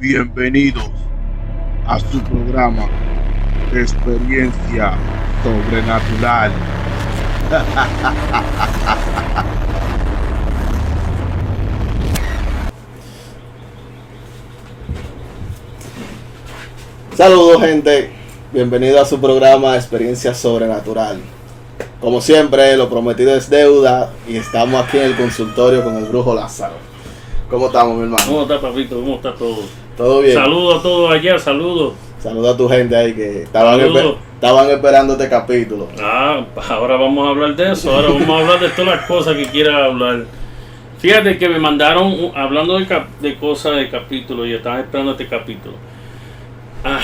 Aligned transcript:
Bienvenidos 0.00 0.88
a 1.84 1.98
su 1.98 2.20
programa 2.20 2.88
Experiencia 3.74 4.96
Sobrenatural. 5.42 6.52
Saludos 17.16 17.60
gente, 17.60 18.12
bienvenido 18.52 19.02
a 19.02 19.04
su 19.04 19.20
programa 19.20 19.74
Experiencia 19.74 20.32
Sobrenatural. 20.32 21.18
Como 22.00 22.20
siempre, 22.20 22.76
lo 22.76 22.88
prometido 22.88 23.34
es 23.34 23.50
deuda 23.50 24.12
y 24.28 24.36
estamos 24.36 24.80
aquí 24.84 24.98
en 24.98 25.06
el 25.06 25.16
consultorio 25.16 25.82
con 25.82 25.96
el 25.96 26.04
brujo 26.04 26.36
Lázaro. 26.36 26.74
¿Cómo 27.50 27.66
estamos, 27.66 27.96
mi 27.96 28.04
hermano? 28.04 28.24
¿Cómo 28.24 28.42
está, 28.42 28.60
papito? 28.60 28.94
¿Cómo 29.00 29.16
está 29.16 29.34
todo? 29.34 29.87
¿Todo 29.98 30.22
bien? 30.22 30.34
Saludos 30.34 30.78
a 30.78 30.82
todos 30.82 31.10
allá, 31.12 31.38
saludos. 31.38 31.92
Saludos 32.20 32.54
a 32.54 32.56
tu 32.56 32.68
gente 32.68 32.96
ahí 32.96 33.12
que 33.12 33.42
estaban, 33.42 33.78
esper- 33.80 34.16
estaban 34.34 34.70
esperando 34.70 35.12
este 35.12 35.28
capítulo. 35.28 35.88
Ah, 36.00 36.44
ahora 36.70 36.96
vamos 36.96 37.26
a 37.26 37.30
hablar 37.30 37.54
de 37.54 37.72
eso. 37.72 37.92
Ahora 37.94 38.08
vamos 38.08 38.28
a 38.30 38.38
hablar 38.40 38.60
de 38.60 38.68
todas 38.70 38.96
las 38.96 39.06
cosas 39.06 39.36
que 39.36 39.44
quiera 39.46 39.84
hablar. 39.84 40.24
Fíjate 40.98 41.36
que 41.38 41.48
me 41.48 41.58
mandaron, 41.60 42.32
hablando 42.34 42.78
de, 42.78 42.86
de 43.20 43.36
cosas 43.36 43.76
de 43.76 43.88
capítulo, 43.90 44.46
y 44.46 44.54
estaba 44.54 44.80
esperando 44.80 45.12
este 45.12 45.26
capítulo. 45.28 45.74
Ah, 46.84 47.00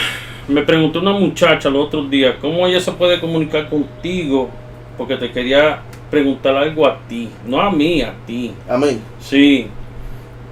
me 0.49 0.63
preguntó 0.63 1.01
una 1.01 1.13
muchacha 1.13 1.71
los 1.71 1.87
otros 1.87 2.11
días, 2.11 2.35
¿cómo 2.41 2.67
ella 2.67 2.81
se 2.81 2.93
puede 2.93 3.21
comunicar 3.21 3.69
contigo? 3.69 4.51
Porque 4.99 5.17
te 5.17 5.31
quería 5.31 5.81
preguntar 6.11 6.57
algo 6.57 6.87
a 6.87 6.99
ti, 7.09 7.29
no 7.47 7.61
a 7.61 7.71
mí, 7.71 8.03
a 8.03 8.15
ti. 8.27 8.53
A 8.69 8.77
mí. 8.77 8.99
Sí, 9.21 9.69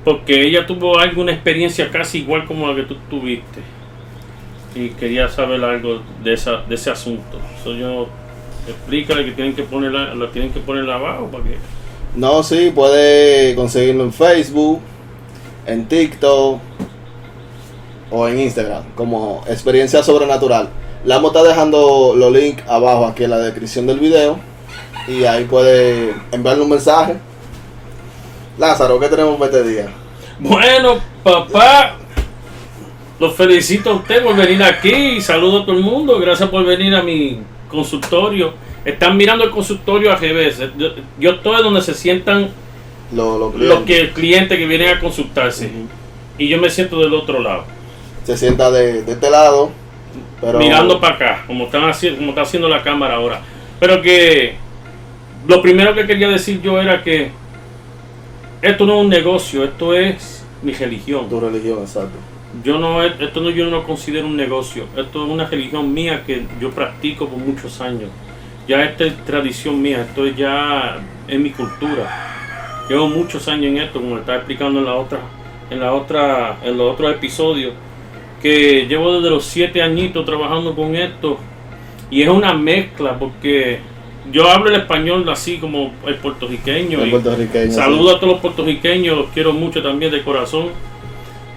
porque 0.05 0.42
ella 0.42 0.66
tuvo 0.66 0.98
alguna 0.98 1.33
experiencia 1.33 1.91
casi 1.91 2.19
igual 2.19 2.47
como 2.47 2.69
la 2.69 2.74
que 2.74 2.83
tú 2.83 2.97
tuviste. 3.09 3.60
Y 4.74 4.90
quería 4.90 5.29
saber 5.29 5.63
algo 5.65 6.01
de, 6.24 6.32
esa, 6.32 6.63
de 6.63 6.74
ese 6.74 6.90
asunto. 6.90 7.38
So, 7.63 7.74
yo, 7.74 8.09
explícale 8.66 9.24
que 9.24 9.32
tienen 9.32 9.54
que 9.54 9.62
ponerla, 9.62 10.15
la 10.15 10.30
tienen 10.30 10.51
que 10.52 10.60
poner 10.60 10.88
abajo 10.90 11.27
para 11.27 11.45
que... 11.45 11.57
No, 12.16 12.43
sí, 12.43 12.73
puede 12.74 13.54
conseguirlo 13.54 14.04
en 14.04 14.12
Facebook, 14.12 14.80
en 15.66 15.87
TikTok 15.87 16.60
o 18.10 18.29
en 18.29 18.40
Instagram 18.40 18.84
como 18.95 19.43
Experiencia 19.46 20.02
Sobrenatural. 20.02 20.68
Le 21.05 21.15
vamos 21.15 21.34
a 21.34 21.38
estar 21.38 21.52
dejando 21.52 22.15
los 22.16 22.32
links 22.32 22.62
abajo 22.68 23.07
aquí 23.07 23.24
en 23.24 23.30
la 23.30 23.38
descripción 23.38 23.87
del 23.87 23.99
video 23.99 24.38
y 25.09 25.24
ahí 25.24 25.45
puede 25.45 26.15
enviarle 26.30 26.62
un 26.62 26.71
mensaje. 26.71 27.16
Lázaro, 28.63 29.01
¿qué 29.01 29.09
tenemos 29.09 29.37
para 29.41 29.51
este 29.51 29.68
día? 29.68 29.88
Bueno, 30.38 31.01
papá, 31.24 31.96
los 33.18 33.35
felicito 33.35 33.91
a 33.91 33.95
usted 33.95 34.23
por 34.23 34.37
venir 34.37 34.63
aquí 34.63 35.21
saludo 35.21 35.63
a 35.63 35.66
todo 35.66 35.74
el 35.77 35.82
mundo. 35.82 36.21
Gracias 36.21 36.49
por 36.49 36.65
venir 36.65 36.95
a 36.95 37.02
mi 37.02 37.40
consultorio. 37.68 38.55
Están 38.85 39.16
mirando 39.16 39.43
el 39.43 39.51
consultorio 39.51 40.13
a 40.13 40.16
revés. 40.16 40.60
Yo, 40.79 40.90
yo 41.18 41.30
estoy 41.33 41.60
donde 41.60 41.83
se 41.83 41.93
sientan 41.93 42.51
Lo- 43.13 43.37
los 43.37 43.55
los 43.57 43.80
clientes. 43.80 44.09
que, 44.09 44.13
clientes 44.13 44.59
que 44.59 44.66
vienen 44.66 44.96
a 44.96 45.01
consultarse. 45.01 45.68
Y 46.38 46.46
yo 46.49 46.59
me 46.59 46.71
siento 46.71 47.01
del 47.01 47.15
otro 47.15 47.40
lado. 47.40 47.65
Se 48.24 48.37
sienta 48.37 48.71
de, 48.71 49.02
de 49.02 49.13
este 49.13 49.29
lado, 49.29 49.71
pero 50.40 50.60
mirando 50.60 51.01
para 51.01 51.16
acá, 51.16 51.45
como 51.49 51.65
están 51.65 51.83
haciendo, 51.88 52.18
como 52.21 52.30
está 52.30 52.43
haciendo 52.43 52.68
la 52.68 52.80
cámara 52.85 53.16
ahora. 53.16 53.40
Pero 53.80 54.01
que 54.01 54.55
lo 55.49 55.60
primero 55.60 55.95
que 55.96 56.07
quería 56.07 56.29
decir 56.29 56.63
yo 56.63 56.80
era 56.80 57.02
que 57.02 57.33
esto 58.63 58.87
no 58.87 58.95
es 58.95 59.01
un 59.05 59.09
negocio, 59.10 59.65
esto 59.65 59.95
es 59.95 60.45
mi 60.63 60.73
religión. 60.73 61.29
tu 61.29 61.41
religión, 61.41 61.80
exacto. 61.80 62.16
Yo 62.63 62.79
no 62.79 63.02
es- 63.02 63.18
esto 63.21 63.41
no 63.41 63.51
yo 63.51 63.65
no 63.65 63.71
lo 63.71 63.85
considero 63.85 64.27
un 64.27 64.37
negocio, 64.37 64.84
esto 64.97 65.25
es 65.25 65.31
una 65.31 65.47
religión 65.47 65.93
mía 65.93 66.22
que 66.27 66.47
yo 66.60 66.71
practico 66.71 67.27
por 67.28 67.38
muchos 67.38 67.81
años. 67.81 68.10
Ya 68.69 68.83
esta 68.84 69.05
es 69.05 69.17
tradición 69.25 69.81
mía, 69.83 70.03
esto 70.03 70.25
es 70.27 70.37
ya 70.37 70.99
es 71.27 71.39
mi 71.41 71.50
cultura. 71.50 72.84
Llevo 72.89 73.09
muchos 73.09 73.49
años 73.49 73.67
en 73.67 73.78
esto, 73.78 74.00
como 74.00 74.15
le 74.15 74.21
estaba 74.21 74.39
explicando 74.39 74.79
en 74.81 74.84
la 74.84 74.94
otra, 74.94 75.19
en 75.71 75.81
la 75.81 75.93
otra, 75.94 76.59
en 76.62 76.77
los 76.77 76.93
otros 76.93 77.11
episodios, 77.12 77.73
que 78.41 78.87
llevo 78.87 79.15
desde 79.15 79.31
los 79.31 79.44
siete 79.44 79.81
añitos 79.83 80.25
trabajando 80.25 80.75
con 80.75 80.94
esto 80.94 81.39
y 82.11 82.23
es 82.23 82.29
una 82.29 82.53
mezcla 82.53 83.19
porque 83.19 83.81
yo 84.31 84.49
hablo 84.49 84.71
el 84.71 84.77
español 84.77 85.28
así 85.28 85.59
como 85.59 85.93
el 86.06 86.16
puertorriqueño. 86.16 87.00
El 87.03 87.09
y-. 87.15 87.72
Saludo 87.72 88.10
sí. 88.10 88.16
a 88.16 88.21
todos 88.21 88.33
los 88.34 88.41
puertorriqueños, 88.41 89.16
los 89.16 89.27
quiero 89.31 89.53
mucho 89.53 89.83
también 89.83 90.12
de 90.12 90.22
corazón. 90.22 90.69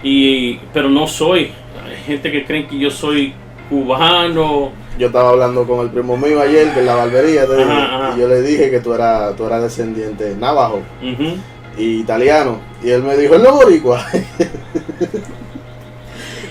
Y, 0.03 0.57
pero 0.73 0.89
no 0.89 1.07
soy. 1.07 1.51
Hay 1.83 1.97
gente 2.05 2.31
que 2.31 2.45
creen 2.45 2.67
que 2.67 2.77
yo 2.77 2.89
soy 2.89 3.33
cubano. 3.69 4.71
Yo 4.97 5.07
estaba 5.07 5.29
hablando 5.29 5.65
con 5.65 5.81
el 5.81 5.91
primo 5.91 6.15
mío 6.15 6.39
ayer 6.41 6.71
en 6.75 6.85
la 6.85 6.95
barbería 6.95 7.45
dije, 7.45 7.63
Ajá, 7.63 8.13
y 8.15 8.19
yo 8.19 8.27
le 8.27 8.41
dije 8.41 8.69
que 8.71 8.79
tú 8.79 8.93
eras, 8.93 9.35
tú 9.35 9.45
eras 9.45 9.61
descendiente 9.63 10.35
navajo 10.39 10.81
Ujú. 11.01 11.35
y 11.77 11.99
italiano. 11.99 12.59
Y 12.81 12.91
él 12.91 13.03
me 13.03 13.17
dijo, 13.17 13.35
él 13.35 13.43
no 13.43 13.55
boricua. 13.55 14.05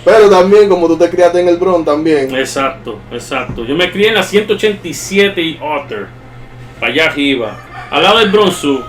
Pero 0.04 0.28
también, 0.28 0.68
como 0.68 0.86
tú 0.86 0.98
te 0.98 1.08
criaste 1.08 1.40
en 1.40 1.48
el 1.48 1.56
Bronx 1.56 1.84
también. 1.86 2.34
Exacto, 2.34 2.98
exacto. 3.10 3.64
Yo 3.64 3.74
me 3.74 3.90
crié 3.90 4.08
en 4.08 4.14
la 4.14 4.22
187 4.22 5.40
y 5.40 5.58
Otter, 5.62 6.08
para 6.78 6.92
allá 6.92 7.06
arriba, 7.06 7.58
al 7.90 8.02
lado 8.02 8.18
del 8.18 8.30
Bronx 8.30 8.54
Sur. 8.56 8.84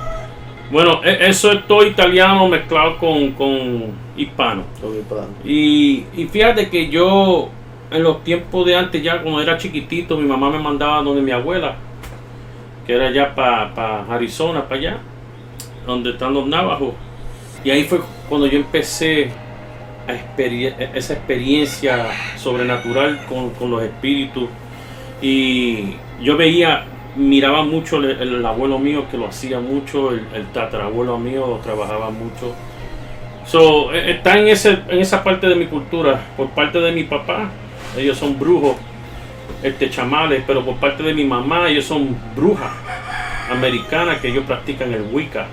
Bueno, 0.69 1.01
e- 1.05 1.27
eso 1.27 1.51
es 1.51 1.65
todo 1.67 1.85
italiano 1.85 2.47
mezclado 2.49 2.97
con, 2.97 3.31
con 3.31 3.93
hispano. 4.17 4.63
Y, 5.45 6.03
y 6.17 6.25
fíjate 6.25 6.69
que 6.69 6.89
yo, 6.89 7.49
en 7.91 8.03
los 8.03 8.23
tiempos 8.23 8.65
de 8.65 8.75
antes, 8.75 9.01
ya 9.01 9.21
cuando 9.21 9.41
era 9.41 9.57
chiquitito, 9.57 10.17
mi 10.17 10.27
mamá 10.27 10.49
me 10.49 10.59
mandaba 10.59 11.01
donde 11.01 11.21
mi 11.21 11.31
abuela, 11.31 11.75
que 12.85 12.93
era 12.93 13.07
allá 13.07 13.33
para 13.33 14.05
Arizona, 14.09 14.63
para 14.63 14.75
allá, 14.75 14.97
donde 15.85 16.09
están 16.11 16.33
los 16.33 16.45
navajos. 16.45 16.93
Y 17.63 17.69
ahí 17.69 17.83
fue 17.85 18.01
cuando 18.27 18.47
yo 18.47 18.57
empecé 18.57 19.31
experi- 20.07 20.75
esa 20.93 21.13
experiencia 21.13 22.07
sobrenatural 22.37 23.25
con, 23.27 23.51
con 23.51 23.71
los 23.71 23.83
espíritus. 23.83 24.49
Y 25.21 25.95
yo 26.21 26.37
veía, 26.37 26.85
miraba 27.15 27.63
mucho 27.63 27.97
el, 27.97 28.21
el 28.21 28.45
abuelo 28.45 28.79
mío 28.79 29.05
que 29.09 29.17
lo 29.17 29.27
hacía 29.27 29.59
mucho, 29.59 30.11
el, 30.11 30.25
el 30.33 30.45
tatarabuelo 30.47 31.17
mío 31.17 31.59
trabajaba 31.63 32.09
mucho. 32.09 32.55
Eh, 33.93 34.11
está 34.11 34.37
en, 34.37 34.47
ese, 34.47 34.79
en 34.89 34.99
esa 34.99 35.23
parte 35.23 35.47
de 35.47 35.55
mi 35.55 35.67
cultura, 35.67 36.19
por 36.35 36.49
parte 36.49 36.79
de 36.79 36.91
mi 36.91 37.03
papá, 37.03 37.49
ellos 37.95 38.17
son 38.17 38.37
brujos, 38.39 38.75
este, 39.61 39.89
chamales, 39.89 40.43
pero 40.47 40.65
por 40.65 40.75
parte 40.77 41.03
de 41.03 41.13
mi 41.13 41.23
mamá, 41.23 41.69
ellos 41.69 41.85
son 41.85 42.15
brujas 42.35 42.71
americanas 43.49 44.19
que 44.19 44.29
ellos 44.29 44.43
practican 44.45 44.91
el 44.93 45.03
Wicca. 45.11 45.45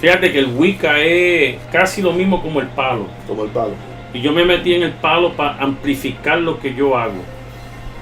Fíjate 0.00 0.32
que 0.32 0.38
el 0.38 0.46
Wicca 0.56 0.98
es 1.00 1.56
casi 1.70 2.00
lo 2.00 2.12
mismo 2.12 2.42
como 2.42 2.60
el 2.60 2.68
palo. 2.68 3.06
Como 3.28 3.44
el 3.44 3.50
palo. 3.50 3.72
Y 4.14 4.20
yo 4.22 4.32
me 4.32 4.44
metí 4.44 4.74
en 4.74 4.82
el 4.82 4.92
palo 4.92 5.32
para 5.32 5.58
amplificar 5.58 6.38
lo 6.40 6.58
que 6.58 6.74
yo 6.74 6.96
hago. 6.96 7.22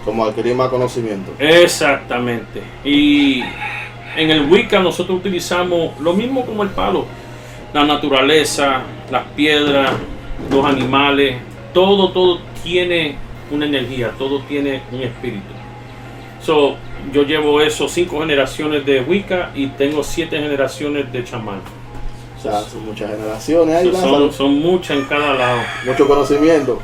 Como 0.05 0.25
adquirir 0.25 0.55
más 0.55 0.69
conocimiento. 0.69 1.33
Exactamente. 1.41 2.63
Y 2.85 3.43
en 4.17 4.31
el 4.31 4.49
Wicca 4.49 4.79
nosotros 4.79 5.19
utilizamos 5.19 5.99
lo 6.01 6.15
mismo 6.15 6.47
como 6.47 6.63
el 6.63 6.71
palo. 6.71 7.05
La 7.75 7.85
naturaleza, 7.85 8.83
las 9.11 9.25
piedras, 9.37 9.93
los 10.51 10.65
animales, 10.65 11.37
todo, 11.75 12.11
todo 12.13 12.39
tiene 12.63 13.17
una 13.51 13.67
energía, 13.67 14.13
todo 14.17 14.41
tiene 14.43 14.83
un 14.93 15.03
espíritu. 15.03 15.53
So, 16.41 16.77
yo 17.13 17.25
llevo 17.25 17.61
eso 17.61 17.89
cinco 17.89 18.21
generaciones 18.21 18.87
de 18.87 19.01
Wicca 19.01 19.51
y 19.55 19.67
tengo 19.67 20.05
siete 20.05 20.39
generaciones 20.39 21.13
de 21.13 21.25
chamán. 21.25 21.61
O 22.39 22.41
sea, 22.41 22.61
son 22.63 22.85
muchas 22.87 23.11
generaciones 23.11 23.75
ahí, 23.75 23.93
son, 23.93 24.33
son 24.33 24.61
muchas 24.61 24.97
en 24.97 25.05
cada 25.07 25.35
lado. 25.35 25.61
Mucho 25.85 26.07
conocimiento. 26.07 26.79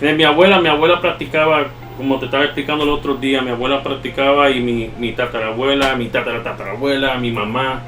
De 0.00 0.14
mi 0.14 0.24
abuela, 0.24 0.60
mi 0.60 0.68
abuela 0.68 1.00
practicaba, 1.00 1.66
como 1.98 2.18
te 2.18 2.24
estaba 2.24 2.44
explicando 2.44 2.84
el 2.84 2.90
otro 2.90 3.14
día, 3.14 3.42
mi 3.42 3.50
abuela 3.50 3.82
practicaba 3.82 4.50
y 4.50 4.60
mi, 4.60 4.90
mi 4.98 5.12
tatarabuela, 5.12 5.94
mi 5.94 6.06
tataratatarabuela, 6.06 7.16
mi 7.16 7.30
mamá. 7.30 7.82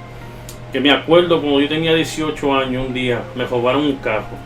Que 0.73 0.81
me 0.81 0.91
acuerdo 0.91 1.41
cuando 1.41 1.61
yo 1.61 1.69
tenía 1.69 1.95
18 1.95 2.55
años, 2.55 2.87
un 2.87 2.93
día 2.93 3.23
me 3.35 3.47
robaron 3.47 3.83
un 3.83 3.97
carro. 3.97 4.37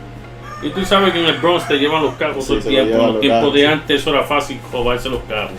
Y 0.61 0.69
tú 0.69 0.85
sabes 0.85 1.11
que 1.11 1.19
en 1.19 1.25
el 1.25 1.37
Bronx 1.37 1.67
te 1.67 1.77
llevan 1.77 2.03
los 2.03 2.15
carros 2.15 2.43
Sí, 2.45 2.47
todo 2.47 2.57
el 2.57 2.63
tiempo. 2.63 2.95
En 2.95 3.07
los 3.07 3.19
tiempos 3.19 3.53
de 3.53 3.67
antes 3.67 4.01
eso 4.01 4.11
era 4.11 4.23
fácil 4.23 4.59
robarse 4.71 5.09
los 5.09 5.21
carros. 5.23 5.53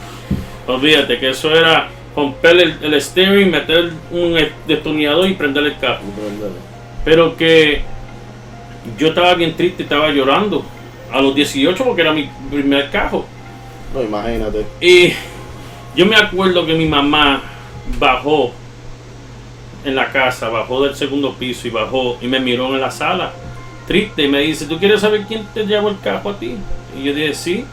Olvídate 0.67 1.19
que 1.19 1.31
eso 1.31 1.55
era 1.55 1.89
romper 2.15 2.57
el, 2.59 2.77
el 2.83 3.01
steering, 3.01 3.51
meter 3.51 3.91
un 4.11 4.37
destornillador 4.67 5.29
y 5.29 5.35
prender 5.35 5.65
el 5.65 5.79
carro. 5.79 6.01
Pero 7.05 7.37
que 7.37 7.83
yo 8.99 9.09
estaba 9.09 9.35
bien 9.35 9.57
triste, 9.57 9.83
estaba 9.83 10.11
llorando 10.11 10.65
a 11.13 11.21
los 11.21 11.35
18 11.35 11.85
porque 11.85 12.03
era 12.03 12.13
mi 12.13 12.29
primer 12.51 12.91
carro. 12.91 13.25
No, 13.95 14.03
imagínate. 14.03 14.67
Y 14.81 15.13
yo 15.97 16.07
me 16.07 16.17
acuerdo 16.17 16.65
que 16.67 16.75
mi 16.75 16.87
mamá 16.87 17.43
bajó 17.99 18.53
en 19.85 19.95
la 19.95 20.13
casa, 20.13 20.49
bajó 20.49 20.85
del 20.85 20.95
segundo 20.95 21.35
piso 21.35 21.67
y 21.67 21.71
bajó 21.71 22.19
y 22.21 22.27
me 22.27 22.39
miró 22.39 22.75
en 22.75 22.81
la 22.81 22.91
sala 22.91 23.33
triste 23.91 24.23
y 24.23 24.29
me 24.29 24.39
dice, 24.39 24.67
¿tú 24.67 24.79
quieres 24.79 25.01
saber 25.01 25.25
quién 25.27 25.45
te 25.53 25.67
llevó 25.67 25.89
el 25.89 25.99
carro 25.99 26.31
a 26.31 26.39
ti? 26.39 26.55
Y 26.97 27.03
yo 27.03 27.13
dije, 27.13 27.35
sí. 27.35 27.65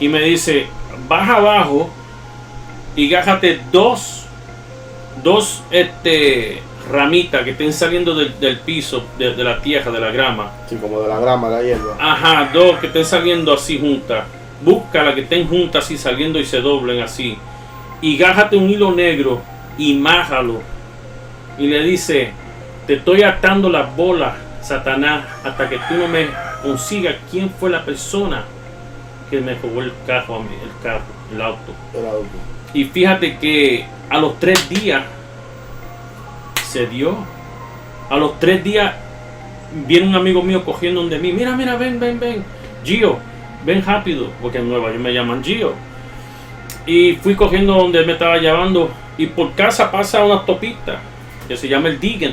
Y 0.00 0.08
me 0.08 0.20
dice, 0.20 0.66
baja 1.08 1.36
abajo 1.36 1.90
y 2.96 3.08
gájate 3.08 3.60
dos, 3.70 4.24
dos 5.22 5.62
este, 5.70 6.60
ramitas 6.90 7.42
que 7.42 7.50
estén 7.50 7.72
saliendo 7.72 8.14
del, 8.14 8.38
del 8.38 8.58
piso, 8.58 9.04
de, 9.18 9.34
de 9.34 9.44
la 9.44 9.60
tierra, 9.60 9.90
de 9.90 10.00
la 10.00 10.10
grama. 10.10 10.50
Sí, 10.68 10.76
como 10.76 11.00
de 11.00 11.08
la 11.08 11.18
grama, 11.18 11.48
la 11.48 11.62
hierba. 11.62 11.96
Ajá, 11.98 12.50
dos 12.52 12.78
que 12.78 12.88
estén 12.88 13.04
saliendo 13.04 13.52
así 13.52 13.78
juntas. 13.78 14.24
Búscala 14.62 15.14
que 15.14 15.22
estén 15.22 15.48
juntas 15.48 15.84
así 15.84 15.96
saliendo 15.96 16.38
y 16.38 16.44
se 16.44 16.60
doblen 16.60 17.02
así. 17.02 17.36
Y 18.00 18.16
gájate 18.16 18.56
un 18.56 18.68
hilo 18.68 18.92
negro 18.92 19.40
y 19.78 19.94
májalo. 19.94 20.60
Y 21.58 21.66
le 21.66 21.82
dice, 21.82 22.32
te 22.86 22.94
estoy 22.94 23.22
atando 23.22 23.68
las 23.70 23.94
bolas, 23.96 24.34
Satanás, 24.62 25.24
hasta 25.44 25.68
que 25.68 25.78
tú 25.88 25.94
no 25.94 26.08
me 26.08 26.28
consigas 26.62 27.16
quién 27.30 27.50
fue 27.50 27.70
la 27.70 27.84
persona 27.84 28.44
que 29.30 29.40
me 29.40 29.54
robó 29.54 29.82
el 29.82 29.92
carro 30.06 30.36
a 30.36 30.40
mí, 30.40 30.54
el 30.62 30.82
carro, 30.82 31.04
el 31.32 31.40
auto. 31.40 31.72
El 31.94 32.06
auto. 32.06 32.26
Y 32.72 32.84
fíjate 32.84 33.38
que 33.38 33.86
a 34.10 34.18
los 34.18 34.38
tres 34.38 34.68
días 34.68 35.02
se 36.74 36.88
dio. 36.88 37.16
A 38.10 38.16
los 38.16 38.40
tres 38.40 38.64
días 38.64 38.94
viene 39.86 40.08
un 40.08 40.16
amigo 40.16 40.42
mío 40.42 40.64
cogiendo 40.64 41.00
donde 41.00 41.20
mí. 41.20 41.32
Mira, 41.32 41.54
mira, 41.56 41.76
ven, 41.76 42.00
ven, 42.00 42.18
ven. 42.18 42.44
Gio, 42.84 43.18
ven 43.64 43.82
rápido. 43.84 44.26
Porque 44.42 44.58
en 44.58 44.68
Nueva 44.68 44.88
York 44.88 45.00
me 45.00 45.14
llaman 45.14 45.42
Gio. 45.42 45.72
Y 46.84 47.14
fui 47.22 47.36
cogiendo 47.36 47.74
donde 47.74 48.04
me 48.04 48.14
estaba 48.14 48.38
llevando. 48.38 48.90
Y 49.16 49.26
por 49.26 49.52
casa 49.52 49.92
pasa 49.92 50.24
una 50.24 50.44
topita 50.44 51.00
que 51.46 51.56
se 51.56 51.68
llama 51.68 51.88
el 51.88 52.00
Digan. 52.00 52.32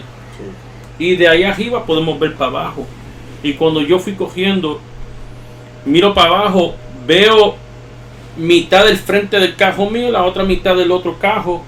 Sí. 0.97 1.05
Y 1.05 1.15
de 1.15 1.27
ahí 1.27 1.43
arriba 1.43 1.85
podemos 1.85 2.19
ver 2.19 2.33
para 2.33 2.49
abajo. 2.49 2.87
Y 3.43 3.53
cuando 3.53 3.81
yo 3.81 3.99
fui 3.99 4.13
cogiendo, 4.13 4.81
miro 5.85 6.15
para 6.15 6.29
abajo, 6.29 6.73
veo 7.05 7.55
mitad 8.37 8.85
del 8.85 8.97
frente 8.97 9.39
del 9.39 9.55
cajo 9.55 9.87
mío 9.87 10.09
y 10.09 10.11
la 10.11 10.23
otra 10.23 10.43
mitad 10.43 10.75
del 10.75 10.91
otro 10.91 11.19
cajo, 11.19 11.63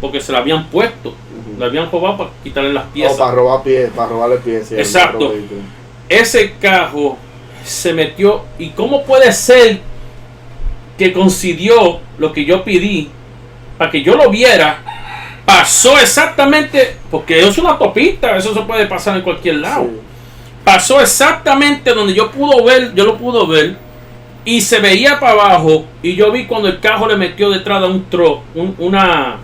porque 0.00 0.20
se 0.20 0.32
la 0.32 0.38
habían 0.38 0.66
puesto. 0.66 1.14
La 1.58 1.66
habían 1.66 1.90
robado 1.90 2.16
para 2.18 2.30
quitarle 2.42 2.72
las 2.72 2.84
O 2.86 2.90
piezas. 2.90 3.16
para 3.18 3.32
robar 3.32 3.62
pies, 3.62 3.90
para 3.94 4.08
robarle 4.08 4.36
al 4.36 4.78
Exacto. 4.78 5.34
Ese 6.08 6.52
cajo 6.60 7.16
se 7.64 7.92
metió. 7.92 8.42
¿Y 8.58 8.70
cómo 8.70 9.04
puede 9.04 9.32
ser 9.32 9.80
que 10.98 11.12
coincidió 11.12 12.00
lo 12.18 12.32
que 12.32 12.44
yo 12.44 12.62
pedí 12.64 13.10
para 13.78 13.90
que 13.90 14.02
yo 14.02 14.14
lo 14.16 14.30
viera? 14.30 14.82
Pasó 15.44 15.98
exactamente, 15.98 16.96
porque 17.10 17.38
eso 17.38 17.48
es 17.50 17.58
una 17.58 17.78
topita, 17.78 18.36
eso 18.36 18.52
se 18.52 18.60
puede 18.62 18.86
pasar 18.86 19.16
en 19.16 19.22
cualquier 19.22 19.56
lado. 19.56 19.84
Sí. 19.84 20.00
pasó 20.64 21.00
exactamente 21.00 21.94
donde 21.94 22.12
yo 22.12 22.28
pudo 22.32 22.64
ver, 22.64 22.92
yo 22.92 23.04
lo 23.04 23.16
pudo 23.16 23.46
ver, 23.46 23.76
y 24.44 24.60
se 24.60 24.80
veía 24.80 25.20
para 25.20 25.32
abajo, 25.34 25.84
y 26.02 26.16
yo 26.16 26.32
vi 26.32 26.44
cuando 26.46 26.66
el 26.66 26.80
carro 26.80 27.06
le 27.06 27.16
metió 27.16 27.50
detrás 27.50 27.80
de 27.82 27.86
un 27.86 28.04
tro, 28.10 28.42
un- 28.56 28.74
una, 28.78 29.36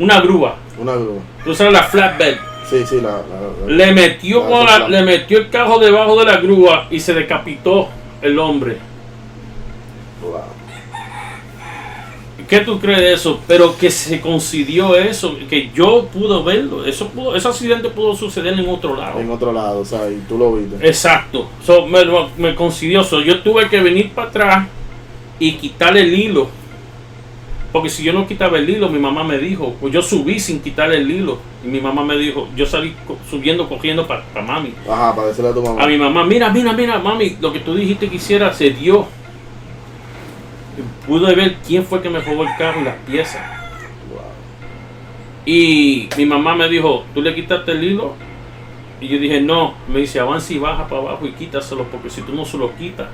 una 0.00 0.20
grúa, 0.20 0.56
Una 0.78 0.92
grúa. 0.94 1.20
tú 1.44 1.54
sabes 1.54 1.72
la 1.72 1.82
flatbed, 1.84 2.36
Sí, 2.68 2.84
sí, 2.88 2.96
la. 3.00 3.10
la- 3.10 3.66
la- 3.66 3.72
le 3.72 3.92
metió, 3.92 4.48
La 4.64 4.88
le 4.88 5.02
metió 5.02 5.38
el 5.38 5.50
carro 5.50 5.78
debajo 5.78 6.16
de 6.18 6.24
la 6.26 6.36
grúa 6.38 6.86
y 6.90 7.00
se 7.00 7.12
decapitó 7.14 7.88
el 8.22 8.38
hombre. 8.38 8.78
Wow. 10.22 10.40
¿Qué 12.48 12.60
tú 12.60 12.80
crees 12.80 12.98
de 12.98 13.12
eso? 13.12 13.40
Pero 13.46 13.76
que 13.76 13.90
se 13.92 14.20
coincidió 14.20 14.96
eso, 14.96 15.36
que 15.48 15.70
yo 15.72 16.06
pude 16.12 16.42
verlo, 16.42 16.84
eso 16.84 17.06
pudo, 17.08 17.36
ese 17.36 17.46
accidente 17.46 17.88
pudo 17.90 18.16
suceder 18.16 18.58
en 18.58 18.68
otro 18.68 18.96
lado. 18.96 19.20
En 19.20 19.30
otro 19.30 19.52
lado, 19.52 19.80
o 19.80 19.84
sea, 19.84 20.10
y 20.10 20.16
tú 20.28 20.36
lo 20.36 20.54
viste. 20.54 20.84
Exacto. 20.86 21.48
So, 21.64 21.86
me, 21.86 22.00
me 22.38 22.54
coincidió. 22.56 23.04
So, 23.04 23.20
yo 23.20 23.40
tuve 23.42 23.68
que 23.68 23.80
venir 23.80 24.10
para 24.12 24.28
atrás 24.28 24.66
y 25.38 25.52
quitarle 25.54 26.00
el 26.00 26.12
hilo. 26.18 26.48
Porque 27.72 27.88
si 27.88 28.02
yo 28.02 28.12
no 28.12 28.26
quitaba 28.26 28.58
el 28.58 28.68
hilo, 28.68 28.88
mi 28.88 28.98
mamá 28.98 29.22
me 29.22 29.38
dijo, 29.38 29.76
pues 29.80 29.92
yo 29.92 30.02
subí 30.02 30.40
sin 30.40 30.60
quitarle 30.60 30.96
el 30.96 31.10
hilo. 31.10 31.38
Y 31.64 31.68
mi 31.68 31.80
mamá 31.80 32.04
me 32.04 32.16
dijo, 32.16 32.48
yo 32.56 32.66
salí 32.66 32.94
subiendo, 33.28 33.68
cogiendo 33.68 34.08
para 34.08 34.24
mami. 34.44 34.74
Ajá, 34.88 35.14
para 35.14 35.28
decirle 35.28 35.50
a 35.50 35.54
tu 35.54 35.62
mamá. 35.62 35.82
A 35.82 35.86
mi 35.86 35.96
mamá, 35.96 36.24
mira, 36.24 36.50
mira, 36.50 36.72
mira, 36.72 36.98
mami, 36.98 37.36
lo 37.40 37.52
que 37.52 37.60
tú 37.60 37.74
dijiste 37.74 38.08
que 38.08 38.16
hiciera 38.16 38.52
se 38.52 38.70
dio. 38.70 39.06
Pude 41.06 41.32
ver 41.34 41.58
quién 41.66 41.84
fue 41.84 42.02
que 42.02 42.10
me 42.10 42.20
robó 42.20 42.42
el 42.42 42.56
carro 42.58 42.80
y 42.80 42.84
las 42.84 42.96
piezas. 43.06 43.42
Wow. 44.10 44.20
Y 45.46 46.08
mi 46.16 46.26
mamá 46.26 46.56
me 46.56 46.68
dijo, 46.68 47.04
¿tú 47.14 47.22
le 47.22 47.34
quitaste 47.34 47.70
el 47.70 47.84
hilo? 47.84 48.14
Y 49.00 49.06
yo 49.06 49.18
dije, 49.18 49.40
no. 49.40 49.74
Me 49.86 50.00
dice, 50.00 50.18
avanza 50.18 50.52
y 50.52 50.58
baja 50.58 50.88
para 50.88 51.02
abajo 51.02 51.24
y 51.24 51.32
quítaselo, 51.32 51.84
porque 51.84 52.10
si 52.10 52.22
tú 52.22 52.34
no 52.34 52.44
se 52.44 52.58
lo 52.58 52.74
quitas, 52.74 53.06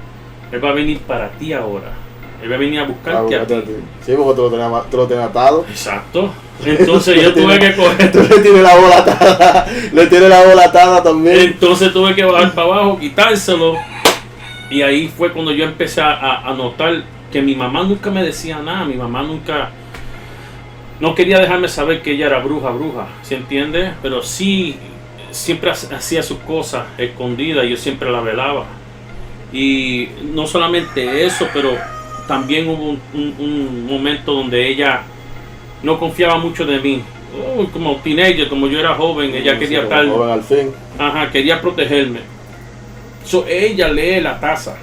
él 0.50 0.64
va 0.64 0.70
a 0.70 0.72
venir 0.72 1.00
para 1.00 1.28
ti 1.32 1.52
ahora. 1.52 2.05
Él 2.42 2.50
va 2.50 2.54
a 2.54 2.58
venir 2.58 2.80
a 2.80 2.82
Ah, 2.82 2.86
buscarte 2.86 3.18
a 3.18 3.22
búscate 3.22 3.54
a 3.56 3.62
ti. 3.64 3.70
Sí, 4.04 4.12
porque 4.16 4.34
tú 4.36 4.42
lo 4.42 4.50
tenías, 4.50 4.90
tú 4.90 4.96
lo 4.98 5.06
tenías 5.06 5.28
atado. 5.28 5.64
Exacto. 5.68 6.30
Entonces 6.64 7.22
yo 7.22 7.34
tuve 7.34 7.58
que 7.58 7.74
coger. 7.76 8.12
Tú 8.12 8.18
le 8.20 8.38
tienes 8.40 8.62
la 8.62 8.76
bola 8.76 8.98
atada. 8.98 9.66
Le 9.92 10.06
tienes 10.06 10.28
la 10.28 10.44
bola 10.44 10.64
atada 10.64 11.02
también. 11.02 11.38
Entonces 11.38 11.92
tuve 11.92 12.14
que 12.14 12.24
bajar 12.24 12.52
para 12.54 12.66
abajo, 12.68 12.98
quitárselo. 12.98 13.74
Y 14.70 14.82
ahí 14.82 15.08
fue 15.08 15.32
cuando 15.32 15.52
yo 15.52 15.64
empecé 15.64 16.00
a, 16.00 16.40
a 16.48 16.52
notar 16.54 17.02
que 17.32 17.40
mi 17.42 17.54
mamá 17.54 17.82
nunca 17.82 18.10
me 18.10 18.22
decía 18.22 18.58
nada. 18.60 18.84
Mi 18.84 18.94
mamá 18.94 19.22
nunca. 19.22 19.70
No 20.98 21.14
quería 21.14 21.38
dejarme 21.38 21.68
saber 21.68 22.00
que 22.02 22.12
ella 22.12 22.26
era 22.26 22.38
bruja, 22.38 22.70
bruja. 22.70 23.06
¿Se 23.22 23.34
entiende? 23.36 23.92
Pero 24.02 24.22
sí, 24.22 24.76
siempre 25.30 25.70
ha- 25.70 25.96
hacía 25.96 26.22
sus 26.22 26.38
cosas 26.38 26.84
escondidas. 26.96 27.66
Yo 27.68 27.76
siempre 27.76 28.10
la 28.10 28.20
velaba. 28.22 28.64
Y 29.52 30.08
no 30.32 30.46
solamente 30.46 31.24
eso, 31.26 31.46
pero 31.52 31.76
también 32.26 32.68
hubo 32.68 32.90
un, 32.90 33.00
un- 33.14 33.34
un 33.38 33.86
momento 33.86 34.32
donde 34.32 34.68
ella 34.68 35.02
no 35.82 35.98
confiaba 35.98 36.38
mucho 36.38 36.64
de 36.66 36.78
mí. 36.80 37.02
Uy, 37.56 37.66
como 37.66 37.96
teenager, 37.96 38.48
como 38.48 38.66
yo 38.68 38.78
era 38.80 38.94
joven, 38.94 39.34
ella 39.34 39.54
Sí, 39.54 39.58
quería 39.60 39.82
estar. 39.82 40.06
joven 40.08 40.30
al 40.30 40.42
fin. 40.42 40.70
Ajá, 40.98 41.30
quería 41.30 41.60
protegerme. 41.60 42.20
So, 43.24 43.44
ella 43.46 43.88
lee 43.88 44.20
la 44.20 44.38
taza. 44.40 44.76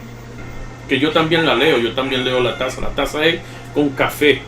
Que 0.88 1.00
yo 1.00 1.12
también 1.12 1.46
la 1.46 1.56
leo, 1.56 1.78
yo 1.80 1.94
también 1.94 2.24
leo 2.26 2.40
la 2.42 2.58
taza. 2.58 2.82
La 2.82 2.90
taza 2.90 3.26
es 3.26 3.40
con 3.74 3.90
café. 3.90 4.42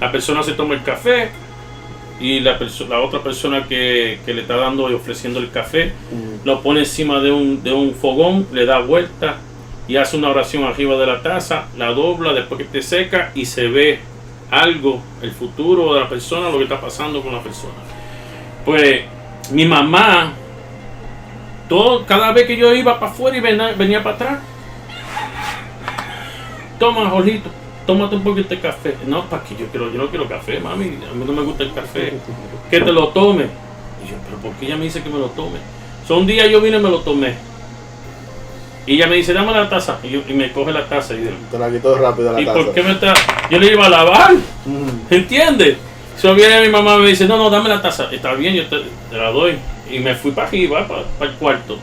La 0.00 0.10
persona 0.10 0.42
se 0.42 0.52
toma 0.52 0.74
el 0.74 0.82
café 0.82 1.28
y 2.20 2.40
la, 2.40 2.58
la 2.88 3.00
otra 3.00 3.20
persona 3.22 3.66
que, 3.68 4.18
que 4.24 4.34
le 4.34 4.42
está 4.42 4.56
dando 4.56 4.90
y 4.90 4.94
ofreciendo 4.94 5.38
el 5.38 5.50
café 5.50 5.92
Mm. 6.12 6.46
lo 6.46 6.60
pone 6.62 6.80
encima 6.80 7.20
de 7.20 7.30
un, 7.32 7.62
de 7.62 7.72
un 7.72 7.94
fogón, 7.94 8.46
le 8.52 8.64
da 8.64 8.80
vuelta 8.80 9.36
y 9.88 9.96
hace 9.96 10.16
una 10.16 10.28
oración 10.28 10.64
arriba 10.64 10.96
de 10.96 11.06
la 11.06 11.22
taza, 11.22 11.66
la 11.76 11.88
dobla 11.88 12.32
después 12.32 12.58
que 12.58 12.64
te 12.64 12.82
seca 12.82 13.32
y 13.34 13.46
se 13.46 13.68
ve 13.68 14.00
algo, 14.50 15.00
el 15.22 15.32
futuro 15.32 15.94
de 15.94 16.00
la 16.00 16.08
persona, 16.08 16.50
lo 16.50 16.58
que 16.58 16.64
está 16.64 16.80
pasando 16.80 17.22
con 17.22 17.32
la 17.32 17.42
persona. 17.42 17.74
Pues 18.64 19.02
mi 19.50 19.64
mamá, 19.64 20.32
todo, 21.68 22.06
cada 22.06 22.32
vez 22.32 22.46
que 22.46 22.56
yo 22.56 22.72
iba 22.74 23.00
para 23.00 23.12
afuera 23.12 23.36
y 23.36 23.40
venía, 23.40 23.72
venía 23.72 24.02
para 24.02 24.16
atrás, 24.16 24.38
toma, 26.78 27.08
Jorgito, 27.10 27.50
tómate 27.86 28.16
un 28.16 28.22
poquito 28.22 28.48
de 28.50 28.60
café. 28.60 28.96
No, 29.06 29.24
para 29.24 29.42
que 29.42 29.56
yo 29.56 29.66
quiero, 29.66 29.90
yo 29.90 29.98
no 29.98 30.08
quiero 30.08 30.28
café, 30.28 30.60
mami, 30.60 30.84
a 30.84 31.14
mí 31.14 31.24
no 31.26 31.32
me 31.32 31.42
gusta 31.42 31.64
el 31.64 31.72
café. 31.72 32.12
Que 32.70 32.80
te 32.80 32.92
lo 32.92 33.08
tome. 33.08 33.44
Y 34.04 34.10
yo, 34.10 34.16
pero 34.26 34.38
¿por 34.38 34.52
qué 34.54 34.66
ella 34.66 34.76
me 34.76 34.84
dice 34.84 35.02
que 35.02 35.08
me 35.08 35.18
lo 35.18 35.26
tome? 35.26 35.58
So, 36.06 36.18
un 36.18 36.26
día 36.26 36.46
yo 36.46 36.60
vine 36.60 36.78
y 36.78 36.80
me 36.80 36.90
lo 36.90 37.00
tomé. 37.00 37.34
Y 38.86 38.94
ella 38.94 39.06
me 39.06 39.16
dice, 39.16 39.32
dame 39.32 39.52
la 39.52 39.68
taza. 39.68 39.98
Y, 40.02 40.08
yo- 40.10 40.22
y 40.28 40.32
me 40.32 40.50
coge 40.52 40.72
la 40.72 40.84
taza. 40.86 41.14
Y 41.14 41.24
yo, 41.24 41.30
Te 41.50 41.58
la 41.58 41.70
quitó 41.70 41.96
rápido 41.96 42.32
la 42.32 42.40
¿y 42.40 42.44
taza. 42.44 42.58
por 42.58 42.74
qué 42.74 42.82
me 42.82 42.92
está...? 42.92 43.14
Yo 43.50 43.58
le 43.58 43.72
iba 43.72 43.86
a 43.86 43.88
lavar. 43.88 44.34
Mm. 44.64 44.88
¿Entiendes? 45.10 45.76
So 46.18 46.34
viene 46.34 46.60
mi 46.60 46.68
mamá 46.68 46.96
y 46.96 46.98
me 46.98 47.08
dice, 47.08 47.26
no, 47.26 47.36
no, 47.36 47.48
dame 47.48 47.68
la 47.68 47.80
taza. 47.80 48.08
Está 48.10 48.34
bien, 48.34 48.54
yo 48.54 48.66
te, 48.66 48.76
te 49.10 49.16
la 49.16 49.30
doy. 49.30 49.56
Y 49.90 49.98
me 50.00 50.14
fui 50.14 50.30
para 50.32 50.48
arriba, 50.48 50.86
para, 50.88 51.30
el 51.30 51.36
cuarto. 51.36 51.78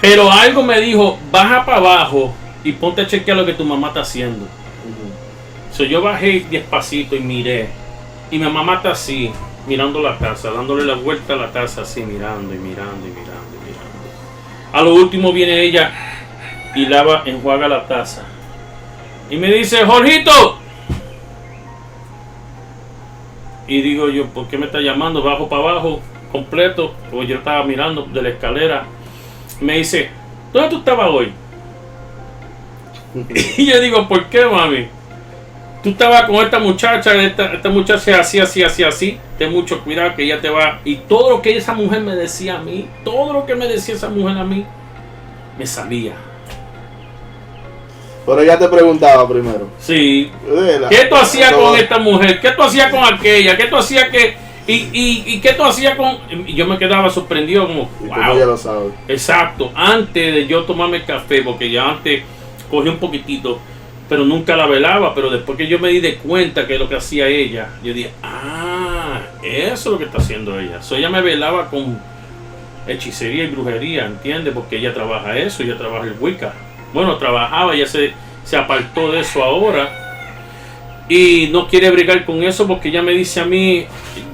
Pero 0.00 0.30
algo 0.30 0.62
me 0.62 0.80
dijo, 0.80 1.18
baja 1.30 1.64
para 1.64 1.78
abajo 1.78 2.34
y 2.64 2.72
ponte 2.72 3.02
a 3.02 3.06
chequear 3.06 3.36
lo 3.36 3.46
que 3.46 3.52
tu 3.54 3.64
mamá 3.64 3.88
está 3.88 4.00
haciendo. 4.00 4.44
Ujú. 4.44 5.76
So, 5.76 5.84
yo 5.84 6.02
bajé 6.02 6.44
despacito 6.50 7.14
y 7.16 7.20
miré. 7.20 7.68
Y 8.30 8.38
mi 8.38 8.48
mamá 8.48 8.76
está 8.76 8.92
así, 8.92 9.30
mirando 9.66 10.00
la 10.00 10.18
taza, 10.18 10.50
dándole 10.50 10.84
la 10.84 10.94
vuelta 10.94 11.34
a 11.34 11.36
la 11.36 11.52
taza, 11.52 11.82
así, 11.82 12.00
mirando 12.02 12.52
y 12.54 12.58
mirando 12.58 13.06
y 13.06 13.10
mirando. 13.10 13.51
A 14.72 14.82
lo 14.82 14.94
último 14.94 15.32
viene 15.32 15.60
ella 15.60 15.90
y 16.74 16.86
lava, 16.86 17.22
enjuaga 17.26 17.68
la 17.68 17.86
taza. 17.86 18.22
Y 19.30 19.36
me 19.36 19.52
dice, 19.52 19.84
Jorgito. 19.84 20.58
Y 23.66 23.80
digo 23.82 24.08
yo, 24.08 24.26
¿por 24.26 24.48
qué 24.48 24.58
me 24.58 24.66
está 24.66 24.80
llamando? 24.80 25.22
Bajo 25.22 25.48
para 25.48 25.62
abajo, 25.62 26.00
completo. 26.30 26.94
Porque 27.10 27.26
yo 27.28 27.36
estaba 27.36 27.64
mirando 27.64 28.02
de 28.02 28.22
la 28.22 28.28
escalera. 28.30 28.84
Me 29.60 29.78
dice, 29.78 30.10
¿dónde 30.52 30.70
tú 30.70 30.76
estabas 30.78 31.10
hoy? 31.10 31.32
Y 33.58 33.66
yo 33.66 33.80
digo, 33.80 34.08
¿por 34.08 34.26
qué, 34.26 34.46
mami? 34.46 34.88
Tú 35.82 35.90
estabas 35.90 36.22
con 36.24 36.36
esta 36.36 36.58
muchacha, 36.58 37.14
esta, 37.22 37.52
esta 37.52 37.68
muchacha 37.68 38.20
así, 38.20 38.38
así, 38.38 38.62
así, 38.62 38.84
así, 38.84 39.18
ten 39.38 39.52
mucho 39.52 39.80
cuidado 39.82 40.14
que 40.14 40.24
ella 40.24 40.40
te 40.40 40.48
va. 40.48 40.80
Y 40.84 40.96
todo 40.96 41.30
lo 41.30 41.42
que 41.42 41.56
esa 41.56 41.74
mujer 41.74 42.00
me 42.00 42.14
decía 42.14 42.56
a 42.56 42.62
mí, 42.62 42.86
todo 43.04 43.32
lo 43.32 43.46
que 43.46 43.54
me 43.54 43.66
decía 43.66 43.94
esa 43.94 44.08
mujer 44.08 44.38
a 44.38 44.44
mí, 44.44 44.64
me 45.58 45.66
salía. 45.66 46.12
Pero 48.24 48.40
ella 48.40 48.58
te 48.58 48.68
preguntaba 48.68 49.28
primero. 49.28 49.68
Sí. 49.80 50.30
La- 50.48 50.88
¿Qué 50.88 51.06
tú 51.06 51.16
hacías 51.16 51.50
no, 51.50 51.58
con 51.58 51.76
esta 51.76 51.98
mujer? 51.98 52.40
¿Qué 52.40 52.52
tú 52.52 52.62
hacías 52.62 52.90
con 52.90 53.02
aquella? 53.04 53.56
¿Qué 53.56 53.64
tú 53.66 53.76
hacías 53.76 54.08
que.? 54.10 54.36
Y, 54.64 54.74
y, 54.92 55.24
y 55.26 55.40
qué 55.40 55.54
tú 55.54 55.64
hacías 55.64 55.96
con.? 55.96 56.18
Y 56.46 56.54
yo 56.54 56.64
me 56.66 56.78
quedaba 56.78 57.10
sorprendido, 57.10 57.66
como, 57.66 57.90
Y 58.00 58.06
wow. 58.06 58.46
lo 58.46 58.56
sabe. 58.56 58.90
Exacto, 59.08 59.72
antes 59.74 60.34
de 60.34 60.46
yo 60.46 60.62
tomarme 60.62 61.02
café, 61.02 61.42
porque 61.42 61.68
ya 61.68 61.90
antes 61.90 62.22
cogí 62.70 62.88
un 62.88 62.98
poquitito, 62.98 63.58
pero 64.12 64.26
nunca 64.26 64.54
la 64.56 64.66
velaba. 64.66 65.14
Pero 65.14 65.30
después 65.30 65.56
que 65.56 65.66
yo 65.66 65.78
me 65.78 65.88
di 65.88 65.98
de 66.00 66.16
cuenta 66.16 66.66
que 66.66 66.74
es 66.74 66.78
lo 66.78 66.86
que 66.86 66.96
hacía 66.96 67.28
ella, 67.28 67.70
yo 67.82 67.94
dije, 67.94 68.10
ah, 68.22 69.22
eso 69.42 69.72
es 69.72 69.86
lo 69.86 69.96
que 69.96 70.04
está 70.04 70.18
haciendo 70.18 70.60
ella. 70.60 70.82
So, 70.82 70.96
ella 70.96 71.08
me 71.08 71.22
velaba 71.22 71.70
con 71.70 71.98
hechicería 72.86 73.44
y 73.44 73.46
brujería, 73.46 74.04
¿entiendes? 74.04 74.52
Porque 74.52 74.76
ella 74.76 74.92
trabaja 74.92 75.38
eso, 75.38 75.62
ella 75.62 75.78
trabaja 75.78 76.04
el 76.04 76.16
Wicca. 76.20 76.52
Bueno, 76.92 77.16
trabajaba, 77.16 77.74
ya 77.74 77.86
se, 77.86 78.12
se 78.44 78.54
apartó 78.54 79.12
de 79.12 79.20
eso 79.20 79.42
ahora. 79.42 79.88
Y 81.08 81.48
no 81.50 81.66
quiere 81.66 81.90
brigar 81.90 82.26
con 82.26 82.42
eso 82.42 82.66
porque 82.66 82.90
ella 82.90 83.00
me 83.00 83.12
dice 83.12 83.40
a 83.40 83.46
mí, 83.46 83.86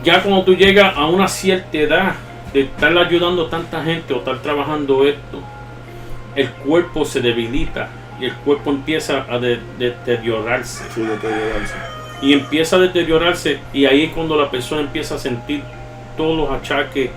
ya 0.02 0.24
cuando 0.24 0.42
tú 0.42 0.56
llegas 0.56 0.96
a 0.96 1.06
una 1.06 1.28
cierta 1.28 1.78
edad 1.78 2.14
de 2.52 2.62
estar 2.62 2.98
ayudando 2.98 3.46
a 3.46 3.48
tanta 3.48 3.84
gente 3.84 4.12
o 4.12 4.18
estar 4.18 4.42
trabajando 4.42 5.06
esto, 5.06 5.40
el 6.34 6.50
cuerpo 6.50 7.04
se 7.04 7.20
debilita 7.20 7.90
y 8.20 8.26
el 8.26 8.34
cuerpo 8.34 8.70
empieza 8.70 9.24
a 9.28 9.38
de- 9.38 9.60
deteriorarse. 9.78 10.84
Sí, 10.94 11.02
de 11.02 11.16
que 11.16 11.26
llegarse. 11.28 11.74
Y 12.20 12.32
empieza 12.32 12.76
a 12.76 12.78
deteriorarse 12.80 13.58
y 13.72 13.86
ahí 13.86 14.04
es 14.04 14.12
cuando 14.12 14.36
la 14.36 14.50
persona 14.50 14.80
empieza 14.80 15.14
a 15.14 15.18
sentir 15.18 15.62
todos 16.16 16.36
los 16.36 16.50
achaques, 16.50 17.10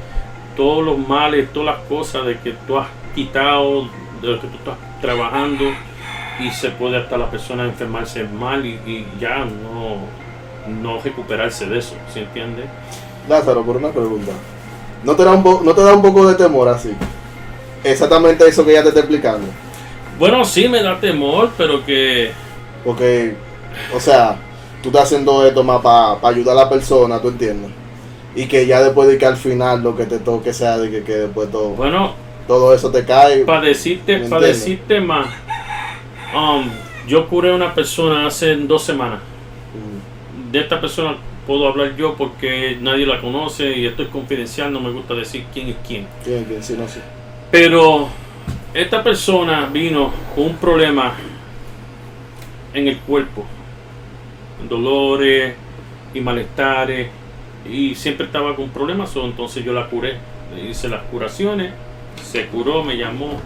todos 0.55 0.85
los 0.85 0.97
males, 0.97 1.51
todas 1.53 1.77
las 1.77 1.87
cosas 1.87 2.25
de 2.25 2.37
que 2.37 2.53
tú 2.67 2.77
has 2.77 2.87
quitado, 3.15 3.87
de 4.21 4.27
lo 4.27 4.39
que 4.39 4.47
tú 4.47 4.57
estás 4.57 4.75
trabajando 5.01 5.65
y 6.39 6.51
se 6.51 6.69
puede 6.69 6.97
hasta 6.97 7.17
la 7.17 7.29
persona 7.31 7.63
enfermarse 7.65 8.23
mal 8.25 8.63
y, 8.65 8.73
y 8.85 9.07
ya 9.19 9.39
no, 9.45 9.97
no 10.81 11.01
recuperarse 11.01 11.65
de 11.65 11.79
eso, 11.79 11.95
¿se 12.13 12.19
entiende? 12.21 12.65
Lázaro, 13.27 13.63
por 13.63 13.77
una 13.77 13.89
pregunta. 13.89 14.31
¿No 15.03 15.15
te, 15.15 15.23
da 15.23 15.31
un 15.31 15.65
¿No 15.65 15.73
te 15.73 15.81
da 15.83 15.95
un 15.95 16.01
poco 16.03 16.27
de 16.27 16.35
temor 16.35 16.67
así? 16.67 16.91
Exactamente 17.83 18.47
eso 18.47 18.63
que 18.63 18.71
ella 18.71 18.83
te 18.83 18.89
está 18.89 18.99
explicando. 19.01 19.47
Bueno, 20.21 20.45
sí 20.45 20.69
me 20.69 20.83
da 20.83 20.99
temor, 20.99 21.49
pero 21.57 21.83
que 21.83 22.29
Porque, 22.85 23.33
o 23.91 23.99
sea, 23.99 24.35
tú 24.83 24.89
estás 24.89 25.05
haciendo 25.05 25.43
esto 25.47 25.63
más 25.63 25.81
para 25.81 26.19
ayudar 26.21 26.55
a 26.55 26.65
la 26.65 26.69
persona, 26.69 27.19
¿tú 27.19 27.29
entiendes? 27.29 27.71
Y 28.35 28.45
que 28.45 28.67
ya 28.67 28.83
después 28.83 29.07
de 29.07 29.17
que 29.17 29.25
al 29.25 29.35
final 29.35 29.81
lo 29.81 29.97
que 29.97 30.05
te 30.05 30.19
toque 30.19 30.53
sea 30.53 30.77
de 30.77 30.91
que, 30.91 31.03
que 31.03 31.13
después 31.13 31.49
todo, 31.49 31.69
bueno, 31.69 32.13
todo 32.47 32.71
eso 32.71 32.91
te 32.91 33.03
cae. 33.03 33.45
para 33.45 33.61
decirte, 33.61 34.19
¿Me 34.19 34.29
para 34.29 34.45
decirte 34.45 35.01
más, 35.01 35.25
um, 36.35 36.69
yo 37.07 37.27
curé 37.27 37.49
a 37.49 37.55
una 37.55 37.73
persona 37.73 38.27
hace 38.27 38.55
dos 38.57 38.83
semanas. 38.83 39.21
Mm, 39.73 40.51
de 40.51 40.59
esta 40.59 40.79
persona 40.79 41.17
puedo 41.47 41.67
hablar 41.67 41.95
yo 41.95 42.13
porque 42.13 42.77
nadie 42.79 43.07
la 43.07 43.19
conoce 43.19 43.75
y 43.75 43.87
esto 43.87 44.03
es 44.03 44.09
confidencial, 44.09 44.71
no 44.71 44.81
me 44.81 44.91
gusta 44.91 45.15
decir 45.15 45.45
quién 45.51 45.69
es 45.69 45.77
quién. 45.87 46.05
¿Quién, 46.23 46.43
quién? 46.43 46.61
Sí, 46.61 46.75
no 46.77 46.87
sé. 46.87 46.99
Pero 47.49 48.07
esta 48.73 49.03
persona 49.03 49.65
vino 49.71 50.11
con 50.35 50.45
un 50.45 50.55
problema 50.57 51.13
en 52.73 52.87
el 52.87 52.97
cuerpo, 52.99 53.45
dolores 54.69 55.55
y 56.13 56.21
malestares 56.21 57.09
y 57.69 57.95
siempre 57.95 58.25
estaba 58.25 58.55
con 58.55 58.69
problemas, 58.69 59.13
entonces 59.15 59.63
yo 59.65 59.73
la 59.73 59.87
curé, 59.87 60.17
le 60.55 60.69
hice 60.69 60.87
las 60.87 61.01
curaciones, 61.03 61.73
se 62.23 62.47
curó, 62.47 62.83
me 62.83 62.97
llamó, 62.97 63.39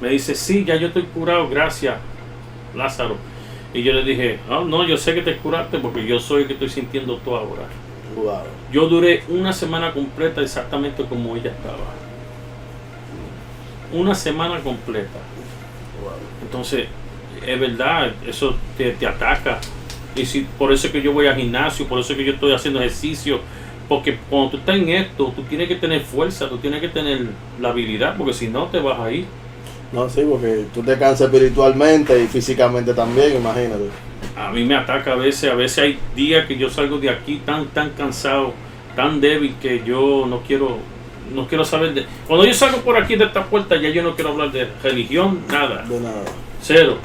me 0.00 0.08
dice, 0.08 0.34
sí, 0.34 0.64
ya 0.64 0.76
yo 0.76 0.88
estoy 0.88 1.02
curado, 1.02 1.48
gracias, 1.48 1.96
Lázaro. 2.74 3.16
Y 3.74 3.82
yo 3.82 3.92
le 3.94 4.02
dije, 4.02 4.38
"Ah, 4.50 4.62
no, 4.66 4.86
yo 4.86 4.96
sé 4.98 5.14
que 5.14 5.22
te 5.22 5.36
curaste 5.36 5.78
porque 5.78 6.04
yo 6.06 6.18
soy 6.18 6.42
el 6.42 6.46
que 6.46 6.52
estoy 6.54 6.68
sintiendo 6.68 7.16
todo 7.18 7.36
ahora. 7.36 7.62
Wow. 8.14 8.42
Yo 8.70 8.86
duré 8.86 9.22
una 9.28 9.52
semana 9.52 9.92
completa 9.92 10.42
exactamente 10.42 11.04
como 11.04 11.34
ella 11.36 11.52
estaba. 11.52 12.01
Una 13.92 14.14
semana 14.14 14.60
completa. 14.60 15.18
Entonces, 16.42 16.86
es 17.46 17.60
verdad, 17.60 18.12
eso 18.26 18.56
te, 18.76 18.92
te 18.92 19.06
ataca. 19.06 19.60
Y 20.14 20.26
si, 20.26 20.46
por 20.58 20.72
eso 20.72 20.86
es 20.86 20.92
que 20.92 21.02
yo 21.02 21.12
voy 21.12 21.26
al 21.26 21.36
gimnasio, 21.36 21.86
por 21.86 22.00
eso 22.00 22.12
es 22.12 22.18
que 22.18 22.24
yo 22.24 22.32
estoy 22.32 22.52
haciendo 22.52 22.80
ejercicio. 22.80 23.40
Porque 23.88 24.18
cuando 24.30 24.52
tú 24.52 24.56
estás 24.58 24.76
en 24.76 24.88
esto, 24.88 25.32
tú 25.34 25.42
tienes 25.42 25.68
que 25.68 25.76
tener 25.76 26.00
fuerza, 26.02 26.48
tú 26.48 26.58
tienes 26.58 26.80
que 26.80 26.88
tener 26.88 27.26
la 27.60 27.70
habilidad, 27.70 28.16
porque 28.16 28.32
si 28.32 28.48
no 28.48 28.66
te 28.66 28.78
vas 28.80 28.98
a 28.98 29.10
ir. 29.10 29.26
No, 29.92 30.08
sí, 30.08 30.22
porque 30.28 30.64
tú 30.72 30.82
te 30.82 30.98
cansas 30.98 31.32
espiritualmente 31.32 32.22
y 32.22 32.26
físicamente 32.26 32.94
también, 32.94 33.36
imagínate. 33.36 33.90
A 34.36 34.50
mí 34.50 34.64
me 34.64 34.74
ataca 34.74 35.12
a 35.12 35.16
veces, 35.16 35.50
a 35.50 35.54
veces 35.54 35.78
hay 35.78 35.98
días 36.16 36.46
que 36.46 36.56
yo 36.56 36.70
salgo 36.70 36.98
de 36.98 37.10
aquí 37.10 37.42
tan, 37.44 37.66
tan 37.66 37.90
cansado, 37.90 38.54
tan 38.96 39.20
débil 39.20 39.54
que 39.60 39.82
yo 39.84 40.24
no 40.26 40.40
quiero, 40.40 40.78
no 41.34 41.46
quiero 41.46 41.64
saber 41.64 41.94
de... 41.94 42.06
Cuando 42.26 42.46
yo 42.46 42.54
salgo 42.54 42.78
por 42.78 42.96
aquí 42.96 43.16
de 43.16 43.24
esta 43.24 43.44
puerta 43.44 43.76
ya 43.76 43.90
yo 43.90 44.02
no 44.02 44.14
quiero 44.14 44.30
hablar 44.30 44.52
de 44.52 44.68
religión, 44.82 45.40
nada. 45.48 45.82
De 45.82 46.00
nada. 46.00 46.24
Cero. 46.60 46.98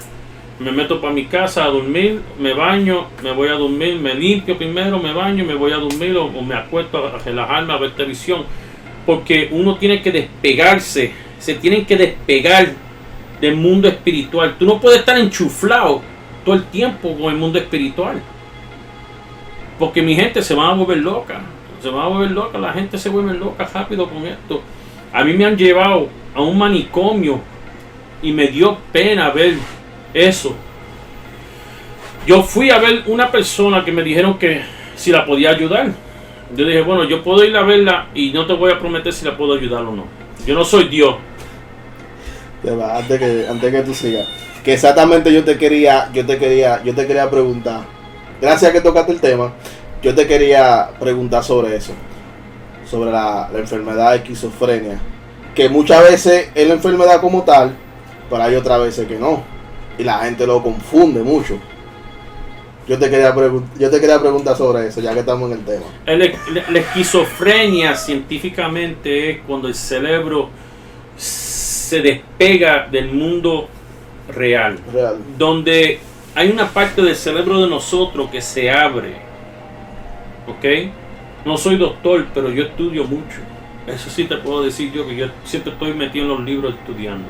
Me 0.59 0.71
meto 0.71 0.99
para 0.99 1.13
mi 1.13 1.25
casa 1.25 1.65
a 1.65 1.67
dormir, 1.67 2.19
me 2.39 2.53
baño, 2.53 3.05
me 3.21 3.31
voy 3.31 3.47
a 3.49 3.53
dormir, 3.53 3.99
me 3.99 4.15
limpio 4.15 4.57
primero, 4.57 4.97
me 4.97 5.13
baño, 5.13 5.45
me 5.45 5.53
voy 5.53 5.71
a 5.71 5.77
dormir 5.77 6.17
o, 6.17 6.25
o 6.25 6.41
me 6.41 6.55
acuesto 6.55 7.05
a 7.05 7.19
relajarme 7.19 7.73
a 7.73 7.77
ver 7.77 7.91
televisión. 7.91 8.43
Porque 9.05 9.49
uno 9.51 9.77
tiene 9.77 10.01
que 10.01 10.11
despegarse, 10.11 11.13
se 11.37 11.53
tienen 11.55 11.85
que 11.85 11.95
despegar 11.95 12.73
del 13.39 13.55
mundo 13.55 13.87
espiritual. 13.87 14.55
Tú 14.57 14.65
no 14.65 14.81
puedes 14.81 14.99
estar 14.99 15.17
enchuflado 15.17 16.01
todo 16.43 16.55
el 16.55 16.63
tiempo 16.65 17.15
con 17.15 17.31
el 17.31 17.37
mundo 17.37 17.59
espiritual. 17.59 18.21
Porque 19.77 20.01
mi 20.01 20.15
gente 20.15 20.41
se 20.41 20.55
va 20.55 20.69
a 20.69 20.73
volver 20.73 20.97
loca. 20.97 21.41
Se 21.81 21.89
va 21.89 22.05
a 22.05 22.07
volver 22.07 22.31
loca, 22.31 22.57
la 22.57 22.73
gente 22.73 22.97
se 22.97 23.09
vuelve 23.09 23.33
loca 23.33 23.69
rápido 23.71 24.09
con 24.09 24.25
esto. 24.25 24.61
A 25.13 25.23
mí 25.23 25.33
me 25.33 25.45
han 25.45 25.55
llevado 25.55 26.09
a 26.33 26.41
un 26.41 26.57
manicomio 26.57 27.39
y 28.21 28.31
me 28.31 28.47
dio 28.47 28.77
pena 28.91 29.29
ver 29.29 29.55
eso. 30.13 30.55
Yo 32.25 32.43
fui 32.43 32.69
a 32.71 32.79
ver 32.79 33.03
una 33.05 33.31
persona 33.31 33.85
que 33.85 33.91
me 33.91 34.03
dijeron 34.03 34.37
que 34.37 34.61
si 34.95 35.11
la 35.11 35.25
podía 35.25 35.51
ayudar. 35.51 35.91
Yo 36.55 36.65
dije, 36.65 36.81
bueno, 36.81 37.03
yo 37.03 37.23
puedo 37.23 37.43
ir 37.43 37.55
a 37.55 37.61
verla 37.61 38.07
y 38.13 38.31
no 38.31 38.45
te 38.45 38.53
voy 38.53 38.71
a 38.71 38.79
prometer 38.79 39.13
si 39.13 39.25
la 39.25 39.37
puedo 39.37 39.53
ayudar 39.53 39.83
o 39.83 39.95
no. 39.95 40.05
Yo 40.45 40.55
no 40.55 40.65
soy 40.65 40.87
Dios. 40.87 41.15
Antes 42.65 43.19
que, 43.19 43.45
antes 43.47 43.71
que 43.71 43.81
tú 43.81 43.93
sigas. 43.93 44.27
Que 44.63 44.73
exactamente 44.73 45.31
yo 45.31 45.43
te 45.43 45.57
quería, 45.57 46.09
yo 46.13 46.25
te 46.25 46.37
quería, 46.37 46.83
yo 46.83 46.93
te 46.93 47.07
quería 47.07 47.29
preguntar. 47.29 47.81
Gracias 48.41 48.71
que 48.71 48.81
tocaste 48.81 49.13
el 49.13 49.21
tema. 49.21 49.53
Yo 50.07 50.15
te 50.15 50.25
quería 50.25 50.89
preguntar 50.97 51.43
sobre 51.43 51.75
eso. 51.75 51.91
Sobre 52.89 53.11
la, 53.11 53.49
la 53.51 53.59
enfermedad 53.59 54.11
de 54.11 54.17
esquizofrenia. 54.19 54.97
Que 55.53 55.67
muchas 55.67 56.01
veces 56.01 56.49
es 56.55 56.65
la 56.65 56.75
enfermedad 56.75 57.19
como 57.19 57.43
tal, 57.43 57.75
pero 58.29 58.41
hay 58.41 58.55
otras 58.55 58.79
veces 58.79 59.05
que 59.05 59.19
no. 59.19 59.43
Y 59.97 60.05
la 60.05 60.19
gente 60.19 60.47
lo 60.47 60.63
confunde 60.63 61.21
mucho. 61.23 61.59
Yo 62.87 62.97
te 62.97 63.09
quería 63.09 63.35
yo 63.77 63.89
te 63.89 63.99
quería 63.99 64.21
preguntar 64.21 64.55
sobre 64.55 64.87
eso, 64.87 65.01
ya 65.01 65.13
que 65.13 65.19
estamos 65.19 65.51
en 65.51 65.57
el 65.57 65.65
tema. 65.65 65.85
La, 66.05 66.15
la 66.71 66.79
esquizofrenia 66.79 67.93
científicamente 67.93 69.31
es 69.31 69.39
cuando 69.45 69.67
el 69.67 69.75
cerebro 69.75 70.47
se 71.17 71.99
despega 71.99 72.87
del 72.89 73.11
mundo 73.11 73.67
real. 74.33 74.79
Real. 74.93 75.17
donde 75.37 75.99
hay 76.33 76.49
una 76.49 76.69
parte 76.69 77.01
del 77.01 77.17
cerebro 77.17 77.59
de 77.59 77.67
nosotros 77.67 78.29
que 78.31 78.41
se 78.41 78.71
abre. 78.71 79.26
¿Ok? 80.47 80.65
No 81.45 81.57
soy 81.57 81.77
doctor, 81.77 82.25
pero 82.33 82.49
yo 82.51 82.63
estudio 82.63 83.03
mucho. 83.03 83.37
Eso 83.85 84.09
sí 84.09 84.25
te 84.25 84.35
puedo 84.37 84.63
decir 84.63 84.91
yo, 84.91 85.07
que 85.07 85.15
yo 85.15 85.27
siempre 85.43 85.71
estoy 85.71 85.93
metido 85.93 86.25
en 86.25 86.29
los 86.31 86.41
libros 86.41 86.73
estudiando. 86.73 87.27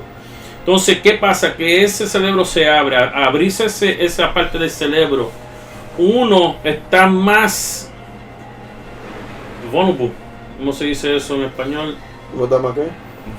Entonces, 0.59 0.99
¿qué 1.01 1.13
pasa? 1.13 1.55
Que 1.55 1.83
ese 1.83 2.07
cerebro 2.07 2.43
se 2.43 2.67
abre. 2.69 2.97
A 2.97 3.25
abrirse 3.25 3.65
ese- 3.65 4.03
esa 4.03 4.33
parte 4.33 4.57
del 4.57 4.69
cerebro, 4.69 5.31
uno 5.97 6.57
está 6.63 7.07
más 7.07 7.91
vulnerable. 9.71 10.11
¿Cómo 10.57 10.71
se 10.73 10.85
dice 10.85 11.15
eso 11.15 11.35
en 11.35 11.43
español? 11.43 11.95
¿No 12.35 12.43
está 12.45 12.57
más 12.59 12.73
qué? 12.73 12.87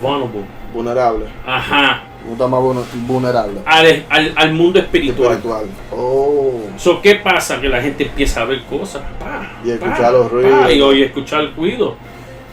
Vulnerable. 0.00 0.44
Vulnerable. 0.72 1.24
Ajá. 1.46 2.02
No 2.28 2.32
está 2.34 2.46
más 2.46 2.60
vulner- 2.60 3.06
vulnerable. 3.06 3.60
Al, 3.64 4.04
al- 4.10 4.32
al 4.36 4.52
mundo 4.52 4.78
espiritual. 4.78 5.32
Espiritual. 5.32 5.64
Oh. 5.90 6.60
So, 6.76 7.00
¿Qué 7.02 7.14
pasa? 7.16 7.60
Que 7.60 7.68
la 7.68 7.80
gente 7.80 8.04
empieza 8.04 8.42
a 8.42 8.44
ver 8.44 8.62
cosas. 8.64 9.02
pa, 9.18 9.50
Y 9.64 9.70
escuchar 9.70 9.98
pa, 9.98 10.10
los 10.12 10.26
pa, 10.26 10.32
ruidos. 10.34 10.72
y 10.74 10.80
oye, 10.82 11.04
escuchar 11.06 11.40
el 11.40 11.54
ruido. 11.54 11.96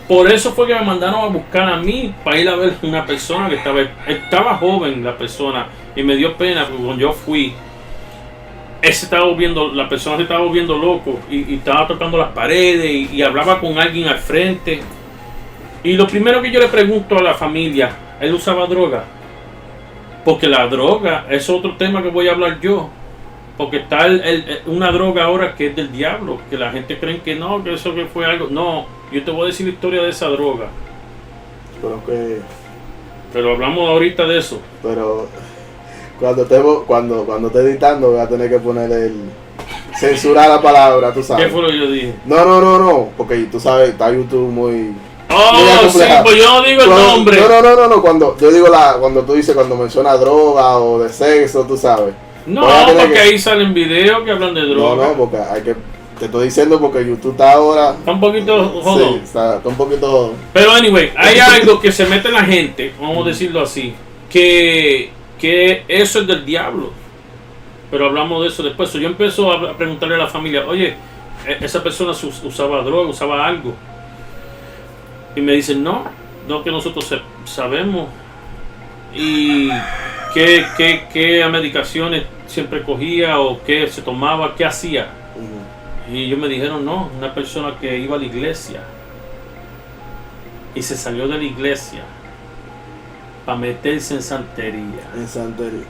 Por 0.07 0.31
eso 0.31 0.51
fue 0.53 0.67
que 0.67 0.75
me 0.75 0.81
mandaron 0.83 1.21
a 1.21 1.27
buscar 1.27 1.67
a 1.67 1.77
mí 1.77 2.13
para 2.23 2.39
ir 2.39 2.47
a 2.47 2.55
ver 2.55 2.75
una 2.83 3.05
persona 3.05 3.49
que 3.49 3.55
estaba, 3.55 3.81
estaba 4.07 4.55
joven 4.57 5.03
la 5.03 5.17
persona 5.17 5.67
y 5.95 6.03
me 6.03 6.15
dio 6.15 6.37
pena 6.37 6.67
porque 6.67 6.83
cuando 6.83 7.01
yo 7.01 7.11
fui, 7.11 7.53
él 8.81 8.93
se 8.93 9.05
estaba 9.05 9.25
volviendo, 9.25 9.73
la 9.73 9.89
persona 9.89 10.17
se 10.17 10.23
estaba 10.23 10.41
volviendo 10.41 10.77
loco 10.77 11.19
y, 11.29 11.53
y 11.53 11.55
estaba 11.55 11.87
tocando 11.87 12.17
las 12.19 12.29
paredes 12.33 12.85
y, 12.85 13.15
y 13.15 13.21
hablaba 13.23 13.59
con 13.59 13.79
alguien 13.79 14.07
al 14.07 14.19
frente. 14.19 14.79
Y 15.83 15.93
lo 15.93 16.05
primero 16.07 16.39
que 16.41 16.51
yo 16.51 16.59
le 16.59 16.67
pregunto 16.67 17.17
a 17.17 17.23
la 17.23 17.33
familia, 17.33 17.89
¿él 18.21 18.33
usaba 18.33 18.67
droga? 18.67 19.05
Porque 20.25 20.47
la 20.47 20.67
droga 20.67 21.25
es 21.29 21.49
otro 21.49 21.77
tema 21.77 22.01
que 22.03 22.09
voy 22.09 22.27
a 22.27 22.31
hablar 22.33 22.59
yo. 22.59 22.89
Porque 23.57 23.77
está 23.77 24.05
el- 24.07 24.21
el- 24.21 24.61
una 24.65 24.91
droga 24.91 25.23
ahora 25.23 25.55
que 25.55 25.67
es 25.67 25.75
del 25.75 25.91
diablo, 25.91 26.39
que 26.49 26.57
la 26.57 26.71
gente 26.71 26.99
cree 26.99 27.21
que 27.21 27.35
no, 27.35 27.63
que 27.63 27.73
eso 27.73 27.95
que 27.95 28.05
fue 28.05 28.25
algo. 28.25 28.47
No, 28.49 28.85
yo 29.13 29.23
te 29.23 29.31
voy 29.31 29.43
a 29.43 29.45
decir 29.47 29.67
la 29.67 29.71
historia 29.73 30.01
de 30.01 30.09
esa 30.09 30.27
droga. 30.27 30.65
Pero 31.81 32.03
que. 32.05 32.39
Pero 33.31 33.51
hablamos 33.53 33.87
ahorita 33.89 34.25
de 34.25 34.39
eso. 34.39 34.59
Pero 34.83 35.27
cuando 36.19 36.41
esté, 36.43 36.61
cuando, 36.87 37.23
cuando 37.25 37.47
esté 37.47 37.59
editando 37.59 38.11
voy 38.11 38.19
a 38.19 38.27
tener 38.27 38.49
que 38.49 38.59
poner 38.59 38.91
el. 38.91 39.29
Censurar 39.97 40.49
la 40.49 40.61
palabra, 40.61 41.13
tú 41.13 41.21
¿Qué 41.21 41.25
sabes. 41.25 41.51
fue 41.51 41.61
lo 41.61 41.69
que 41.69 41.77
yo 41.79 41.87
dije? 41.89 42.13
No, 42.25 42.43
no, 42.43 42.59
no, 42.59 42.77
no. 42.79 43.09
Porque 43.15 43.37
tú 43.49 43.59
sabes, 43.59 43.89
está 43.91 44.11
YouTube 44.11 44.51
muy. 44.51 44.91
Oh, 45.37 45.89
sí, 45.89 45.99
pues 46.23 46.35
yo 46.37 46.45
no 46.53 46.61
digo 46.63 46.81
el 46.81 46.87
Cuando- 46.87 47.07
nombre. 47.07 47.41
No, 47.41 47.49
no, 47.49 47.61
no, 47.61 47.75
no, 47.75 47.87
no. 47.87 48.01
Cuando 48.01 48.37
yo 48.39 48.51
digo 48.51 48.67
la. 48.67 48.93
Cuando 48.99 49.21
tú 49.23 49.33
dices 49.33 49.53
cuando 49.55 49.75
menciona 49.75 50.15
droga 50.17 50.77
o 50.77 50.99
de 50.99 51.09
sexo, 51.09 51.63
tú 51.65 51.75
sabes. 51.77 52.13
No, 52.45 52.61
porque 52.87 53.13
que- 53.13 53.19
ahí 53.19 53.37
salen 53.39 53.73
videos 53.73 54.23
que 54.23 54.31
hablan 54.31 54.53
de 54.53 54.61
No, 54.61 54.73
droga. 54.75 55.07
no, 55.07 55.13
porque 55.13 55.37
hay 55.37 55.61
que. 55.63 55.75
Te 56.19 56.25
estoy 56.25 56.45
diciendo 56.45 56.79
porque 56.79 56.99
YouTube 57.05 57.31
está 57.31 57.51
ahora. 57.53 57.89
Está 57.91 58.11
un 58.13 58.19
poquito 58.21 58.69
jodón. 58.81 59.13
Sí, 59.15 59.21
está, 59.25 59.57
está 59.57 59.67
un 59.67 59.75
poquito. 59.75 60.33
Pero 60.53 60.71
anyway, 60.71 61.11
hay 61.17 61.39
algo 61.39 61.79
que 61.81 61.91
se 61.91 62.05
mete 62.05 62.29
en 62.29 62.35
la 62.35 62.45
gente, 62.45 62.93
vamos 63.01 63.25
a 63.25 63.29
decirlo 63.29 63.59
así, 63.61 63.93
que, 64.29 65.09
que 65.39 65.83
eso 65.89 66.19
es 66.19 66.27
del 66.27 66.45
diablo. 66.45 66.91
Pero 67.91 68.05
hablamos 68.05 68.41
de 68.43 68.47
eso 68.47 68.63
después. 68.63 68.89
So, 68.89 68.97
yo 68.97 69.07
empiezo 69.07 69.51
a 69.51 69.75
preguntarle 69.77 70.15
a 70.15 70.19
la 70.19 70.27
familia, 70.27 70.63
oye, 70.65 70.95
e- 71.45 71.57
esa 71.65 71.83
persona 71.83 72.11
usaba 72.43 72.81
droga, 72.81 73.09
usaba 73.09 73.45
algo. 73.45 73.73
Y 75.35 75.41
me 75.41 75.53
dicen, 75.53 75.83
no, 75.83 76.05
no 76.47 76.63
que 76.63 76.71
nosotros 76.71 77.13
sabemos. 77.45 78.07
Y 79.13 79.69
qué, 80.33 80.65
qué, 80.77 81.07
qué 81.11 81.47
medicaciones 81.49 82.23
siempre 82.47 82.83
cogía 82.83 83.39
o 83.39 83.61
qué 83.63 83.87
se 83.87 84.01
tomaba, 84.01 84.55
qué 84.55 84.65
hacía. 84.65 85.07
Y 86.11 86.25
ellos 86.25 86.37
me 86.37 86.47
dijeron, 86.47 86.85
no, 86.85 87.09
una 87.17 87.33
persona 87.33 87.75
que 87.79 87.97
iba 87.97 88.15
a 88.15 88.19
la 88.19 88.25
iglesia 88.25 88.81
y 90.75 90.81
se 90.81 90.95
salió 90.95 91.27
de 91.27 91.37
la 91.37 91.43
iglesia 91.43 92.03
para 93.45 93.57
meterse 93.57 94.15
en 94.15 94.21
santería. 94.21 95.09
En 95.15 95.27
Santería. 95.27 95.85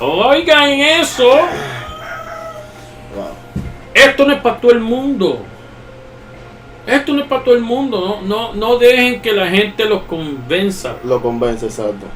Oigan 0.00 0.70
eso, 0.70 1.28
Wow. 3.14 3.34
esto 3.92 4.24
no 4.24 4.32
es 4.32 4.40
para 4.40 4.56
todo 4.58 4.72
el 4.72 4.80
mundo. 4.80 5.44
Esto 6.86 7.12
no 7.12 7.22
es 7.22 7.28
para 7.28 7.44
todo 7.44 7.54
el 7.54 7.60
mundo, 7.60 8.20
no, 8.22 8.22
no, 8.22 8.54
no 8.54 8.78
dejen 8.78 9.20
que 9.20 9.32
la 9.32 9.48
gente 9.48 9.84
los 9.84 10.02
convenza 10.02 10.96
Lo 11.04 11.20
convence, 11.20 11.66
exacto. 11.66 12.06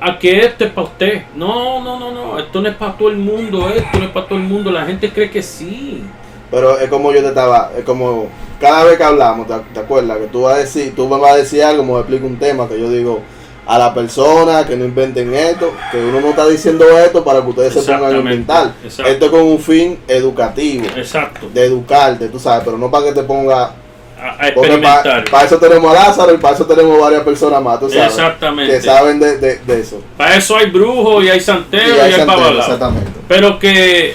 a 0.00 0.18
que 0.18 0.40
esto 0.40 0.64
es 0.64 0.70
para 0.72 0.86
usted. 0.86 1.22
No, 1.36 1.82
no, 1.82 1.98
no, 2.00 2.10
no, 2.10 2.38
esto 2.38 2.60
no 2.60 2.68
es 2.68 2.74
para 2.76 2.92
todo 2.96 3.08
el 3.10 3.18
mundo, 3.18 3.68
esto 3.68 3.98
no 3.98 4.04
es 4.06 4.10
para 4.10 4.26
todo 4.26 4.38
el 4.38 4.44
mundo. 4.44 4.70
La 4.70 4.86
gente 4.86 5.10
cree 5.10 5.30
que 5.30 5.42
sí. 5.42 6.02
Pero 6.50 6.78
es 6.80 6.88
como 6.88 7.12
yo 7.12 7.20
te 7.20 7.28
estaba, 7.28 7.70
es 7.76 7.84
como 7.84 8.26
cada 8.60 8.84
vez 8.84 8.96
que 8.96 9.04
hablamos, 9.04 9.46
¿te, 9.46 9.54
te 9.72 9.80
acuerdas? 9.80 10.18
Que 10.18 10.26
tú 10.26 10.42
vas 10.42 10.54
a 10.54 10.58
decir, 10.58 10.94
tú 10.96 11.06
me 11.06 11.16
vas 11.18 11.32
a 11.32 11.36
decir 11.36 11.62
algo, 11.62 11.84
me 11.84 11.98
explico 11.98 12.26
un 12.26 12.38
tema 12.38 12.66
que 12.68 12.80
yo 12.80 12.90
digo 12.90 13.20
a 13.66 13.78
la 13.78 13.94
persona 13.94 14.66
que 14.66 14.76
no 14.76 14.84
inventen 14.84 15.32
esto, 15.32 15.72
que 15.92 15.98
uno 15.98 16.20
no 16.20 16.30
está 16.30 16.48
diciendo 16.48 16.84
esto 16.98 17.22
para 17.22 17.40
que 17.42 17.48
ustedes 17.50 17.74
se 17.74 17.82
pongan 17.82 18.14
a 18.14 18.18
inventar. 18.18 18.72
exacto. 18.82 19.12
Esto 19.12 19.24
es 19.26 19.30
con 19.30 19.42
un 19.42 19.60
fin 19.60 19.98
educativo, 20.08 20.86
Exacto. 20.96 21.48
de 21.54 21.66
educarte, 21.66 22.28
tú 22.28 22.40
sabes, 22.40 22.64
pero 22.64 22.76
no 22.78 22.90
para 22.90 23.04
que 23.06 23.12
te 23.12 23.22
ponga 23.22 23.70
A, 24.20 24.28
a 24.32 24.36
Porque 24.54 24.68
experimentar. 24.74 25.24
para 25.30 25.46
eso 25.46 25.56
tenemos 25.58 25.90
a 25.90 25.94
Lázaro 25.94 26.34
y 26.34 26.38
para 26.38 26.54
eso 26.54 26.66
tenemos 26.66 27.00
varias 27.00 27.22
personas 27.22 27.62
más, 27.62 27.80
tú 27.80 27.88
sabes. 27.88 28.06
Exactamente. 28.08 28.74
Que 28.74 28.82
saben 28.82 29.18
de, 29.18 29.38
de, 29.38 29.58
de 29.58 29.80
eso. 29.80 30.02
Para 30.16 30.36
eso 30.36 30.56
hay 30.56 30.66
brujos 30.70 31.24
y 31.24 31.28
hay 31.30 31.40
santeros 31.40 31.96
y, 31.96 32.00
hay 32.00 32.12
hay 32.12 32.26
santeros, 32.26 32.58
exactamente. 32.58 33.10
Pero 33.26 33.58
que, 33.58 34.14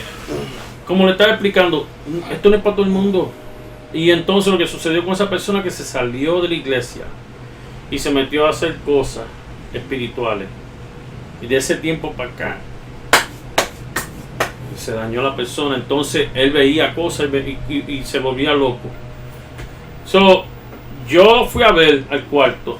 como 0.85 1.05
le 1.05 1.13
estaba 1.13 1.31
explicando, 1.31 1.87
esto 2.31 2.49
no 2.49 2.55
es 2.55 2.61
para 2.61 2.75
todo 2.75 2.85
el 2.85 2.91
mundo. 2.91 3.31
Y 3.93 4.11
entonces 4.11 4.51
lo 4.51 4.59
que 4.59 4.67
sucedió 4.67 5.03
con 5.03 5.13
esa 5.13 5.29
persona 5.29 5.63
que 5.63 5.71
se 5.71 5.83
salió 5.83 6.41
de 6.41 6.49
la 6.49 6.55
iglesia 6.55 7.03
y 7.89 7.97
se 7.97 8.11
metió 8.11 8.45
a 8.45 8.49
hacer 8.49 8.75
cosas 8.85 9.23
espirituales. 9.73 10.47
Y 11.41 11.47
de 11.47 11.57
ese 11.57 11.75
tiempo 11.75 12.11
para 12.11 12.29
acá 12.29 12.57
se 14.77 14.91
dañó 14.91 15.21
la 15.21 15.35
persona. 15.35 15.75
Entonces 15.77 16.27
él 16.33 16.51
veía 16.51 16.93
cosas 16.93 17.27
y 17.69 18.03
se 18.03 18.19
volvía 18.19 18.53
loco. 18.53 18.89
So, 20.05 20.45
yo 21.07 21.45
fui 21.45 21.63
a 21.63 21.71
ver 21.71 22.03
al 22.09 22.23
cuarto. 22.25 22.77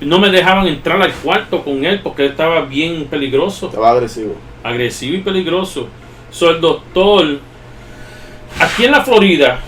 No 0.00 0.18
me 0.20 0.30
dejaban 0.30 0.66
entrar 0.68 1.00
al 1.02 1.12
cuarto 1.12 1.62
con 1.64 1.84
él 1.84 2.00
porque 2.02 2.24
él 2.24 2.30
estaba 2.30 2.60
bien 2.62 3.06
peligroso 3.06 3.66
Estaba 3.66 3.90
agresivo. 3.90 4.34
agresivo 4.62 5.16
y 5.16 5.20
peligroso. 5.20 5.88
So, 6.30 6.50
el 6.50 6.60
doctor, 6.60 7.38
aquí 8.60 8.84
en 8.84 8.92
la 8.92 9.00
Florida, 9.04 9.58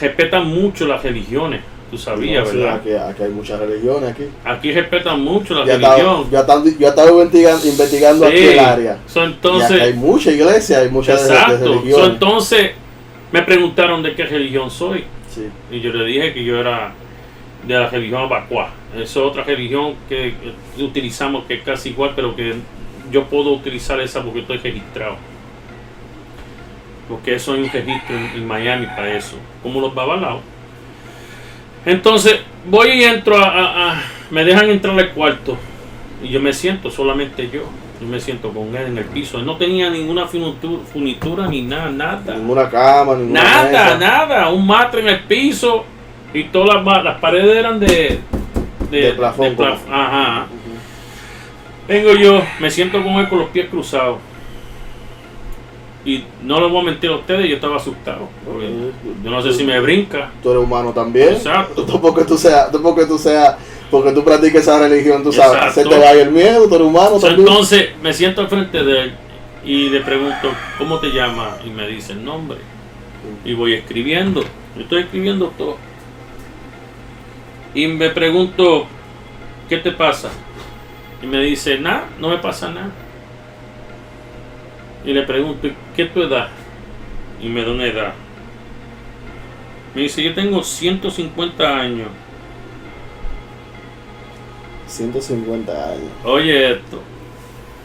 respetan 0.00 0.46
mucho 0.46 0.86
las 0.86 1.02
religiones, 1.02 1.60
tú 1.90 1.98
sabías, 1.98 2.44
No, 2.44 2.50
sí, 2.50 2.56
¿verdad? 2.56 2.74
Aquí, 2.76 2.92
aquí 2.94 3.22
hay 3.24 3.28
muchas 3.30 3.60
religiones 3.60 4.10
aquí. 4.10 4.24
Aquí 4.44 4.72
respetan 4.72 5.20
mucho 5.22 5.52
la 5.54 5.66
Ya 5.66 5.74
religión. 5.74 6.30
ya 6.30 6.40
estaba, 6.40 6.64
yo 6.78 6.88
estaba 6.88 7.10
investigando, 7.10 7.66
investigando 7.66 8.26
aquí 8.26 8.36
el 8.38 8.58
área. 8.58 8.98
So, 9.06 9.20
y 9.20 9.22
aquí 9.24 9.26
hay 9.26 9.32
entonces, 9.34 9.96
mucha 9.96 10.30
iglesia, 10.30 10.78
hay 10.78 10.88
muchas 10.88 11.22
de- 11.22 11.28
de, 11.28 11.34
exacto. 11.38 11.58
So, 11.58 11.72
religiones. 11.74 12.06
entonces, 12.08 12.70
me 13.32 13.42
preguntaron 13.42 14.02
de 14.02 14.14
qué 14.14 14.24
religión 14.24 14.70
soy. 14.70 15.04
Y 15.70 15.80
yo 15.80 15.92
le 15.92 16.04
dije 16.04 16.32
que 16.34 16.44
yo 16.44 16.58
era 16.60 16.92
de 17.66 17.74
la 17.74 17.88
religión 17.88 18.22
Abacuá. 18.22 18.70
Es 18.96 19.16
otra 19.16 19.44
religión 19.44 19.94
que 20.08 20.34
utilizamos 20.78 21.44
que 21.44 21.54
es 21.54 21.62
casi 21.62 21.90
igual, 21.90 22.12
pero 22.16 22.34
que 22.34 22.54
yo 23.10 23.24
puedo 23.26 23.52
utilizar 23.52 24.00
esa 24.00 24.22
porque 24.22 24.40
estoy 24.40 24.58
registrado. 24.58 25.16
Porque 27.08 27.34
eso 27.34 27.52
hay 27.54 27.60
un 27.62 27.70
registro 27.70 28.16
en, 28.16 28.46
Miami 28.46 28.86
para 28.86 29.16
eso, 29.16 29.36
como 29.62 29.80
los 29.80 29.94
babalaos. 29.94 30.42
Entonces, 31.84 32.40
voy 32.66 32.90
y 32.90 33.04
entro 33.04 33.36
a- 33.36 33.92
a- 33.92 34.02
Me 34.30 34.44
dejan 34.44 34.70
entrar 34.70 34.96
al 34.96 35.10
cuarto 35.10 35.56
y 36.22 36.28
yo 36.28 36.40
me 36.40 36.52
siento, 36.52 36.88
solamente 36.88 37.50
yo. 37.52 37.62
Yo 38.00 38.06
me 38.06 38.18
siento 38.18 38.50
con 38.50 38.74
él 38.74 38.86
en 38.88 38.98
el 38.98 39.04
piso. 39.04 39.38
Él 39.38 39.44
no 39.46 39.56
tenía 39.56 39.90
ninguna 39.90 40.26
funitu- 40.26 40.80
funitura 40.92 41.46
ni 41.48 41.62
nada, 41.62 41.90
nada. 41.90 42.34
Ninguna 42.34 42.68
cama, 42.70 43.14
ninguna 43.16 43.42
Nada, 43.42 43.64
mesa. 43.70 43.98
nada, 43.98 44.48
un 44.50 44.66
matre 44.66 45.02
en 45.02 45.08
el 45.08 45.20
piso 45.24 45.84
y 46.32 46.44
todas 46.44 46.82
las, 46.82 47.04
las 47.04 47.18
paredes 47.20 47.56
eran 47.56 47.78
de, 47.78 48.20
De 48.90 49.12
plafón, 49.12 49.54
plaf- 49.56 49.78
como- 49.82 49.94
Ajá. 49.94 50.46
Vengo 51.86 52.12
yo, 52.14 52.40
me 52.58 52.70
siento 52.70 53.02
con 53.02 53.14
él 53.14 53.28
con 53.28 53.38
los 53.40 53.48
pies 53.50 53.68
cruzados. 53.68 54.18
Y 56.02 56.24
no 56.42 56.58
les 56.60 56.70
voy 56.70 56.80
a 56.80 56.84
mentir 56.84 57.10
a 57.10 57.16
ustedes, 57.16 57.46
yo 57.48 57.56
estaba 57.56 57.76
asustado. 57.76 58.28
porque 58.46 58.68
yo 59.22 59.30
no 59.30 59.42
sé 59.42 59.52
si 59.52 59.64
me 59.64 59.78
brinca. 59.80 60.30
Tú 60.42 60.52
eres 60.52 60.62
humano 60.62 60.92
también. 60.92 61.34
Exacto. 61.34 61.84
Tú 62.26 62.38
seas, 62.38 62.70
tú 62.72 62.80
porque 62.80 63.04
tú 63.04 63.18
seas, 63.18 63.56
porque 63.90 64.12
tú 64.12 64.22
practiques 64.24 64.62
esa 64.62 64.78
religión, 64.78 65.22
tú 65.22 65.32
sabes, 65.32 65.54
Exacto. 65.56 65.82
se 65.82 65.88
te 65.88 65.98
vaya 65.98 66.22
el 66.22 66.30
miedo, 66.30 66.68
tú 66.68 66.74
eres 66.76 66.86
humano 66.86 67.18
So, 67.18 67.26
también. 67.26 67.48
entonces 67.48 67.88
me 68.02 68.12
siento 68.12 68.40
al 68.42 68.48
frente 68.48 68.82
de 68.82 69.02
él 69.02 69.12
y 69.64 69.88
le 69.90 70.00
pregunto, 70.00 70.52
¿cómo 70.78 70.98
te 71.00 71.08
llamas? 71.08 71.54
Y 71.66 71.70
me 71.70 71.86
dice 71.88 72.12
el 72.12 72.24
nombre. 72.24 72.58
Y 73.44 73.52
voy 73.54 73.74
escribiendo. 73.74 74.42
Yo 74.76 74.82
estoy 74.82 75.02
escribiendo 75.02 75.52
todo. 75.58 75.76
Y 77.74 77.86
me 77.86 78.10
pregunto, 78.10 78.86
¿qué 79.68 79.76
te 79.78 79.92
pasa? 79.92 80.30
Y 81.22 81.26
me 81.26 81.40
dice, 81.40 81.78
nada, 81.78 82.04
no 82.18 82.28
me 82.30 82.38
pasa 82.38 82.70
nada. 82.70 82.90
Y 85.04 85.12
le 85.12 85.22
pregunto, 85.22 85.68
¿qué 85.96 86.06
tu 86.06 86.22
edad? 86.22 86.48
Y 87.42 87.48
me 87.48 87.62
da 87.64 87.70
una 87.72 87.86
edad. 87.86 88.12
Me 89.94 90.02
dice, 90.02 90.22
yo 90.22 90.34
tengo 90.34 90.62
150 90.62 91.76
años. 91.78 92.08
150 94.90 95.72
años. 95.72 96.10
Oye 96.24 96.72
esto. 96.72 97.00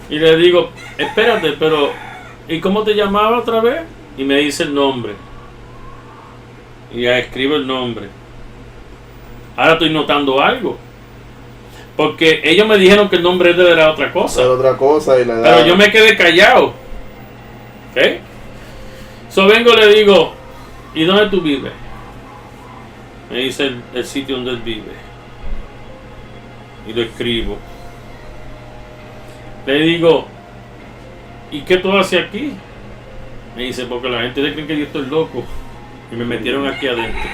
Y 0.09 0.19
le 0.19 0.35
digo, 0.37 0.69
espérate, 0.97 1.53
pero 1.59 1.91
¿y 2.47 2.59
cómo 2.59 2.83
te 2.83 2.93
llamaba 2.93 3.39
otra 3.39 3.59
vez? 3.61 3.83
Y 4.17 4.23
me 4.23 4.37
dice 4.37 4.63
el 4.63 4.73
nombre. 4.73 5.13
Y 6.93 7.01
ya 7.01 7.17
escribo 7.17 7.55
el 7.55 7.65
nombre. 7.65 8.07
Ahora 9.55 9.73
estoy 9.73 9.89
notando 9.89 10.41
algo. 10.41 10.77
Porque 11.95 12.41
ellos 12.43 12.67
me 12.67 12.77
dijeron 12.77 13.09
que 13.09 13.15
el 13.15 13.23
nombre 13.23 13.53
de 13.53 13.61
él 13.61 13.67
era 13.69 13.91
otra 13.91 14.11
cosa. 14.11 14.41
Hacer 14.41 14.51
otra 14.51 14.77
cosa 14.77 15.19
y 15.19 15.25
le 15.25 15.33
da. 15.33 15.43
Pero 15.43 15.65
yo 15.65 15.77
me 15.77 15.91
quedé 15.91 16.15
callado. 16.17 16.73
¿Ok? 17.91 18.01
So 19.29 19.47
vengo 19.47 19.71
y 19.73 19.75
le 19.77 19.87
digo, 19.93 20.33
¿y 20.93 21.03
dónde 21.03 21.27
tú 21.27 21.41
vives? 21.41 21.71
Me 23.29 23.37
dice 23.37 23.67
el, 23.67 23.81
el 23.93 24.05
sitio 24.05 24.35
donde 24.35 24.51
él 24.51 24.61
vive. 24.63 25.04
Y 26.87 26.93
lo 26.93 27.01
escribo. 27.01 27.57
Le 29.65 29.79
digo, 29.79 30.27
¿y 31.51 31.61
qué 31.61 31.77
tú 31.77 31.91
haces 31.91 32.25
aquí? 32.25 32.51
Me 33.55 33.63
dice, 33.63 33.85
porque 33.85 34.09
la 34.09 34.21
gente 34.21 34.41
cree 34.53 34.67
que 34.67 34.77
yo 34.77 34.83
estoy 34.85 35.05
loco. 35.07 35.43
Y 36.11 36.15
me 36.15 36.25
metieron 36.25 36.67
aquí 36.67 36.87
adentro. 36.87 37.29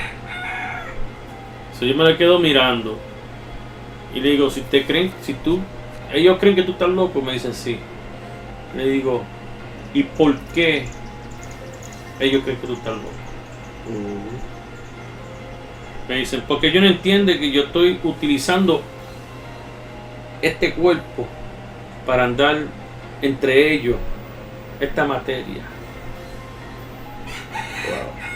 So, 1.77 1.85
yo 1.85 1.95
me 1.95 2.03
la 2.03 2.17
quedo 2.17 2.39
mirando. 2.39 2.97
Y 4.13 4.19
le 4.19 4.31
digo, 4.31 4.49
si 4.49 4.61
te 4.61 4.85
creen, 4.85 5.11
si 5.21 5.33
tú, 5.33 5.59
ellos 6.13 6.37
creen 6.39 6.55
que 6.55 6.63
tú 6.63 6.73
estás 6.73 6.89
loco, 6.89 7.21
me 7.21 7.33
dicen 7.33 7.53
sí. 7.53 7.77
Le 8.75 8.87
digo, 8.87 9.23
¿y 9.93 10.03
por 10.03 10.37
qué 10.53 10.85
ellos 12.19 12.43
creen 12.43 12.59
que 12.59 12.67
tú 12.67 12.73
estás 12.73 12.95
loco? 12.95 13.09
Mm. 13.89 14.51
Me 16.09 16.15
dicen, 16.17 16.43
porque 16.47 16.67
ellos 16.67 16.83
no 16.83 16.89
entienden 16.89 17.39
que 17.39 17.51
yo 17.51 17.63
estoy 17.63 17.99
utilizando 18.03 18.81
este 20.41 20.73
cuerpo 20.73 21.27
para 22.05 22.23
andar 22.23 22.57
entre 23.21 23.73
ellos 23.73 23.95
esta 24.79 25.05
materia. 25.05 25.61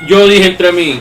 Yo 0.07 0.27
dije 0.27 0.47
entre 0.47 0.71
mí, 0.71 0.99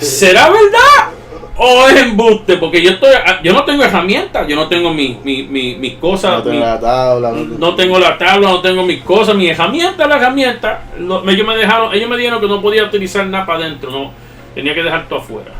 ¿será 0.00 0.48
verdad? 0.50 1.12
¿O 1.56 1.88
es 1.88 1.96
embuste? 2.02 2.56
Porque 2.56 2.80
yo 2.80 2.90
estoy, 2.90 3.10
yo 3.42 3.52
no 3.52 3.64
tengo 3.64 3.82
herramientas, 3.82 4.46
yo 4.46 4.54
no 4.56 4.68
tengo 4.68 4.92
mi, 4.94 5.18
mi, 5.24 5.42
mi- 5.42 5.74
mis 5.74 5.94
cosas, 5.94 6.32
No 6.38 6.42
tengo 6.42 6.54
mi- 6.56 6.60
la 6.62 6.80
tabla. 6.80 7.30
No, 7.32 7.44
no 7.44 7.74
tengo 7.74 7.98
la 7.98 8.16
tabla, 8.16 8.48
no 8.48 8.60
tengo 8.60 8.84
mis 8.84 9.02
cosas, 9.02 9.34
mi 9.34 9.48
herramienta, 9.48 10.06
la 10.06 10.16
herramienta. 10.16 10.82
Lo- 10.98 11.28
ellos 11.28 11.46
me 11.46 11.56
dejaron, 11.56 11.92
ellos 11.94 12.08
me 12.08 12.16
dijeron 12.16 12.40
que 12.40 12.46
no 12.46 12.62
podía 12.62 12.84
utilizar 12.84 13.26
nada 13.26 13.44
para 13.44 13.64
adentro, 13.64 13.90
no, 13.90 14.12
tenía 14.54 14.72
que 14.74 14.82
dejar 14.84 15.08
todo 15.08 15.18
afuera. 15.18 15.50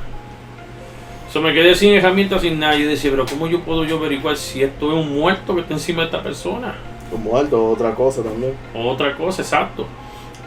So, 1.32 1.42
me 1.42 1.52
quedé 1.52 1.74
sin 1.74 1.92
herramientas, 1.92 2.40
sin 2.42 2.58
nada. 2.58 2.76
Y 2.76 2.84
yo 2.84 2.88
decía, 2.88 3.10
pero 3.10 3.26
¿cómo 3.26 3.46
yo 3.48 3.60
puedo 3.60 3.84
yo 3.84 3.98
averiguar 3.98 4.36
si 4.36 4.62
esto 4.62 4.88
es 4.88 4.94
un 4.94 5.14
muerto 5.18 5.54
que 5.54 5.60
está 5.60 5.74
encima 5.74 6.00
de 6.02 6.06
esta 6.06 6.22
persona? 6.22 6.74
Como 7.10 7.36
alto, 7.36 7.70
otra 7.70 7.94
cosa 7.94 8.22
también. 8.22 8.54
Otra 8.74 9.14
cosa, 9.16 9.42
exacto. 9.42 9.86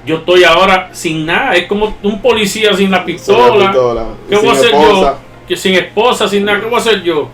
Yo 0.06 0.17
estoy 0.17 0.44
ahora 0.44 0.89
sin 0.94 1.26
nada, 1.26 1.54
es 1.54 1.67
como 1.67 1.96
un 2.02 2.22
policía 2.22 2.74
sin 2.74 2.74
la 2.74 2.78
Sin 2.78 2.91
la 2.91 3.06
pistola. 3.06 3.72
pistola, 3.72 4.06
¿Qué 4.28 4.36
sin 4.36 4.46
voy 4.46 4.56
a 4.56 4.60
hacer 4.60 4.74
esposa. 4.74 5.12
yo? 5.12 5.17
Que 5.48 5.56
sin 5.58 5.74
esposa, 5.76 6.28
sin 6.28 6.46
nada, 6.46 6.60
¿qué 6.60 6.65
voy 6.65 6.76
a 6.76 6.78
hacer 6.80 7.04
yo? 7.04 7.30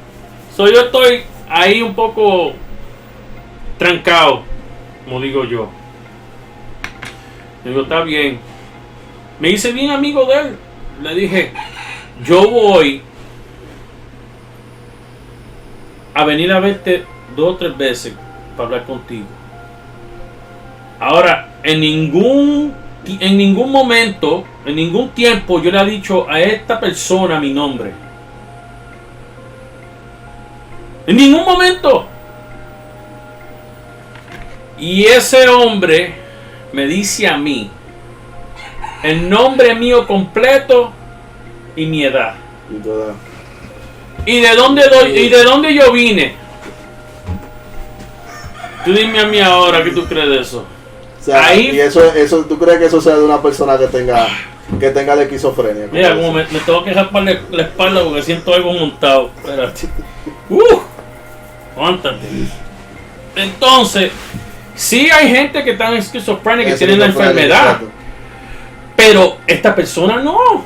So, 0.56 0.68
yo 0.68 0.82
estoy 0.82 1.22
ahí 1.50 1.82
un 1.82 1.94
poco 1.96 2.52
trancado, 3.78 4.42
como 5.06 5.22
digo 5.22 5.46
yo. 5.46 5.70
Digo, 7.64 7.82
está 7.82 8.02
bien. 8.04 8.40
Me 9.40 9.50
hice 9.52 9.72
bien 9.72 9.92
amigo 9.92 10.26
de 10.26 10.34
él. 10.40 10.58
Le 11.02 11.16
dije, 11.16 11.54
yo 12.26 12.50
voy 12.50 13.02
a 16.18 16.26
venir 16.26 16.52
a 16.52 16.60
verte 16.60 17.06
dos 17.36 17.54
o 17.54 17.58
tres 17.58 17.78
veces 17.78 18.14
para 18.56 18.66
hablar 18.66 18.86
contigo. 18.86 19.28
Ahora, 21.00 21.50
en 21.62 21.80
ningún, 21.80 22.74
en 23.06 23.38
ningún 23.38 23.72
momento, 23.72 24.44
en 24.66 24.78
ningún 24.78 25.10
tiempo, 25.10 25.62
yo 25.62 25.70
le 25.70 25.80
he 25.80 25.86
dicho 25.86 26.28
a 26.28 26.42
esta 26.42 26.80
persona 26.80 27.40
mi 27.40 27.54
nombre. 27.54 27.92
En 31.06 31.18
ningún 31.18 31.46
momento. 31.46 32.08
Y 34.80 35.04
ese 35.04 35.48
hombre 35.50 36.16
me 36.74 36.88
dice 36.88 37.28
a 37.28 37.38
mí 37.38 37.70
el 39.04 39.30
nombre 39.30 39.76
mío 39.76 40.08
completo 40.08 40.92
y 41.76 41.86
mi 41.86 42.06
edad. 42.06 42.34
Y 42.72 42.82
toda. 42.82 43.14
¿Y 44.28 44.42
de 44.42 44.56
dónde 44.56 44.84
doy, 44.90 45.18
y 45.18 45.30
de 45.30 45.44
dónde 45.44 45.74
yo 45.74 45.92
vine? 45.92 46.36
Tú 48.86 48.94
dime 48.94 49.20
a 49.20 49.26
mí 49.26 49.40
ahora 49.40 49.84
qué 49.84 49.92
tú 49.92 50.06
crees 50.06 50.30
de 50.30 50.40
eso. 50.42 50.66
O 51.20 51.24
sea, 51.24 51.48
Ahí- 51.48 51.72
y 51.72 51.80
eso, 51.80 52.04
eso, 52.14 52.46
¿tú 52.46 52.58
crees 52.60 52.78
que 52.80 52.86
eso 52.86 53.02
sea 53.02 53.16
de 53.16 53.24
una 53.24 53.42
persona 53.42 53.78
que 53.78 53.88
tenga, 53.88 54.28
que 54.80 54.90
tenga 54.92 55.16
la 55.16 55.24
esquizofrenia? 55.24 55.88
Mira, 55.92 56.16
Como 56.16 56.34
me, 56.34 56.44
me 56.46 56.60
tengo 56.60 56.84
que 56.84 56.94
rapar 56.94 57.24
la, 57.24 57.40
la 57.52 57.64
espalda 57.64 58.04
porque 58.04 58.22
siento 58.22 58.54
algo 58.54 58.74
montado. 58.74 59.32
Espérate. 59.38 59.88
Uh, 60.50 60.80
aguántate. 61.76 62.26
Entonces, 63.36 64.12
sí 64.76 65.10
hay 65.10 65.30
gente 65.30 65.62
que 65.64 65.72
está 65.72 65.90
en 65.90 65.96
esquizofrenia 65.96 66.64
que 66.66 66.72
Eso 66.72 66.78
tienen 66.80 67.00
la 67.00 67.06
enfermedad, 67.08 67.64
exacto. 67.66 67.88
pero 68.96 69.38
esta 69.46 69.76
persona 69.76 70.18
no. 70.22 70.64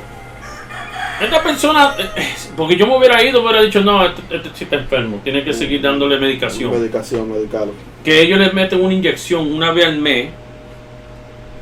Esta 1.22 1.40
persona, 1.42 1.94
eh, 1.98 2.34
porque 2.56 2.76
yo 2.76 2.86
me 2.86 2.96
hubiera 2.96 3.22
ido, 3.22 3.42
hubiera 3.42 3.62
dicho, 3.62 3.80
no, 3.80 4.04
este, 4.04 4.22
este 4.36 4.50
sí 4.54 4.64
está 4.64 4.76
enfermo, 4.76 5.20
tiene 5.22 5.44
que 5.44 5.52
seguir 5.52 5.80
dándole 5.80 6.18
medicación. 6.18 6.72
Medicación, 6.72 7.30
medicarlo. 7.30 7.72
que 8.04 8.22
ellos 8.22 8.38
les 8.40 8.52
meten 8.52 8.82
una 8.82 8.92
inyección 8.92 9.52
una 9.52 9.70
vez 9.70 9.86
al 9.86 9.98
mes 9.98 10.30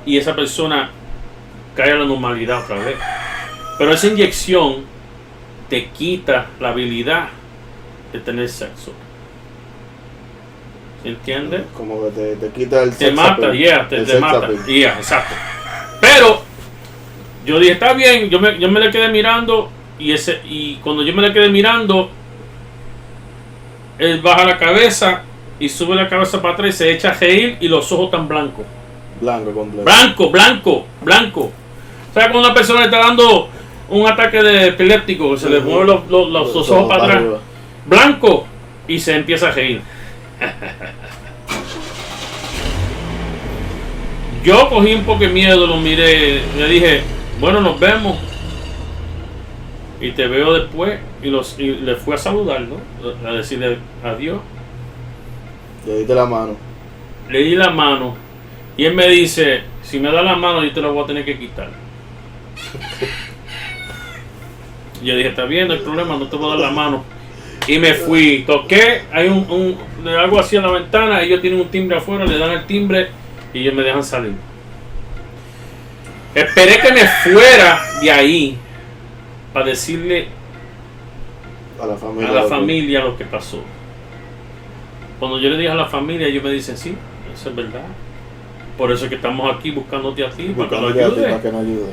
y 0.07 0.17
esa 0.17 0.35
persona 0.35 0.91
cae 1.75 1.93
a 1.93 1.97
la 1.97 2.07
normalidad 2.07 2.65
otra 2.65 2.77
vez. 2.77 2.97
Pero 3.79 3.93
esa 3.93 4.07
inyección 4.07 4.85
te 5.69 5.89
quita 5.91 6.47
la 6.59 6.71
habilidad 6.71 7.29
de 8.13 8.21
tener 8.21 8.49
sexo. 8.49 8.93
¿Entiendes? 11.05 11.63
Como 11.77 12.03
que 12.05 12.11
te, 12.11 12.37
te 12.37 12.49
quita 12.49 12.83
el 12.83 12.91
Te 12.91 13.07
sex 13.07 13.15
mata, 13.15 13.53
yeah, 13.53 13.89
te, 13.89 14.05
te 14.05 14.19
mata. 14.19 14.49
Yeah, 14.67 14.97
exacto. 14.97 15.35
Pero 16.01 16.50
yo 17.51 17.59
dije, 17.59 17.73
está 17.73 17.93
bien, 17.93 18.31
yo 18.31 18.41
me, 18.41 18.59
yo 18.59 18.71
me 18.71 18.81
le 18.81 18.91
quedé 18.91 19.09
mirando 19.09 19.71
y 19.99 20.13
ese 20.13 20.41
y 20.49 20.77
cuando 20.77 21.03
yo 21.03 21.13
me 21.15 21.23
le 21.23 21.33
quedé 21.33 21.49
mirando, 21.49 22.11
él 23.99 24.21
baja 24.23 24.45
la 24.47 24.59
cabeza 24.59 25.23
y 25.59 25.69
sube 25.69 25.95
la 25.95 26.09
cabeza 26.09 26.41
para 26.41 26.55
atrás 26.55 26.71
y 26.71 26.79
se 26.79 26.91
echa 26.93 27.11
a 27.11 27.15
reír 27.15 27.59
y 27.61 27.69
los 27.69 27.91
ojos 27.93 28.11
tan 28.11 28.27
blancos. 28.29 28.65
Blanco 29.21 29.53
completo. 29.53 29.85
Blanco, 29.85 30.31
blanco, 30.31 30.87
blanco. 31.03 31.41
O 32.11 32.15
sea, 32.15 32.31
cuando 32.31 32.49
una 32.49 32.55
persona 32.55 32.81
le 32.81 32.87
está 32.87 32.99
dando 32.99 33.49
un 33.91 34.07
ataque 34.07 34.43
de 34.43 34.69
epiléptico, 34.69 35.37
se 35.37 35.51
le 35.51 35.61
mueven 35.61 35.87
los, 35.89 36.09
los- 36.09 36.31
los 36.31 36.55
Los 36.55 36.71
ojos 36.71 36.89
para 36.89 37.03
atrás. 37.05 37.19
arriba. 37.19 37.39
Blanco. 37.87 38.47
Y 38.89 38.99
se 38.99 39.15
empieza 39.17 39.49
a 39.49 39.53
reír. 39.53 39.83
Yo 44.43 44.69
cogí 44.71 44.95
un 44.95 45.05
poco 45.05 45.21
de 45.21 45.29
miedo, 45.29 45.67
lo 45.67 45.77
miré, 45.77 46.41
le 46.57 46.67
dije, 46.69 47.03
bueno, 47.41 47.61
nos 47.61 47.81
vemos. 47.81 48.19
Y 50.01 50.13
te 50.13 50.27
veo 50.27 50.53
después. 50.53 51.01
Y, 51.23 51.31
los, 51.31 51.59
y 51.59 51.73
le 51.73 51.97
fui 51.97 52.15
a 52.15 52.19
saludarlo, 52.19 52.77
a 53.27 53.33
decirle 53.33 53.79
adiós. 54.05 54.41
Le 55.87 55.99
diste 55.99 56.15
la 56.15 56.27
mano. 56.27 56.57
Le 57.29 57.39
di 57.41 57.55
la 57.55 57.71
mano. 57.71 58.15
Y 58.77 58.85
él 58.85 58.95
me 58.95 59.09
dice, 59.09 59.63
si 59.83 59.99
me 59.99 60.11
da 60.13 60.23
la 60.23 60.37
mano 60.37 60.63
yo 60.65 60.73
te 60.73 60.81
la 60.81 60.89
voy 60.89 61.03
a 61.05 61.07
tener 61.07 61.25
que 61.25 61.39
quitar. 61.39 61.71
Yo 65.03 65.17
dije, 65.17 65.31
está 65.31 65.47
bien, 65.47 65.67
no 65.67 65.73
hay 65.73 65.81
problema, 65.81 66.17
no 66.17 66.29
te 66.29 66.37
voy 66.37 66.49
a 66.49 66.51
dar 66.51 66.59
la 66.59 66.71
mano. 66.71 67.05
Y 67.67 67.79
me 67.79 67.95
fui, 67.95 68.45
toqué, 68.47 69.03
hay 69.11 69.29
un, 69.29 69.47
un 69.51 70.09
hago 70.09 70.39
así 70.39 70.57
a 70.57 70.61
la 70.61 70.73
ventana, 70.73 71.23
ellos 71.23 71.41
tienen 71.41 71.61
un 71.61 71.69
timbre 71.69 71.97
afuera, 71.97 72.27
le 72.27 72.37
dan 72.37 72.51
el 72.51 72.67
timbre 72.67 73.09
y 73.55 73.61
ellos 73.61 73.75
me 73.75 73.83
dejan 73.83 74.05
salir. 74.05 74.33
Esperé 76.35 76.81
que 76.81 76.93
me 76.93 77.07
fuera 77.07 77.81
de 78.01 78.11
ahí 78.11 78.57
para 79.53 79.67
decirle 79.67 80.29
A 81.81 81.87
la 81.87 81.97
familia. 81.97 82.29
a 82.29 82.33
la 82.33 82.41
lo 82.43 82.49
que- 82.49 82.55
familia 82.55 83.01
lo 83.01 83.17
que 83.19 83.25
pasó. 83.25 83.63
Cuando 85.19 85.39
yo 85.39 85.51
le 85.51 85.57
dije 85.59 85.69
a 85.71 85.75
la 85.75 85.87
familia, 85.87 86.27
ellos 86.29 86.43
me 86.45 86.51
dicen, 86.51 86.77
sí, 86.77 86.95
eso 87.35 87.51
es 87.51 87.57
verdad. 87.57 87.83
Por 88.79 88.91
eso 88.93 89.05
es 89.05 89.09
que 89.11 89.17
estamos 89.17 89.55
aquí 89.55 89.71
buscándote 89.71 90.25
a 90.25 90.31
ti, 90.31 90.55
para 90.57 90.69
que 90.71 90.77
a 90.77 90.81
nos 90.81 90.93
ti 90.95 91.21
para 91.21 91.43
que 91.43 91.53
nos 91.53 91.61
ayude. 91.61 91.93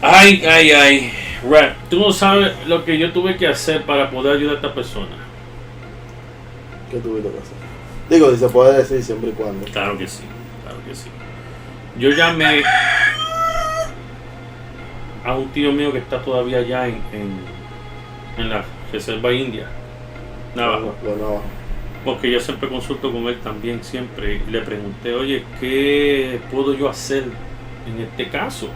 Ay, 0.00 0.42
ay, 0.48 0.70
ay. 0.70 1.12
Rap, 1.50 1.76
tú 1.90 2.00
no 2.00 2.12
sabes 2.12 2.52
lo 2.66 2.84
que 2.84 2.96
yo 2.98 3.12
tuve 3.12 3.36
que 3.36 3.46
hacer 3.46 3.82
para 3.82 4.10
poder 4.10 4.36
ayudar 4.36 4.54
a 4.54 4.56
esta 4.56 4.74
persona. 4.74 5.06
¿Qué 6.90 6.98
tuviste 6.98 7.28
que 7.30 7.38
hacer? 7.38 7.56
Digo, 8.08 8.30
si 8.30 8.38
se 8.38 8.48
puede 8.48 8.78
decir 8.78 9.02
siempre 9.02 9.30
y 9.30 9.32
cuando. 9.32 9.66
Claro 9.66 9.98
que 9.98 10.08
sí. 10.08 10.22
Yo 11.98 12.10
llamé 12.10 12.62
a 15.24 15.34
un 15.34 15.48
tío 15.48 15.72
mío 15.72 15.92
que 15.92 15.98
está 15.98 16.22
todavía 16.22 16.58
allá 16.58 16.86
en, 16.86 17.02
en, 17.12 17.40
en 18.38 18.50
la 18.50 18.64
reserva 18.92 19.32
india. 19.32 19.66
Navajo. 20.54 20.94
Porque 22.04 22.30
yo 22.30 22.40
siempre 22.40 22.68
consulto 22.68 23.12
con 23.12 23.26
él 23.26 23.38
también, 23.40 23.82
siempre. 23.82 24.40
Y 24.46 24.50
le 24.50 24.60
pregunté, 24.60 25.12
oye, 25.14 25.44
¿qué 25.60 26.40
puedo 26.50 26.74
yo 26.74 26.88
hacer 26.88 27.24
en 27.86 28.02
este 28.02 28.28
caso? 28.28 28.68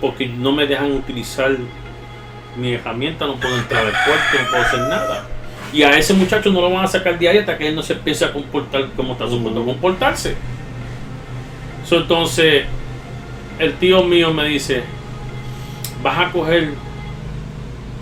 Porque 0.00 0.26
no 0.26 0.52
me 0.52 0.66
dejan 0.66 0.92
utilizar 0.92 1.52
mi 2.56 2.74
herramienta, 2.74 3.26
no 3.26 3.36
puedo 3.36 3.56
entrar 3.56 3.86
al 3.86 3.92
cuarto, 3.92 4.42
no 4.42 4.50
puedo 4.50 4.62
hacer 4.62 4.80
nada. 4.80 5.24
Y 5.72 5.82
a 5.82 5.96
ese 5.98 6.12
muchacho 6.14 6.52
no 6.52 6.60
lo 6.60 6.70
van 6.70 6.84
a 6.84 6.88
sacar 6.88 7.18
de 7.18 7.28
ahí 7.28 7.38
hasta 7.38 7.56
que 7.58 7.68
él 7.68 7.74
no 7.74 7.82
se 7.82 7.94
empiece 7.94 8.24
a 8.26 8.32
comportar 8.32 8.90
como 8.94 9.14
está 9.14 9.26
supuesto 9.28 9.60
Ujú. 9.60 9.70
comportarse. 9.70 10.36
So, 11.84 11.96
entonces, 11.98 12.64
el 13.58 13.74
tío 13.74 14.02
mío 14.04 14.32
me 14.32 14.44
dice, 14.46 14.82
vas 16.02 16.18
a 16.28 16.32
coger, 16.32 16.70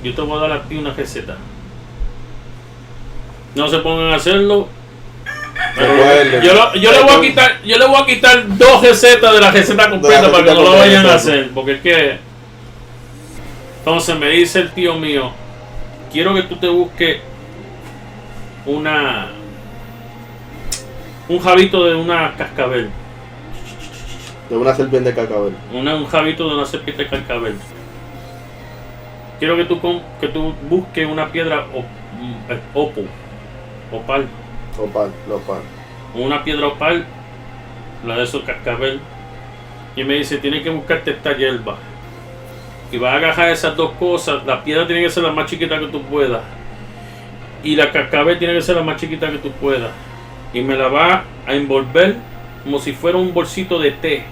yo 0.02 0.14
te 0.14 0.20
voy 0.22 0.38
a 0.38 0.48
dar 0.48 0.52
a 0.52 0.62
ti 0.62 0.76
una 0.76 0.92
receta. 0.94 1.36
No 3.54 3.68
se 3.68 3.78
pongan 3.78 4.12
a 4.12 4.16
hacerlo. 4.16 4.68
Yo, 6.42 6.54
lo- 6.54 6.74
yo 6.74 6.90
le 6.92 7.02
voy 7.02 7.10
a 7.10 7.20
quitar, 7.20 7.62
yo 7.64 7.78
le 7.78 7.86
voy 7.86 7.96
a 8.02 8.06
quitar 8.06 8.56
dos 8.56 8.82
recetas 8.82 9.32
de 9.34 9.40
la 9.40 9.50
receta 9.50 9.90
completa 9.90 10.30
para 10.32 10.44
que 10.44 10.54
no 10.54 10.62
lo 10.62 10.72
vayan 10.78 11.06
a 11.06 11.14
hacer, 11.14 11.50
porque 11.54 11.72
es 11.72 11.80
que 11.80 12.18
entonces 13.78 14.16
me 14.18 14.28
dice 14.30 14.60
el 14.60 14.70
tío 14.72 14.94
mío, 14.94 15.32
quiero 16.12 16.34
que 16.34 16.42
tú 16.44 16.56
te 16.56 16.68
busques 16.68 17.18
una 18.64 19.28
un 21.28 21.38
jabito 21.40 21.84
de 21.84 21.94
una 21.94 22.34
cascabel, 22.36 22.90
De 24.52 24.58
una 24.58 24.74
serpiente 24.74 25.12
de 25.12 25.16
cacabel. 25.16 25.54
una, 25.72 25.94
un 25.96 26.04
jabito 26.06 26.46
de 26.46 26.54
una 26.56 26.66
serpiente 26.66 27.04
de 27.04 27.08
cascabel. 27.08 27.54
Quiero 29.38 29.56
que 29.56 29.64
tú 29.64 29.80
que 30.20 30.28
tú 30.28 30.52
busques 30.68 31.08
una 31.08 31.28
piedra 31.32 31.66
op- 31.74 31.86
mm, 32.20 32.52
eh, 32.52 32.60
opal, 32.74 33.06
opal, 33.90 34.26
Opal, 34.78 35.10
opal. 35.32 35.62
una 36.14 36.44
piedra 36.44 36.66
opal, 36.66 37.06
la 38.06 38.16
de 38.18 38.24
esos 38.24 38.42
cascabel, 38.42 39.00
y 39.96 40.04
me 40.04 40.14
dice, 40.16 40.36
tienes 40.36 40.62
que 40.62 40.68
buscarte 40.68 41.12
esta 41.12 41.34
hierba. 41.34 41.78
Y 42.90 42.98
vas 42.98 43.14
a 43.14 43.16
agarrar 43.16 43.48
esas 43.48 43.74
dos 43.74 43.92
cosas, 43.92 44.44
la 44.44 44.62
piedra 44.62 44.86
tiene 44.86 45.00
que 45.02 45.08
ser 45.08 45.22
la 45.22 45.32
más 45.32 45.46
chiquita 45.50 45.78
que 45.80 45.86
tú 45.86 46.02
puedas. 46.02 46.42
Y 47.64 47.74
la 47.74 47.90
cascabel 47.90 48.38
tiene 48.38 48.52
que 48.52 48.60
ser 48.60 48.76
la 48.76 48.82
más 48.82 49.00
chiquita 49.00 49.30
que 49.30 49.38
tú 49.38 49.50
puedas. 49.52 49.92
Y 50.52 50.60
me 50.60 50.76
la 50.76 50.88
va 50.88 51.24
a 51.46 51.54
envolver 51.54 52.16
como 52.64 52.78
si 52.78 52.92
fuera 52.92 53.16
un 53.16 53.32
bolsito 53.32 53.78
de 53.78 53.92
té 53.92 54.24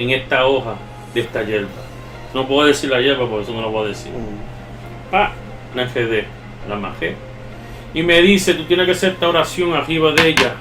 en 0.00 0.10
esta 0.10 0.46
hoja 0.46 0.74
de 1.14 1.20
esta 1.20 1.42
hierba. 1.42 1.68
No 2.34 2.46
puedo 2.46 2.66
decir 2.66 2.90
la 2.90 3.00
hierba, 3.00 3.28
por 3.28 3.42
eso 3.42 3.52
no 3.52 3.60
lo 3.60 3.70
voy 3.70 3.84
a 3.86 3.88
decir. 3.88 4.12
Mm. 4.12 5.10
Pa, 5.10 5.32
la 5.74 5.88
la 6.68 6.76
majé. 6.76 7.16
Y 7.92 8.02
me 8.02 8.20
dice, 8.22 8.54
tú 8.54 8.64
tienes 8.64 8.86
que 8.86 8.92
hacer 8.92 9.12
esta 9.12 9.28
oración 9.28 9.74
arriba 9.74 10.12
de 10.12 10.28
ella. 10.28 10.54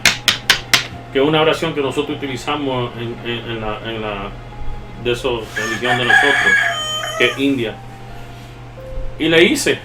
Que 1.13 1.19
es 1.19 1.25
una 1.25 1.41
oración 1.41 1.73
que 1.73 1.82
nosotros 1.82 2.17
utilizamos 2.17 2.91
en, 2.97 3.15
en- 3.30 3.52
en 3.52 3.62
la, 3.62 3.80
en 3.86 4.02
la 4.02 4.15
de 5.04 5.12
esos 5.12 5.41
religión 5.56 5.97
de 5.97 6.06
nosotros, 6.06 6.54
que 7.17 7.25
es 7.25 7.38
India. 7.39 7.75
Y 9.17 9.28
le 9.30 9.43
hice. 9.43 9.80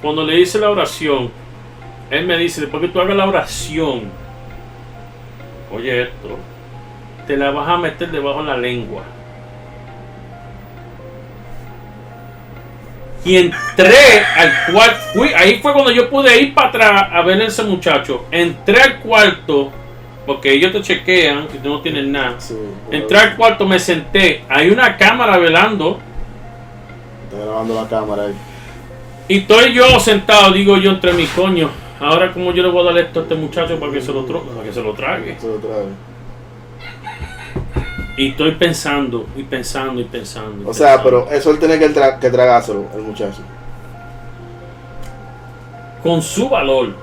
Cuando 0.00 0.24
le 0.24 0.40
hice 0.40 0.58
la 0.58 0.70
oración, 0.70 1.30
él 2.10 2.26
me 2.26 2.36
dice, 2.38 2.60
después 2.60 2.80
que 2.80 2.88
tú 2.88 3.00
hagas 3.00 3.16
la 3.16 3.26
oración, 3.26 4.04
oye 5.72 6.02
esto, 6.02 6.38
te 7.28 7.36
la 7.36 7.50
vas 7.50 7.68
a 7.68 7.76
meter 7.76 8.10
debajo 8.10 8.40
de 8.40 8.48
la 8.48 8.56
lengua. 8.56 9.02
Y 13.22 13.36
entré 13.36 14.24
al 14.34 14.72
cuarto. 14.72 15.04
Fui, 15.12 15.28
ahí 15.34 15.60
fue 15.60 15.74
cuando 15.74 15.90
yo 15.90 16.08
pude 16.08 16.40
ir 16.40 16.54
para 16.54 16.68
atrás 16.68 17.08
a 17.12 17.20
ver 17.20 17.42
a 17.42 17.44
ese 17.44 17.62
muchacho. 17.64 18.24
Entré 18.30 18.80
al 18.80 19.00
cuarto, 19.00 19.70
porque 20.24 20.54
ellos 20.54 20.72
te 20.72 20.80
chequean 20.80 21.48
que 21.48 21.58
tú 21.58 21.68
no 21.68 21.82
tienes 21.82 22.06
nada. 22.06 22.40
Sí. 22.40 22.56
Entré 22.90 23.18
al 23.18 23.36
cuarto, 23.36 23.66
me 23.66 23.78
senté. 23.78 24.44
Hay 24.48 24.70
una 24.70 24.96
cámara 24.96 25.36
velando. 25.36 25.98
Está 27.24 27.44
grabando 27.44 27.74
la 27.74 27.88
cámara 27.88 28.22
ahí. 28.22 28.34
Y 29.28 29.38
estoy 29.40 29.74
yo 29.74 30.00
sentado, 30.00 30.52
digo 30.52 30.78
yo 30.78 30.92
entre 30.92 31.12
mis 31.12 31.28
coños. 31.30 31.70
Ahora, 32.00 32.32
como 32.32 32.52
yo 32.52 32.62
le 32.62 32.70
voy 32.70 32.88
a 32.88 32.92
dar 32.92 32.98
esto 32.98 33.20
a 33.20 33.22
este 33.24 33.34
muchacho 33.34 33.78
para 33.78 33.92
que 33.92 34.00
se 34.00 34.14
lo, 34.14 34.24
para 34.24 34.64
que 34.64 34.72
se 34.72 34.80
lo 34.80 34.94
trague? 34.94 35.32
Eso 35.32 35.56
otra 35.56 35.76
vez. 35.80 36.07
Y 38.18 38.30
estoy 38.30 38.50
pensando, 38.52 39.26
y 39.36 39.44
pensando, 39.44 40.00
y 40.00 40.04
pensando. 40.04 40.64
y 40.64 40.68
O 40.68 40.74
sea, 40.74 41.02
pero 41.02 41.28
eso 41.30 41.50
él 41.52 41.58
tiene 41.60 41.78
que, 41.78 41.88
tra- 41.94 42.18
que 42.18 42.28
tragárselo, 42.30 42.84
el 42.94 43.02
muchacho. 43.02 43.40
con 46.02 46.20
su 46.22 46.48
valor, 46.48 46.94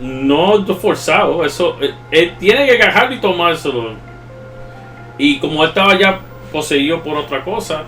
no 0.00 0.64
forzado, 0.76 1.44
eso, 1.44 1.76
él, 1.80 1.94
él 2.10 2.34
tiene 2.38 2.66
que 2.66 2.72
agarrarlo 2.82 3.14
y 3.16 3.20
tomárselo. 3.20 3.92
Y 5.18 5.38
como 5.40 5.62
él 5.62 5.68
estaba 5.70 5.98
ya 5.98 6.20
poseído 6.52 7.02
por 7.02 7.16
otra 7.16 7.44
cosa, 7.44 7.82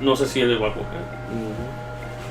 no 0.00 0.16
sé 0.16 0.26
si 0.26 0.40
él 0.40 0.54
le 0.54 0.58
va 0.58 0.68
a 0.68 0.72
coger. 0.72 1.18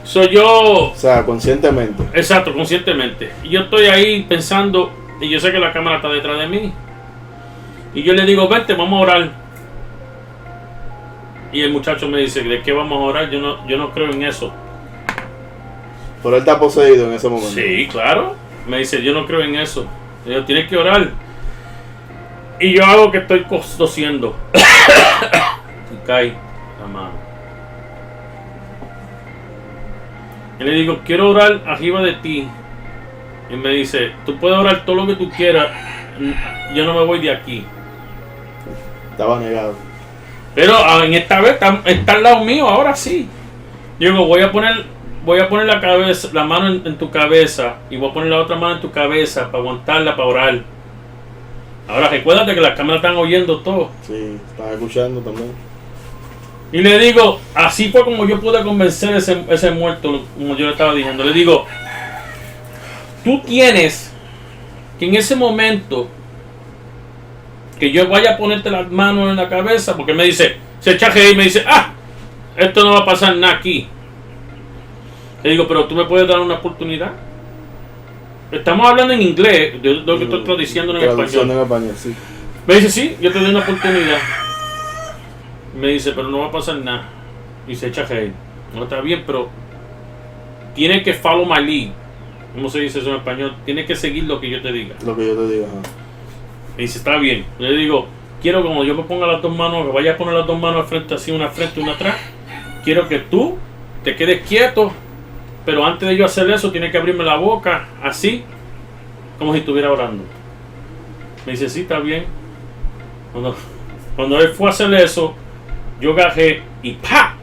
Soy 0.04 0.30
yo, 0.30 0.92
O 0.92 0.96
sea, 0.96 1.26
conscientemente. 1.26 2.02
exacto, 2.14 2.54
conscientemente. 2.54 3.32
Y 3.44 3.50
yo 3.50 3.62
estoy 3.62 3.88
ahí 3.88 4.24
pensando, 4.24 4.90
y 5.20 5.30
yo 5.30 5.40
sé 5.40 5.52
que 5.52 5.60
la 5.60 5.74
cámara 5.74 5.98
está 5.98 6.08
detrás 6.10 6.40
de 6.40 6.48
mí. 6.48 6.72
Y 7.94 8.04
yo 8.04 8.14
le 8.14 8.26
digo, 8.26 8.48
vente, 8.48 8.74
vamos 8.74 9.00
a 9.00 9.02
orar. 9.04 9.47
Y 11.52 11.62
el 11.62 11.72
muchacho 11.72 12.08
me 12.08 12.20
dice, 12.20 12.44
¿de 12.44 12.62
qué 12.62 12.74
vamos 12.74 13.00
a 13.00 13.06
orar? 13.06 13.30
Yo 13.30 13.40
no, 13.40 13.68
yo 13.68 13.78
no 13.78 13.92
creo 13.92 14.12
en 14.12 14.24
eso. 14.24 14.54
Pero 16.22 16.36
él 16.36 16.42
está 16.42 16.60
poseído 16.60 17.08
en 17.08 17.14
ese 17.14 17.30
momento. 17.30 17.52
Sí, 17.52 17.88
claro. 17.90 18.36
Me 18.68 18.80
dice, 18.80 19.02
yo 19.02 19.14
no 19.14 19.26
creo 19.26 19.42
en 19.42 19.56
eso. 19.56 19.88
Yo 20.26 20.44
tienes 20.44 20.68
que 20.68 20.76
orar. 20.76 21.12
Y 22.60 22.74
yo 22.74 22.84
hago 22.86 23.12
que 23.12 23.20
estoy 23.20 23.46
tosiendo. 23.78 24.36
y 24.54 26.06
cae 26.06 26.34
la 26.82 26.88
mano. 26.88 27.12
Y 30.60 30.64
le 30.64 30.72
digo, 30.72 31.00
quiero 31.06 31.30
orar 31.30 31.62
arriba 31.66 32.02
de 32.02 32.14
ti. 32.14 32.48
Y 33.50 33.56
me 33.56 33.70
dice, 33.70 34.12
tú 34.26 34.38
puedes 34.38 34.58
orar 34.58 34.84
todo 34.86 34.96
lo 34.96 35.08
que 35.08 35.16
tú 35.16 35.30
quieras. 35.30 35.70
Yo 36.74 36.84
no 36.84 36.94
me 36.94 37.06
voy 37.06 37.22
de 37.22 37.32
aquí. 37.32 37.64
Estaba 39.12 39.40
negado. 39.40 39.87
Pero 40.58 40.74
ah, 40.76 41.06
en 41.06 41.14
esta 41.14 41.40
vez 41.40 41.52
está, 41.52 41.84
está 41.86 42.14
al 42.14 42.24
lado 42.24 42.44
mío, 42.44 42.68
ahora 42.68 42.96
sí. 42.96 43.30
Yo 44.00 44.10
digo, 44.10 44.26
voy 44.26 44.42
a 44.42 44.52
poner, 44.52 44.86
voy 45.24 45.40
a 45.40 45.48
poner 45.48 45.68
la 45.68 45.80
cabeza, 45.80 46.30
la 46.34 46.46
mano 46.46 46.70
en, 46.70 46.82
en 46.84 46.98
tu 46.98 47.12
cabeza 47.12 47.76
y 47.92 47.98
voy 47.98 48.10
a 48.10 48.14
poner 48.14 48.32
la 48.32 48.42
otra 48.42 48.56
mano 48.56 48.74
en 48.74 48.82
tu 48.82 48.90
cabeza 48.90 49.52
para 49.52 49.60
aguantarla, 49.60 50.16
para 50.16 50.28
orar. 50.28 50.64
Ahora 51.88 52.10
recuérdate 52.10 52.56
que 52.56 52.62
las 52.62 52.76
cámaras 52.76 53.04
están 53.04 53.18
oyendo 53.18 53.60
todo. 53.60 53.92
Sí, 54.02 54.40
estaba 54.50 54.72
escuchando 54.72 55.22
también. 55.22 55.52
Y 56.72 56.80
le 56.80 56.98
digo, 56.98 57.40
así 57.54 57.90
fue 57.92 58.04
como 58.04 58.26
yo 58.26 58.42
pude 58.42 58.64
convencer 58.64 59.14
a 59.14 59.18
ese, 59.18 59.44
ese 59.50 59.70
muerto, 59.70 60.24
como 60.36 60.56
yo 60.56 60.66
le 60.66 60.72
estaba 60.72 60.96
diciendo. 60.96 61.24
Le 61.24 61.34
digo, 61.34 61.68
tú 63.24 63.42
tienes 63.46 64.12
que 64.98 65.06
en 65.06 65.14
ese 65.14 65.36
momento 65.36 66.08
que 67.80 67.92
yo 67.92 68.08
vaya 68.08 68.32
a 68.32 68.38
ponerte 68.38 68.70
las 68.72 68.90
manos 68.92 69.30
en 69.30 69.36
la 69.36 69.50
cabeza, 69.50 69.96
porque 69.96 70.14
me 70.14 70.24
dice, 70.24 70.58
se 70.80 70.92
echa 70.92 71.08
a 71.08 71.10
reír 71.12 71.34
y 71.34 71.36
me 71.36 71.44
dice, 71.44 71.64
ah, 71.68 71.94
esto 72.56 72.84
no 72.84 72.94
va 72.94 73.00
a 73.00 73.06
pasar 73.06 73.36
nada 73.36 73.56
aquí. 73.56 73.88
Le 75.44 75.52
digo, 75.52 75.68
pero 75.68 75.86
tú 75.86 75.96
me 75.96 76.06
puedes 76.06 76.28
dar 76.28 76.40
una 76.40 76.56
oportunidad. 76.56 77.12
Estamos 78.52 78.88
hablando 78.88 79.14
en 79.14 79.22
inglés, 79.22 79.76
yo 79.82 79.94
lo 79.94 80.18
que 80.18 80.24
estoy 80.24 80.44
traduciendo 80.44 80.98
en 80.98 81.10
español. 81.10 81.52
en 81.52 81.60
español, 81.60 81.96
sí. 81.96 82.16
Me 82.66 82.76
dice, 82.76 82.90
sí, 82.90 83.18
yo 83.22 83.32
te 83.32 83.40
doy 83.40 83.50
una 83.50 83.60
oportunidad. 83.60 84.20
Me 85.80 85.90
dice, 85.90 86.14
pero 86.14 86.30
no 86.30 86.40
va 86.40 86.48
a 86.48 86.52
pasar 86.52 86.78
nada. 86.78 87.10
Y 87.68 87.76
se 87.76 87.88
echa 87.88 88.04
reír. 88.06 88.34
No 88.74 88.84
está 88.84 89.02
bien, 89.02 89.24
pero 89.26 89.50
tiene 90.74 91.04
que 91.04 91.14
follow 91.14 91.46
my 91.46 91.62
lead. 91.62 91.92
¿Cómo 92.56 92.70
se 92.70 92.80
dice 92.80 93.00
eso 93.00 93.10
en 93.10 93.18
español? 93.18 93.56
Tiene 93.66 93.86
que 93.86 93.96
seguir 93.96 94.24
lo 94.24 94.40
que 94.40 94.50
yo 94.50 94.62
te 94.62 94.72
diga. 94.72 94.96
Lo 95.06 95.16
que 95.16 95.28
yo 95.28 95.36
te 95.36 95.48
digo. 95.48 95.66
ajá. 95.68 96.07
Me 96.78 96.84
dice, 96.84 97.00
está 97.00 97.18
bien. 97.18 97.44
Yo 97.60 97.68
le 97.68 97.76
digo, 97.76 98.06
quiero 98.42 98.62
como 98.64 98.84
yo 98.84 98.94
me 98.96 99.04
ponga 99.04 99.26
las 99.28 99.42
dos 99.42 99.56
manos, 99.56 99.86
que 99.88 99.92
vaya 99.92 100.14
a 100.14 100.18
poner 100.18 100.36
las 100.36 100.46
dos 100.48 100.60
manos 100.60 100.82
al 100.84 100.88
frente, 100.88 101.16
así 101.16 101.32
una 101.32 101.50
frente 101.50 101.80
y 101.80 101.84
una 101.84 101.94
atrás. 101.94 102.16
Quiero 102.84 103.08
que 103.10 103.20
tú 103.20 103.58
te 104.04 104.16
quedes 104.16 104.48
quieto, 104.48 104.92
pero 105.66 105.84
antes 105.84 106.08
de 106.08 106.16
yo 106.16 106.24
hacer 106.26 106.50
eso, 106.52 106.72
tienes 106.72 106.92
que 106.92 106.98
abrirme 106.98 107.24
la 107.24 107.36
boca, 107.36 107.88
así, 108.04 108.44
como 109.40 109.54
si 109.54 109.60
estuviera 109.60 109.92
orando. 109.92 110.24
Me 111.46 111.54
dice, 111.54 111.68
sí, 111.68 111.82
está 111.82 112.00
bien. 112.00 112.26
Cuando, 113.32 113.56
cuando 114.16 114.40
él 114.40 114.50
fue 114.50 114.68
a 114.68 114.70
hacer 114.72 114.94
eso, 114.94 115.34
yo 116.00 116.14
agarré 116.14 116.62
y 116.84 116.94
¡pa! 116.94 117.36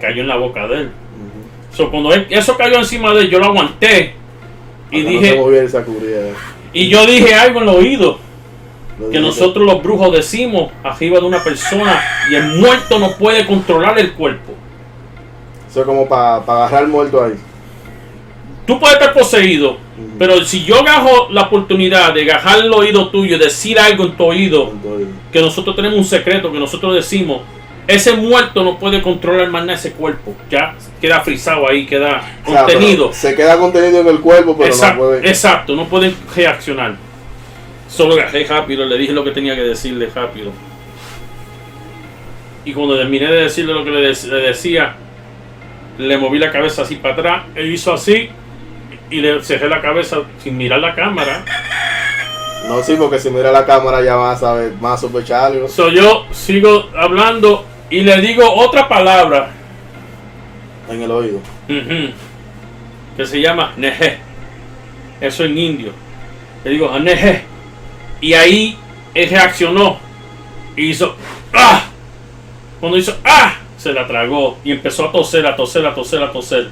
Cayó 0.00 0.22
en 0.22 0.28
la 0.28 0.36
boca 0.36 0.66
de 0.66 0.74
él. 0.74 0.86
Ujú. 0.86 1.76
So, 1.76 1.90
cuando 1.90 2.12
él- 2.12 2.26
eso 2.30 2.56
cayó 2.56 2.76
encima 2.78 3.14
de 3.14 3.22
él, 3.22 3.30
yo 3.30 3.38
lo 3.38 3.46
aguanté. 3.46 4.14
Y 4.90 5.02
dije, 5.02 5.36
No 5.36 5.42
y 6.72 6.80
y 6.80 6.88
yo 6.88 7.06
dije 7.06 7.34
algo 7.34 7.62
en 7.62 7.68
el 7.68 7.74
oído 7.76 8.18
que 9.10 9.20
nosotros 9.20 9.66
los 9.66 9.82
brujos 9.82 10.12
decimos 10.12 10.70
arriba 10.82 11.20
de 11.20 11.26
una 11.26 11.42
persona 11.42 12.00
y 12.30 12.34
el 12.34 12.56
muerto 12.56 12.98
no 12.98 13.16
puede 13.16 13.46
controlar 13.46 13.98
el 13.98 14.12
cuerpo. 14.12 14.52
Eso 15.70 15.80
es 15.80 15.86
como 15.86 16.08
para 16.08 16.36
agarrar 16.36 16.84
al 16.84 16.88
muerto 16.88 17.22
ahí. 17.22 17.34
Tú 18.66 18.78
puedes 18.80 18.94
estar 18.94 19.12
poseído, 19.12 19.76
pero 20.18 20.42
si 20.44 20.64
yo 20.64 20.80
agarro 20.80 21.28
la 21.30 21.42
oportunidad 21.42 22.14
de 22.14 22.22
agarrar 22.22 22.64
el 22.64 22.72
oído 22.72 23.10
tuyo 23.10 23.36
y 23.36 23.38
decir 23.38 23.78
algo 23.78 24.04
en 24.04 24.16
tu 24.16 24.24
oído, 24.24 24.72
que 25.32 25.40
nosotros 25.40 25.76
tenemos 25.76 25.98
un 25.98 26.04
secreto 26.04 26.50
que 26.50 26.58
nosotros 26.58 26.94
decimos, 26.94 27.42
ese 27.86 28.14
muerto 28.14 28.64
no 28.64 28.78
puede 28.78 29.02
controlar 29.02 29.48
más 29.50 29.66
nada 29.66 29.78
ese 29.78 29.92
cuerpo. 29.92 30.34
Ya 30.50 30.74
queda 31.00 31.20
frisado 31.20 31.68
ahí, 31.68 31.84
queda 31.84 32.22
o 32.46 32.50
sea, 32.50 32.64
contenido. 32.64 33.12
se 33.12 33.34
queda 33.34 33.58
contenido 33.58 34.00
en 34.00 34.08
el 34.08 34.20
cuerpo, 34.20 34.56
pero 34.56 34.70
exacto, 34.70 35.02
no 35.02 35.08
puede. 35.08 35.28
exacto, 35.28 35.76
no 35.76 35.84
pueden 35.86 36.16
reaccionar. 36.34 36.96
Solo 37.88 38.14
agarré 38.14 38.44
rápido, 38.46 38.84
le 38.84 38.98
dije 38.98 39.12
lo 39.12 39.22
que 39.24 39.30
tenía 39.30 39.54
que 39.54 39.62
decirle 39.62 40.08
rápido. 40.14 40.50
Y 42.64 42.72
cuando 42.72 42.96
terminé 42.96 43.26
de 43.26 43.42
decirle 43.42 43.74
lo 43.74 43.84
que 43.84 43.90
le, 43.90 44.10
dec- 44.10 44.26
le 44.28 44.36
decía, 44.48 44.94
le 45.98 46.16
moví 46.18 46.38
la 46.38 46.50
cabeza 46.50 46.82
así 46.82 46.96
para 46.96 47.14
atrás, 47.14 47.42
él 47.54 47.72
hizo 47.72 47.92
así 47.92 48.30
y 49.10 49.20
le 49.20 49.42
cerré 49.42 49.68
la 49.68 49.80
cabeza 49.82 50.22
sin 50.42 50.56
mirar 50.56 50.80
la 50.80 50.94
cámara. 50.94 51.44
No, 52.66 52.82
sí, 52.82 52.96
porque 52.98 53.18
si 53.18 53.28
mira 53.28 53.52
la 53.52 53.66
cámara 53.66 54.02
ya 54.02 54.14
vas 54.16 54.42
a 54.42 54.54
ver 54.54 54.72
más 54.80 55.00
sospechar 55.02 55.52
algo. 55.52 55.68
So 55.68 55.90
yo 55.90 56.26
sigo 56.32 56.88
hablando 56.96 57.66
y 57.90 58.00
le 58.00 58.16
digo 58.22 58.50
otra 58.50 58.88
palabra 58.88 59.50
En 60.88 61.02
el 61.02 61.10
oído. 61.10 61.40
que 63.16 63.26
se 63.26 63.40
llama 63.42 63.72
neje. 63.76 64.18
Eso 65.20 65.44
en 65.44 65.56
indio. 65.58 65.92
Le 66.64 66.70
digo 66.70 66.90
"Ah, 66.90 66.98
neje. 66.98 67.44
Y 68.24 68.32
ahí 68.32 68.74
él 69.12 69.28
reaccionó 69.28 69.98
y 70.76 70.86
hizo 70.90 71.14
¡ah! 71.52 71.84
Cuando 72.80 72.96
hizo 72.96 73.14
¡ah! 73.22 73.52
Se 73.76 73.92
la 73.92 74.06
tragó 74.06 74.56
y 74.64 74.72
empezó 74.72 75.04
a 75.04 75.12
toser, 75.12 75.46
a 75.46 75.54
toser, 75.54 75.84
a 75.84 75.94
toser, 75.94 76.22
a 76.22 76.32
toser. 76.32 76.70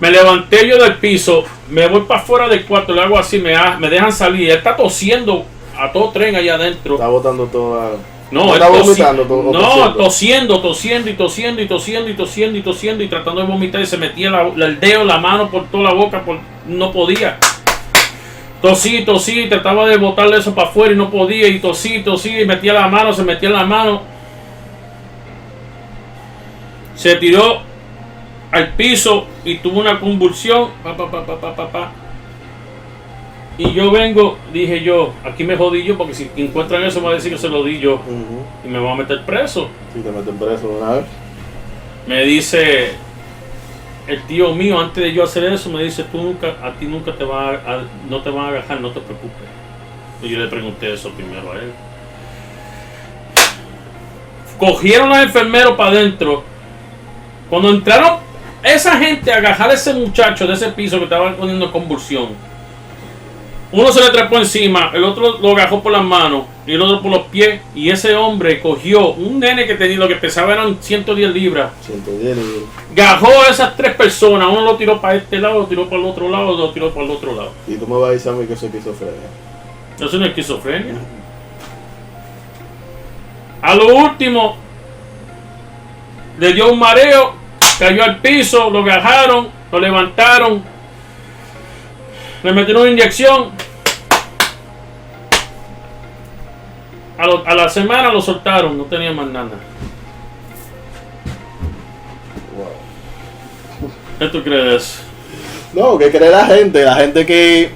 Me 0.00 0.10
levanté 0.10 0.68
yo 0.68 0.76
del 0.76 0.96
piso, 0.96 1.44
me 1.70 1.86
voy 1.88 2.02
para 2.02 2.20
afuera 2.20 2.46
del 2.46 2.66
cuarto, 2.66 2.92
le 2.92 3.00
hago 3.00 3.18
así, 3.18 3.38
me, 3.38 3.54
me 3.78 3.88
dejan 3.88 4.12
salir. 4.12 4.50
Él 4.50 4.58
está 4.58 4.76
tosiendo 4.76 5.46
a 5.78 5.90
todo 5.90 6.10
tren 6.10 6.36
allá 6.36 6.56
adentro. 6.56 6.94
Está 6.96 7.06
botando 7.08 7.46
toda. 7.46 7.92
No, 8.30 8.54
está 8.54 8.68
tosi- 8.68 8.80
vomitando. 8.82 9.22
to- 9.24 9.42
no, 9.44 9.94
tosiendo? 9.94 9.96
tosiendo, 9.96 10.60
tosiendo 10.60 11.10
y 11.10 11.14
tosiendo 11.16 11.62
y 11.62 11.66
tosiendo 11.68 12.10
y 12.10 12.14
tosiendo 12.14 12.58
y 12.58 12.62
tosiendo 12.62 13.02
y 13.04 13.08
tratando 13.08 13.40
de 13.40 13.46
vomitar 13.46 13.80
y 13.80 13.86
se 13.86 13.96
metía 13.96 14.30
la- 14.30 14.52
la- 14.54 14.66
el 14.66 14.78
dedo, 14.78 15.04
la 15.04 15.16
mano 15.18 15.50
por 15.50 15.68
toda 15.68 15.84
la 15.84 15.94
boca, 15.94 16.22
por, 16.22 16.38
no 16.66 16.92
podía. 16.92 17.38
Tosí, 18.60 19.04
tosí, 19.04 19.48
trataba 19.48 19.88
de 19.88 19.96
botarle 19.96 20.36
eso 20.36 20.54
para 20.54 20.68
afuera 20.68 20.92
y 20.92 20.96
no 20.96 21.10
podía 21.10 21.48
y 21.48 21.60
tosí, 21.60 22.02
tosí, 22.02 22.40
y 22.40 22.44
metía 22.44 22.74
la 22.74 22.88
mano, 22.88 23.12
se 23.12 23.24
metía 23.24 23.48
la 23.48 23.64
mano. 23.64 24.02
Se 26.94 27.16
tiró 27.16 27.62
al 28.50 28.68
piso 28.74 29.26
y 29.44 29.58
tuvo 29.58 29.80
una 29.80 29.98
convulsión. 29.98 30.68
Pa, 30.82 30.94
pa, 30.96 31.10
pa, 31.10 31.24
pa, 31.24 31.40
pa, 31.40 31.56
pa, 31.56 31.68
pa. 31.70 31.92
Y 33.56 33.72
yo 33.72 33.90
vengo, 33.90 34.38
dije 34.52 34.82
yo, 34.82 35.12
aquí 35.24 35.44
me 35.44 35.56
jodí 35.56 35.84
yo 35.84 35.96
porque 35.98 36.14
si 36.14 36.30
encuentran 36.36 36.82
eso 36.82 37.00
me 37.00 37.06
va 37.06 37.12
a 37.12 37.14
decir 37.16 37.32
que 37.32 37.38
se 37.38 37.48
lo 37.48 37.62
di 37.62 37.78
yo 37.78 38.00
y 38.64 38.68
me 38.68 38.78
van 38.78 38.92
a 38.92 38.96
meter 38.96 39.22
preso. 39.24 39.68
Sí, 39.94 40.00
te 40.00 40.10
meten 40.10 40.36
preso 40.38 40.68
de 40.68 40.74
una 40.76 40.92
vez. 40.92 41.04
Me 42.06 42.24
dice 42.24 42.92
el 44.10 44.22
tío 44.24 44.52
mío, 44.54 44.80
antes 44.80 45.02
de 45.04 45.12
yo 45.12 45.22
hacer 45.24 45.44
eso, 45.44 45.70
me 45.70 45.82
dice, 45.84 46.04
tú 46.04 46.18
nunca, 46.18 46.56
a 46.62 46.72
ti 46.72 46.86
nunca 46.86 47.12
te 47.14 47.24
van 47.24 47.44
a, 47.44 47.50
a- 47.74 47.82
no 48.08 48.20
te 48.22 48.30
van 48.30 48.46
a 48.46 48.48
agarrar, 48.48 48.80
no 48.80 48.90
te 48.90 49.00
preocupes. 49.00 49.48
Y 50.22 50.28
yo 50.28 50.38
le 50.38 50.48
pregunté 50.48 50.92
eso 50.92 51.10
primero 51.10 51.52
a 51.52 51.56
él. 51.56 51.72
Cogieron 54.58 55.08
los 55.08 55.18
enfermeros 55.18 55.76
para 55.76 55.90
adentro. 55.90 56.44
Cuando 57.48 57.70
entraron 57.70 58.18
esa 58.62 58.98
gente 58.98 59.32
a 59.32 59.36
agarrar 59.36 59.70
a 59.70 59.74
ese 59.74 59.94
muchacho 59.94 60.46
de 60.46 60.52
ese 60.54 60.68
piso 60.70 60.98
que 60.98 61.04
estaba 61.04 61.34
poniendo 61.34 61.72
convulsión. 61.72 62.28
Uno 63.72 63.92
se 63.92 64.00
le 64.00 64.10
trepó 64.10 64.38
encima, 64.38 64.90
el 64.92 65.04
otro 65.04 65.38
lo 65.38 65.52
agarró 65.52 65.80
por 65.80 65.92
las 65.92 66.02
manos 66.02 66.42
y 66.66 66.72
el 66.72 66.82
otro 66.82 67.00
por 67.00 67.12
los 67.12 67.22
pies. 67.28 67.60
Y 67.74 67.88
ese 67.88 68.16
hombre 68.16 68.60
cogió 68.60 69.12
un 69.12 69.38
nene 69.38 69.64
que 69.64 69.76
tenía, 69.76 69.96
lo 69.96 70.08
que 70.08 70.16
pesaba 70.16 70.54
eran 70.54 70.78
110 70.80 71.30
libras. 71.32 71.70
110 71.86 72.36
libras. 72.36 72.62
Gajó 72.94 73.28
a 73.28 73.50
esas 73.50 73.76
tres 73.76 73.94
personas. 73.94 74.48
Uno 74.48 74.62
lo 74.62 74.76
tiró 74.76 75.00
para 75.00 75.14
este 75.14 75.38
lado, 75.38 75.60
lo 75.60 75.66
tiró 75.66 75.88
para 75.88 76.02
el 76.02 76.08
otro 76.08 76.28
lado, 76.28 76.56
lo 76.56 76.70
tiró 76.70 76.90
para 76.90 77.06
el 77.06 77.12
otro 77.12 77.34
lado. 77.34 77.52
Y 77.68 77.76
tú 77.76 77.86
me 77.86 77.96
vas 77.96 78.10
a 78.10 78.12
decir 78.12 78.32
a 78.32 78.34
mí 78.34 78.46
que 78.46 78.56
soy 78.56 78.68
esquizofrenia. 78.70 79.28
Eso 80.00 80.16
no 80.18 80.24
es 80.24 80.30
esquizofrenia. 80.30 80.94
A 83.62 83.74
lo 83.74 83.94
último, 83.94 84.56
le 86.38 86.52
dio 86.54 86.72
un 86.72 86.78
mareo, 86.78 87.34
cayó 87.78 88.02
al 88.02 88.20
piso, 88.20 88.70
lo 88.70 88.80
agarraron, 88.80 89.48
lo 89.70 89.78
levantaron, 89.78 90.62
le 92.42 92.52
metieron 92.52 92.82
una 92.82 92.90
inyección. 92.90 93.50
A, 97.18 97.26
lo- 97.26 97.46
a 97.46 97.54
la 97.54 97.68
semana 97.68 98.10
lo 98.12 98.20
soltaron, 98.20 98.78
no 98.78 98.84
tenía 98.84 99.12
más 99.12 99.26
nada. 99.26 99.50
Wow. 102.56 103.90
¿Qué 104.18 104.26
tú 104.28 104.42
crees? 104.42 105.02
No, 105.74 105.98
¿qué 105.98 106.10
cree 106.10 106.30
la 106.30 106.46
gente? 106.46 106.82
La 106.84 106.94
gente 106.94 107.26
que 107.26 107.72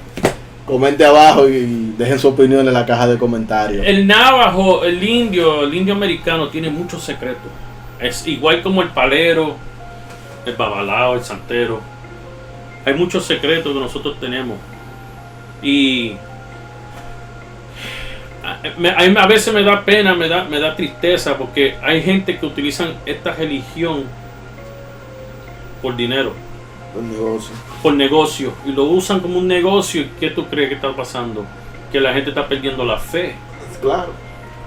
comente 0.67 1.05
abajo 1.05 1.47
y 1.49 1.93
dejen 1.99 2.19
su 2.19 2.29
opinión 2.29 2.67
en 2.67 2.73
la 2.73 2.87
caja 2.87 3.07
de 3.07 3.19
comentarios. 3.19 3.85
El 3.87 4.07
navajo, 4.07 4.83
el 4.85 5.03
indio, 5.05 5.65
el 5.65 5.75
indio 5.75 5.95
americano 5.95 6.49
tiene 6.49 6.71
muchos 6.71 7.03
secretos. 7.03 7.51
Es 8.01 8.27
igual 8.27 8.63
como 8.63 8.81
el 8.83 8.89
palero, 8.89 9.57
el 10.47 10.57
babalao, 10.57 11.15
el 11.15 11.23
santero. 11.23 11.81
Hay 12.85 12.95
muchos 12.95 13.25
secretos 13.25 13.73
que 13.73 13.81
nosotros 13.81 14.19
tenemos. 14.21 14.59
Y 15.63 16.17
a, 18.43 19.27
veces 19.27 19.55
me 19.55 19.63
da 19.63 19.83
pena, 19.83 20.15
me 20.15 20.29
da, 20.29 20.45
me 20.45 20.61
da 20.61 20.77
tristeza 20.77 21.39
porque 21.39 21.77
hay 21.83 22.03
gente 22.03 22.39
que 22.39 22.45
utilizan 22.45 22.95
esta 23.07 23.33
religión 23.33 24.05
por 25.81 25.97
dinero, 25.97 26.35
El 26.95 27.11
negocio. 27.11 27.55
por 27.83 27.95
negocio. 27.95 28.53
Y 28.67 28.73
lo 28.73 28.85
usan 28.85 29.21
como 29.21 29.39
un 29.39 29.49
negocio. 29.49 30.03
¿Y 30.03 30.11
¿Qué 30.21 30.31
tú 30.31 30.47
crees 30.47 30.69
que 30.69 30.75
está 30.75 30.95
pasando? 30.95 31.47
Que 31.91 32.01
la 32.01 32.13
gente 32.13 32.31
está 32.31 32.47
perdiendo 32.47 32.85
la 32.85 32.99
fe. 32.99 33.35
Claro. 33.81 34.13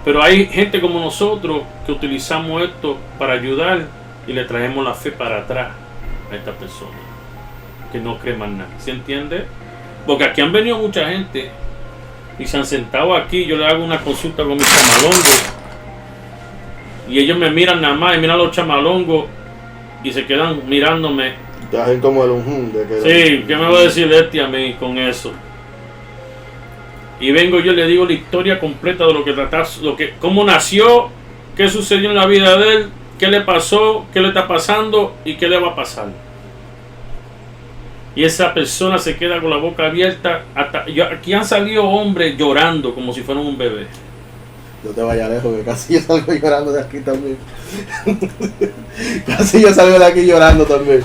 Pero 0.04 0.24
hay 0.24 0.48
gente 0.48 0.82
como 0.82 1.00
nosotros 1.00 1.64
que 1.86 1.92
utilizamos 1.92 2.64
esto 2.64 2.98
para 3.20 3.34
ayudar 3.34 3.86
y 4.26 4.34
le 4.34 4.46
traemos 4.46 4.84
la 4.84 4.94
fe 4.94 5.12
para 5.12 5.40
atrás 5.40 5.70
a 6.32 6.36
esta 6.36 6.52
persona 6.54 7.07
que 7.92 8.00
no 8.00 8.18
cree 8.18 8.36
más 8.36 8.50
nada. 8.50 8.70
¿Se 8.80 8.92
entiende? 8.92 9.46
Porque 10.06 10.24
aquí 10.24 10.42
han 10.42 10.52
venido 10.52 10.78
mucha 10.78 11.10
gente 11.10 11.50
y 12.40 12.46
se 12.46 12.58
han 12.58 12.66
sentado 12.66 13.16
aquí. 13.16 13.46
Yo 13.46 13.58
le 13.58 13.66
hago 13.66 13.84
una 13.84 14.00
consulta 14.00 14.44
con 14.44 14.56
mis 14.56 14.68
chamalongos 14.68 15.54
y 17.10 17.20
ellos 17.20 17.38
me 17.38 17.50
miran 17.50 17.82
nada 17.82 17.96
más 17.96 18.18
y 18.18 18.20
miran 18.20 18.38
los 18.38 18.52
chamalongos 18.52 19.26
y 20.04 20.12
se 20.12 20.26
quedan 20.26 20.68
mirándome. 20.68 21.34
Te 21.72 21.78
hacen 21.78 22.00
como 22.00 22.24
el 22.24 22.32
unjum 22.32 22.72
de 22.72 22.88
que. 22.88 23.02
Sí, 23.02 23.46
¿qué 23.48 23.56
me 23.56 23.64
va 23.64 23.80
a 23.80 23.82
decir 23.82 24.12
este 24.12 24.42
a 24.42 24.48
mí 24.48 24.76
con 24.80 24.98
eso? 24.98 25.34
Y 27.20 27.32
vengo 27.32 27.60
yo 27.60 27.74
y 27.74 27.76
le 27.76 27.88
digo 27.88 28.06
la 28.06 28.14
historia 28.14 28.60
completa 28.60 29.06
de 29.06 29.14
lo 29.14 29.24
que 29.24 29.34
tratas, 29.34 29.80
lo 29.80 29.96
que, 29.96 30.14
cómo 30.20 30.44
nació, 30.44 31.10
qué 31.56 31.68
sucedió 31.68 32.12
en 32.12 32.16
la 32.16 32.28
vida 32.28 32.58
de 32.58 32.74
él, 32.74 32.90
qué 33.18 33.28
le 33.28 33.42
pasó, 33.42 34.06
qué 34.14 34.22
le 34.22 34.28
está 34.28 34.48
pasando 34.48 35.16
y 35.26 35.36
qué 35.36 35.48
le 35.48 35.60
va 35.60 35.70
a 35.70 35.76
pasar. 35.76 36.27
Y 38.18 38.24
esa 38.24 38.52
persona 38.52 38.98
se 38.98 39.16
queda 39.16 39.40
con 39.40 39.52
la 39.52 39.58
boca 39.58 39.86
abierta. 39.86 40.42
Hasta, 40.56 40.88
yo- 40.88 41.06
aquí 41.06 41.34
han 41.34 41.46
salido 41.46 41.84
hombres 41.84 42.36
llorando 42.36 42.96
como 42.96 43.14
si 43.14 43.22
fueran 43.22 43.46
un 43.46 43.56
bebé. 43.56 43.86
Yo 44.84 44.90
te 44.90 45.02
vaya 45.04 45.30
lejos, 45.30 45.56
que 45.56 45.62
casi 45.64 45.94
yo 45.94 46.00
salgo 46.02 46.34
llorando 46.34 46.72
de 46.72 46.82
aquí 46.82 47.00
también. 47.02 47.38
casi 49.28 49.62
yo 49.62 49.72
salgo 49.72 50.00
de 50.00 50.06
aquí 50.06 50.26
llorando 50.26 50.66
también. 50.66 51.04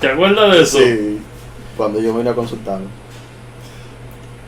¿Te 0.00 0.08
acuerdas 0.08 0.52
de 0.52 0.62
eso? 0.62 0.78
Sí, 0.78 1.18
cuando 1.76 2.00
yo 2.00 2.14
vine 2.14 2.30
a 2.30 2.34
consultarme. 2.34 2.86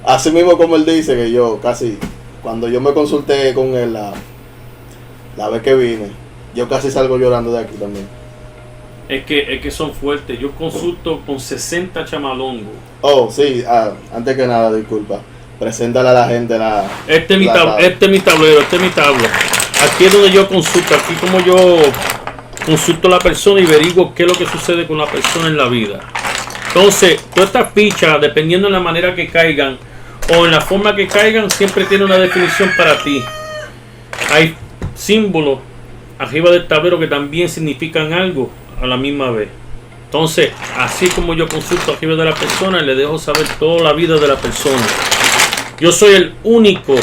Así 0.04 0.30
mismo 0.30 0.56
como 0.56 0.76
él 0.76 0.84
dice 0.86 1.16
que 1.16 1.32
yo 1.32 1.58
casi, 1.60 1.98
cuando 2.40 2.68
yo 2.68 2.80
me 2.80 2.92
consulté 2.94 3.52
con 3.52 3.74
él 3.74 3.94
la, 3.94 4.12
la 5.36 5.48
vez 5.48 5.60
que 5.62 5.74
vine, 5.74 6.10
yo 6.54 6.68
casi 6.68 6.88
salgo 6.92 7.18
llorando 7.18 7.52
de 7.52 7.58
aquí 7.64 7.74
también. 7.76 8.06
Es 9.08 9.24
que, 9.24 9.54
es 9.54 9.60
que 9.60 9.70
son 9.70 9.92
fuertes. 9.94 10.38
Yo 10.38 10.50
consulto 10.52 11.20
con 11.24 11.38
60 11.38 12.04
chamalongos. 12.04 12.74
Oh, 13.02 13.30
sí, 13.30 13.62
ah, 13.66 13.92
antes 14.14 14.36
que 14.36 14.46
nada, 14.46 14.72
disculpa. 14.74 15.20
Preséntale 15.58 16.08
a 16.08 16.12
la 16.12 16.28
gente 16.28 16.58
la... 16.58 16.84
Este 17.06 17.34
es, 17.34 17.40
mi 17.40 17.46
tab- 17.46 17.78
este 17.78 18.04
es 18.06 18.10
mi 18.10 18.20
tablero, 18.20 18.60
este 18.60 18.76
es 18.76 18.82
mi 18.82 18.88
tabla. 18.90 19.28
Aquí 19.84 20.04
es 20.06 20.12
donde 20.12 20.30
yo 20.30 20.48
consulto, 20.48 20.94
aquí 20.94 21.14
como 21.20 21.38
yo 21.40 21.76
consulto 22.64 23.08
a 23.08 23.12
la 23.12 23.18
persona 23.20 23.60
y 23.60 23.64
averiguo 23.64 24.12
qué 24.14 24.24
es 24.24 24.28
lo 24.28 24.34
que 24.36 24.46
sucede 24.46 24.86
con 24.86 24.98
la 24.98 25.06
persona 25.06 25.46
en 25.46 25.56
la 25.56 25.68
vida. 25.68 26.00
Entonces, 26.68 27.22
todas 27.32 27.48
estas 27.50 27.72
fichas, 27.72 28.20
dependiendo 28.20 28.66
de 28.66 28.72
la 28.72 28.80
manera 28.80 29.14
que 29.14 29.28
caigan 29.28 29.78
o 30.36 30.44
en 30.44 30.50
la 30.50 30.60
forma 30.60 30.94
que 30.96 31.06
caigan, 31.06 31.50
siempre 31.50 31.84
tiene 31.84 32.04
una 32.04 32.18
definición 32.18 32.70
para 32.76 33.02
ti. 33.02 33.22
Hay 34.32 34.54
símbolos 34.94 35.60
arriba 36.18 36.50
del 36.50 36.66
tablero 36.66 36.98
que 36.98 37.06
también 37.06 37.48
significan 37.48 38.12
algo 38.12 38.50
a 38.80 38.86
la 38.86 38.96
misma 38.96 39.30
vez. 39.30 39.48
Entonces, 40.06 40.52
así 40.76 41.08
como 41.08 41.34
yo 41.34 41.48
consulto 41.48 41.92
arriba 41.92 42.14
de 42.14 42.24
la 42.24 42.34
persona, 42.34 42.80
le 42.80 42.94
dejo 42.94 43.18
saber 43.18 43.46
toda 43.58 43.82
la 43.82 43.92
vida 43.92 44.16
de 44.18 44.28
la 44.28 44.36
persona. 44.36 44.86
Yo 45.80 45.92
soy 45.92 46.14
el 46.14 46.34
único, 46.44 46.94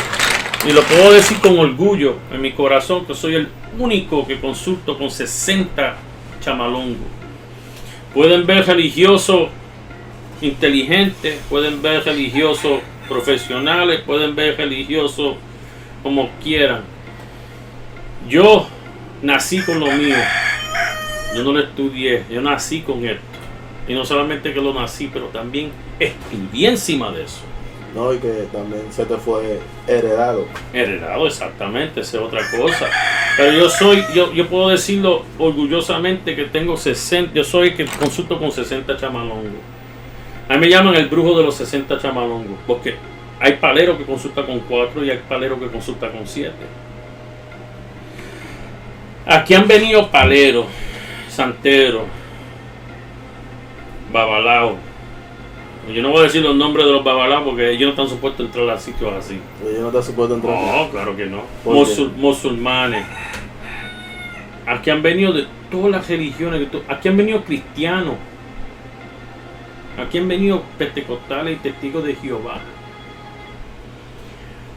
y 0.67 0.71
lo 0.71 0.81
puedo 0.83 1.11
decir 1.11 1.37
con 1.39 1.59
orgullo 1.59 2.15
en 2.31 2.41
mi 2.41 2.53
corazón, 2.53 3.05
que 3.05 3.13
soy 3.13 3.35
el 3.35 3.49
único 3.77 4.25
que 4.25 4.39
consulto 4.39 4.97
con 4.97 5.11
60 5.11 5.95
chamalongos. 6.41 7.07
Pueden 8.13 8.45
ver 8.45 8.65
religiosos 8.65 9.49
inteligentes, 10.41 11.39
pueden 11.49 11.81
ver 11.81 12.03
religiosos 12.03 12.79
profesionales, 13.07 14.01
pueden 14.05 14.35
ver 14.35 14.57
religiosos 14.57 15.35
como 16.01 16.29
quieran. 16.41 16.83
Yo 18.27 18.67
nací 19.21 19.61
con 19.61 19.79
lo 19.79 19.87
mío. 19.87 20.15
Yo 21.35 21.43
no 21.43 21.53
lo 21.53 21.59
estudié, 21.59 22.23
yo 22.29 22.41
nací 22.41 22.81
con 22.81 23.05
esto. 23.05 23.21
Y 23.87 23.93
no 23.93 24.05
solamente 24.05 24.53
que 24.53 24.61
lo 24.61 24.73
nací, 24.73 25.09
pero 25.11 25.25
también 25.27 25.71
escribí 25.99 26.65
encima 26.65 27.11
de 27.11 27.23
eso. 27.23 27.41
No, 27.93 28.11
y 28.11 28.17
que 28.17 28.47
también 28.51 28.81
se 28.91 29.05
te 29.05 29.17
fue 29.17 29.59
heredado. 29.87 30.45
Heredado, 30.73 31.27
exactamente, 31.27 32.01
esa 32.01 32.17
es 32.17 32.23
otra 32.23 32.41
cosa. 32.49 32.87
Pero 33.37 33.51
yo 33.51 33.69
soy, 33.69 34.03
yo, 34.15 34.33
yo 34.33 34.47
puedo 34.47 34.69
decirlo 34.69 35.23
orgullosamente 35.37 36.35
que 36.35 36.45
tengo 36.45 36.75
60, 36.75 37.33
yo 37.33 37.43
soy 37.43 37.69
el 37.69 37.75
que 37.75 37.85
consulto 37.85 38.39
con 38.39 38.51
60 38.51 38.97
chamalongos. 38.97 39.61
A 40.49 40.53
mí 40.53 40.59
me 40.59 40.69
llaman 40.69 40.95
el 40.95 41.07
brujo 41.07 41.37
de 41.37 41.43
los 41.43 41.55
60 41.55 41.99
chamalongos, 41.99 42.57
porque 42.65 42.95
hay 43.39 43.53
paleros 43.57 43.97
que 43.97 44.05
consulta 44.05 44.43
con 44.45 44.59
4 44.61 45.05
y 45.05 45.11
hay 45.11 45.21
paleros 45.29 45.59
que 45.59 45.67
consulta 45.67 46.09
con 46.09 46.25
7. 46.25 46.51
Aquí 49.25 49.53
han 49.53 49.67
venido 49.67 50.09
paleros, 50.09 50.65
santeros, 51.33 52.03
babalaos. 54.11 54.75
Yo 55.93 56.01
no 56.01 56.09
voy 56.11 56.19
a 56.21 56.23
decir 56.23 56.41
los 56.41 56.55
nombres 56.55 56.85
de 56.85 56.93
los 56.93 57.03
babalaos 57.03 57.43
porque 57.43 57.71
ellos 57.71 57.81
no 57.83 57.89
están 57.89 58.07
supuestos 58.07 58.45
a 58.45 58.47
entrar 58.47 58.69
a 58.69 58.79
sitios 58.79 59.11
así. 59.13 59.39
Ellos 59.61 59.81
no 59.81 59.89
te 59.89 60.01
supuesto 60.01 60.35
entrar. 60.35 60.55
No, 60.55 60.89
claro 60.89 61.15
que 61.15 61.25
no. 61.25 61.41
¿Por 61.63 61.75
Musul- 61.75 62.13
musulmanes. 62.15 63.05
Aquí 64.65 64.89
han 64.89 65.01
venido 65.01 65.33
de 65.33 65.45
todas 65.69 65.91
las 65.91 66.07
religiones. 66.07 66.67
Aquí 66.87 67.09
han 67.09 67.17
venido 67.17 67.43
cristianos. 67.43 68.15
Aquí 69.99 70.17
han 70.19 70.27
venido 70.27 70.63
pentecostales 70.77 71.57
y 71.57 71.59
testigos 71.59 72.03
de 72.05 72.15
Jehová. 72.15 72.59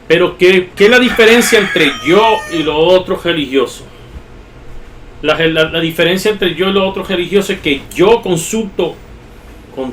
Pero 0.09 0.37
¿qué, 0.37 0.69
qué 0.75 0.85
es 0.85 0.89
la 0.91 0.99
diferencia 0.99 1.59
entre 1.59 1.91
yo 2.05 2.35
y 2.51 2.63
los 2.63 2.75
otros 2.77 3.23
religiosos? 3.23 3.85
La, 5.21 5.35
la- 5.47 5.79
diferencia 5.79 6.29
entre 6.31 6.53
yo 6.53 6.69
y 6.69 6.73
los 6.73 6.83
otros 6.87 7.07
religiosos 7.07 7.51
es 7.51 7.59
que 7.59 7.81
yo 7.93 8.21
consulto 8.21 8.95
con 9.75 9.91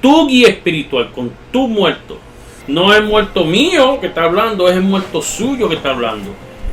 tu 0.00 0.26
guía 0.28 0.48
espiritual, 0.48 1.10
con 1.12 1.30
tu 1.52 1.68
muerto. 1.68 2.18
No 2.66 2.92
es 2.94 3.02
muerto 3.04 3.44
mío 3.44 4.00
que 4.00 4.08
está 4.08 4.24
hablando, 4.24 4.68
es 4.68 4.74
el 4.76 4.82
muerto 4.82 5.22
suyo 5.22 5.68
que 5.68 5.76
está 5.76 5.90
hablando. 5.90 6.30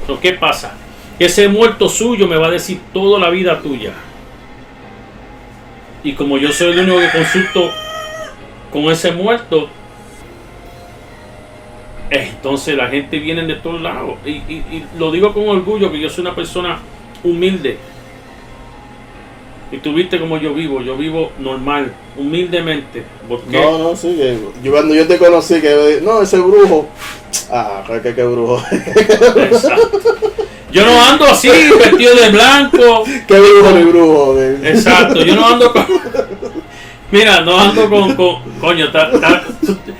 Pero 0.08 0.20
¿qué 0.20 0.34
pasa? 0.34 0.74
Ese 1.20 1.47
muerto 1.47 1.88
suyo 1.89 2.28
me 2.28 2.38
va 2.38 2.47
a 2.47 2.52
decir 2.52 2.80
toda 2.93 3.20
la 3.20 3.30
vida 3.30 3.60
tuya. 3.62 3.93
Y 6.04 6.14
como 6.14 6.38
yo 6.39 6.52
soy 6.52 6.72
el 6.72 6.80
único 6.80 6.97
que 6.99 7.10
consulto 7.12 7.70
con 8.72 8.86
ese 8.86 9.12
muerto, 9.12 9.70
entonces 12.10 12.76
la 12.76 12.88
gente 12.88 13.20
viene 13.20 13.45
de 13.45 13.56
todos 13.56 13.82
lados. 13.82 14.16
Y, 14.26 14.30
y- 14.32 14.66
y 14.72 14.84
lo 14.97 15.12
digo 15.12 15.34
con 15.34 15.47
orgullo 15.47 15.91
que 15.91 15.99
yo 15.99 16.10
soy 16.10 16.24
una 16.24 16.36
persona 16.36 16.80
humilde. 17.24 17.78
Y 19.72 19.78
tú 19.78 19.94
viste 19.94 20.20
como 20.20 20.38
yo 20.38 20.54
vivo, 20.54 20.82
yo 20.82 20.98
vivo 20.98 21.32
normal, 21.40 21.94
humildemente. 22.18 23.04
Porque 23.28 23.58
No, 23.58 23.78
no, 23.78 23.96
sí. 23.96 24.16
que 24.18 24.38
yo, 24.62 24.72
cuando 24.72 24.94
yo 24.94 25.08
te 25.08 25.18
conocí, 25.18 25.62
que 25.62 26.00
no, 26.04 26.22
ese 26.22 26.38
brujo. 26.40 26.90
Ah, 27.50 27.84
que 28.04 28.14
qué 28.14 28.24
brujo. 28.24 28.62
Exacto. 28.72 30.00
Yo 30.72 30.86
no 30.86 31.02
ando 31.02 31.26
así, 31.26 31.50
vestido 31.50 32.16
de 32.16 32.30
blanco. 32.30 33.04
qué 33.28 33.40
brujo 33.40 33.72
ni 33.72 33.84
brujo. 33.84 34.42
Exacto, 34.42 35.24
yo 35.24 35.36
no 35.36 35.48
ando 35.48 35.72
con. 35.72 35.86
Mira, 37.12 37.41
no 37.41 37.59
ando 37.59 37.89
con. 37.89 38.16
con- 38.16 38.41
coño, 38.62 38.88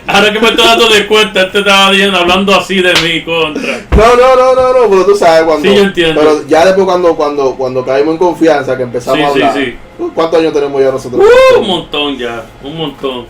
ahora 0.08 0.32
que 0.34 0.40
me 0.40 0.48
estoy 0.50 0.66
dando 0.66 0.88
de 0.88 1.08
cuenta, 1.08 1.42
este 1.44 1.60
estaba 1.60 1.92
diciendo, 1.92 2.18
hablando 2.18 2.56
así 2.56 2.76
de 2.82 2.94
mí 3.04 3.22
contra. 3.24 3.80
No, 3.98 4.16
no, 4.16 4.36
no, 4.36 4.56
no, 4.56 4.80
no, 4.82 4.90
pero 4.90 5.06
tú 5.06 5.16
sabes 5.16 5.44
cuando. 5.44 5.68
Sí, 5.70 5.76
yo 5.76 5.82
entiendo. 5.84 6.22
Pero 6.22 6.48
ya 6.48 6.66
después 6.66 6.86
cuando, 6.86 7.16
cuando, 7.16 7.56
cuando 7.56 7.84
caímos 7.86 8.14
en 8.14 8.18
confianza, 8.18 8.78
que 8.78 8.84
empezamos 8.84 9.20
Sí, 9.20 9.24
a 9.26 9.34
sí, 9.34 9.42
hablar. 9.42 9.66
sí. 9.66 9.78
¿Cuántos 10.16 10.40
años 10.40 10.54
tenemos 10.54 10.82
ya 10.82 10.92
nosotros? 10.92 11.22
Uh, 11.22 11.60
un 11.60 11.68
montón 11.68 12.18
ya, 12.18 12.46
un 12.64 12.78
montón. 12.78 13.26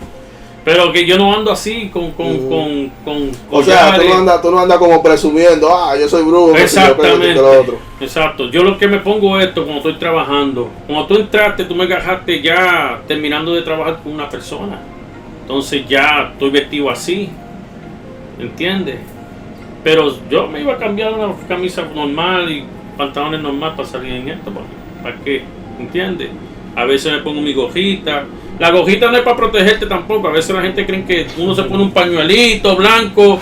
Pero 0.64 0.92
que 0.92 1.04
yo 1.04 1.18
no 1.18 1.34
ando 1.34 1.50
así 1.50 1.88
con. 1.92 2.12
con, 2.12 2.46
Mm. 2.46 2.48
con, 2.48 2.90
con 3.04 3.30
o 3.50 3.62
sea, 3.64 3.96
tú 3.98 4.04
no, 4.08 4.14
andas, 4.14 4.42
tú 4.42 4.50
no 4.52 4.58
andas 4.60 4.78
como 4.78 5.02
presumiendo, 5.02 5.68
ah, 5.74 5.96
yo 5.98 6.08
soy 6.08 6.22
brujo, 6.22 6.50
yo, 6.52 6.56
Exactamente. 6.56 7.40
otro. 7.40 7.78
Exacto. 8.00 8.48
Yo 8.48 8.62
lo 8.62 8.78
que 8.78 8.86
me 8.86 8.98
pongo 8.98 9.38
es 9.40 9.48
esto 9.48 9.62
cuando 9.64 9.78
estoy 9.78 9.94
trabajando. 9.94 10.68
Cuando 10.86 11.06
tú 11.06 11.16
entraste, 11.16 11.64
tú 11.64 11.74
me 11.74 11.84
agarraste 11.84 12.40
ya 12.40 13.00
terminando 13.08 13.54
de 13.54 13.62
trabajar 13.62 13.98
con 14.02 14.12
una 14.12 14.28
persona. 14.28 14.78
Entonces 15.42 15.82
ya 15.88 16.30
estoy 16.32 16.50
vestido 16.50 16.90
así. 16.90 17.28
¿Entiendes? 18.38 19.00
Pero 19.84 20.14
yo 20.30 20.46
me 20.46 20.60
iba 20.60 20.74
a 20.74 20.78
cambiar 20.78 21.12
una 21.12 21.34
camisa 21.48 21.82
normal 21.94 22.50
y 22.50 22.64
pantalones 22.96 23.40
normal 23.40 23.74
para 23.76 23.88
salir 23.88 24.12
en 24.12 24.28
esto. 24.28 24.50
¿Para, 24.52 24.66
para 25.02 25.24
qué? 25.24 25.42
¿Entiendes? 25.78 26.30
A 26.76 26.84
veces 26.84 27.12
me 27.12 27.18
pongo 27.18 27.40
mi 27.40 27.52
gojita. 27.52 28.24
La 28.58 28.70
gojita 28.70 29.10
no 29.10 29.16
es 29.16 29.22
para 29.22 29.36
protegerte 29.36 29.86
tampoco. 29.86 30.28
A 30.28 30.32
veces 30.32 30.54
la 30.54 30.62
gente 30.62 30.86
cree 30.86 31.04
que 31.04 31.26
uno 31.38 31.54
se 31.54 31.62
pone 31.64 31.82
un 31.82 31.90
pañuelito 31.92 32.76
blanco, 32.76 33.40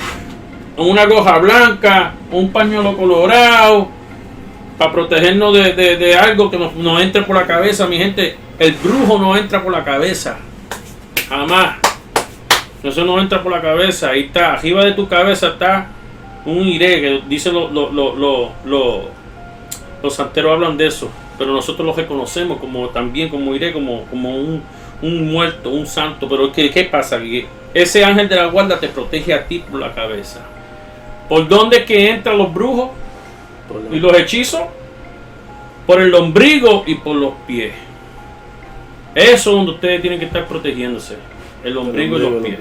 una 0.77 1.05
goja 1.07 1.39
blanca, 1.39 2.15
un 2.31 2.51
pañuelo 2.51 2.97
colorado, 2.97 3.89
para 4.79 4.93
protegernos 4.93 5.53
de, 5.53 5.73
de- 5.75 5.97
de 5.97 6.15
algo 6.17 6.51
que 6.51 6.57
nos, 6.59 6.75
nos 6.75 7.03
entre 7.03 7.23
por 7.23 7.37
la 7.37 7.47
cabeza. 7.47 7.87
Mi 7.87 7.99
gente, 7.99 8.37
el 8.59 8.73
brujo 8.73 9.19
no 9.19 9.37
entra 9.37 9.63
por 9.63 9.73
la 9.73 9.85
cabeza. 9.85 10.39
Jamás. 11.29 11.77
Eso 12.83 13.05
no 13.05 13.21
entra 13.21 13.43
por 13.43 13.53
la 13.53 13.61
cabeza. 13.61 14.11
Ahí 14.11 14.21
está. 14.23 14.55
Arriba 14.55 14.85
de 14.85 14.93
tu 14.93 15.07
cabeza 15.07 15.49
está 15.49 15.89
un 16.47 16.67
iré, 16.67 17.01
que 17.03 17.21
dice 17.29 17.53
lo- 17.53 17.71
lo- 17.71 17.91
lo- 17.93 18.15
lo- 18.17 18.53
lo- 18.65 19.03
los 20.03 20.15
santeros 20.15 20.53
hablan 20.53 20.79
de 20.79 20.87
eso. 20.87 21.11
Pero 21.37 21.53
nosotros 21.53 21.87
lo 21.87 21.93
reconocemos 21.93 22.59
como 22.59 22.89
también 22.89 23.29
como 23.29 23.55
iré, 23.55 23.73
como, 23.73 24.05
como 24.07 24.31
un, 24.35 24.63
un 25.03 25.31
muerto, 25.33 25.71
un 25.71 25.87
santo. 25.87 26.29
Pero 26.29 26.53
¿qué, 26.53 26.71
qué 26.71 26.85
pasa? 26.85 27.19
Que 27.19 27.47
ese 27.75 28.05
ángel 28.05 28.29
de 28.29 28.37
la 28.37 28.47
guarda 28.47 28.79
te 28.79 28.89
protege 28.89 29.35
a 29.35 29.47
ti 29.47 29.59
por 29.61 29.81
la 29.81 29.93
cabeza. 29.95 30.41
¿Por 31.29 31.49
dónde 31.49 31.79
es 31.79 31.85
que 31.85 32.11
entran 32.11 32.39
los 32.39 32.53
brujos 32.53 32.91
y 33.93 34.01
los 34.01 34.13
hechizos? 34.19 34.63
Por 35.87 36.01
el 36.01 36.15
ombligo 36.15 36.85
y 36.87 36.97
por 36.97 37.17
los 37.17 37.35
pies. 37.47 37.73
Eso 39.15 39.51
es 39.51 39.57
donde 39.57 39.73
ustedes 39.73 40.01
tienen 40.01 40.19
que 40.19 40.27
estar 40.27 40.47
protegiéndose. 40.47 41.17
El 41.65 41.77
ombligo 41.77 42.17
y 42.17 42.21
los 42.21 42.43
pies. 42.43 42.59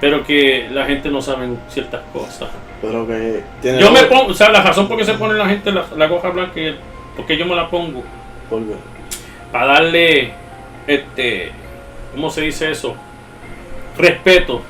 Pero 0.00 0.24
que 0.24 0.68
la 0.70 0.86
gente 0.86 1.10
no 1.10 1.20
sabe 1.20 1.48
ciertas 1.68 2.00
cosas. 2.12 2.48
Pero 2.80 3.06
que 3.06 3.42
tiene. 3.60 3.80
Yo 3.80 3.90
me 3.92 4.04
pongo, 4.04 4.26
o 4.26 4.34
sea, 4.34 4.50
la 4.50 4.62
razón 4.62 4.88
por 4.88 4.96
qué 4.96 5.04
se 5.04 5.14
pone 5.14 5.34
la 5.34 5.46
gente 5.48 5.70
la, 5.70 5.84
la 5.96 6.06
goja 6.06 6.30
blanca, 6.30 6.58
es 6.60 6.74
porque 7.16 7.36
yo 7.36 7.44
me 7.44 7.54
la 7.54 7.68
pongo 7.68 8.02
¿Por 8.48 8.60
qué? 8.60 8.74
para 9.52 9.66
darle, 9.66 10.32
este, 10.94 11.52
¿cómo 12.12 12.30
se 12.30 12.42
dice 12.42 12.70
eso? 12.70 12.96
Respeto 13.96 14.62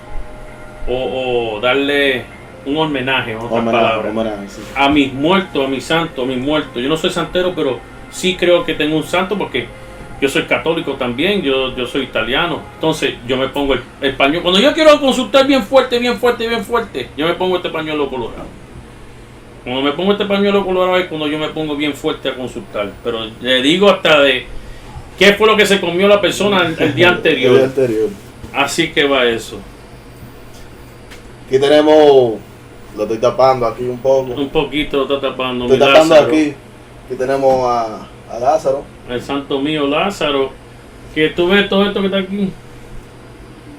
o, 0.88 1.54
o 1.54 1.60
darle 1.60 2.24
un 2.66 2.76
homenaje, 2.76 3.32
en 3.32 3.38
otras 3.38 3.52
Homenaje, 3.52 3.84
palabras, 3.84 4.12
homenaje, 4.12 4.48
sí. 4.48 4.62
a 4.74 4.88
mis 4.88 5.12
muertos, 5.12 5.64
a 5.64 5.68
mis 5.68 5.84
santos, 5.84 6.24
a 6.24 6.26
mis 6.28 6.38
muertos. 6.38 6.82
Yo 6.82 6.88
no 6.88 6.96
soy 6.96 7.10
santero, 7.10 7.54
pero 7.54 7.80
sí 8.10 8.36
creo 8.36 8.64
que 8.64 8.74
tengo 8.74 8.96
un 8.96 9.04
santo 9.04 9.38
porque 9.38 9.66
yo 10.20 10.28
soy 10.28 10.42
católico 10.42 10.94
también, 10.94 11.40
yo, 11.40 11.74
yo 11.74 11.86
soy 11.86 12.02
italiano. 12.02 12.60
Entonces 12.74 13.14
yo 13.26 13.38
me 13.38 13.48
pongo 13.48 13.74
el, 13.74 13.82
el 14.02 14.14
pañuelo. 14.14 14.42
Cuando 14.42 14.60
yo 14.60 14.74
quiero 14.74 15.00
consultar 15.00 15.46
bien 15.46 15.62
fuerte, 15.62 15.98
bien 15.98 16.18
fuerte, 16.18 16.46
bien 16.46 16.64
fuerte, 16.64 17.08
yo 17.16 17.26
me 17.26 17.34
pongo 17.34 17.56
este 17.56 17.70
pañuelo 17.70 18.10
colorado. 18.10 18.46
Cuando 19.64 19.82
me 19.82 19.92
pongo 19.92 20.12
este 20.12 20.26
pañuelo 20.26 20.64
colorado 20.64 20.98
es 20.98 21.06
cuando 21.06 21.26
yo 21.28 21.38
me 21.38 21.48
pongo 21.48 21.76
bien 21.76 21.94
fuerte 21.94 22.28
a 22.28 22.34
consultar. 22.34 22.90
Pero 23.02 23.26
le 23.40 23.62
digo 23.62 23.88
hasta 23.88 24.20
de 24.20 24.46
qué 25.20 25.34
fue 25.34 25.46
lo 25.46 25.56
que 25.56 25.66
se 25.66 25.78
comió 25.78 26.08
la 26.08 26.20
persona 26.20 26.66
el, 26.66 26.76
el 26.80 26.94
día 26.94 27.08
El 27.24 27.36
día 27.36 27.64
anterior. 27.64 28.08
Así 28.54 28.90
que 28.90 29.04
va 29.04 29.26
eso. 29.26 29.58
Aquí 31.46 31.58
tenemos. 31.60 32.38
Lo 32.96 33.02
estoy 33.04 33.18
tapando 33.18 33.66
aquí 33.66 33.84
un 33.84 33.98
poco. 33.98 34.32
Un 34.32 34.48
poquito 34.48 34.96
lo 34.96 35.02
está 35.02 35.28
tapando. 35.28 35.66
Estoy 35.66 35.78
tapando 35.78 36.14
Lázaro. 36.14 36.26
aquí. 36.26 36.54
Aquí 37.06 37.14
tenemos 37.18 37.68
a, 37.68 38.08
a 38.30 38.38
Lázaro. 38.38 38.84
el 39.08 39.22
santo 39.22 39.60
mío 39.60 39.86
Lázaro, 39.86 40.50
que 41.14 41.28
tú 41.28 41.48
ves 41.48 41.68
todo 41.68 41.84
esto 41.84 42.00
que 42.00 42.06
está 42.06 42.18
aquí, 42.18 42.50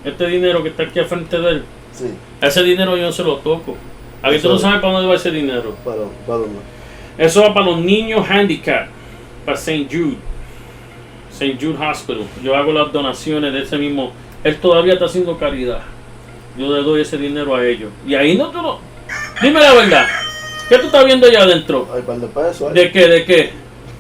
este 0.03 0.27
dinero 0.27 0.61
que 0.61 0.69
está 0.69 0.83
aquí 0.83 0.99
al 0.99 1.05
frente 1.05 1.39
de 1.39 1.49
él, 1.49 1.63
Sí, 1.93 2.05
ese 2.39 2.63
dinero 2.63 2.95
yo 2.95 3.03
no 3.03 3.11
se 3.11 3.23
lo 3.23 3.37
toco. 3.37 3.75
Aquí 4.21 4.39
tú 4.39 4.49
no 4.49 4.59
sabes 4.59 4.79
para 4.79 4.93
dónde 4.93 5.07
va 5.07 5.15
ese 5.15 5.31
dinero. 5.31 5.75
para, 5.83 6.03
para 6.27 6.39
dónde. 6.39 6.59
Eso 7.17 7.41
va 7.41 7.53
para 7.53 7.65
los 7.65 7.79
niños 7.79 8.25
handicap, 8.29 8.87
para 9.45 9.57
St. 9.57 9.87
Jude, 9.91 10.17
St. 11.41 11.57
Jude 11.59 11.77
Hospital. 11.83 12.23
Yo 12.43 12.55
hago 12.55 12.71
las 12.71 12.91
donaciones 12.93 13.51
de 13.51 13.63
ese 13.63 13.77
mismo. 13.77 14.11
Él 14.43 14.57
todavía 14.57 14.93
está 14.93 15.05
haciendo 15.05 15.37
caridad. 15.37 15.81
Yo 16.57 16.67
le 16.75 16.83
doy 16.83 17.01
ese 17.01 17.17
dinero 17.17 17.55
a 17.55 17.65
ellos. 17.65 17.89
Y 18.07 18.13
ahí 18.13 18.37
no 18.37 18.49
tú 18.49 18.61
no. 18.61 18.79
Dime 19.41 19.59
la 19.59 19.73
verdad. 19.73 20.05
¿Qué 20.69 20.77
tú 20.77 20.85
estás 20.85 21.03
viendo 21.05 21.25
allá 21.27 21.41
adentro? 21.43 21.87
Hay 21.91 21.99
un 22.01 22.05
par 22.05 22.17
de 22.17 22.27
pesos. 22.27 22.73
¿De 22.73 22.91
qué? 22.91 23.07
¿De 23.07 23.25
qué? 23.25 23.49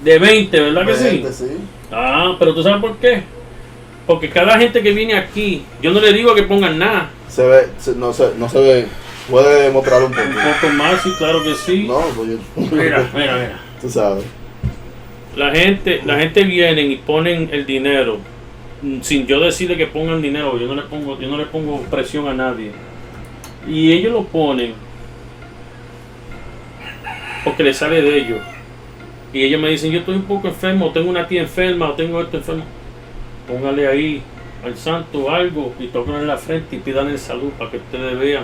De 0.03 0.19
20, 0.19 0.59
¿verdad 0.59 0.85
que 0.85 0.95
sí? 0.95 1.03
Veinte, 1.03 1.33
sí. 1.33 1.45
Ah, 1.91 2.35
pero 2.39 2.53
tú 2.53 2.61
sabes 2.63 2.79
por 2.79 2.95
qué. 2.97 3.23
Porque 4.05 4.29
cada 4.29 4.57
gente 4.57 4.81
que 4.81 4.91
viene 4.91 5.15
aquí, 5.15 5.63
yo 5.81 5.91
no 5.91 5.99
le 5.99 6.13
digo 6.13 6.33
que 6.35 6.43
pongan 6.43 6.77
nada. 6.77 7.09
Se 7.27 7.45
ve, 7.45 7.67
se- 7.79 7.95
no, 7.95 8.13
se, 8.13 8.31
no 8.37 8.47
se 8.49 8.59
ve. 8.59 8.87
Puede 9.29 9.69
mostrar 9.71 10.03
un 10.03 10.11
poco. 10.11 10.23
Un 10.27 10.33
poco 10.33 10.73
más, 10.75 11.01
sí, 11.01 11.11
claro 11.17 11.43
que 11.43 11.55
sí. 11.55 11.85
No, 11.87 12.01
pues 12.15 12.29
yo. 12.29 12.37
Mira, 12.55 13.09
mira, 13.15 13.33
mira. 13.35 13.59
Tú 13.81 13.89
sabes. 13.89 14.23
La 15.35 15.55
gente, 15.55 16.01
la 16.05 16.19
gente 16.19 16.43
viene 16.43 16.81
y 16.81 16.97
ponen 16.97 17.49
el 17.51 17.65
dinero 17.65 18.19
mm, 18.81 19.01
sin 19.01 19.25
yo 19.25 19.39
decirle 19.39 19.77
que 19.77 19.87
pongan 19.87 20.21
dinero, 20.21 20.59
yo 20.59 20.67
no 20.67 20.75
le 20.75 20.81
pongo, 20.83 21.19
yo 21.19 21.29
no 21.29 21.37
le 21.37 21.45
pongo 21.45 21.81
presión 21.83 22.27
a 22.27 22.33
nadie. 22.33 22.71
Y 23.67 23.91
ellos 23.91 24.11
lo 24.11 24.23
ponen 24.23 24.73
porque 27.43 27.63
le 27.63 27.73
sale 27.73 28.01
de 28.01 28.17
ellos. 28.17 28.39
Y 29.33 29.43
ellos 29.43 29.61
me 29.61 29.69
dicen, 29.69 29.91
yo 29.91 29.99
estoy 29.99 30.15
un 30.15 30.23
poco 30.23 30.49
enfermo, 30.49 30.87
o 30.87 30.91
tengo 30.91 31.09
una 31.09 31.27
tía 31.27 31.41
enferma, 31.41 31.89
o 31.89 31.93
tengo 31.93 32.21
esto 32.21 32.37
enfermo. 32.37 32.65
Póngale 33.47 33.87
ahí 33.87 34.21
al 34.63 34.75
santo 34.77 35.29
algo 35.29 35.73
y 35.79 35.87
tóquenle 35.87 36.25
la 36.25 36.37
frente 36.37 36.75
y 36.75 36.79
pidan 36.79 37.17
salud 37.17 37.51
para 37.57 37.71
que 37.71 37.77
ustedes 37.77 38.19
vean. 38.19 38.43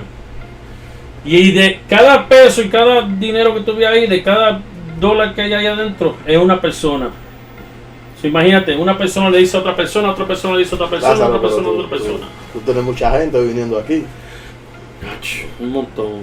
Y 1.25 1.51
de 1.51 1.81
cada 1.89 2.27
peso 2.27 2.61
y 2.61 2.69
cada 2.69 3.01
dinero 3.01 3.53
que 3.53 3.61
tuve 3.61 3.85
ahí, 3.85 4.07
de 4.07 4.23
cada 4.23 4.61
dólar 4.99 5.33
que 5.35 5.41
hay 5.41 5.53
ahí 5.53 5.65
adentro, 5.65 6.15
es 6.25 6.37
una 6.37 6.59
persona. 6.61 7.09
So, 8.21 8.27
imagínate, 8.27 8.75
una 8.75 8.97
persona 8.97 9.29
le 9.29 9.37
dice 9.39 9.57
a 9.57 9.59
otra 9.59 9.75
persona, 9.75 10.09
otra 10.11 10.25
persona 10.25 10.55
le 10.55 10.61
dice 10.61 10.73
a 10.73 10.75
otra 10.77 10.89
persona, 10.89 11.13
Lázaro, 11.13 11.35
otra 11.35 11.41
persona 11.41 11.61
a 11.67 11.71
tú- 11.71 11.77
otra 11.77 11.89
persona. 11.89 12.25
Tú, 12.53 12.59
tú 12.59 12.65
tienes 12.65 12.83
mucha 12.83 13.11
gente 13.19 13.39
viniendo 13.41 13.77
aquí. 13.77 14.03
Un 15.59 15.71
montón. 15.71 16.21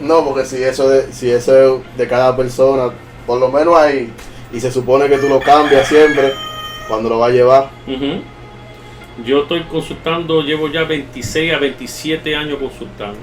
No, 0.00 0.24
porque 0.24 0.46
si 0.46 0.62
eso 0.62 0.88
de, 0.88 1.12
si 1.12 1.30
eso 1.30 1.76
es 1.76 1.96
de 1.98 2.08
cada 2.08 2.34
persona, 2.36 2.90
por 3.26 3.38
lo 3.38 3.50
menos 3.50 3.76
ahí, 3.76 4.10
y 4.52 4.58
se 4.58 4.72
supone 4.72 5.08
que 5.08 5.18
tú 5.18 5.28
lo 5.28 5.38
cambias 5.40 5.86
siempre, 5.86 6.32
cuando 6.88 7.10
lo 7.10 7.18
vas 7.18 7.30
a 7.30 7.34
llevar. 7.34 7.70
Ujú. 7.86 8.22
Yo 9.24 9.42
estoy 9.42 9.62
consultando, 9.64 10.40
llevo 10.40 10.68
ya 10.68 10.84
26 10.84 11.52
a 11.52 11.58
27 11.58 12.34
años 12.34 12.58
consultando. 12.58 13.18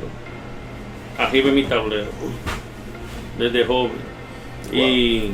Arriba 1.18 1.50
en 1.50 1.56
mi 1.56 1.64
tablero. 1.64 2.06
Desde 3.40 3.66
joven. 3.66 4.07
Y 4.72 5.32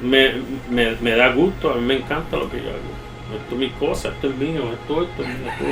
me, 0.00 0.32
me, 0.70 0.96
me 1.00 1.10
da 1.16 1.32
gusto, 1.32 1.70
a 1.72 1.74
mí 1.76 1.82
me 1.82 1.96
encanta 1.96 2.36
lo 2.36 2.50
que 2.50 2.58
yo 2.58 2.70
hago. 2.70 2.96
Esto 3.40 3.54
es 3.54 3.58
mi 3.60 3.70
cosa, 3.70 4.08
esto 4.10 4.28
es 4.28 4.36
mío, 4.36 4.62
esto, 4.72 5.02
esto, 5.02 5.22
esto, 5.22 5.64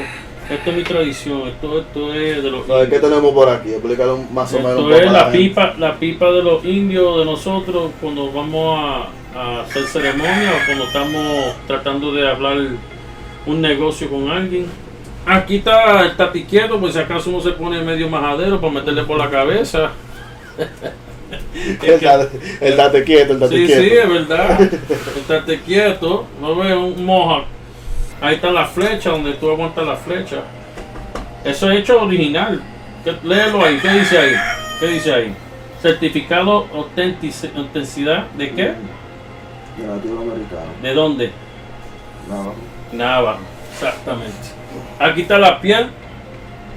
esto 0.51 0.71
es 0.71 0.77
mi 0.77 0.83
tradición, 0.85 1.49
esto, 1.49 1.79
esto 1.81 2.15
es 2.15 2.43
de 2.43 2.51
los 2.51 2.67
ver, 2.67 2.91
¿qué 2.91 2.99
tenemos 2.99 3.33
por 3.33 3.49
aquí? 3.49 3.71
Explícalo 3.71 4.19
más 4.33 4.53
o 4.55 4.61
menos. 4.61 4.85
un 4.85 4.93
Esto 4.93 5.01
es 5.01 5.13
la 5.13 5.27
gente. 5.31 5.39
pipa, 5.39 5.75
la 5.79 5.97
pipa 5.99 6.31
de 6.33 6.43
los 6.43 6.65
indios 6.65 7.19
de 7.19 7.25
nosotros 7.25 7.93
cuando 8.01 8.33
vamos 8.33 8.79
a, 8.81 9.39
a 9.39 9.61
hacer 9.63 9.85
ceremonia 9.85 10.53
o 10.61 10.67
cuando 10.67 10.85
estamos 10.85 11.55
tratando 11.67 12.13
de 12.13 12.29
hablar 12.29 12.57
un 13.47 13.61
negocio 13.61 14.11
con 14.11 14.31
alguien. 14.31 14.67
Aquí 15.27 15.57
está 15.57 16.03
el 16.03 16.17
tapiquieto, 16.17 16.79
pues 16.81 16.95
si 16.95 16.99
acaso 16.99 17.31
uno 17.31 17.41
se 17.41 17.53
pone 17.53 17.81
medio 17.83 18.09
majadero 18.09 18.61
para 18.61 18.73
meterle 18.73 19.05
por 19.05 19.17
la 19.19 19.31
cabeza. 19.31 19.93
El 21.83 22.01
date, 22.01 22.39
el 22.61 22.77
date 22.77 23.05
quieto, 23.05 23.33
el 23.35 23.41
date 23.41 23.57
Sí, 23.57 23.67
quieto. 23.67 23.83
sí, 23.83 23.89
es 23.91 24.09
verdad. 24.09 24.61
Estate 25.17 25.61
quieto, 25.61 26.27
no 26.41 26.57
ves 26.57 26.75
un 26.75 27.05
moja. 27.05 27.45
Ahí 28.21 28.37
está 28.37 28.51
la 28.51 28.65
flecha, 28.67 29.11
donde 29.11 29.33
tú 29.35 29.51
aguantas 29.51 29.87
la 29.87 29.97
flecha. 29.97 30.39
Eso 31.45 31.71
es 31.71 31.81
hecho 31.81 32.01
original. 32.03 32.63
¿Qué- 33.05 33.17
Léelo 33.23 33.63
ahí, 33.65 33.79
¿qué 33.83 33.91
dice 33.91 34.19
ahí? 34.19 34.33
¿Qué 34.81 34.87
dice 34.87 35.13
ahí? 35.15 35.35
Certificado 35.83 36.67
autentici- 36.73 37.55
autenticidad 37.55 38.27
de 38.39 38.51
qué? 38.51 38.63
De 39.77 39.87
nativo 39.87 40.23
americano. 40.23 40.73
¿De 40.83 40.95
dónde? 40.95 41.31
No. 42.29 42.55
Nava, 42.93 43.39
exactamente. 43.73 44.33
Aquí 44.99 45.23
está 45.23 45.39
la 45.39 45.61
piel. 45.61 45.89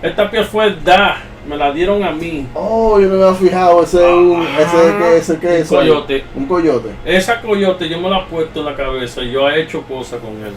Esta 0.02 0.30
piel 0.30 0.44
fue 0.44 0.76
da, 0.84 1.18
me 1.48 1.58
la 1.58 1.72
dieron 1.72 2.04
a 2.04 2.12
mí. 2.12 2.46
Oh, 2.54 3.00
yo 3.00 3.08
no 3.08 3.16
me 3.16 3.24
había 3.24 3.36
fijado, 3.36 3.84
ese 3.84 3.98
es 4.06 4.14
un, 4.14 4.46
ese 4.60 4.88
es 4.90 4.94
que, 4.96 5.18
ese 5.18 5.40
que 5.40 5.48
Un 5.48 5.54
es. 5.54 5.68
coyote. 5.70 6.24
Un 6.36 6.46
coyote. 6.46 6.90
Esa 7.06 7.42
coyote 7.42 7.88
yo 7.90 8.00
me 8.00 8.10
la 8.10 8.20
he 8.20 8.24
puesto 8.26 8.60
en 8.60 8.66
la 8.66 8.76
cabeza 8.76 9.22
y 9.24 9.32
yo 9.32 9.50
he 9.50 9.62
hecho 9.62 9.82
cosas 9.84 10.20
con 10.20 10.32
él. 10.46 10.54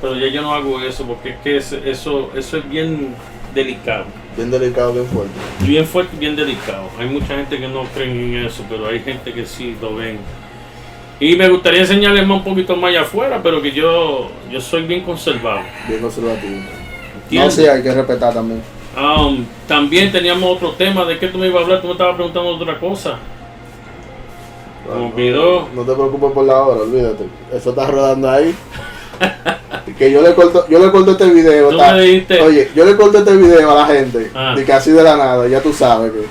Pero 0.00 0.16
ya 0.16 0.26
yo 0.28 0.42
no 0.42 0.54
hago 0.54 0.80
eso 0.80 1.04
porque 1.06 1.30
es 1.30 1.36
que 1.42 1.56
ese- 1.58 1.88
eso, 1.90 2.30
eso 2.36 2.56
es 2.58 2.68
bien 2.68 3.14
delicado. 3.54 4.04
Bien 4.36 4.50
delicado, 4.50 4.92
bien 4.92 5.06
fuerte. 5.06 5.32
Bien 5.60 5.86
fuerte 5.86 6.16
y 6.16 6.18
bien 6.18 6.34
delicado. 6.36 6.88
Hay 6.98 7.06
mucha 7.06 7.28
gente 7.36 7.58
que 7.58 7.68
no 7.68 7.84
cree 7.94 8.10
en 8.10 8.44
eso, 8.46 8.64
pero 8.68 8.86
hay 8.88 8.98
gente 9.00 9.32
que 9.32 9.46
sí 9.46 9.76
lo 9.80 9.94
ven. 9.94 10.18
Y 11.20 11.36
me 11.36 11.48
gustaría 11.48 11.80
enseñarles 11.82 12.26
más 12.26 12.38
un 12.38 12.44
poquito 12.44 12.74
más 12.76 12.90
allá 12.90 13.02
afuera, 13.02 13.40
pero 13.42 13.62
que 13.62 13.70
yo, 13.70 14.28
yo 14.50 14.60
soy 14.60 14.82
bien 14.82 15.02
conservado. 15.02 15.60
Bien 15.88 16.00
conservativo. 16.00 16.60
No, 17.30 17.50
sí, 17.50 17.66
hay 17.66 17.82
que 17.82 17.92
respetar 17.94 18.34
también. 18.34 18.60
Um, 18.96 19.44
también 19.66 20.12
teníamos 20.12 20.56
otro 20.56 20.72
tema. 20.72 21.04
¿De 21.04 21.18
qué 21.18 21.28
tú 21.28 21.38
me 21.38 21.46
ibas 21.48 21.62
a 21.62 21.64
hablar? 21.64 21.80
Tú 21.80 21.86
me 21.88 21.92
estabas 21.92 22.14
preguntando 22.14 22.50
otra 22.50 22.78
cosa. 22.78 23.18
Me 24.88 25.06
olvidó. 25.06 25.68
No 25.74 25.82
te 25.82 25.92
preocupes 25.94 26.32
por 26.32 26.44
la 26.44 26.62
hora, 26.62 26.82
olvídate. 26.82 27.24
Eso 27.52 27.70
está 27.70 27.86
rodando 27.86 28.30
ahí. 28.30 28.54
que 29.98 30.10
yo 30.10 30.20
le 30.22 30.34
corto, 30.34 30.66
yo 30.68 30.78
le 30.78 30.90
corto 30.90 31.12
este 31.12 31.26
video. 31.30 31.70
Tú 31.70 31.76
me 31.78 32.00
dijiste- 32.02 32.40
Oye, 32.42 32.70
yo 32.74 32.84
le 32.84 32.96
corto 32.96 33.18
este 33.18 33.34
video 33.36 33.70
a 33.70 33.74
la 33.74 33.86
gente. 33.86 34.30
Ah. 34.34 34.54
De 34.56 34.64
que 34.64 34.72
así 34.72 34.90
de 34.90 35.02
la 35.02 35.16
nada, 35.16 35.48
ya 35.48 35.60
tú 35.62 35.72
sabes 35.72 36.12
que 36.12 36.24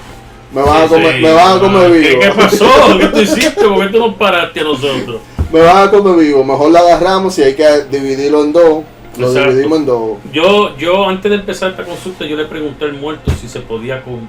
me 0.53 0.61
van 0.61 0.84
a 0.84 0.88
Sí, 0.88 0.93
comer, 0.93 1.16
sí. 1.16 1.22
me 1.22 1.32
van 1.34 1.57
a 1.57 1.59
comer 1.59 1.86
Ah, 1.86 1.88
vivo. 1.88 2.20
¿Qué, 2.20 2.28
qué 2.30 2.32
pasó? 2.36 2.66
¿Qué 2.99 3.05
tú 3.07 3.20
hiciste? 3.20 3.68
¿Por 3.68 3.80
qué 3.88 3.91
tú 3.93 3.99
nos 3.99 4.16
paraste 4.16 4.59
a 4.59 4.64
nosotros? 4.64 5.22
me 5.51 5.61
van 5.61 5.88
a 5.88 5.91
comer 5.91 6.16
vivo. 6.18 6.43
Mejor 6.43 6.72
la 6.72 6.80
agarramos 6.80 7.38
y 7.39 7.43
hay 7.43 7.55
que 7.55 7.86
dividirlo 7.89 8.43
en 8.43 8.53
dos. 8.53 8.84
Lo 9.18 9.28
Exacto. 9.28 9.49
dividimos 9.51 9.80
en 9.80 9.86
dos. 9.86 10.18
Yo, 10.32 10.78
yo 10.78 11.07
antes 11.07 11.30
de 11.30 11.38
empezar 11.38 11.72
esta 11.72 11.84
consulta, 11.86 12.26
yo 12.26 12.36
le 12.36 12.45
pregunté 12.45 12.86
al 12.86 12.93
muerto 12.93 13.32
si 13.32 13.47
se 13.47 13.59
podía 13.59 14.01
con, 14.03 14.28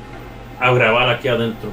grabar 0.61 1.09
aquí 1.09 1.29
adentro. 1.29 1.71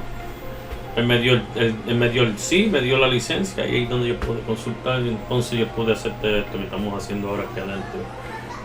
Él 0.96 1.06
me 1.06 1.18
dio 1.20 1.32
el, 1.34 1.42
el- 1.56 1.74
él 1.88 1.94
me 1.96 2.08
dio 2.10 2.22
el 2.22 2.38
sí, 2.38 2.68
me 2.70 2.80
dio 2.82 2.98
la 2.98 3.08
licencia 3.08 3.66
y 3.66 3.70
ahí 3.76 3.82
es 3.84 3.88
donde 3.90 4.08
yo 4.08 4.16
pude 4.20 4.40
consultar 4.40 5.00
y 5.02 5.08
entonces 5.08 5.58
yo 5.58 5.66
pude 5.68 5.92
hacerte 5.94 6.40
esto 6.40 6.58
que 6.58 6.64
estamos 6.64 7.02
haciendo 7.02 7.28
ahora 7.30 7.44
aquí 7.50 7.60
adentro. 7.60 8.00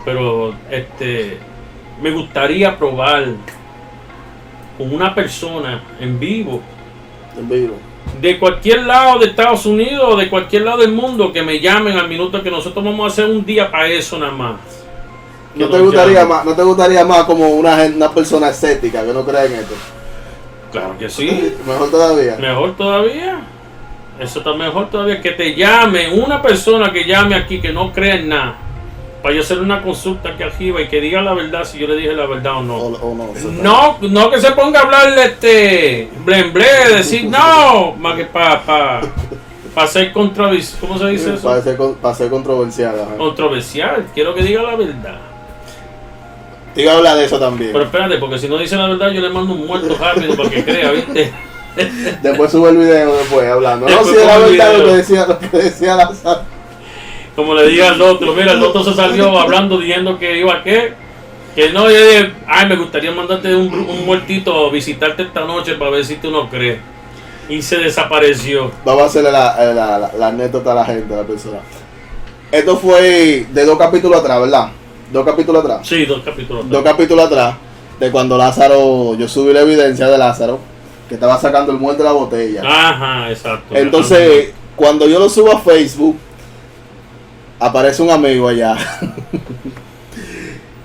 Pero 0.04 0.54
este 0.70 1.38
me 2.02 2.10
gustaría 2.10 2.76
probar 2.78 3.24
con 4.76 4.94
una 4.94 5.14
persona 5.14 5.82
en 6.00 6.18
vivo 6.20 6.60
En 7.36 7.48
vivo. 7.48 7.74
De 8.20 8.38
cualquier 8.38 8.84
lado 8.84 9.18
de 9.18 9.26
Estados 9.26 9.66
Unidos 9.66 10.04
o 10.14 10.16
de 10.16 10.28
cualquier 10.28 10.62
lado 10.62 10.78
del 10.78 10.92
mundo 10.92 11.32
que 11.32 11.42
me 11.42 11.60
llamen 11.60 11.96
al 11.96 12.08
minuto 12.08 12.42
que 12.42 12.50
nosotros 12.50 12.84
vamos 12.84 13.04
a 13.04 13.12
hacer 13.12 13.26
un 13.26 13.44
día 13.44 13.70
para 13.70 13.86
eso 13.88 14.18
nada 14.18 14.32
más. 14.32 14.56
Que 15.54 15.60
¿No 15.60 15.70
te 15.70 15.78
gustaría 15.78 16.20
llamen. 16.20 16.28
más, 16.28 16.44
no 16.44 16.54
te 16.54 16.62
gustaría 16.62 17.04
más 17.04 17.24
como 17.24 17.48
una, 17.48 17.76
una 17.84 18.10
persona 18.10 18.50
escéptica 18.50 19.04
que 19.04 19.12
no 19.12 19.24
cree 19.24 19.46
en 19.46 19.52
esto? 19.54 19.74
Claro 20.72 20.96
que 20.98 21.08
sí. 21.08 21.54
Mejor 21.66 21.90
todavía. 21.90 22.36
Mejor 22.38 22.76
todavía. 22.76 23.40
Eso 24.18 24.40
está 24.40 24.52
mejor 24.52 24.90
todavía. 24.90 25.20
Que 25.20 25.30
te 25.30 25.54
llame 25.54 26.08
una 26.12 26.42
persona 26.42 26.92
que 26.92 27.04
llame 27.04 27.36
aquí 27.36 27.60
que 27.60 27.72
no 27.72 27.92
cree 27.92 28.16
en 28.16 28.28
nada. 28.28 28.58
Para 29.22 29.34
yo 29.34 29.40
hacer 29.40 29.58
una 29.58 29.82
consulta 29.82 30.30
aquí 30.30 30.44
arriba 30.44 30.80
y 30.80 30.88
que 30.88 31.00
diga 31.00 31.20
la 31.22 31.34
verdad 31.34 31.64
si 31.64 31.78
yo 31.78 31.88
le 31.88 31.96
dije 31.96 32.12
la 32.12 32.26
verdad 32.26 32.58
o 32.58 32.62
no. 32.62 32.76
O, 32.76 33.10
o 33.10 33.14
no. 33.14 33.32
No, 33.62 33.98
no 34.00 34.30
que 34.30 34.40
se 34.40 34.52
ponga 34.52 34.80
a 34.80 34.82
hablarle 34.84 35.24
este 35.24 36.08
blen, 36.24 36.52
decir 36.52 37.24
no, 37.24 37.92
más 37.98 38.16
que 38.16 38.26
para 38.26 38.62
pa, 38.62 39.00
pa 39.74 39.86
ser 39.88 40.12
controvis, 40.12 40.76
¿cómo 40.80 40.96
se 40.98 41.06
dice 41.08 41.34
eso? 41.34 41.48
Para 41.48 41.62
ser, 41.62 41.76
para 41.76 42.14
ser 42.14 42.30
controversial. 42.30 42.94
Controversial, 43.16 44.06
quiero 44.14 44.34
que 44.34 44.42
diga 44.42 44.62
la 44.62 44.76
verdad. 44.76 45.18
Te 46.74 46.82
iba 46.82 46.92
a 46.92 46.96
hablar 46.98 47.16
de 47.16 47.24
eso 47.24 47.40
también. 47.40 47.72
Pero 47.72 47.84
espérate, 47.86 48.18
porque 48.18 48.38
si 48.38 48.48
no 48.48 48.56
dice 48.56 48.76
la 48.76 48.86
verdad 48.86 49.10
yo 49.10 49.20
le 49.20 49.30
mando 49.30 49.52
un 49.52 49.66
muerto 49.66 49.96
rápido 49.98 50.36
para 50.36 50.48
que 50.48 50.64
crea, 50.64 50.92
¿viste? 50.92 51.32
Después 52.22 52.50
sube 52.50 52.70
el 52.70 52.76
video 52.76 53.16
después 53.16 53.48
hablando. 53.48 53.88
No, 53.88 54.04
si 54.04 54.16
era 54.16 54.38
verdad 54.38 54.78
lo 54.78 54.84
que 54.84 54.92
decía, 54.92 55.26
lo 55.26 55.38
que 55.38 55.48
decía 55.48 55.96
la 55.96 56.08
Como 57.38 57.54
le 57.54 57.68
diga 57.68 57.90
al 57.90 58.02
otro, 58.02 58.34
mira, 58.34 58.50
el 58.50 58.62
otro 58.64 58.82
se 58.82 58.92
salió 58.94 59.38
hablando 59.38 59.78
diciendo 59.78 60.18
que 60.18 60.40
iba 60.40 60.54
a 60.54 60.62
qué. 60.64 60.92
Que 61.54 61.70
no, 61.70 61.88
yo 61.88 62.04
dije, 62.04 62.32
ay, 62.48 62.68
me 62.68 62.74
gustaría 62.74 63.12
mandarte 63.12 63.54
un, 63.54 63.72
un 63.72 64.04
muertito 64.04 64.66
a 64.66 64.72
visitarte 64.72 65.22
esta 65.22 65.44
noche 65.44 65.76
para 65.76 65.92
ver 65.92 66.04
si 66.04 66.16
tú 66.16 66.32
no 66.32 66.50
crees. 66.50 66.80
Y 67.48 67.62
se 67.62 67.76
desapareció. 67.76 68.72
Vamos 68.84 69.04
a 69.04 69.06
hacerle 69.06 69.30
la, 69.30 69.54
la, 69.72 69.98
la, 70.00 70.12
la 70.18 70.26
anécdota 70.26 70.72
a 70.72 70.74
la 70.74 70.84
gente, 70.84 71.14
a 71.14 71.18
la 71.18 71.22
persona. 71.22 71.58
Esto 72.50 72.76
fue 72.76 73.46
de 73.48 73.64
dos 73.64 73.78
capítulos 73.78 74.18
atrás, 74.18 74.40
¿verdad? 74.40 74.70
Dos 75.12 75.24
capítulos 75.24 75.62
atrás. 75.62 75.86
Sí, 75.86 76.06
dos 76.06 76.22
capítulos. 76.24 76.68
Dos 76.68 76.82
capítulos 76.82 77.24
atrás, 77.24 77.54
de 78.00 78.10
cuando 78.10 78.36
Lázaro, 78.36 79.14
yo 79.14 79.28
subí 79.28 79.52
la 79.52 79.60
evidencia 79.60 80.08
de 80.08 80.18
Lázaro, 80.18 80.58
que 81.08 81.14
estaba 81.14 81.38
sacando 81.38 81.70
el 81.70 81.78
muerto 81.78 82.02
de 82.02 82.08
la 82.08 82.14
botella. 82.14 82.62
Ajá, 82.66 83.30
exacto. 83.30 83.76
Entonces, 83.76 84.52
cuando 84.74 85.06
yo 85.06 85.20
lo 85.20 85.28
subo 85.28 85.52
a 85.52 85.60
Facebook, 85.60 86.16
aparece 87.58 88.02
un 88.02 88.10
amigo 88.10 88.48
allá. 88.48 88.76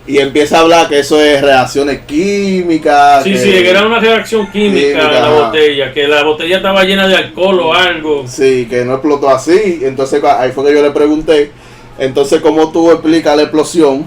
y 0.06 0.18
empieza 0.18 0.58
a 0.58 0.62
hablar 0.62 0.90
que 0.90 1.00
eso 1.00 1.20
es 1.22 1.42
reacciones 1.42 2.02
químicas. 2.02 3.24
Sí, 3.24 3.32
que- 3.32 3.38
sí, 3.38 3.52
que 3.52 3.70
era 3.70 3.86
una 3.86 4.00
reacción 4.00 4.52
química 4.52 4.80
Química, 5.00 5.12
la 5.12 5.20
ajá. 5.28 5.46
botella, 5.46 5.94
que 5.94 6.08
la 6.08 6.24
botella 6.24 6.58
estaba 6.58 6.84
llena 6.84 7.08
de 7.08 7.16
alcohol 7.16 7.60
o 7.62 7.74
algo. 7.74 8.26
Sí, 8.28 8.68
que 8.70 8.84
no 8.84 8.94
explotó 8.96 9.30
así. 9.30 9.80
Entonces 9.84 10.22
ahí 10.24 10.52
fue 10.52 10.66
que 10.66 10.74
yo 10.74 10.82
le 10.84 10.92
pregunté, 10.92 11.52
entonces 11.98 12.42
¿cómo 12.42 12.70
tú 12.72 12.92
explicas 12.92 13.36
la 13.38 13.44
explosión 13.44 14.06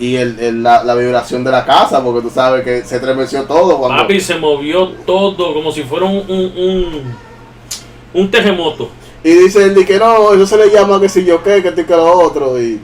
y 0.00 0.16
el, 0.16 0.40
el- 0.40 0.62
la, 0.64 0.82
la 0.82 0.94
vibración 0.96 1.44
de 1.44 1.52
la 1.52 1.64
casa? 1.64 2.02
Porque 2.02 2.22
tú 2.22 2.30
sabes 2.34 2.64
que 2.64 2.82
se 2.82 2.96
estremeció 2.96 3.44
todo 3.44 3.78
cuando... 3.78 4.02
Papi, 4.02 4.18
se 4.18 4.34
movió 4.36 4.88
todo 5.06 5.54
como 5.54 5.70
si 5.70 5.84
fuera 5.84 6.06
un, 6.06 6.24
un, 6.28 6.52
un, 6.56 7.02
un 8.14 8.30
terremoto. 8.32 8.90
Y 9.22 9.30
dice 9.32 9.64
él 9.64 9.84
que 9.86 9.98
no, 9.98 10.32
eso 10.32 10.46
se 10.46 10.56
le 10.56 10.70
llama 10.70 11.00
que 11.00 11.08
si 11.08 11.24
yo 11.24 11.42
qué, 11.42 11.60
que 11.62 11.68
esto 11.68 11.80
y 11.82 11.84
que 11.84 11.92
lo 11.94 12.10
otro. 12.10 12.60
Y 12.60 12.80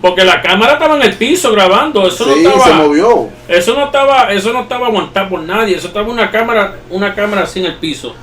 Porque 0.00 0.24
la 0.24 0.40
cámara 0.40 0.74
estaba 0.74 0.96
en 0.96 1.02
el 1.02 1.14
piso 1.14 1.50
grabando, 1.52 2.06
eso 2.06 2.24
sí, 2.32 2.42
no 2.44 2.50
estaba. 2.50 2.66
se 2.66 2.74
movió. 2.74 3.28
Eso 3.48 3.74
no 3.74 3.86
estaba, 3.86 4.32
eso 4.32 4.52
no 4.52 4.60
estaba 4.62 4.86
aguantado 4.86 5.28
por 5.30 5.40
nadie, 5.40 5.76
eso 5.76 5.88
estaba 5.88 6.08
una 6.08 6.30
cámara, 6.30 6.76
una 6.90 7.14
cámara 7.14 7.42
así 7.42 7.58
en 7.58 7.66
el 7.66 7.74
piso. 7.76 8.14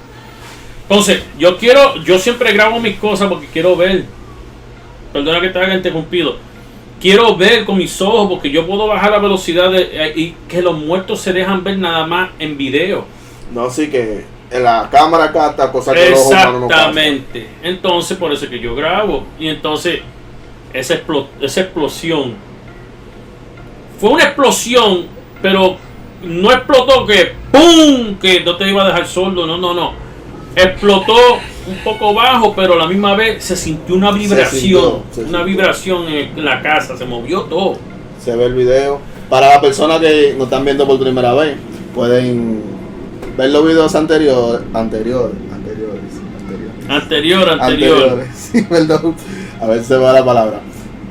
Entonces, 0.83 1.23
yo 1.37 1.57
quiero, 1.57 1.95
yo 2.03 2.17
siempre 2.19 2.53
grabo 2.53 2.79
mis 2.79 2.95
cosas 2.97 3.27
porque 3.27 3.47
quiero 3.51 3.75
ver. 3.75 4.05
Perdona 5.11 5.41
que 5.41 5.49
te 5.49 5.59
haya 5.59 5.73
interrumpido. 5.75 6.37
Quiero 7.01 7.35
ver 7.35 7.65
con 7.65 7.77
mis 7.77 8.01
ojos 8.01 8.27
porque 8.29 8.49
yo 8.49 8.65
puedo 8.65 8.87
bajar 8.87 9.11
la 9.11 9.19
velocidad 9.19 9.71
de- 9.71 9.89
eh, 9.91 10.13
y 10.15 10.35
que 10.47 10.61
los 10.61 10.77
muertos 10.77 11.19
se 11.21 11.33
dejan 11.33 11.63
ver 11.63 11.77
nada 11.77 12.05
más 12.07 12.29
en 12.39 12.57
video. 12.57 13.05
No, 13.53 13.69
sí 13.69 13.89
que 13.89 14.25
en 14.51 14.63
la 14.63 14.87
cámara 14.91 15.31
capta 15.31 15.71
cosas 15.71 15.95
que 15.95 16.09
los 16.11 16.25
humanos 16.27 16.61
no. 16.61 16.65
Exactamente. 16.67 17.47
Entonces, 17.63 18.17
por 18.17 18.31
eso 18.31 18.45
es 18.45 18.51
que 18.51 18.59
yo 18.59 18.75
grabo. 18.75 19.23
Y 19.39 19.47
entonces, 19.47 20.01
esa, 20.73 20.95
explo- 20.95 21.27
esa 21.41 21.61
explosión. 21.61 22.33
Fue 23.99 24.09
una 24.09 24.23
explosión, 24.25 25.05
pero 25.41 25.77
no 26.23 26.51
explotó 26.51 27.05
que 27.05 27.33
¡pum! 27.51 28.15
Que 28.19 28.41
no 28.41 28.55
te 28.57 28.69
iba 28.69 28.83
a 28.83 28.87
dejar 28.87 29.07
sordo. 29.07 29.45
No, 29.47 29.57
no, 29.57 29.73
no. 29.73 29.93
Explotó 30.55 31.15
un 31.67 31.77
poco 31.83 32.13
bajo, 32.13 32.53
pero 32.55 32.73
a 32.73 32.77
la 32.77 32.87
misma 32.87 33.15
vez 33.15 33.43
se 33.43 33.55
sintió 33.55 33.95
una 33.95 34.11
vibración. 34.11 34.51
sintió, 34.51 35.03
se 35.11 35.21
una 35.21 35.39
sintió. 35.39 35.43
vibración 35.45 36.07
en 36.09 36.45
la 36.45 36.61
casa. 36.61 36.97
Se 36.97 37.05
movió 37.05 37.41
todo. 37.41 37.77
Se 38.23 38.35
ve 38.35 38.45
el 38.45 38.53
video. 38.53 38.99
Para 39.29 39.47
las 39.49 39.59
personas 39.59 39.99
que 39.99 40.33
nos 40.37 40.45
están 40.45 40.63
viendo 40.63 40.85
por 40.85 40.99
primera 40.99 41.33
vez, 41.33 41.57
pueden 41.95 42.61
ver 43.37 43.49
los 43.49 43.65
videos 43.65 43.93
anteriores. 43.95 44.61
Anteriores. 44.73 45.35
Anteriores. 45.53 46.01
Anteriores. 46.39 46.89
Anterior, 46.89 47.49
anterior. 47.49 47.97
anteriores. 47.97 48.27
Sí, 48.51 48.61
perdón. 48.63 49.15
A 49.61 49.65
ver 49.67 49.79
si 49.79 49.85
se 49.85 49.97
va 49.97 50.13
la 50.13 50.23
palabra. 50.25 50.59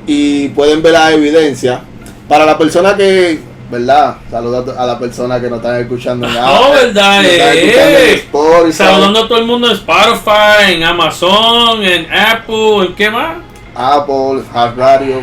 Y 0.07 0.49
pueden 0.49 0.83
ver 0.83 0.93
la 0.93 1.13
evidencia. 1.13 1.81
Para 2.29 2.45
la 2.47 2.57
persona 2.59 2.95
que, 2.97 3.41
¿verdad? 3.71 4.17
Saludos 4.31 4.77
a 4.77 4.87
la 4.87 4.99
persona 4.99 5.41
que 5.41 5.49
nos 5.49 5.59
están 5.59 5.81
escuchando 5.81 6.27
en 6.27 6.35
Oh, 6.37 6.73
¿verdad? 6.73 7.21
en 7.25 7.31
Eh. 7.31 8.15
Spotify, 8.15 8.73
Saludando 8.73 9.21
a 9.25 9.29
todo 9.29 9.39
el 9.39 9.47
mundo 9.47 9.67
en 9.69 9.75
Spotify, 9.75 10.73
en 10.75 10.85
Amazon, 10.85 11.83
en 11.83 12.07
Apple, 12.13 12.87
¿en 12.87 12.95
qué 12.95 13.11
más? 13.11 13.37
Apple, 13.75 14.43
Heart 14.55 14.77
Radio. 14.79 15.23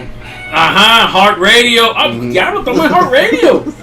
Ajá, 0.54 1.08
Heart 1.12 1.38
Radio. 1.40 1.84
Ujú. 1.92 2.32
ya 2.32 2.52
no 2.52 2.60
en 2.60 2.76
Heart 2.78 3.12
Radio. 3.12 3.64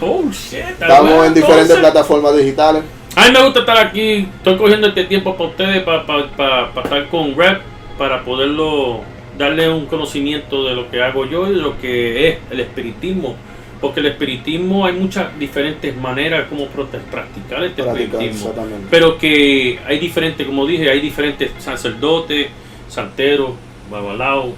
Oh 0.00 0.24
shit. 0.30 0.60
Estamos 0.80 1.26
en 1.26 1.34
diferentes 1.34 1.76
plataformas 1.76 2.36
digitales. 2.36 2.82
A 3.16 3.26
mí 3.26 3.32
me 3.32 3.42
gusta 3.42 3.60
estar 3.60 3.78
aquí. 3.78 4.28
Estoy 4.36 4.56
cogiendo 4.56 4.88
este 4.88 5.04
tiempo 5.04 5.36
para 5.36 5.50
ustedes, 5.50 5.82
para, 5.82 6.06
para, 6.06 6.30
para, 6.30 6.72
para 6.72 6.84
estar 6.84 7.08
con 7.08 7.36
Rep, 7.36 7.60
para 7.96 8.22
poderlo 8.22 9.00
darle 9.36 9.68
un 9.70 9.86
conocimiento 9.86 10.64
de 10.64 10.74
lo 10.74 10.90
que 10.90 11.02
hago 11.02 11.24
yo 11.24 11.46
y 11.48 11.50
de 11.50 11.56
lo 11.56 11.78
que 11.80 12.28
es 12.28 12.38
el 12.50 12.60
espiritismo. 12.60 13.36
Porque 13.80 14.00
el 14.00 14.06
espiritismo 14.06 14.86
hay 14.86 14.92
muchas 14.94 15.36
diferentes 15.38 15.96
maneras 15.96 16.46
como 16.48 16.66
practicar 16.66 17.62
este 17.64 17.82
Practicar, 17.82 18.22
espiritismo. 18.22 18.54
Pero 18.90 19.18
que 19.18 19.78
hay 19.86 19.98
diferentes, 19.98 20.46
como 20.46 20.66
dije, 20.66 20.90
hay 20.90 21.00
diferentes 21.00 21.52
sacerdotes, 21.58 22.48
santeros, 22.88 23.50
babalaos, 23.90 24.50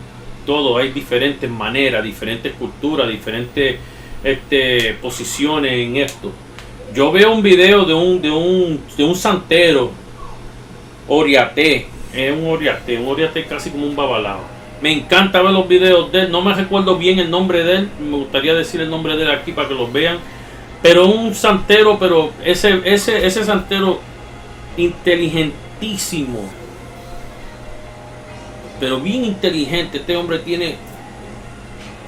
todo. 0.47 0.79
Hay 0.79 0.91
diferentes 0.91 1.51
maneras, 1.51 2.03
diferentes 2.03 2.53
culturas, 2.55 3.09
diferentes 3.09 3.77
este, 4.25 4.95
posiciones 4.95 5.73
en 5.73 5.97
esto. 5.97 6.33
Yo 6.95 7.13
veo 7.13 7.33
un 7.33 7.43
video 7.43 7.85
de 7.85 7.95
un, 7.95 8.21
de 8.21 8.31
un, 8.31 8.81
de 8.97 9.05
un 9.05 9.15
santero, 9.15 9.93
Oriate, 11.07 11.87
es 12.13 12.33
un 12.33 12.49
Oriate, 12.49 12.99
un 12.99 13.09
Oriate 13.09 13.45
casi 13.45 13.71
como 13.71 13.87
un 13.87 13.95
babalao. 13.95 14.41
Me 14.83 14.93
encanta 14.93 15.43
ver 15.43 15.53
los 15.53 15.69
videos 15.69 16.11
de 16.11 16.23
él, 16.23 16.33
no 16.33 16.41
me 16.41 16.55
recuerdo 16.55 16.97
bien 16.97 17.19
el 17.19 17.31
nombre 17.31 17.63
de 17.63 17.77
él, 17.77 17.89
me 18.01 18.17
gustaría 18.17 18.55
decir 18.55 18.81
el 18.81 18.91
nombre 18.91 19.17
de 19.17 19.25
él 19.25 19.31
aquí 19.31 19.53
para 19.53 19.69
que 19.69 19.75
los 19.75 19.93
vean. 19.93 20.19
Pero 20.83 21.07
un 21.07 21.35
santero, 21.35 21.99
pero 21.99 22.33
ese, 22.43 22.81
ese, 22.85 23.27
ese 23.27 23.45
santero 23.45 24.01
inteligentísimo. 24.77 26.41
Pero 28.81 28.99
bien 28.99 29.27
inteligente, 29.27 29.99
este 29.99 30.17
hombre 30.17 30.39
tiene... 30.39 30.77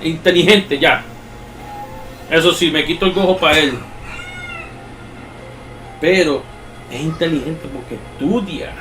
Inteligente 0.02 0.78
ya. 0.78 1.04
Eso 2.32 2.54
sí, 2.54 2.70
me 2.70 2.86
quito 2.86 3.04
el 3.04 3.12
gojo 3.12 3.36
para 3.36 3.58
él. 3.58 3.74
Pero 6.00 6.42
es 6.90 7.00
inteligente 7.00 7.68
porque 7.70 7.96
estudia. 7.96 8.72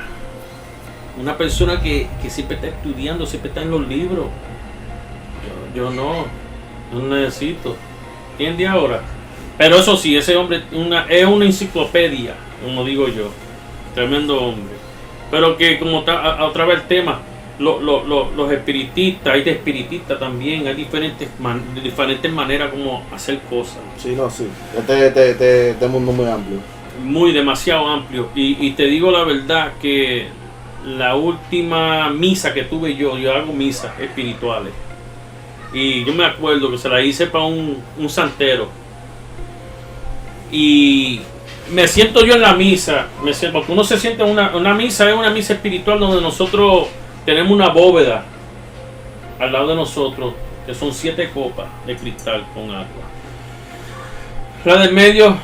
Una 1.20 1.36
persona 1.36 1.78
que, 1.78 2.08
que 2.22 2.30
siempre 2.30 2.56
está 2.56 2.68
estudiando, 2.68 3.26
siempre 3.26 3.50
está 3.50 3.60
en 3.60 3.70
los 3.70 3.86
libros. 3.86 4.26
Yo, 5.74 5.82
yo 5.82 5.90
no, 5.90 6.24
no 6.94 7.14
necesito. 7.14 7.76
¿Entiendes 8.32 8.68
ahora? 8.68 9.02
Pero 9.58 9.76
eso 9.76 9.98
sí, 9.98 10.16
ese 10.16 10.34
hombre 10.34 10.62
es 11.10 11.26
una 11.26 11.44
enciclopedia, 11.44 12.34
como 12.64 12.86
digo 12.86 13.06
yo. 13.08 13.30
Tremendo 13.94 14.40
hombre. 14.42 14.74
Pero 15.30 15.58
que 15.58 15.78
como 15.78 15.98
está, 15.98 16.42
otra 16.42 16.64
vez 16.64 16.78
el 16.78 16.86
tema, 16.88 17.20
lo- 17.58 17.80
lo- 17.80 18.04
lo- 18.04 18.30
los 18.32 18.50
espiritistas, 18.52 19.34
hay 19.34 19.42
de 19.42 19.52
espiritistas 19.52 20.18
también, 20.18 20.66
hay 20.66 20.74
diferentes, 20.74 21.28
man- 21.38 21.62
diferentes 21.82 22.30
maneras 22.32 22.70
como 22.70 23.04
hacer 23.12 23.38
cosas. 23.50 23.78
Sí, 23.98 24.10
no, 24.16 24.30
sí. 24.30 24.46
Este, 24.76 25.06
este, 25.06 25.30
este, 25.30 25.70
este 25.70 25.88
mundo 25.88 26.12
muy 26.12 26.26
amplio. 26.26 26.58
muy 27.04 27.32
demasiado 27.32 27.86
amplio. 27.88 28.28
Y, 28.34 28.64
y 28.66 28.72
te 28.72 28.84
digo 28.84 29.10
la 29.10 29.24
verdad 29.24 29.72
que 29.80 30.26
la 30.86 31.14
última 31.16 32.10
misa 32.10 32.52
que 32.52 32.62
tuve 32.64 32.94
yo, 32.96 33.16
yo 33.18 33.32
hago 33.34 33.52
misas 33.52 33.98
espirituales. 34.00 34.72
Y 35.72 36.04
yo 36.04 36.12
me 36.12 36.24
acuerdo 36.26 36.70
que 36.70 36.78
se 36.78 36.88
la 36.88 37.00
hice 37.00 37.26
para 37.26 37.44
un, 37.44 37.78
un 37.98 38.08
santero. 38.10 38.68
Y 40.50 41.20
me 41.72 41.88
siento 41.88 42.24
yo 42.24 42.34
en 42.34 42.42
la 42.42 42.54
misa, 42.54 43.06
me 43.24 43.32
siento, 43.32 43.58
porque 43.58 43.72
uno 43.72 43.84
se 43.84 43.98
siente 43.98 44.22
en 44.22 44.30
una, 44.30 44.54
una 44.54 44.74
misa, 44.74 45.08
es 45.08 45.16
una 45.16 45.30
misa 45.30 45.54
espiritual 45.54 45.98
donde 45.98 46.20
nosotros 46.20 46.88
tenemos 47.24 47.52
una 47.52 47.68
bóveda 47.68 48.24
al 49.38 49.52
lado 49.52 49.68
de 49.68 49.74
nosotros, 49.76 50.34
que 50.66 50.74
son 50.74 50.92
siete 50.92 51.30
copas 51.30 51.66
de 51.86 51.96
cristal 51.96 52.44
con 52.54 52.70
agua. 52.70 52.86
La 54.64 54.76
del 54.76 54.92
medio 54.92 55.36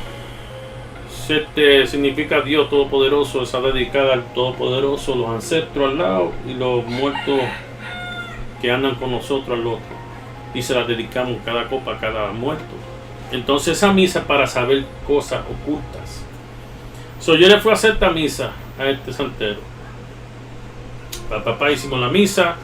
este, 1.28 1.86
significa 1.86 2.40
Dios 2.40 2.70
Todopoderoso, 2.70 3.42
está 3.42 3.60
dedicada 3.60 4.14
al 4.14 4.24
Todopoderoso, 4.32 5.14
los 5.14 5.28
ancestros 5.28 5.90
al 5.90 5.98
lado 5.98 6.32
y 6.46 6.54
los 6.54 6.84
muertos 6.84 7.40
que 8.62 8.70
andan 8.70 8.94
con 8.94 9.10
nosotros 9.10 9.58
al 9.58 9.66
otro. 9.66 9.98
Y 10.54 10.62
se 10.62 10.74
las 10.74 10.88
dedicamos 10.88 11.38
cada 11.44 11.68
copa 11.68 11.94
a 11.94 11.98
cada 11.98 12.32
muerto. 12.32 12.64
Entonces 13.30 13.76
esa 13.76 13.92
misa 13.92 14.24
para 14.26 14.46
saber 14.46 14.84
cosas 15.06 15.40
ocultas. 15.40 16.24
So, 17.20 17.34
yo 17.34 17.48
le 17.48 17.58
fui 17.58 17.72
a 17.72 17.74
hacer 17.74 17.92
esta 17.92 18.10
misa 18.10 18.52
a 18.78 18.88
este 18.88 19.12
santero. 19.12 19.58
Para 21.28 21.44
papá 21.44 21.70
hicimos 21.70 22.00
la 22.00 22.08
misa. 22.08 22.56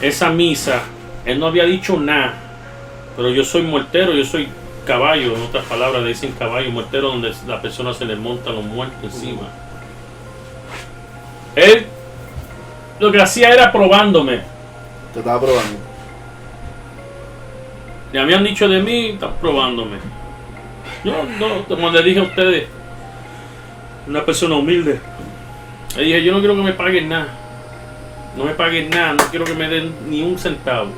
Esa 0.00 0.30
misa, 0.30 0.82
él 1.24 1.38
no 1.38 1.46
había 1.46 1.64
dicho 1.64 1.98
nada. 1.98 2.34
Pero 3.16 3.30
yo 3.30 3.44
soy 3.44 3.62
muertero, 3.62 4.12
yo 4.12 4.24
soy 4.24 4.48
caballo, 4.86 5.36
en 5.36 5.42
otras 5.42 5.64
palabras 5.66 6.02
le 6.02 6.08
dicen 6.08 6.32
caballo 6.38 6.70
muertero 6.70 7.08
donde 7.08 7.32
la 7.46 7.62
persona 7.62 7.94
se 7.94 8.04
le 8.04 8.16
monta 8.16 8.50
los 8.50 8.64
muertos 8.64 8.98
encima. 9.04 9.48
Él 11.54 11.86
lo 12.98 13.10
que 13.10 13.20
hacía 13.20 13.50
era 13.50 13.70
probándome. 13.72 14.40
Te 15.12 15.18
estaba 15.18 15.40
probando. 15.40 15.78
Le 18.12 18.20
habían 18.20 18.44
dicho 18.44 18.68
de 18.68 18.80
mí, 18.80 19.10
están 19.10 19.34
probándome. 19.40 19.98
Yo 21.04 21.12
no, 21.38 21.64
como 21.64 21.90
le 21.90 22.02
dije 22.02 22.20
a 22.20 22.24
ustedes, 22.24 22.68
una 24.06 24.24
persona 24.24 24.56
humilde. 24.56 25.00
Le 25.96 26.04
dije, 26.04 26.24
yo 26.24 26.32
no 26.32 26.38
quiero 26.38 26.56
que 26.56 26.62
me 26.62 26.72
paguen 26.72 27.08
nada. 27.08 27.28
No 28.36 28.44
me 28.44 28.54
paguen 28.54 28.88
nada, 28.90 29.12
no 29.14 29.24
quiero 29.30 29.44
que 29.44 29.54
me 29.54 29.68
den 29.68 29.92
ni 30.08 30.22
un 30.22 30.38
centavo. 30.38 30.90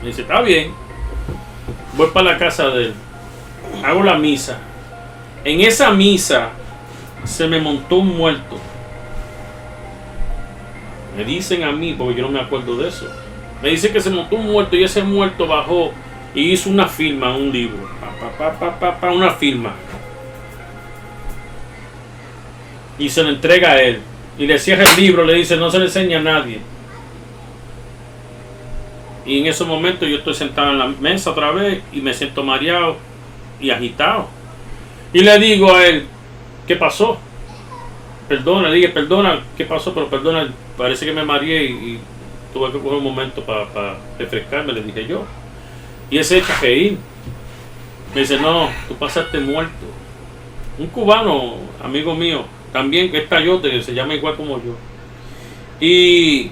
Me 0.00 0.08
dice, 0.08 0.22
está 0.22 0.40
bien. 0.40 0.72
Voy 1.96 2.08
para 2.12 2.32
la 2.32 2.38
casa 2.38 2.68
de 2.68 2.86
él. 2.86 2.94
Hago 3.84 4.02
la 4.02 4.18
misa. 4.18 4.58
En 5.44 5.60
esa 5.60 5.90
misa 5.92 6.50
se 7.24 7.46
me 7.46 7.60
montó 7.60 7.96
un 7.96 8.16
muerto. 8.16 8.58
Me 11.16 11.24
dicen 11.24 11.62
a 11.62 11.72
mí, 11.72 11.94
porque 11.96 12.16
yo 12.16 12.22
no 12.22 12.30
me 12.30 12.40
acuerdo 12.40 12.76
de 12.76 12.88
eso. 12.88 13.06
Me 13.62 13.68
dice 13.68 13.92
que 13.92 14.00
se 14.00 14.10
montó 14.10 14.36
un 14.36 14.46
muerto 14.46 14.76
y 14.76 14.82
ese 14.82 15.02
muerto 15.02 15.46
bajó 15.46 15.92
y 16.34 16.52
hizo 16.52 16.70
una 16.70 16.88
firma 16.88 17.36
un 17.36 17.52
libro. 17.52 17.88
Pa, 18.38 18.58
pa, 18.58 18.98
pa, 18.98 19.12
una 19.12 19.30
firma. 19.30 19.72
Y 23.02 23.08
se 23.10 23.24
lo 23.24 23.30
entrega 23.30 23.72
a 23.72 23.82
él. 23.82 23.98
Y 24.38 24.46
le 24.46 24.60
cierra 24.60 24.84
el 24.84 24.96
libro, 24.96 25.24
le 25.24 25.34
dice, 25.34 25.56
no 25.56 25.68
se 25.72 25.78
le 25.80 25.86
enseña 25.86 26.18
a 26.18 26.22
nadie. 26.22 26.60
Y 29.26 29.40
en 29.40 29.46
ese 29.46 29.64
momento 29.64 30.06
yo 30.06 30.18
estoy 30.18 30.34
sentado 30.34 30.70
en 30.70 30.78
la 30.78 30.86
mesa 30.86 31.32
otra 31.32 31.50
vez 31.50 31.82
y 31.92 32.00
me 32.00 32.14
siento 32.14 32.44
mareado 32.44 32.96
y 33.60 33.70
agitado. 33.70 34.28
Y 35.12 35.18
le 35.18 35.36
digo 35.40 35.74
a 35.74 35.84
él, 35.84 36.06
¿qué 36.66 36.76
pasó? 36.76 37.18
Perdona, 38.28 38.68
le 38.68 38.76
dije, 38.76 38.88
perdona, 38.90 39.40
¿qué 39.56 39.64
pasó? 39.64 39.92
Pero 39.92 40.08
perdona, 40.08 40.52
parece 40.78 41.04
que 41.04 41.12
me 41.12 41.24
mareé 41.24 41.64
y, 41.64 41.98
tuve 42.52 42.70
que 42.70 42.78
coger 42.78 42.98
un 42.98 43.04
momento 43.04 43.42
para 43.42 43.96
refrescarme, 44.16 44.74
le 44.74 44.82
dije 44.82 45.08
yo. 45.08 45.24
Y 46.08 46.18
ese 46.18 46.38
echa. 46.38 46.56
Me 46.62 48.20
dice, 48.20 48.38
no, 48.38 48.68
tú 48.86 48.94
pasaste 48.94 49.40
muerto. 49.40 49.86
Un 50.78 50.86
cubano, 50.86 51.56
amigo 51.82 52.14
mío, 52.14 52.44
también 52.72 53.10
que 53.10 53.18
es 53.18 53.28
tayote, 53.28 53.70
que 53.70 53.82
se 53.82 53.94
llama 53.94 54.14
igual 54.14 54.36
como 54.36 54.56
yo. 54.56 54.74
Y 55.80 56.50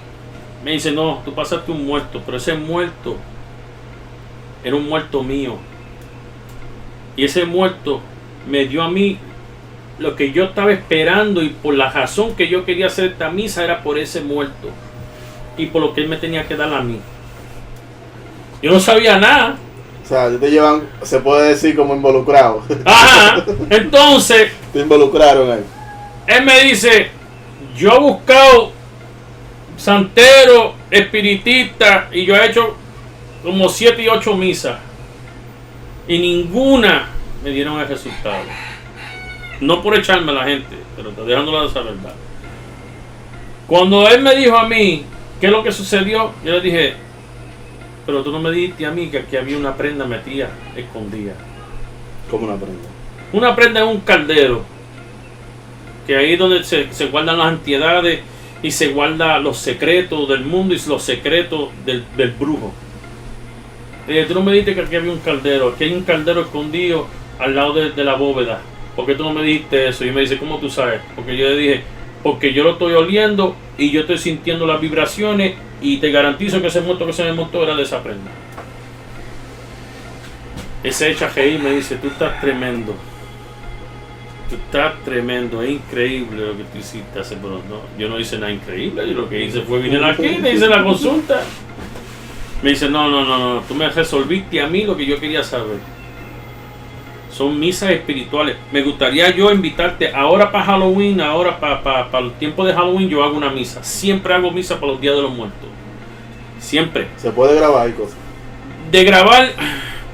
me 0.64 0.72
dice, 0.72 0.92
no, 0.92 1.22
tú 1.24 1.32
pasaste 1.32 1.72
un 1.72 1.86
muerto, 1.86 2.22
pero 2.24 2.36
ese 2.36 2.54
muerto 2.54 3.16
era 4.62 4.76
un 4.76 4.88
muerto 4.88 5.22
mío. 5.22 5.56
Y 7.16 7.24
ese 7.24 7.44
muerto 7.44 8.00
me 8.48 8.66
dio 8.66 8.82
a 8.82 8.90
mí 8.90 9.18
lo 9.98 10.16
que 10.16 10.32
yo 10.32 10.44
estaba 10.44 10.72
esperando 10.72 11.42
y 11.42 11.50
por 11.50 11.74
la 11.74 11.90
razón 11.90 12.34
que 12.34 12.48
yo 12.48 12.64
quería 12.64 12.86
hacer 12.86 13.06
esta 13.06 13.30
misa 13.30 13.64
era 13.64 13.82
por 13.82 13.98
ese 13.98 14.20
muerto. 14.20 14.68
Y 15.56 15.66
por 15.66 15.82
lo 15.82 15.94
que 15.94 16.02
él 16.02 16.08
me 16.08 16.16
tenía 16.16 16.46
que 16.46 16.56
dar 16.56 16.72
a 16.72 16.82
mí. 16.82 16.98
Yo 18.62 18.72
no 18.72 18.80
sabía 18.80 19.18
nada. 19.18 19.56
O 20.02 20.08
sea, 20.08 20.30
te 20.38 20.50
llevan, 20.50 20.82
se 21.02 21.20
puede 21.20 21.50
decir 21.50 21.76
como 21.76 21.94
involucrado. 21.94 22.62
Ajá. 22.84 23.44
Entonces, 23.70 24.52
te 24.72 24.80
involucraron 24.80 25.50
ahí. 25.50 25.64
Él 26.30 26.44
me 26.44 26.60
dice, 26.60 27.10
yo 27.76 27.92
he 27.92 27.98
buscado 27.98 28.72
santero, 29.76 30.74
espiritista, 30.90 32.08
y 32.12 32.24
yo 32.24 32.36
he 32.36 32.46
hecho 32.46 32.76
como 33.42 33.68
siete 33.68 34.02
y 34.02 34.08
ocho 34.08 34.36
misas. 34.36 34.78
Y 36.06 36.18
ninguna 36.18 37.08
me 37.42 37.50
dieron 37.50 37.80
el 37.80 37.88
resultado. 37.88 38.44
No 39.60 39.82
por 39.82 39.96
echarme 39.96 40.30
a 40.32 40.34
la 40.36 40.44
gente, 40.44 40.76
pero 40.96 41.10
dejándolo 41.24 41.62
de 41.62 41.68
esa 41.68 41.80
verdad. 41.80 42.14
Cuando 43.66 44.08
él 44.08 44.22
me 44.22 44.34
dijo 44.34 44.56
a 44.56 44.68
mí 44.68 45.04
qué 45.40 45.46
es 45.46 45.52
lo 45.52 45.62
que 45.62 45.72
sucedió, 45.72 46.32
yo 46.44 46.52
le 46.52 46.60
dije, 46.60 46.94
pero 48.06 48.22
tú 48.22 48.30
no 48.30 48.40
me 48.40 48.50
dijiste 48.50 48.86
a 48.86 48.90
mí 48.90 49.08
que 49.08 49.18
aquí 49.18 49.36
había 49.36 49.56
una 49.56 49.76
prenda 49.76 50.04
metida, 50.04 50.48
escondida. 50.76 51.34
Como 52.30 52.46
una 52.46 52.56
prenda. 52.56 52.88
Una 53.32 53.56
prenda 53.56 53.80
en 53.80 53.88
un 53.88 54.00
caldero. 54.00 54.64
Que 56.10 56.16
ahí 56.16 56.32
es 56.32 56.40
donde 56.40 56.64
se, 56.64 56.92
se 56.92 57.06
guardan 57.06 57.38
las 57.38 57.46
antiedades 57.46 58.18
y 58.64 58.72
se 58.72 58.88
guardan 58.88 59.44
los 59.44 59.58
secretos 59.58 60.28
del 60.28 60.44
mundo 60.44 60.74
y 60.74 60.80
los 60.88 61.04
secretos 61.04 61.68
del, 61.86 62.02
del 62.16 62.32
brujo. 62.32 62.72
Eh, 64.08 64.24
tú 64.26 64.34
no 64.34 64.42
me 64.42 64.50
dijiste 64.50 64.74
que 64.74 64.80
aquí 64.80 64.96
había 64.96 65.12
un 65.12 65.20
caldero, 65.20 65.68
aquí 65.68 65.84
hay 65.84 65.92
un 65.92 66.02
caldero 66.02 66.40
escondido 66.40 67.06
al 67.38 67.54
lado 67.54 67.74
de, 67.74 67.90
de 67.92 68.02
la 68.02 68.16
bóveda. 68.16 68.60
¿Por 68.96 69.06
qué 69.06 69.14
tú 69.14 69.22
no 69.22 69.32
me 69.32 69.44
dijiste 69.44 69.86
eso? 69.86 70.04
Y 70.04 70.10
me 70.10 70.22
dice, 70.22 70.36
¿cómo 70.36 70.58
tú 70.58 70.68
sabes? 70.68 71.00
Porque 71.14 71.36
yo 71.36 71.48
le 71.48 71.56
dije, 71.56 71.82
porque 72.24 72.52
yo 72.52 72.64
lo 72.64 72.72
estoy 72.72 72.94
oliendo 72.94 73.54
y 73.78 73.92
yo 73.92 74.00
estoy 74.00 74.18
sintiendo 74.18 74.66
las 74.66 74.80
vibraciones 74.80 75.54
y 75.80 75.98
te 75.98 76.10
garantizo 76.10 76.60
que 76.60 76.66
ese 76.66 76.80
muerto 76.80 77.06
que 77.06 77.12
se 77.12 77.22
me 77.22 77.34
montó 77.34 77.62
era 77.62 77.76
de 77.76 77.84
esa 77.84 78.02
prenda. 78.02 78.32
Ese 80.82 81.12
echa 81.12 81.30
y 81.46 81.56
me 81.58 81.70
dice, 81.70 81.94
tú 82.02 82.08
estás 82.08 82.40
tremendo. 82.40 82.96
Tú 84.50 84.56
estás 84.56 84.94
tremendo, 85.04 85.62
es 85.62 85.70
increíble 85.70 86.44
lo 86.44 86.56
que 86.56 86.64
tú 86.64 86.78
hiciste 86.78 87.20
hace 87.20 87.36
pero 87.36 87.62
no, 87.68 87.82
yo 87.96 88.08
no 88.08 88.18
hice 88.18 88.36
nada 88.36 88.50
increíble, 88.50 89.06
yo 89.06 89.14
lo 89.14 89.28
que 89.28 89.44
hice 89.44 89.60
fue 89.60 89.78
venir 89.78 90.02
aquí, 90.02 90.26
le 90.38 90.54
hice 90.54 90.66
la 90.66 90.82
consulta. 90.82 91.40
Me 92.60 92.70
dice, 92.70 92.90
no, 92.90 93.08
no, 93.08 93.24
no, 93.24 93.38
no, 93.38 93.60
tú 93.62 93.76
me 93.76 93.88
resolviste 93.88 94.60
a 94.60 94.66
mí 94.66 94.84
lo 94.84 94.96
que 94.96 95.06
yo 95.06 95.20
quería 95.20 95.44
saber. 95.44 95.78
Son 97.30 97.58
misas 97.58 97.90
espirituales. 97.90 98.56
Me 98.72 98.82
gustaría 98.82 99.30
yo 99.30 99.50
invitarte 99.52 100.12
ahora 100.12 100.50
para 100.50 100.64
Halloween, 100.64 101.20
ahora 101.20 101.58
para, 101.58 101.82
para, 101.82 102.10
para 102.10 102.26
el 102.26 102.32
tiempo 102.32 102.66
de 102.66 102.74
Halloween 102.74 103.08
yo 103.08 103.22
hago 103.22 103.36
una 103.36 103.50
misa. 103.50 103.82
Siempre 103.84 104.34
hago 104.34 104.50
misa 104.50 104.80
para 104.80 104.92
los 104.92 105.00
días 105.00 105.14
de 105.14 105.22
los 105.22 105.32
muertos. 105.32 105.68
Siempre. 106.58 107.06
Se 107.16 107.30
puede 107.30 107.54
grabar 107.56 107.88
y 107.88 107.92
cosas. 107.92 108.16
De 108.90 109.04
grabar, 109.04 109.52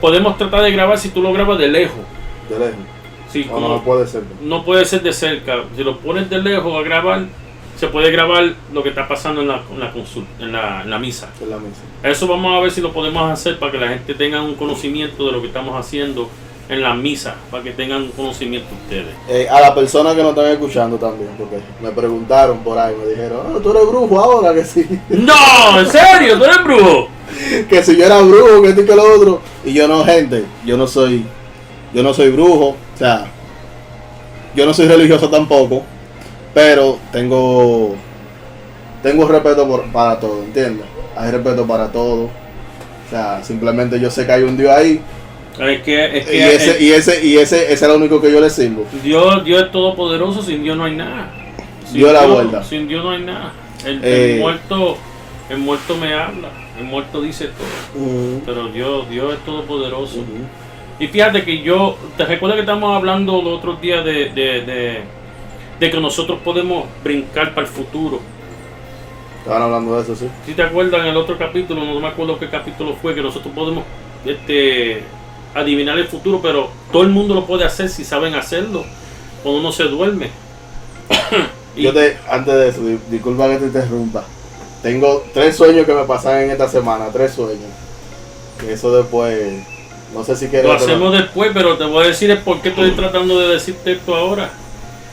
podemos 0.00 0.36
tratar 0.36 0.62
de 0.62 0.70
grabar 0.70 0.98
si 0.98 1.08
tú 1.08 1.22
lo 1.22 1.32
grabas 1.32 1.58
de 1.58 1.68
lejos. 1.68 2.04
De 2.48 2.58
lejos. 2.58 2.95
Sí, 3.32 3.46
O 3.50 3.54
como- 3.54 3.68
no 3.68 3.82
puede 3.82 4.06
ser. 4.06 4.22
no 4.42 4.64
puede 4.64 4.84
ser 4.84 5.02
de 5.02 5.12
cerca. 5.12 5.64
Si 5.76 5.82
lo 5.84 5.98
pones 5.98 6.30
de 6.30 6.38
lejos 6.38 6.74
a 6.78 6.82
grabar, 6.82 7.24
se 7.76 7.88
puede 7.88 8.10
grabar 8.10 8.54
lo 8.72 8.82
que 8.82 8.88
está 8.90 9.06
pasando 9.06 9.42
en 9.42 9.48
la, 9.48 9.60
en 9.70 9.80
la 9.80 9.92
consulta, 9.92 10.30
en 10.42 10.52
la, 10.52 10.82
en 10.82 10.90
la 10.90 10.98
misa. 10.98 11.28
En 11.42 11.50
la 11.50 11.56
mesa. 11.58 11.82
Eso 12.02 12.26
vamos 12.26 12.56
a 12.56 12.60
ver 12.60 12.70
si 12.70 12.80
lo 12.80 12.92
podemos 12.92 13.30
hacer 13.30 13.58
para 13.58 13.72
que 13.72 13.78
la 13.78 13.88
gente 13.88 14.14
tenga 14.14 14.40
un 14.42 14.54
conocimiento 14.54 15.26
de 15.26 15.32
lo 15.32 15.40
que 15.42 15.48
estamos 15.48 15.74
haciendo 15.78 16.30
en 16.68 16.82
la 16.82 16.94
misa, 16.94 17.36
para 17.50 17.62
que 17.62 17.70
tengan 17.72 18.02
un 18.02 18.10
conocimiento 18.10 18.66
ustedes. 18.84 19.14
Eh, 19.28 19.46
a 19.48 19.60
la 19.60 19.72
persona 19.74 20.14
que 20.16 20.22
nos 20.22 20.30
están 20.30 20.46
escuchando 20.50 20.96
también, 20.96 21.30
porque 21.38 21.58
me 21.82 21.90
preguntaron 21.90 22.58
por 22.58 22.76
ahí, 22.78 22.94
me 22.98 23.06
dijeron, 23.08 23.40
"Ah, 23.54 23.58
tú 23.62 23.70
eres 23.70 23.86
brujo 23.86 24.18
ahora, 24.18 24.52
que 24.54 24.64
sí. 24.64 24.84
¡No! 25.10 25.78
¿En 25.78 25.86
serio? 25.86 26.38
¿Tú 26.38 26.44
eres 26.44 26.64
brujo? 26.64 27.08
que 27.68 27.82
si 27.84 27.96
yo 27.96 28.04
era 28.06 28.20
brujo, 28.20 28.62
que 28.62 28.68
esto 28.70 28.80
y 28.80 28.86
que 28.86 28.96
lo 28.96 29.14
otro. 29.14 29.40
Y 29.64 29.74
yo 29.74 29.86
no, 29.86 30.02
gente, 30.04 30.44
yo 30.64 30.76
no 30.76 30.86
soy, 30.88 31.24
yo 31.92 32.02
no 32.02 32.12
soy 32.14 32.30
brujo, 32.30 32.68
o 32.94 32.98
sea, 32.98 33.26
yo 34.54 34.66
no 34.66 34.72
soy 34.74 34.86
religioso 34.88 35.28
tampoco, 35.28 35.82
pero 36.54 36.98
tengo, 37.12 37.94
tengo 39.02 39.28
respeto 39.28 39.66
por- 39.68 39.84
para 39.92 40.18
todo, 40.18 40.42
¿entiendes? 40.42 40.86
Hay 41.16 41.30
respeto 41.30 41.66
para 41.66 41.90
todo. 41.90 42.24
O 42.24 43.10
sea, 43.10 43.42
simplemente 43.44 44.00
yo 44.00 44.10
sé 44.10 44.26
que 44.26 44.32
hay 44.32 44.42
un 44.42 44.56
Dios 44.56 44.70
ahí 44.72 45.00
Es 45.60 45.82
que, 45.82 46.18
es 46.18 46.26
y 46.26 46.30
que 46.30 46.54
ese, 46.54 46.70
el- 46.76 46.82
y 46.82 46.92
ese, 46.92 47.24
y 47.26 47.36
ese, 47.38 47.62
ese 47.64 47.72
es 47.74 47.82
el 47.82 47.90
único 47.92 48.20
que 48.20 48.32
yo 48.32 48.40
le 48.40 48.50
sirvo. 48.50 48.84
Dios, 49.02 49.44
Dios 49.44 49.62
es 49.64 49.70
todopoderoso, 49.70 50.42
sin 50.42 50.62
Dios 50.62 50.76
no 50.76 50.84
hay 50.84 50.96
nada. 50.96 51.30
Sin 51.84 51.94
Dio 51.98 52.12
la 52.12 52.22
Dios- 52.22 52.32
vuelta. 52.34 52.64
Sin 52.64 52.88
Dios 52.88 53.04
no 53.04 53.10
hay 53.12 53.22
nada. 53.22 53.52
El, 53.84 54.02
el 54.02 54.30
Eh. 54.36 54.38
muerto, 54.40 54.96
el 55.48 55.58
muerto 55.58 55.96
me 55.96 56.12
habla, 56.12 56.48
el 56.78 56.84
muerto 56.84 57.22
dice 57.22 57.46
todo. 57.46 58.40
Pero 58.44 58.68
Dios, 58.68 59.08
Dios 59.08 59.34
es 59.34 59.44
todopoderoso. 59.44 60.16
ujú. 60.18 60.26
Y 60.98 61.08
fíjate 61.08 61.44
que 61.44 61.60
yo, 61.62 61.96
te 62.16 62.24
recuerdas 62.24 62.56
que 62.56 62.60
estamos 62.62 62.96
hablando 62.96 63.42
los 63.42 63.58
otros 63.58 63.80
días 63.80 64.04
de, 64.04 64.30
de, 64.30 64.60
de, 64.62 65.00
de 65.78 65.90
que 65.90 66.00
nosotros 66.00 66.38
podemos 66.42 66.86
brincar 67.04 67.54
para 67.54 67.66
el 67.66 67.72
futuro. 67.72 68.20
Estaban 69.40 69.62
hablando 69.62 69.94
de 69.96 70.02
eso, 70.02 70.16
sí. 70.16 70.28
Si 70.46 70.54
te 70.54 70.62
acuerdas 70.62 71.02
en 71.02 71.08
el 71.08 71.16
otro 71.16 71.36
capítulo, 71.38 71.84
no 71.84 72.00
me 72.00 72.08
acuerdo 72.08 72.38
qué 72.38 72.48
capítulo 72.48 72.94
fue, 73.00 73.14
que 73.14 73.20
nosotros 73.22 73.52
podemos 73.54 73.84
este, 74.24 75.02
adivinar 75.54 75.98
el 75.98 76.06
futuro, 76.08 76.40
pero 76.42 76.70
todo 76.90 77.02
el 77.02 77.10
mundo 77.10 77.34
lo 77.34 77.44
puede 77.44 77.64
hacer 77.64 77.88
si 77.90 78.02
saben 78.04 78.34
hacerlo, 78.34 78.84
cuando 79.42 79.60
uno 79.60 79.72
se 79.72 79.84
duerme. 79.84 80.30
Y- 81.76 81.82
Yo 81.82 81.92
te, 81.92 82.16
antes 82.30 82.54
de 82.54 82.68
eso, 82.68 82.80
di- 82.80 82.98
disculpa 83.10 83.48
que 83.50 83.56
te 83.58 83.66
interrumpa. 83.66 84.24
Tengo 84.82 85.22
tres 85.34 85.54
sueños 85.56 85.84
que 85.84 85.92
me 85.94 86.04
pasan 86.04 86.42
en 86.44 86.50
esta 86.52 86.68
semana, 86.68 87.06
tres 87.12 87.32
sueños. 87.34 87.68
Eso 88.66 88.96
después, 88.96 89.62
no 90.16 90.24
sé 90.24 90.34
si 90.36 90.48
quieres. 90.48 90.64
Lo 90.66 90.76
pero- 90.76 90.84
hacemos 90.84 91.12
después, 91.12 91.50
pero 91.52 91.76
te 91.76 91.84
voy 91.84 92.04
a 92.04 92.08
decir 92.08 92.30
el 92.30 92.38
por 92.38 92.60
qué 92.62 92.70
estoy 92.70 92.92
tratando 92.92 93.38
de 93.38 93.48
decirte 93.48 93.92
esto 93.92 94.14
ahora. 94.16 94.50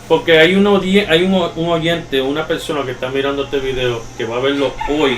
Porque 0.08 0.38
hay, 0.38 0.56
un, 0.56 0.66
hay 0.68 1.24
un, 1.24 1.34
un 1.56 1.70
oyente, 1.70 2.22
una 2.22 2.46
persona 2.48 2.84
que 2.84 2.92
está 2.92 3.10
mirando 3.10 3.46
este 3.46 3.60
video, 3.60 4.02
que 4.18 4.26
va 4.26 4.38
a 4.38 4.40
verlo 4.40 4.74
hoy. 4.90 5.18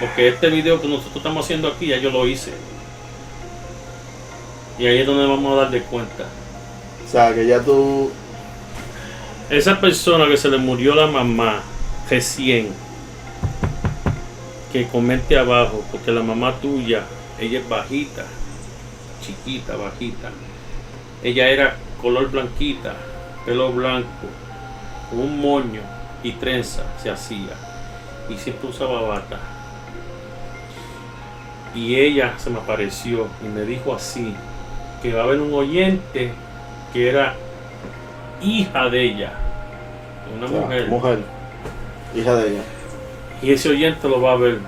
Porque 0.00 0.28
este 0.28 0.48
video 0.50 0.80
que 0.80 0.88
nosotros 0.88 1.16
estamos 1.16 1.44
haciendo 1.44 1.68
aquí, 1.68 1.86
ya 1.86 1.98
yo 1.98 2.10
lo 2.10 2.26
hice. 2.26 2.52
Y 4.78 4.86
ahí 4.86 4.98
es 4.98 5.06
donde 5.06 5.26
vamos 5.26 5.52
a 5.52 5.62
dar 5.62 5.70
de 5.70 5.82
cuenta. 5.82 6.24
O 7.06 7.10
sea, 7.10 7.32
que 7.34 7.46
ya 7.46 7.60
tú. 7.60 8.10
Esa 9.50 9.80
persona 9.80 10.26
que 10.26 10.36
se 10.36 10.48
le 10.48 10.58
murió 10.58 10.94
la 10.94 11.06
mamá 11.06 11.62
recién, 12.10 12.70
que 14.72 14.86
comente 14.88 15.38
abajo, 15.38 15.84
porque 15.92 16.10
la 16.10 16.22
mamá 16.22 16.54
tuya, 16.60 17.04
ella 17.38 17.60
es 17.60 17.68
bajita, 17.68 18.24
chiquita, 19.24 19.76
bajita. 19.76 20.30
Ella 21.22 21.48
era 21.48 21.76
color 22.00 22.30
blanquita, 22.30 22.94
pelo 23.46 23.72
blanco, 23.72 24.28
con 25.10 25.20
un 25.20 25.40
moño 25.40 25.80
y 26.22 26.32
trenza 26.32 26.82
se 27.02 27.10
hacía. 27.10 27.54
Y 28.28 28.36
siempre 28.36 28.68
usaba 28.68 29.02
bata. 29.02 29.38
Y 31.74 31.96
ella 31.96 32.34
se 32.38 32.50
me 32.50 32.58
apareció 32.58 33.26
y 33.44 33.48
me 33.48 33.62
dijo 33.62 33.94
así, 33.94 34.34
que 35.02 35.12
va 35.12 35.22
a 35.22 35.24
haber 35.24 35.40
un 35.40 35.52
oyente 35.52 36.32
que 36.92 37.08
era 37.10 37.34
hija 38.40 38.88
de 38.88 39.02
ella, 39.02 39.32
una 40.36 40.46
mujer. 40.46 40.88
mujer, 40.88 41.18
Hija 42.14 42.34
de 42.36 42.52
ella. 42.52 42.62
Y 43.42 43.52
ese 43.52 43.70
oyente 43.70 44.08
lo 44.08 44.22
va 44.22 44.32
a 44.32 44.36
ver 44.36 44.58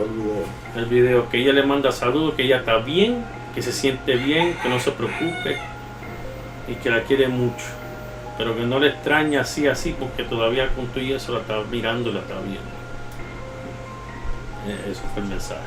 El 0.00 0.08
video. 0.08 0.44
el 0.76 0.84
video, 0.86 1.28
que 1.28 1.38
ella 1.38 1.52
le 1.52 1.62
manda 1.62 1.92
saludos, 1.92 2.34
que 2.34 2.44
ella 2.44 2.58
está 2.58 2.78
bien, 2.78 3.22
que 3.54 3.62
se 3.62 3.72
siente 3.72 4.16
bien, 4.16 4.56
que 4.62 4.68
no 4.68 4.78
se 4.80 4.92
preocupe 4.92 5.58
y 6.68 6.74
que 6.74 6.90
la 6.90 7.02
quiere 7.02 7.28
mucho. 7.28 7.66
Pero 8.38 8.56
que 8.56 8.62
no 8.62 8.78
le 8.78 8.88
extraña 8.88 9.42
así, 9.42 9.66
así, 9.66 9.94
porque 9.98 10.22
todavía 10.22 10.68
con 10.68 10.86
tú 10.88 11.00
y 11.00 11.12
eso 11.12 11.32
la 11.32 11.40
está 11.40 11.60
mirando 11.70 12.10
y 12.10 12.12
la 12.14 12.20
está 12.20 12.34
viendo. 12.40 12.80
Eh, 14.66 14.90
Eso 14.90 15.02
fue 15.12 15.22
el 15.22 15.28
mensaje. 15.28 15.60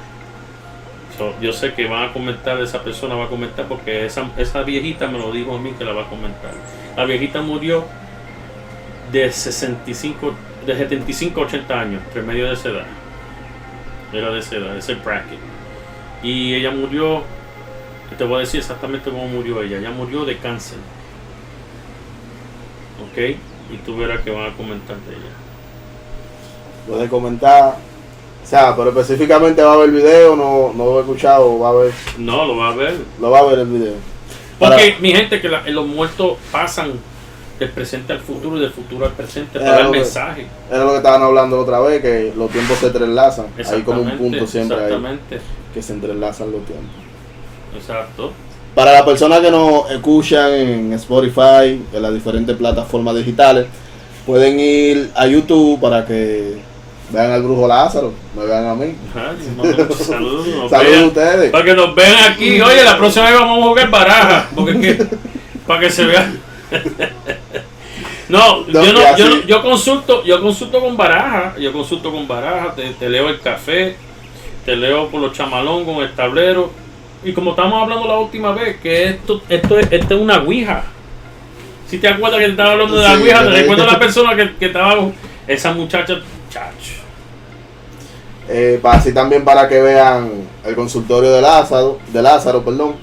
Yo 1.39 1.53
sé 1.53 1.73
que 1.73 1.87
van 1.87 2.09
a 2.09 2.13
comentar, 2.13 2.59
esa 2.59 2.83
persona 2.83 3.13
va 3.13 3.25
a 3.25 3.27
comentar, 3.27 3.67
porque 3.67 4.05
esa, 4.05 4.63
viejita 4.63 5.07
me 5.07 5.19
lo 5.19 5.31
dijo 5.31 5.55
a 5.55 5.59
mí 5.59 5.71
que 5.77 5.85
la 5.85 5.93
va 5.93 6.03
a 6.03 6.09
comentar. 6.09 6.51
La 6.97 7.05
viejita 7.05 7.41
murió 7.41 7.85
de 9.11 9.31
65, 9.31 10.33
de 10.65 10.75
75 10.75 11.41
a 11.41 11.43
80 11.45 11.79
años, 11.79 12.01
entre 12.07 12.23
medio 12.23 12.47
de 12.47 12.53
esa 12.53 12.69
edad. 12.69 12.85
Era 14.11 14.31
de 14.31 14.39
esa 14.39 14.55
edad, 14.55 14.75
ese 14.75 14.95
bracket. 14.95 15.37
Y 16.23 16.55
ella 16.55 16.71
murió, 16.71 17.23
te 18.17 18.23
voy 18.25 18.37
a 18.37 18.39
decir 18.41 18.59
exactamente 18.59 19.09
cómo 19.09 19.27
murió 19.27 19.61
ella. 19.61 19.77
Ella 19.77 19.91
murió 19.91 20.23
de 20.25 20.37
cáncer. 20.37 20.77
¿Ok? 23.11 23.17
Y 23.73 23.77
tú 23.85 23.97
verás 23.97 24.21
que 24.21 24.31
van 24.31 24.51
a 24.51 24.55
comentar 24.55 24.95
de 24.97 25.13
ella. 25.13 25.31
Puedes 26.87 27.09
comentar. 27.09 27.75
O 28.43 28.45
sea, 28.45 28.75
pero 28.75 28.89
específicamente 28.89 29.61
va 29.63 29.73
a 29.73 29.77
ver 29.77 29.89
el 29.89 29.95
video, 29.95 30.35
no, 30.35 30.73
no 30.75 30.85
lo 30.85 30.97
he 30.97 31.01
escuchado, 31.01 31.57
va 31.59 31.69
a 31.69 31.73
ver, 31.73 31.93
No, 32.17 32.45
lo 32.45 32.57
va 32.57 32.69
a 32.71 32.75
ver. 32.75 32.95
lo 33.21 33.31
va 33.31 33.39
a 33.39 33.43
ver 33.43 33.59
el 33.59 33.67
video. 33.67 33.93
Porque, 34.59 34.75
Para- 34.91 34.99
mi 34.99 35.11
gente, 35.13 35.39
que 35.41 35.47
la- 35.47 35.63
los 35.69 35.87
muertos 35.87 36.37
pasan 36.51 36.91
del 37.57 37.69
presente 37.69 38.11
al 38.11 38.19
futuro 38.19 38.57
y 38.57 38.59
del 38.59 38.71
futuro 38.71 39.05
al 39.05 39.13
presente 39.13 39.59
Eh, 39.59 39.61
para 39.61 39.83
que- 39.85 39.89
mensaje. 39.91 40.47
Era 40.69 40.83
lo 40.83 40.91
que 40.91 40.97
estaban 40.97 41.23
hablando 41.23 41.55
la 41.55 41.61
otra 41.63 41.79
vez, 41.79 42.01
que 42.01 42.33
los 42.35 42.51
tiempos 42.51 42.77
se 42.79 42.87
entrelazan. 42.87 43.45
Hay 43.65 43.81
como 43.83 44.01
un 44.01 44.17
punto 44.17 44.45
siempre 44.45 44.75
ahí 44.77 44.83
Exactamente. 44.83 45.39
que 45.73 45.81
se 45.81 45.93
entrelazan 45.93 46.51
los 46.51 46.65
tiempos. 46.65 47.02
Exacto. 47.75 48.31
Para 48.75 48.91
las 48.93 49.03
personas 49.03 49.39
que 49.41 49.51
nos 49.51 49.89
escuchan 49.91 50.51
en 50.53 50.93
Spotify, 50.93 51.79
en 51.93 52.01
las 52.01 52.13
diferentes 52.13 52.55
plataformas 52.57 53.15
digitales, 53.15 53.67
pueden 54.25 54.59
ir 54.59 55.11
a 55.15 55.27
YouTube 55.27 55.79
para 55.79 56.05
que 56.05 56.57
vean 57.11 57.31
al 57.31 57.43
brujo 57.43 57.67
Lázaro, 57.67 58.13
me 58.35 58.45
vean 58.45 58.65
a 58.65 58.73
mí. 58.73 58.95
Saludos. 59.95 60.73
a 60.73 60.79
vean. 60.79 61.03
ustedes. 61.05 61.51
Para 61.51 61.63
que 61.65 61.73
nos 61.75 61.93
vean 61.93 62.31
aquí. 62.31 62.59
Oye, 62.61 62.83
la 62.83 62.97
próxima 62.97 63.29
vez 63.29 63.39
vamos 63.39 63.59
a 63.63 63.67
jugar 63.69 63.89
baraja. 63.91 64.49
Porque 64.55 64.71
es 64.71 64.97
que, 64.97 65.05
para 65.67 65.79
que 65.79 65.89
se 65.91 66.05
vea. 66.05 66.33
No, 68.29 68.61
No, 68.67 68.83
yo, 68.83 68.93
no, 68.93 69.17
yo, 69.17 69.29
no- 69.29 69.41
yo 69.43 69.61
consulto, 69.61 70.23
yo 70.23 70.41
consulto 70.41 70.79
con 70.79 70.95
baraja, 70.97 71.55
yo 71.59 71.71
consulto 71.73 72.11
con 72.11 72.27
baraja, 72.27 72.73
te, 72.73 72.89
te 72.91 73.09
leo 73.09 73.29
el 73.29 73.39
café, 73.41 73.95
te 74.65 74.75
leo 74.75 75.09
por 75.09 75.21
los 75.21 75.33
chamalón 75.33 75.85
con 75.85 75.97
el 75.97 76.13
tablero. 76.15 76.71
Y 77.23 77.33
como 77.33 77.51
estamos 77.51 77.81
hablando 77.81 78.07
la 78.07 78.17
última 78.19 78.51
vez, 78.53 78.77
que 78.81 79.05
esto, 79.09 79.41
esto, 79.49 79.79
es, 79.79 79.91
esto 79.91 80.15
es 80.15 80.21
una 80.21 80.39
ouija. 80.39 80.83
Si 81.87 81.97
te 81.97 82.07
acuerdas 82.07 82.39
que 82.39 82.45
te 82.45 82.51
estaba 82.51 82.71
hablando 82.71 82.95
de 82.95 83.03
la 83.03 83.15
Sí, 83.15 83.21
ouija, 83.21 83.39
te 83.39 83.45
te- 83.45 83.51
recuerdas 83.61 83.91
la 83.93 83.99
persona 83.99 84.35
que, 84.35 84.55
que 84.55 84.65
estaba, 84.65 84.95
esa 85.47 85.73
muchacha, 85.73 86.15
chacho. 86.49 86.93
Eh, 88.49 88.79
para 88.81 88.97
así 88.97 89.13
también 89.13 89.45
para 89.45 89.69
que 89.69 89.81
vean 89.81 90.29
el 90.65 90.75
consultorio 90.75 91.31
de 91.31 91.41
Lázaro, 91.41 91.99
de 92.11 92.21
Lázaro, 92.21 92.63
perdón. 92.63 92.95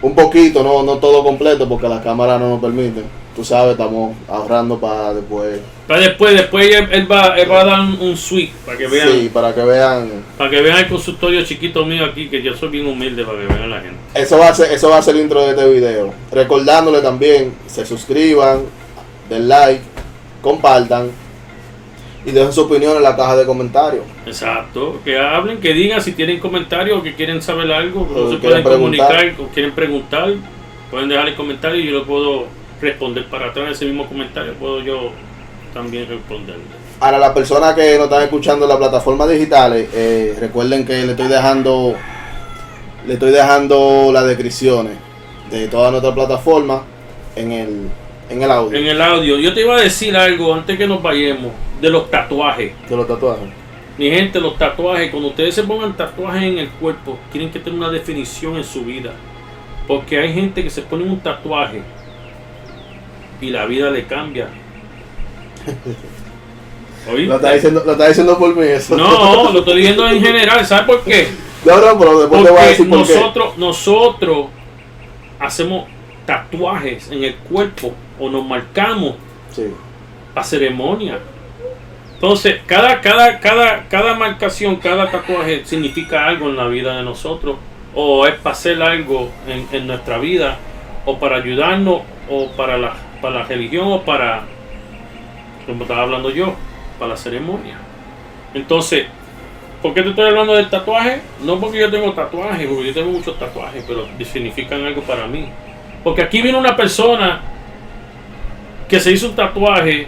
Un 0.00 0.14
poquito, 0.14 0.62
no, 0.62 0.82
no 0.82 0.98
todo 0.98 1.22
completo, 1.22 1.68
porque 1.68 1.88
la 1.88 2.02
cámara 2.02 2.38
no 2.38 2.48
nos 2.50 2.60
permite. 2.60 3.02
Tú 3.34 3.44
sabes, 3.44 3.72
estamos 3.72 4.16
ahorrando 4.28 4.78
para 4.78 5.12
después. 5.14 5.58
Para 5.88 6.00
después, 6.00 6.34
después 6.34 6.72
él, 6.72 6.88
él 6.92 7.10
va, 7.10 7.36
él 7.36 7.50
va 7.50 7.60
a 7.62 7.64
dar 7.64 7.80
un, 7.80 7.98
un 8.00 8.16
suite 8.16 8.52
para 8.64 8.78
que 8.78 8.86
vean, 8.86 9.08
Sí, 9.10 9.30
para 9.32 9.52
que 9.54 9.62
vean. 9.64 10.08
para 10.38 10.50
que 10.50 10.60
vean 10.62 10.78
el 10.78 10.88
consultorio 10.88 11.42
chiquito 11.44 11.84
mío 11.84 12.04
aquí, 12.04 12.28
que 12.28 12.40
yo 12.42 12.54
soy 12.56 12.68
bien 12.68 12.86
humilde 12.86 13.24
para 13.24 13.38
que 13.40 13.46
vean 13.46 13.70
la 13.70 13.80
gente. 13.80 13.96
Eso 14.14 14.38
va 14.38 14.48
a 14.50 14.54
ser, 14.54 14.70
eso 14.72 14.88
va 14.88 14.98
a 14.98 15.02
ser 15.02 15.16
el 15.16 15.22
intro 15.22 15.42
de 15.42 15.50
este 15.50 15.68
video. 15.68 16.14
Recordándole 16.30 17.00
también, 17.00 17.54
se 17.66 17.84
suscriban, 17.84 18.62
den 19.28 19.48
like, 19.48 19.82
compartan 20.40 21.10
y 22.24 22.30
dejen 22.30 22.52
su 22.52 22.62
opinión 22.62 22.96
en 22.96 23.02
la 23.02 23.16
caja 23.16 23.36
de 23.36 23.44
comentarios. 23.44 24.04
Exacto, 24.26 25.00
que 25.04 25.18
hablen, 25.18 25.58
que 25.58 25.74
digan 25.74 26.00
si 26.00 26.12
tienen 26.12 26.38
comentarios 26.38 26.98
o 27.00 27.02
que 27.02 27.14
quieren 27.14 27.42
saber 27.42 27.70
algo, 27.72 28.06
que 28.08 28.14
O 28.14 28.24
no 28.26 28.30
se 28.30 28.38
quieren 28.38 28.62
pueden 28.62 28.78
comunicar 28.78 29.08
preguntar. 29.08 29.44
o 29.44 29.48
quieren 29.48 29.72
preguntar, 29.72 30.32
pueden 30.90 31.08
dejar 31.08 31.28
el 31.28 31.34
comentario 31.34 31.80
y 31.80 31.86
yo 31.86 31.90
lo 31.98 32.04
puedo 32.04 32.46
responder 32.84 33.26
para 33.26 33.48
atrás 33.48 33.72
ese 33.72 33.86
mismo 33.86 34.06
comentario, 34.06 34.54
puedo 34.54 34.80
yo 34.80 35.10
también 35.72 36.08
responderle. 36.08 36.62
Ahora, 37.00 37.18
las 37.18 37.32
personas 37.32 37.74
que 37.74 37.96
nos 37.96 38.04
están 38.04 38.22
escuchando 38.22 38.64
en 38.64 38.68
las 38.68 38.78
plataformas 38.78 39.28
digitales, 39.28 39.88
eh, 39.92 40.36
recuerden 40.38 40.86
que 40.86 41.04
le 41.04 41.10
estoy 41.10 41.28
dejando 41.28 41.96
le 43.06 43.14
estoy 43.14 43.32
dejando 43.32 44.10
las 44.12 44.26
descripciones 44.26 44.94
de 45.50 45.68
todas 45.68 45.90
nuestras 45.90 46.14
plataformas 46.14 46.82
en 47.36 47.52
el, 47.52 47.88
en 48.30 48.42
el 48.42 48.50
audio 48.50 48.78
En 48.78 48.86
el 48.86 49.02
audio, 49.02 49.38
yo 49.38 49.52
te 49.52 49.60
iba 49.60 49.76
a 49.76 49.80
decir 49.80 50.16
algo 50.16 50.54
antes 50.54 50.78
que 50.78 50.86
nos 50.86 51.02
vayamos 51.02 51.52
de 51.80 51.90
los 51.90 52.10
tatuajes. 52.10 52.72
de 52.88 52.96
los 52.96 53.06
tatuajes. 53.06 53.48
Mi 53.98 54.10
gente, 54.10 54.40
los 54.40 54.56
tatuajes, 54.56 55.10
cuando 55.10 55.28
ustedes 55.28 55.54
se 55.54 55.62
pongan 55.62 55.96
tatuajes 55.96 56.44
en 56.44 56.58
el 56.58 56.68
cuerpo, 56.68 57.18
tienen 57.30 57.50
que 57.50 57.60
tener 57.60 57.78
una 57.78 57.90
definición 57.90 58.56
en 58.56 58.64
su 58.64 58.84
vida. 58.84 59.12
Porque 59.86 60.18
hay 60.18 60.32
gente 60.32 60.64
que 60.64 60.70
se 60.70 60.82
pone 60.82 61.04
un 61.04 61.20
tatuaje 61.20 61.82
y 63.40 63.50
la 63.50 63.66
vida 63.66 63.90
le 63.90 64.04
cambia. 64.04 64.48
¿Oíste? 67.06 67.26
Lo 67.26 67.36
está 67.36 67.52
diciendo, 67.52 67.82
lo 67.84 67.92
está 67.92 68.08
diciendo 68.08 68.38
por 68.38 68.56
mí 68.56 68.66
eso. 68.66 68.96
No, 68.96 69.50
lo 69.52 69.58
estoy 69.58 69.76
diciendo 69.76 70.08
en 70.08 70.22
general. 70.22 70.64
¿Sabes 70.66 70.86
por 70.86 71.02
qué? 71.04 71.28
No, 71.64 71.80
no, 71.80 71.98
pero 71.98 72.20
después 72.20 72.44
te 72.44 72.50
voy 72.50 72.60
a 72.60 72.66
decir 72.66 72.88
por 72.88 73.06
qué. 73.06 73.14
nosotros, 73.14 73.58
nosotros 73.58 74.46
hacemos 75.38 75.86
tatuajes 76.26 77.10
en 77.10 77.24
el 77.24 77.34
cuerpo 77.36 77.92
o 78.18 78.30
nos 78.30 78.44
marcamos 78.46 79.14
Sí. 79.50 79.64
para 80.32 80.44
ceremonia. 80.46 81.18
Entonces, 82.14 82.56
cada, 82.66 83.00
cada, 83.00 83.38
cada, 83.40 83.84
cada 83.88 84.14
marcación, 84.14 84.76
cada 84.76 85.10
tatuaje 85.10 85.62
significa 85.64 86.26
algo 86.26 86.48
en 86.48 86.56
la 86.56 86.66
vida 86.66 86.96
de 86.96 87.02
nosotros. 87.02 87.56
O 87.94 88.26
es 88.26 88.34
para 88.36 88.54
hacer 88.54 88.82
algo 88.82 89.28
en, 89.46 89.68
en 89.70 89.86
nuestra 89.86 90.18
vida. 90.18 90.56
O 91.04 91.18
para 91.18 91.36
ayudarnos. 91.36 92.00
O 92.30 92.48
para 92.52 92.78
la, 92.78 92.94
para 93.24 93.40
la 93.40 93.42
religión. 93.44 93.86
O 93.90 94.02
para, 94.02 94.42
como 95.66 95.82
estaba 95.82 96.02
hablando 96.02 96.30
yo, 96.30 96.54
para 96.98 97.10
la 97.12 97.16
ceremonia. 97.16 97.76
Entonces, 98.52 99.06
¿por 99.82 99.94
qué 99.94 100.02
te 100.02 100.10
estoy 100.10 100.26
hablando 100.28 100.54
del 100.54 100.68
tatuaje? 100.68 101.20
No 101.42 101.58
porque 101.58 101.78
yo 101.80 101.90
tengo 101.90 102.12
tatuajes, 102.12 102.66
porque 102.68 102.86
yo 102.88 102.94
tengo 102.94 103.10
muchos 103.10 103.38
tatuajes, 103.38 103.84
pero 103.88 104.06
significan 104.24 104.84
algo 104.84 105.02
para 105.02 105.26
mí. 105.26 105.48
Porque 106.04 106.22
aquí 106.22 106.42
vino 106.42 106.58
una 106.58 106.76
persona 106.76 107.40
que 108.88 109.00
se 109.00 109.10
hizo 109.12 109.28
un 109.30 109.34
tatuaje 109.34 110.06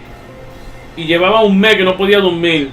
y 0.96 1.04
llevaba 1.04 1.42
un 1.42 1.58
mes 1.58 1.76
que 1.76 1.84
no 1.84 1.96
podía 1.96 2.18
dormir 2.20 2.70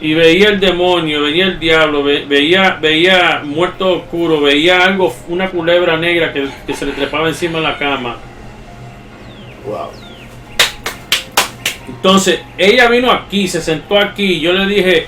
y 0.00 0.14
veía 0.14 0.48
el 0.48 0.60
demonio, 0.60 1.22
veía 1.22 1.44
el 1.46 1.58
diablo, 1.58 2.02
ve- 2.02 2.24
veía, 2.26 2.78
veía 2.80 3.42
muerto 3.44 3.96
oscuro, 3.98 4.40
veía 4.40 4.84
algo, 4.84 5.14
una 5.28 5.50
culebra 5.50 5.96
negra 5.96 6.32
que, 6.32 6.46
que 6.66 6.72
se 6.74 6.86
le 6.86 6.92
trepaba 6.92 7.28
encima 7.28 7.58
de 7.58 7.64
la 7.64 7.76
cama. 7.78 8.16
Wow. 9.68 9.90
Entonces, 11.88 12.40
ella 12.56 12.88
vino 12.88 13.10
aquí, 13.10 13.48
se 13.48 13.60
sentó 13.60 13.98
aquí, 13.98 14.24
y 14.34 14.40
yo 14.40 14.52
le 14.52 14.66
dije, 14.66 15.06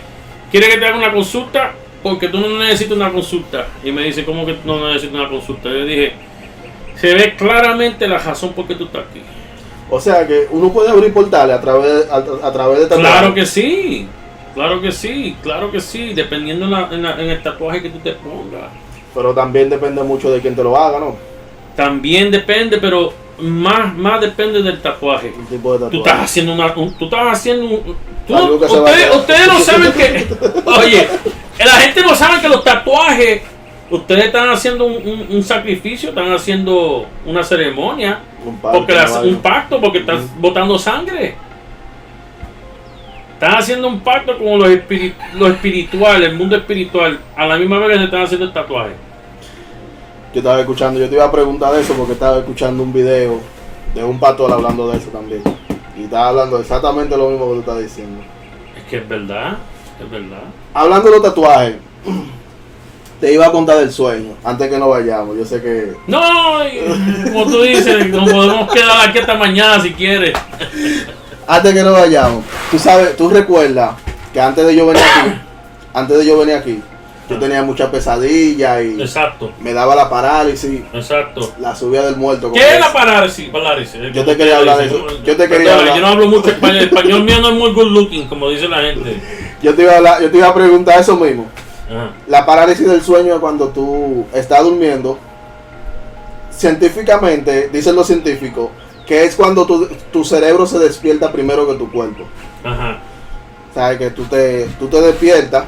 ¿quieres 0.51 0.71
que 0.71 0.79
te 0.79 0.87
haga 0.87 0.97
una 0.97 1.13
consulta? 1.13 1.73
Porque 2.03 2.29
tú 2.29 2.39
no 2.41 2.49
necesitas 2.59 2.97
una 2.97 3.13
consulta. 3.13 3.67
Y 3.85 3.93
me 3.93 4.03
dice, 4.05 4.25
¿cómo 4.25 4.47
que 4.47 4.57
no 4.65 4.87
necesitas 4.89 5.15
una 5.21 5.29
consulta? 5.29 5.69
Yo 5.69 5.75
le 5.77 5.85
dije, 5.85 6.13
se 6.97 7.15
ve 7.15 7.35
claramente 7.37 8.09
la 8.09 8.19
razón 8.19 8.53
por 8.55 8.67
qué 8.67 8.75
tú 8.75 8.85
estás 8.85 9.03
aquí. 9.11 9.21
O 9.91 10.01
sea 10.01 10.27
que 10.27 10.47
uno 10.51 10.73
puede 10.73 10.89
abrir 10.89 11.13
portales 11.13 11.57
a 11.57 11.61
través, 11.61 12.09
a, 12.11 12.17
a 12.47 12.53
través 12.53 12.79
de 12.81 12.87
tatuajes. 12.87 13.11
Claro 13.13 13.35
que 13.35 13.45
sí, 13.47 14.09
claro 14.55 14.81
que 14.81 14.93
sí, 14.93 15.37
claro 15.43 15.71
que 15.71 15.81
sí, 15.81 16.15
dependiendo 16.15 16.65
en, 16.65 16.71
la- 16.71 16.89
en 16.93 17.03
la- 17.03 17.21
en 17.21 17.29
el 17.31 17.43
tatuaje 17.43 17.83
que 17.83 17.91
tú 17.91 17.99
te 17.99 18.13
pongas. 18.13 18.71
Pero 19.15 19.35
también 19.35 19.69
depende 19.69 20.03
mucho 20.03 20.31
de 20.31 20.41
quién 20.41 20.55
te 20.55 20.63
lo 20.63 20.77
haga, 20.77 21.01
¿no? 21.01 21.17
También 21.77 22.31
depende, 22.31 22.79
pero 22.79 23.13
más, 23.43 23.95
más 23.97 24.21
depende 24.21 24.63
del 24.63 24.81
tatuaje. 24.81 25.33
Un 25.37 25.47
tipo 25.47 25.77
de 25.79 25.91
Tú 25.91 25.99
estás 25.99 26.21
haciendo 26.21 26.53
una, 26.55 26.73
un- 26.75 26.93
tú 26.95 27.05
estás 27.07 27.27
haciendo 27.33 27.65
un, 27.67 27.97
tú- 28.27 28.35
ustedes, 28.55 29.15
ustedes 29.17 29.47
no 29.47 29.59
saben 29.61 29.93
que, 29.93 30.27
oye, 30.67 31.09
la 31.59 31.73
gente 31.73 32.03
no 32.03 32.15
sabe 32.15 32.41
que 32.41 32.49
los 32.49 32.63
tatuajes, 32.65 33.43
ustedes 33.91 34.27
están 34.27 34.49
haciendo 34.51 34.85
un, 34.87 34.95
un- 35.07 35.27
un 35.31 35.43
sacrificio, 35.43 36.11
están 36.11 36.33
haciendo 36.33 37.07
una 37.27 37.43
ceremonia, 37.43 38.21
Un 38.45 38.59
pacto, 38.59 38.79
porque 38.79 38.95
las- 38.95 39.17
algo. 39.17 39.29
un 39.29 39.37
pacto, 39.43 39.81
porque 39.81 39.99
están 39.99 40.29
botando 40.39 40.79
sangre. 40.79 41.35
Están 43.35 43.55
haciendo 43.57 43.89
un 43.89 44.01
pacto 44.01 44.37
con 44.37 44.59
lo, 44.59 44.69
espiri- 44.69 45.15
lo 45.35 45.47
espiritual, 45.49 46.23
el 46.23 46.37
mundo 46.37 46.57
espiritual, 46.57 47.19
a 47.35 47.47
la 47.47 47.57
misma 47.57 47.79
vez 47.79 47.93
que 47.93 47.99
se 47.99 48.05
están 48.05 48.23
haciendo 48.23 48.47
el 48.47 48.53
tatuaje. 48.53 48.91
Yo 50.33 50.39
estaba 50.39 50.61
escuchando, 50.61 51.01
yo 51.01 51.09
te 51.09 51.17
iba 51.17 51.25
a 51.25 51.33
preguntar 51.33 51.73
de 51.73 51.81
eso 51.81 51.95
porque 51.95 52.13
estaba 52.13 52.39
escuchando 52.39 52.85
un 52.85 52.93
video 52.93 53.41
de 53.95 54.05
un 54.05 54.21
pastor 54.21 54.53
hablando 54.53 54.89
de 54.89 54.99
eso 54.99 55.09
también. 55.09 55.43
Y 55.97 56.05
estaba 56.05 56.29
hablando 56.29 56.59
exactamente 56.61 57.17
lo 57.17 57.31
mismo 57.31 57.49
que 57.49 57.55
tú 57.55 57.61
estás 57.61 57.79
diciendo. 57.79 58.23
Es 58.77 58.85
que 58.85 58.99
es 58.99 59.09
verdad, 59.09 59.57
es 60.01 60.09
verdad. 60.09 60.45
Hablando 60.73 61.11
de 61.11 61.17
los 61.17 61.25
tatuajes, 61.25 61.75
te 63.21 63.33
iba 63.33 63.47
a 63.47 63.51
contar 63.51 63.79
del 63.79 63.91
sueño, 63.91 64.35
antes 64.45 64.71
que 64.71 64.79
nos 64.79 64.89
vayamos. 64.89 65.37
Yo 65.37 65.45
sé 65.45 65.61
que. 65.61 65.95
No, 66.07 66.21
como 67.25 67.47
tú 67.47 67.63
dices, 67.63 68.09
nos 68.09 68.31
podemos 68.31 68.73
quedar 68.73 69.09
aquí 69.09 69.19
hasta 69.19 69.35
mañana 69.35 69.83
si 69.83 69.93
quieres. 69.93 70.33
Antes 71.47 71.75
que 71.75 71.83
nos 71.83 71.93
vayamos, 71.93 72.45
tú 72.71 72.79
sabes, 72.79 73.17
tú 73.17 73.29
recuerdas 73.29 73.97
que 74.33 74.41
antes 74.41 74.65
de 74.65 74.77
yo 74.77 74.87
venir 74.87 75.03
aquí, 75.03 75.33
antes 75.93 76.19
de 76.19 76.25
yo 76.25 76.39
venir 76.39 76.55
aquí, 76.55 76.81
Yo 77.31 77.39
tenía 77.39 77.63
mucha 77.63 77.91
pesadilla 77.91 78.83
y 78.83 79.01
Exacto, 79.01 79.53
me 79.61 79.73
daba 79.73 79.95
la 79.95 80.11
parálisis, 80.11 80.83
exacto. 80.93 81.53
la 81.61 81.75
subida 81.77 82.05
del 82.07 82.17
muerto. 82.17 82.53
¿Qué 82.53 82.61
es 82.75 82.81
la 82.81 82.93
parálisis? 82.93 83.49
parálisis? 83.51 84.01
Yo 84.13 84.25
te 84.25 84.37
quería 84.37 84.59
hablar 84.59 84.79
de 84.79 84.87
eso. 84.87 85.07
Yo 85.25 85.37
te 85.37 85.49
quería 85.49 85.77
hablar. 85.79 85.95
Yo 85.97 86.01
no 86.03 86.07
hablo 86.09 86.27
mucho 86.29 86.51
español. 86.51 86.77
El 86.77 86.85
español 86.85 87.23
mío 87.25 87.41
no 87.41 87.49
es 87.51 87.55
muy 87.55 87.73
good 87.73 87.87
looking, 87.93 88.29
como 88.29 88.49
dice 88.51 88.69
la 88.69 88.79
gente. 88.83 89.21
Yo 89.63 89.75
te, 89.75 89.83
iba 89.83 89.93
a 89.93 89.97
hablar- 89.99 90.23
yo 90.23 90.31
te 90.31 90.39
iba 90.39 90.49
a 90.49 90.55
preguntar 90.55 90.99
eso 91.01 91.17
mismo. 91.17 91.47
Ajá. 91.89 92.11
La 92.27 92.45
parálisis 92.47 92.89
del 92.89 93.03
sueño 93.03 93.35
es 93.35 93.41
cuando 93.41 93.69
tú 93.69 94.27
estás 94.33 94.63
durmiendo. 94.65 95.19
Científicamente, 96.51 97.69
dicen 97.73 97.95
los 97.97 98.07
científicos, 98.07 98.71
que 99.07 99.25
es 99.25 99.35
cuando 99.37 99.65
tu, 99.67 99.87
tu 100.13 100.25
cerebro 100.25 100.67
se 100.67 100.79
despierta 100.79 101.31
primero 101.33 101.67
que 101.67 101.75
tu 101.75 101.91
cuerpo. 101.91 102.25
Ajá. 102.65 102.99
¿Sabes? 103.75 103.99
Que 103.99 104.11
tú 104.11 104.25
te, 104.25 104.67
tú 104.79 104.89
te 104.89 105.01
despiertas, 105.01 105.65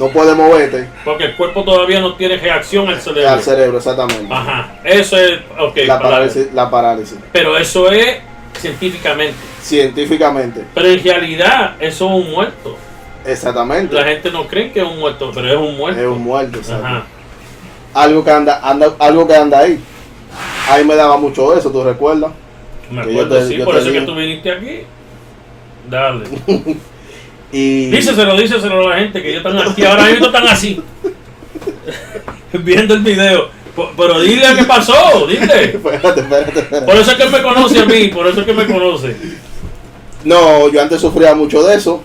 no 0.00 0.08
puedes 0.08 0.34
moverte 0.34 0.88
Porque 1.04 1.24
el 1.26 1.36
cuerpo 1.36 1.62
todavía 1.62 2.00
no 2.00 2.14
tiene 2.14 2.38
reacción 2.38 2.88
al 2.88 3.00
cerebro. 3.02 3.28
al 3.30 3.42
cerebro, 3.42 3.76
exactamente. 3.76 4.26
Ajá. 4.32 4.80
Eso 4.82 5.18
es. 5.18 5.40
Ok. 5.58 5.76
la, 5.86 5.98
parálisis, 6.00 6.52
la 6.54 6.70
parálisis. 6.70 7.18
Pero 7.32 7.58
eso 7.58 7.90
es 7.92 8.16
científicamente. 8.58 9.34
Científicamente, 9.60 10.64
Pero 10.74 10.88
en 10.88 11.04
realidad, 11.04 11.74
eso 11.78 12.06
es 12.06 12.24
un 12.24 12.30
muerto. 12.32 12.78
exactamente. 13.26 13.94
La 13.94 14.04
gente 14.04 14.30
no 14.30 14.48
cree 14.48 14.72
que 14.72 14.80
es 14.80 14.86
un 14.86 14.98
muerto, 14.98 15.30
pero 15.34 15.48
es 15.48 15.56
un 15.56 15.76
muerto. 15.76 16.00
Es 16.00 16.06
un 16.06 16.22
muerto, 16.22 16.56
exacto. 16.58 16.86
Ajá. 16.86 17.04
Algo 17.92 18.24
que 18.24 18.30
anda, 18.30 18.58
anda, 18.62 18.94
algo 18.98 19.28
que 19.28 19.34
anda 19.36 19.58
ahí. 19.58 19.78
Ahí 20.68 20.82
me 20.84 20.96
daba 20.96 21.18
mucho 21.18 21.54
eso, 21.54 21.70
¿tú 21.70 21.84
recuerdas? 21.84 22.32
Me 22.90 23.02
acuerdo, 23.02 23.36
te- 23.36 23.48
sí. 23.48 23.58
Por 23.62 23.76
eso 23.76 23.88
es 23.88 23.92
que 23.92 24.00
tú 24.02 24.14
viniste 24.14 24.50
aquí. 24.50 24.80
Dale. 25.90 26.24
Y 27.52 27.86
Díceselo, 27.86 28.36
díceselo 28.36 28.86
a 28.86 28.90
la 28.90 29.00
gente 29.00 29.22
que 29.22 29.30
ellos 29.30 29.44
están 29.44 29.68
aquí. 29.68 29.84
Ahora 29.84 30.04
mismo 30.06 30.26
están 30.26 30.46
así. 30.48 30.82
Viendo 32.52 32.94
el 32.94 33.00
video. 33.00 33.48
Pero 33.96 34.20
dile 34.20 34.46
qué 34.56 34.64
pasó, 34.64 35.26
dile. 35.26 35.42
espérate, 35.74 36.20
espérate, 36.20 36.60
espérate. 36.60 36.86
Por 36.86 36.96
eso 36.96 37.10
es 37.12 37.16
que 37.16 37.28
me 37.28 37.42
conoce 37.42 37.80
a 37.80 37.84
mí, 37.84 38.08
por 38.08 38.26
eso 38.26 38.40
es 38.40 38.46
que 38.46 38.52
me 38.52 38.66
conoce. 38.66 39.16
No, 40.24 40.68
yo 40.68 40.82
antes 40.82 41.00
sufría 41.00 41.34
mucho 41.34 41.62
de 41.62 41.76
eso. 41.76 42.02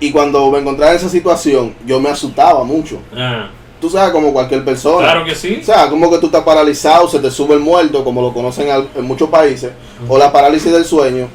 Y 0.00 0.10
cuando 0.10 0.50
me 0.50 0.58
encontraba 0.58 0.92
en 0.92 0.98
esa 0.98 1.08
situación, 1.08 1.74
yo 1.86 2.00
me 2.00 2.10
asustaba 2.10 2.64
mucho. 2.64 3.00
Ah, 3.16 3.48
Tú 3.80 3.88
sabes, 3.90 4.12
como 4.12 4.32
cualquier 4.32 4.64
persona. 4.64 4.98
claro 5.06 5.24
que 5.24 5.34
sí. 5.34 5.58
O 5.60 5.64
sea, 5.64 5.88
como 5.88 6.10
que 6.10 6.18
tú 6.18 6.26
estás 6.26 6.42
paralizado, 6.42 7.08
se 7.08 7.18
te 7.18 7.30
sube 7.30 7.54
el 7.54 7.60
muerto, 7.60 8.04
como 8.04 8.20
lo 8.20 8.32
conocen 8.32 8.68
en 8.94 9.04
muchos 9.04 9.28
países, 9.28 9.72
o 10.08 10.18
la 10.18 10.30
parálisis 10.32 10.72
del 10.72 10.84
sueño. 10.84 11.28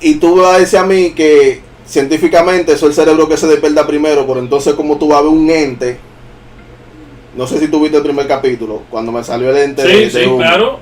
Y 0.00 0.14
tú 0.16 0.36
vas 0.36 0.56
a 0.56 0.58
decir 0.58 0.78
a 0.78 0.84
mí 0.84 1.12
que 1.12 1.60
científicamente 1.86 2.72
eso 2.72 2.86
es 2.86 2.96
el 2.98 3.04
cerebro 3.04 3.28
que 3.28 3.36
se 3.36 3.46
despierta 3.46 3.86
primero, 3.86 4.26
por 4.26 4.38
entonces 4.38 4.74
como 4.74 4.96
tú 4.98 5.08
vas 5.08 5.18
a 5.18 5.22
ver 5.22 5.30
un 5.30 5.50
ente, 5.50 5.98
no 7.36 7.46
sé 7.46 7.58
si 7.58 7.68
tú 7.68 7.80
viste 7.80 7.96
el 7.96 8.02
primer 8.02 8.26
capítulo, 8.26 8.82
cuando 8.90 9.10
me 9.12 9.22
salió 9.24 9.50
el 9.50 9.56
ente 9.56 9.82
Sí, 9.82 9.88
de 10.04 10.10
sí, 10.10 10.30
claro. 10.36 10.78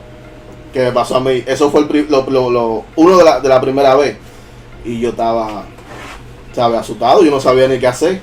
que 0.73 0.81
me 0.81 0.93
pasó 0.93 1.17
a 1.17 1.21
mí, 1.21 1.43
eso 1.47 1.71
fue 1.71 1.81
el 1.81 2.07
lo- 2.09 2.51
lo- 2.51 2.85
uno 2.97 3.17
de 3.19 3.25
la, 3.25 3.41
de 3.41 3.49
la 3.49 3.61
primera 3.61 3.95
vez. 3.95 4.17
Y 4.85 5.01
yo 5.01 5.11
estaba, 5.11 5.65
¿sabes? 6.55 6.79
Asustado, 6.81 7.23
yo 7.25 7.31
no 7.31 7.41
sabía 7.41 7.67
ni 7.69 7.79
qué 7.79 7.87
hacer. 7.87 8.21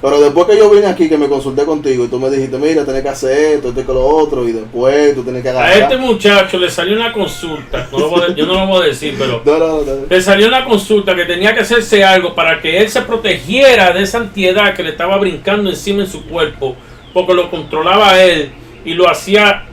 Pero 0.00 0.20
después 0.20 0.46
que 0.46 0.56
yo 0.56 0.70
vine 0.70 0.86
aquí, 0.86 1.08
que 1.08 1.18
me 1.18 1.28
consulté 1.28 1.64
contigo, 1.64 2.04
y 2.04 2.08
tú 2.08 2.20
me 2.20 2.30
dijiste, 2.30 2.56
mira, 2.56 2.84
tenés 2.84 3.02
que 3.02 3.08
hacer 3.08 3.54
esto, 3.56 3.70
esto 3.70 3.80
y 3.80 3.84
que 3.84 3.92
lo 3.92 4.06
otro, 4.06 4.48
y 4.48 4.52
después 4.52 5.12
tú 5.16 5.24
tienes 5.24 5.42
que 5.42 5.48
A 5.48 5.52
agarrar. 5.52 5.76
este 5.76 5.96
muchacho 5.96 6.56
le 6.58 6.70
salió 6.70 6.94
una 6.94 7.12
consulta, 7.12 7.88
no 7.90 7.98
lo 7.98 8.08
voy 8.08 8.22
a- 8.22 8.34
yo 8.34 8.46
no 8.46 8.52
lo 8.54 8.66
voy 8.68 8.82
a 8.84 8.86
decir, 8.86 9.16
pero 9.18 9.42
No, 9.44 9.58
no, 9.58 9.66
no. 9.82 10.06
le 10.08 10.22
salió 10.22 10.46
una 10.46 10.64
consulta 10.64 11.16
que 11.16 11.24
tenía 11.24 11.52
que 11.52 11.60
hacerse 11.60 12.04
algo 12.04 12.32
para 12.36 12.60
que 12.60 12.78
él 12.78 12.88
se 12.88 13.02
protegiera 13.02 13.90
de 13.90 14.02
esa 14.02 14.18
antiedad 14.18 14.72
que 14.74 14.84
le 14.84 14.90
estaba 14.90 15.16
brincando 15.16 15.68
encima 15.68 16.02
en 16.04 16.08
su 16.08 16.24
cuerpo, 16.26 16.76
porque 17.12 17.34
lo 17.34 17.50
controlaba 17.50 18.10
a 18.12 18.22
él 18.22 18.52
y 18.84 18.94
lo 18.94 19.10
hacía 19.10 19.64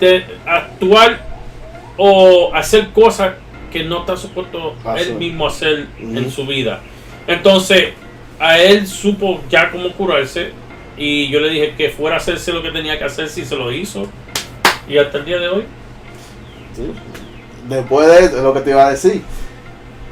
de 0.00 0.24
actuar 0.44 1.18
o 1.96 2.50
hacer 2.54 2.88
cosas 2.90 3.34
que 3.72 3.84
no 3.84 4.00
está 4.00 4.16
supuesto 4.18 4.74
él 4.98 5.14
mismo 5.14 5.46
hacer 5.46 5.86
en 5.98 6.30
su 6.30 6.44
vida. 6.46 6.80
Entonces, 7.26 7.94
a 8.42 8.58
él 8.58 8.88
supo 8.88 9.40
ya 9.48 9.70
cómo 9.70 9.92
curarse 9.92 10.50
y 10.96 11.28
yo 11.28 11.38
le 11.38 11.48
dije 11.48 11.74
que 11.76 11.90
fuera 11.90 12.16
a 12.16 12.18
hacerse 12.18 12.52
lo 12.52 12.60
que 12.60 12.72
tenía 12.72 12.98
que 12.98 13.04
hacer 13.04 13.28
si 13.28 13.44
se 13.44 13.54
lo 13.54 13.70
hizo. 13.70 14.08
Y 14.88 14.98
hasta 14.98 15.18
el 15.18 15.24
día 15.24 15.38
de 15.38 15.48
hoy, 15.48 15.64
Sí. 16.74 16.90
Después 17.68 18.08
de 18.08 18.24
eso, 18.24 18.42
lo 18.42 18.52
que 18.52 18.60
te 18.60 18.70
iba 18.70 18.86
a 18.86 18.90
decir. 18.90 19.22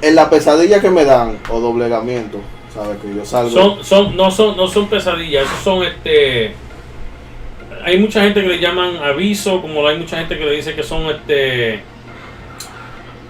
En 0.03 0.14
la 0.14 0.31
pesadilla 0.31 0.81
que 0.81 0.91
me 0.91 1.05
dan, 1.05 1.39
o 1.49 1.59
doblegamiento, 1.59 2.39
¿sabes? 2.72 2.99
Que 3.03 3.14
yo 3.14 3.24
salgo. 3.24 3.51
son, 3.51 3.85
son, 3.85 4.16
no 4.16 4.31
son, 4.31 4.57
no 4.57 4.68
son 4.68 4.89
pesadillas, 4.89 5.45
esos 5.45 5.64
son 5.64 5.83
este. 5.83 6.55
Hay 7.85 7.99
mucha 7.99 8.22
gente 8.22 8.43
que 8.43 8.49
le 8.49 8.59
llaman 8.61 8.97
aviso, 8.99 9.61
como 9.61 9.87
hay 9.87 9.99
mucha 9.99 10.18
gente 10.18 10.39
que 10.39 10.45
le 10.45 10.53
dice 10.53 10.74
que 10.74 10.83
son 10.83 11.07
este. 11.07 11.83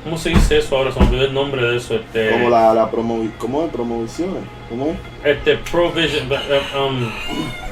¿Cómo 0.04 0.16
se 0.16 0.30
dice 0.30 0.58
eso 0.58 0.76
ahora? 0.78 0.92
Se 0.92 1.00
me 1.00 1.06
olvidó 1.08 1.24
el 1.26 1.34
nombre 1.34 1.62
de 1.62 1.76
eso. 1.76 1.94
Este, 1.94 2.30
como 2.30 2.48
la, 2.48 2.72
la 2.72 2.90
promovi 2.90 3.30
¿Cómo 3.38 3.64
es? 3.64 3.70
Promovisiones. 3.70 4.42
¿Cómo 4.68 4.86
es? 4.86 4.96
este 5.24 5.56
provision. 5.70 6.26
um, 6.26 7.08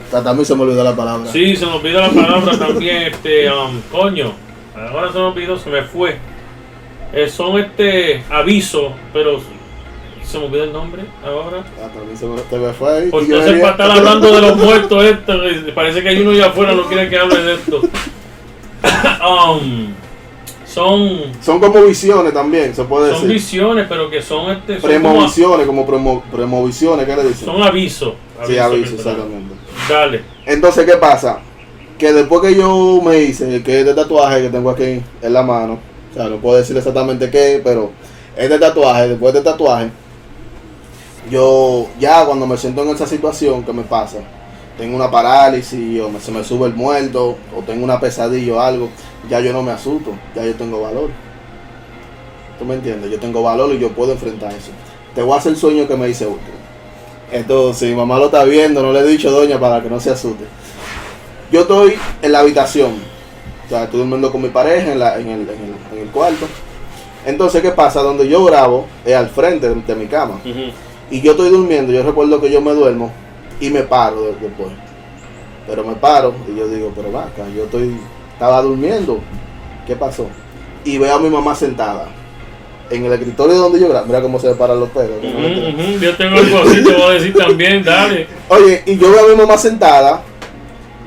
Hasta 0.04 0.22
También 0.24 0.44
se 0.44 0.54
me 0.54 0.62
olvidó 0.62 0.84
la 0.84 0.94
palabra. 0.94 1.30
sí, 1.32 1.56
se 1.56 1.64
me 1.66 1.72
olvidó 1.72 2.00
la 2.00 2.10
palabra 2.10 2.58
también. 2.58 3.02
Este, 3.04 3.50
um, 3.50 3.80
coño, 3.90 4.32
ahora 4.76 5.10
se 5.12 5.18
me 5.18 5.24
olvidó, 5.24 5.58
se 5.58 5.70
me 5.70 5.82
fue. 5.82 6.16
Eh, 7.14 7.28
son 7.30 7.58
este 7.58 8.22
aviso, 8.28 8.92
pero 9.14 9.40
se 10.22 10.38
me 10.38 10.44
olvidó 10.44 10.64
el 10.64 10.72
nombre 10.74 11.04
ahora. 11.24 11.60
Hasta 11.82 11.98
a 11.98 12.04
mí 12.04 12.14
se 12.14 12.26
me, 12.26 12.38
te 12.42 12.58
me 12.58 12.72
fue 12.74 12.92
ahí. 12.98 13.08
Porque 13.10 13.32
venía- 13.32 13.60
para 13.62 13.70
estar 13.70 13.90
hablando 13.90 14.30
de 14.30 14.40
los 14.42 14.56
muertos 14.58 15.04
esto, 15.04 15.32
parece 15.74 16.02
que 16.02 16.08
hay 16.10 16.20
uno 16.20 16.32
allá 16.32 16.48
afuera 16.48 16.74
no 16.74 16.82
quiere 16.82 17.08
que 17.08 17.18
hable 17.18 17.36
de 17.42 17.54
esto. 17.54 17.80
Um, 19.26 19.92
son 20.78 21.20
Son 21.42 21.60
como 21.60 21.82
visiones 21.82 22.32
también, 22.32 22.74
se 22.74 22.84
puede 22.84 23.10
son 23.12 23.22
decir. 23.22 23.34
visiones, 23.34 23.86
pero 23.88 24.08
que 24.10 24.22
son 24.22 24.50
este 24.50 24.80
son, 24.80 24.90
como- 24.90 25.00
Premovisiones, 25.12 25.66
como 25.66 25.86
premo, 25.86 26.22
premovisiones, 26.30 27.06
¿qué 27.06 27.16
le 27.16 27.24
dicen? 27.24 27.46
son 27.46 27.62
avisos. 27.62 28.14
sí, 28.46 28.58
aviso, 28.58 28.96
¿verdad? 28.96 29.12
exactamente. 29.12 29.54
Dale. 29.88 30.22
Entonces, 30.46 30.86
¿qué 30.86 30.96
pasa? 30.96 31.40
Que 31.98 32.12
después 32.12 32.40
que 32.42 32.54
yo 32.54 33.00
me 33.04 33.18
hice, 33.22 33.62
que 33.62 33.80
este 33.80 33.94
tatuaje 33.94 34.42
que 34.42 34.48
tengo 34.50 34.70
aquí 34.70 35.00
en 35.22 35.32
la 35.32 35.42
mano, 35.42 35.78
o 36.10 36.14
sea, 36.14 36.28
no 36.28 36.36
puedo 36.36 36.56
decir 36.58 36.76
exactamente 36.76 37.28
qué, 37.30 37.60
pero 37.64 37.90
este 38.36 38.58
tatuaje, 38.58 39.08
después 39.08 39.32
de 39.32 39.40
este 39.40 39.50
tatuaje, 39.50 39.90
yo 41.30 41.88
ya 42.00 42.24
cuando 42.24 42.46
me 42.46 42.56
siento 42.56 42.82
en 42.82 42.90
esa 42.90 43.06
situación 43.06 43.62
que 43.64 43.72
me 43.72 43.82
pasa, 43.82 44.18
tengo 44.78 44.96
una 44.96 45.10
parálisis 45.10 46.00
o 46.00 46.08
me- 46.08 46.20
se 46.20 46.30
me 46.30 46.44
sube 46.44 46.68
el 46.68 46.74
muerto 46.74 47.36
o 47.56 47.62
tengo 47.66 47.84
una 47.84 47.98
pesadilla 48.00 48.54
o 48.54 48.60
algo, 48.60 48.88
ya 49.28 49.40
yo 49.40 49.52
no 49.52 49.62
me 49.62 49.72
asusto, 49.72 50.12
ya 50.34 50.44
yo 50.44 50.54
tengo 50.54 50.80
valor. 50.82 51.10
¿Tú 52.58 52.64
me 52.64 52.74
entiendes? 52.74 53.10
Yo 53.10 53.18
tengo 53.18 53.42
valor 53.42 53.72
y 53.72 53.78
yo 53.78 53.90
puedo 53.90 54.12
enfrentar 54.12 54.52
eso. 54.52 54.70
Te 55.14 55.22
voy 55.22 55.34
a 55.34 55.36
hacer 55.38 55.52
el 55.52 55.58
sueño 55.58 55.86
que 55.86 55.96
me 55.96 56.08
hice 56.08 56.26
último. 56.26 56.56
Entonces, 57.30 57.88
mi 57.90 57.94
mamá 57.96 58.18
lo 58.18 58.26
está 58.26 58.44
viendo, 58.44 58.82
no 58.82 58.92
le 58.92 59.00
he 59.00 59.04
dicho, 59.04 59.30
doña, 59.30 59.60
para 59.60 59.82
que 59.82 59.88
no 59.90 60.00
se 60.00 60.10
asuste. 60.10 60.44
Yo 61.52 61.60
estoy 61.62 61.94
en 62.22 62.32
la 62.32 62.40
habitación. 62.40 62.94
O 63.66 63.68
sea, 63.68 63.84
estoy 63.84 64.00
durmiendo 64.00 64.32
con 64.32 64.40
mi 64.42 64.48
pareja 64.48 64.92
en, 64.92 64.98
la- 64.98 65.18
en 65.18 65.28
el, 65.28 65.40
en 65.42 65.48
el- 65.48 65.98
en 65.98 65.98
el 66.02 66.08
cuarto. 66.08 66.46
Entonces, 67.26 67.60
¿qué 67.62 67.70
pasa? 67.70 68.02
Donde 68.02 68.26
yo 68.28 68.44
grabo 68.44 68.86
es 69.04 69.14
al 69.14 69.28
frente 69.28 69.68
de, 69.68 69.74
de 69.82 69.94
mi 69.94 70.06
cama. 70.06 70.40
Y 71.10 71.20
yo 71.20 71.32
estoy 71.32 71.50
durmiendo, 71.50 71.92
yo 71.92 72.02
recuerdo 72.02 72.40
que 72.40 72.50
yo 72.50 72.60
me 72.60 72.72
duermo 72.72 73.12
y 73.60 73.70
me 73.70 73.82
paro 73.82 74.22
de- 74.22 74.32
después. 74.40 74.68
Pero 75.66 75.84
me 75.84 75.94
paro 75.96 76.34
y 76.50 76.56
yo 76.58 76.66
digo, 76.68 76.92
pero 76.96 77.12
vaca, 77.12 77.44
yo 77.54 77.64
estoy, 77.64 77.98
estaba 78.38 78.62
durmiendo. 78.62 79.18
¿Qué 79.84 79.96
pasó? 79.96 80.28
Y 80.84 80.96
veo 80.96 81.16
a 81.16 81.18
mi 81.18 81.28
mamá 81.28 81.56
sentada 81.56 82.06
en 82.88 83.04
el 83.04 83.12
escritorio 83.12 83.56
donde 83.56 83.80
yo 83.80 83.88
grabo. 83.88 84.06
Mira 84.06 84.22
cómo 84.22 84.38
se 84.38 84.48
me 84.48 84.54
paran 84.54 84.78
los 84.78 84.88
pelos. 84.90 85.20
Yo 86.00 86.16
tengo 86.16 86.38
algo 86.38 86.58
así, 86.58 86.84
te 86.84 86.92
voy 86.92 87.02
a 87.02 87.10
decir 87.10 87.34
también, 87.34 87.82
dale. 87.82 88.28
Oye, 88.48 88.84
y 88.86 88.96
yo 88.96 89.10
veo 89.10 89.26
a 89.26 89.28
mi 89.28 89.34
mamá 89.34 89.58
sentada 89.58 90.22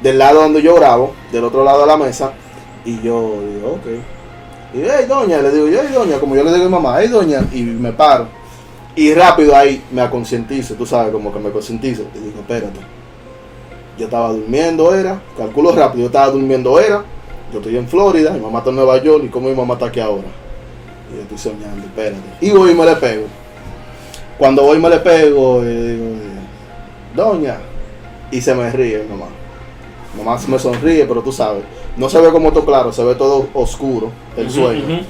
del 0.04 0.18
lado 0.18 0.42
donde 0.42 0.62
yo 0.62 0.76
grabo, 0.76 1.14
del 1.32 1.46
otro 1.46 1.64
lado 1.64 1.82
de 1.82 1.88
la 1.88 1.96
mesa, 1.96 2.34
y 2.84 3.02
yo 3.02 3.40
digo, 3.56 3.74
ok. 3.76 3.86
Y 4.74 4.82
hey, 4.82 5.06
doña, 5.08 5.38
le 5.42 5.52
digo, 5.52 5.68
yo, 5.70 5.80
hey, 5.82 5.94
doña, 5.94 6.18
como 6.20 6.36
yo 6.36 6.44
le 6.44 6.52
digo 6.52 6.64
a 6.64 6.68
mi 6.68 6.72
mamá, 6.72 6.98
hey, 7.00 7.08
doña, 7.08 7.46
y 7.54 7.62
me 7.62 7.94
paro. 7.94 8.28
Y 8.94 9.14
rápido 9.14 9.56
ahí 9.56 9.82
me 9.92 10.02
aconcientizo, 10.02 10.74
tú 10.74 10.86
sabes, 10.86 11.14
como 11.14 11.32
que 11.32 11.40
me 11.40 11.50
concientizo. 11.50 12.04
Y 12.14 12.20
digo, 12.20 12.40
espérate. 12.42 12.80
Yo 13.98 14.06
estaba 14.06 14.30
durmiendo, 14.32 14.94
era, 14.94 15.22
calculo 15.38 15.72
rápido, 15.72 16.02
yo 16.02 16.08
estaba 16.08 16.30
durmiendo, 16.30 16.78
era. 16.80 17.04
Yo 17.52 17.60
estoy 17.60 17.78
en 17.78 17.88
Florida, 17.88 18.32
mi 18.32 18.40
mamá 18.40 18.60
está 18.60 18.70
en 18.70 18.78
Nueva 18.78 18.98
York, 19.02 19.24
y 19.26 19.30
cómo 19.30 19.50
mi 19.50 19.56
mamá 19.56 19.74
está 19.74 19.88
aquí 19.88 20.00
ahora. 20.00 20.28
Y 21.12 21.16
yo 21.18 21.22
estoy 21.24 21.38
soñando, 21.38 21.86
espérate. 21.86 22.18
Y 22.40 22.52
voy 22.52 22.72
y 22.72 22.76
me 22.76 22.86
le 22.86 22.96
pego. 22.96 23.26
Cuando 24.38 24.64
voy 24.64 24.78
y 24.78 24.82
me 24.82 24.90
le 24.90 25.00
pego, 25.00 25.62
y 25.64 25.68
digo, 25.68 26.06
doña, 27.16 27.58
y 28.32 28.40
se 28.42 28.56
me 28.56 28.70
ríe 28.72 29.06
mamá. 29.10 29.26
Mamá 30.18 30.40
me 30.48 30.60
sonríe, 30.60 31.06
pero 31.06 31.22
tú 31.22 31.32
sabes, 31.32 31.64
no 31.98 32.10
se 32.10 32.20
ve 32.20 32.32
como 32.32 32.52
todo 32.52 32.66
claro, 32.66 32.92
se 32.92 33.04
ve 33.04 33.16
todo 33.16 33.48
oscuro, 33.54 34.12
el 34.36 34.50
sueño. 34.50 35.02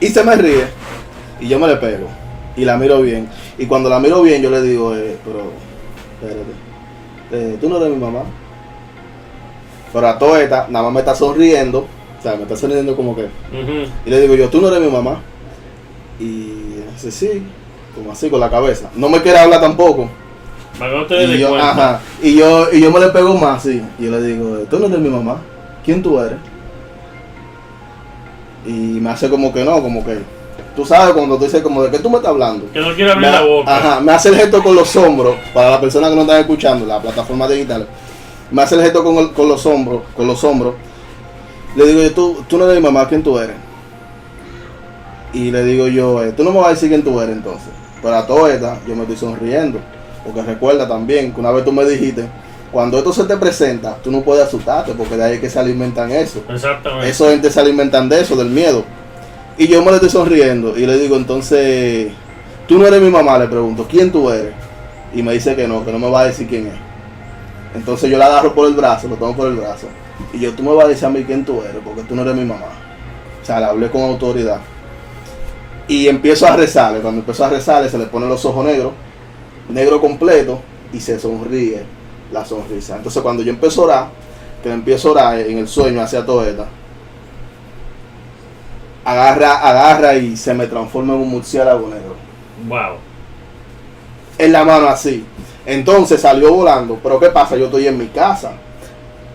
Y 0.00 0.06
se 0.08 0.24
me 0.24 0.34
ríe, 0.36 0.64
y 1.40 1.48
yo 1.48 1.58
me 1.58 1.66
le 1.68 1.76
pego. 1.76 2.06
y 2.56 2.64
la 2.64 2.76
miro 2.76 3.00
bien. 3.00 3.28
Y 3.58 3.66
cuando 3.66 3.88
la 3.88 3.98
miro 3.98 4.22
bien, 4.22 4.42
yo 4.42 4.50
le 4.50 4.62
digo, 4.62 4.94
eh, 4.94 5.16
pero, 5.24 5.50
espérate, 6.20 6.52
eh, 7.32 7.58
tú 7.60 7.68
no 7.68 7.78
eres 7.78 7.90
mi 7.90 7.96
mamá. 7.96 8.24
Pero 9.92 10.08
a 10.08 10.18
toda 10.18 10.42
esta, 10.42 10.66
nada 10.68 10.84
más 10.86 10.94
me 10.94 11.00
está 11.00 11.14
sonriendo, 11.14 11.80
o 12.18 12.22
sea, 12.22 12.36
me 12.36 12.42
está 12.42 12.56
sonriendo 12.56 12.96
como 12.96 13.14
que. 13.14 13.24
Ujú. 13.24 13.90
Y 14.06 14.10
le 14.10 14.20
digo 14.20 14.34
yo, 14.34 14.48
tú 14.48 14.60
no 14.60 14.68
eres 14.68 14.80
mi 14.80 14.90
mamá. 14.90 15.20
Y 16.18 16.80
dice, 16.92 17.10
sí, 17.10 17.42
como 17.94 18.12
así 18.12 18.30
con 18.30 18.40
la 18.40 18.50
cabeza. 18.50 18.90
No 18.94 19.08
me 19.08 19.20
quiere 19.20 19.38
hablar 19.38 19.60
tampoco. 19.60 20.08
No 20.78 21.06
te 21.06 21.24
Y 21.24 21.38
yo, 21.38 21.54
ajá, 21.56 22.00
y 22.22 22.36
yo, 22.36 22.72
y 22.72 22.80
yo 22.80 22.90
me 22.90 23.00
le 23.00 23.08
pego 23.08 23.34
más, 23.34 23.62
sí. 23.62 23.82
Y 23.98 24.06
yo 24.06 24.10
le 24.10 24.22
digo, 24.22 24.58
tú 24.70 24.78
no 24.78 24.86
eres 24.86 24.98
mi 24.98 25.10
mamá. 25.10 25.36
¿Quién 25.84 26.02
tú 26.02 26.18
eres? 26.18 26.38
Y 28.66 28.70
me 28.70 29.10
hace 29.10 29.28
como 29.28 29.52
que 29.52 29.64
no, 29.64 29.82
como 29.82 30.04
que. 30.04 30.18
Tú 30.74 30.86
sabes 30.86 31.12
cuando 31.12 31.36
tú 31.36 31.44
dices 31.44 31.60
como 31.60 31.82
de 31.82 31.90
qué 31.90 31.98
tú 31.98 32.08
me 32.08 32.16
estás 32.16 32.30
hablando. 32.30 32.66
Que 32.72 32.80
no 32.80 32.94
quiere 32.94 33.12
abrir 33.12 33.28
Me, 33.28 33.32
la 33.32 33.42
boca. 33.42 33.76
Ajá, 33.76 34.00
me 34.00 34.12
hace 34.12 34.30
el 34.30 34.36
gesto 34.36 34.62
con 34.62 34.74
los 34.74 34.96
hombros, 34.96 35.36
para 35.52 35.70
las 35.70 35.80
personas 35.80 36.10
que 36.10 36.16
no 36.16 36.22
están 36.22 36.40
escuchando, 36.40 36.86
la 36.86 37.00
plataforma 37.00 37.46
digital. 37.46 37.86
Me 38.52 38.62
hace 38.62 38.74
el 38.76 38.82
gesto 38.82 39.02
con, 39.02 39.16
el- 39.16 39.32
con 39.32 39.48
los 39.48 39.64
hombros, 39.66 40.02
con 40.16 40.26
los 40.26 40.42
hombros. 40.44 40.74
Le 41.74 41.86
digo 41.86 42.02
yo, 42.02 42.12
tú, 42.12 42.44
tú 42.48 42.58
no 42.58 42.64
eres 42.64 42.76
mi 42.76 42.82
mamá, 42.82 43.08
¿quién 43.08 43.22
tú 43.22 43.38
eres? 43.38 43.56
Y 45.32 45.50
le 45.50 45.64
digo 45.64 45.88
yo, 45.88 46.22
eh, 46.22 46.32
tú 46.32 46.44
no 46.44 46.50
me 46.50 46.58
vas 46.58 46.66
a 46.66 46.70
decir 46.70 46.88
quién 46.90 47.02
tú 47.02 47.18
eres 47.20 47.34
entonces. 47.36 47.68
Pero 48.02 48.14
a 48.16 48.26
toda 48.26 48.52
esta, 48.52 48.78
yo 48.86 48.94
me 48.94 49.02
estoy 49.02 49.16
sonriendo. 49.16 49.78
Porque 50.24 50.42
recuerda 50.42 50.86
también 50.86 51.32
que 51.32 51.40
una 51.40 51.50
vez 51.50 51.64
tú 51.64 51.72
me 51.72 51.84
dijiste, 51.86 52.26
cuando 52.70 52.98
esto 52.98 53.12
se 53.12 53.24
te 53.24 53.36
presenta, 53.36 53.96
tú 54.02 54.10
no 54.10 54.20
puedes 54.20 54.44
asustarte, 54.46 54.92
porque 54.92 55.16
de 55.16 55.24
ahí 55.24 55.34
es 55.34 55.40
que 55.40 55.48
se 55.50 55.58
alimentan 55.58 56.10
eso. 56.10 56.42
Exactamente. 56.48 57.08
Esos 57.08 57.30
gente 57.30 57.50
se 57.50 57.60
alimentan 57.60 58.08
de 58.08 58.20
eso, 58.20 58.36
del 58.36 58.50
miedo. 58.50 58.84
Y 59.56 59.66
yo 59.68 59.80
me 59.82 59.88
le 59.90 59.94
estoy 59.96 60.10
sonriendo 60.10 60.76
y 60.76 60.86
le 60.86 60.98
digo, 60.98 61.16
entonces, 61.16 62.12
tú 62.68 62.78
no 62.78 62.86
eres 62.86 63.00
mi 63.00 63.10
mamá, 63.10 63.38
le 63.38 63.46
pregunto, 63.48 63.86
¿quién 63.88 64.10
tú 64.12 64.30
eres? 64.30 64.52
Y 65.14 65.22
me 65.22 65.32
dice 65.32 65.54
que 65.56 65.66
no, 65.66 65.84
que 65.84 65.92
no 65.92 65.98
me 65.98 66.10
va 66.10 66.20
a 66.20 66.24
decir 66.26 66.46
quién 66.48 66.66
es. 66.68 66.72
Entonces 67.74 68.10
yo 68.10 68.18
la 68.18 68.26
agarro 68.26 68.54
por 68.54 68.68
el 68.68 68.74
brazo, 68.74 69.08
lo 69.08 69.16
tomo 69.16 69.34
por 69.34 69.48
el 69.48 69.56
brazo. 69.56 69.86
Y 70.32 70.40
yo, 70.40 70.52
tú 70.52 70.62
me 70.62 70.74
vas 70.74 70.86
a 70.86 70.88
decir 70.88 71.06
a 71.06 71.10
mí 71.10 71.24
quién 71.24 71.44
tú 71.44 71.62
eres, 71.62 71.80
porque 71.84 72.02
tú 72.02 72.14
no 72.14 72.22
eres 72.22 72.34
mi 72.34 72.44
mamá. 72.44 72.66
O 73.42 73.44
sea, 73.44 73.60
le 73.60 73.66
hablé 73.66 73.90
con 73.90 74.02
autoridad. 74.02 74.60
Y 75.88 76.08
empiezo 76.08 76.46
a 76.46 76.56
rezarle. 76.56 77.00
Cuando 77.00 77.20
empiezo 77.20 77.44
a 77.44 77.48
rezarle, 77.48 77.88
se 77.88 77.98
le 77.98 78.06
ponen 78.06 78.28
los 78.28 78.44
ojos 78.44 78.64
negros, 78.64 78.92
negro 79.68 80.00
completo, 80.00 80.60
y 80.92 81.00
se 81.00 81.18
sonríe 81.18 81.84
la 82.30 82.44
sonrisa. 82.44 82.96
Entonces 82.96 83.22
cuando 83.22 83.42
yo 83.42 83.50
empiezo 83.50 83.82
a 83.82 83.84
orar, 83.84 84.06
que 84.62 84.68
le 84.68 84.74
empiezo 84.74 85.08
a 85.08 85.12
orar 85.12 85.38
en 85.40 85.58
el 85.58 85.68
sueño 85.68 86.00
hacia 86.00 86.24
toda 86.24 86.48
esta, 86.48 86.66
agarra, 89.04 89.58
agarra 89.58 90.14
y 90.14 90.36
se 90.36 90.54
me 90.54 90.66
transforma 90.66 91.14
en 91.14 91.20
un 91.20 91.28
murciélago 91.28 91.88
negro. 91.88 92.14
Wow. 92.68 92.98
En 94.38 94.52
la 94.52 94.64
mano 94.64 94.88
así. 94.88 95.24
Entonces 95.66 96.20
salió 96.20 96.52
volando. 96.52 96.98
Pero 97.02 97.18
¿qué 97.20 97.28
pasa? 97.28 97.56
Yo 97.56 97.66
estoy 97.66 97.86
en 97.86 97.98
mi 97.98 98.06
casa. 98.06 98.52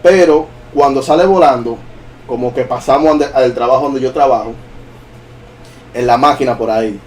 Pero 0.03 0.47
cuando 0.73 1.01
sale 1.01 1.25
volando, 1.25 1.77
como 2.27 2.53
que 2.53 2.63
pasamos 2.63 3.19
al 3.33 3.53
trabajo 3.53 3.83
donde 3.83 4.01
yo 4.01 4.11
trabajo, 4.11 4.53
en 5.93 6.05
la 6.07 6.17
máquina 6.17 6.57
por 6.57 6.69
ahí. 6.69 6.99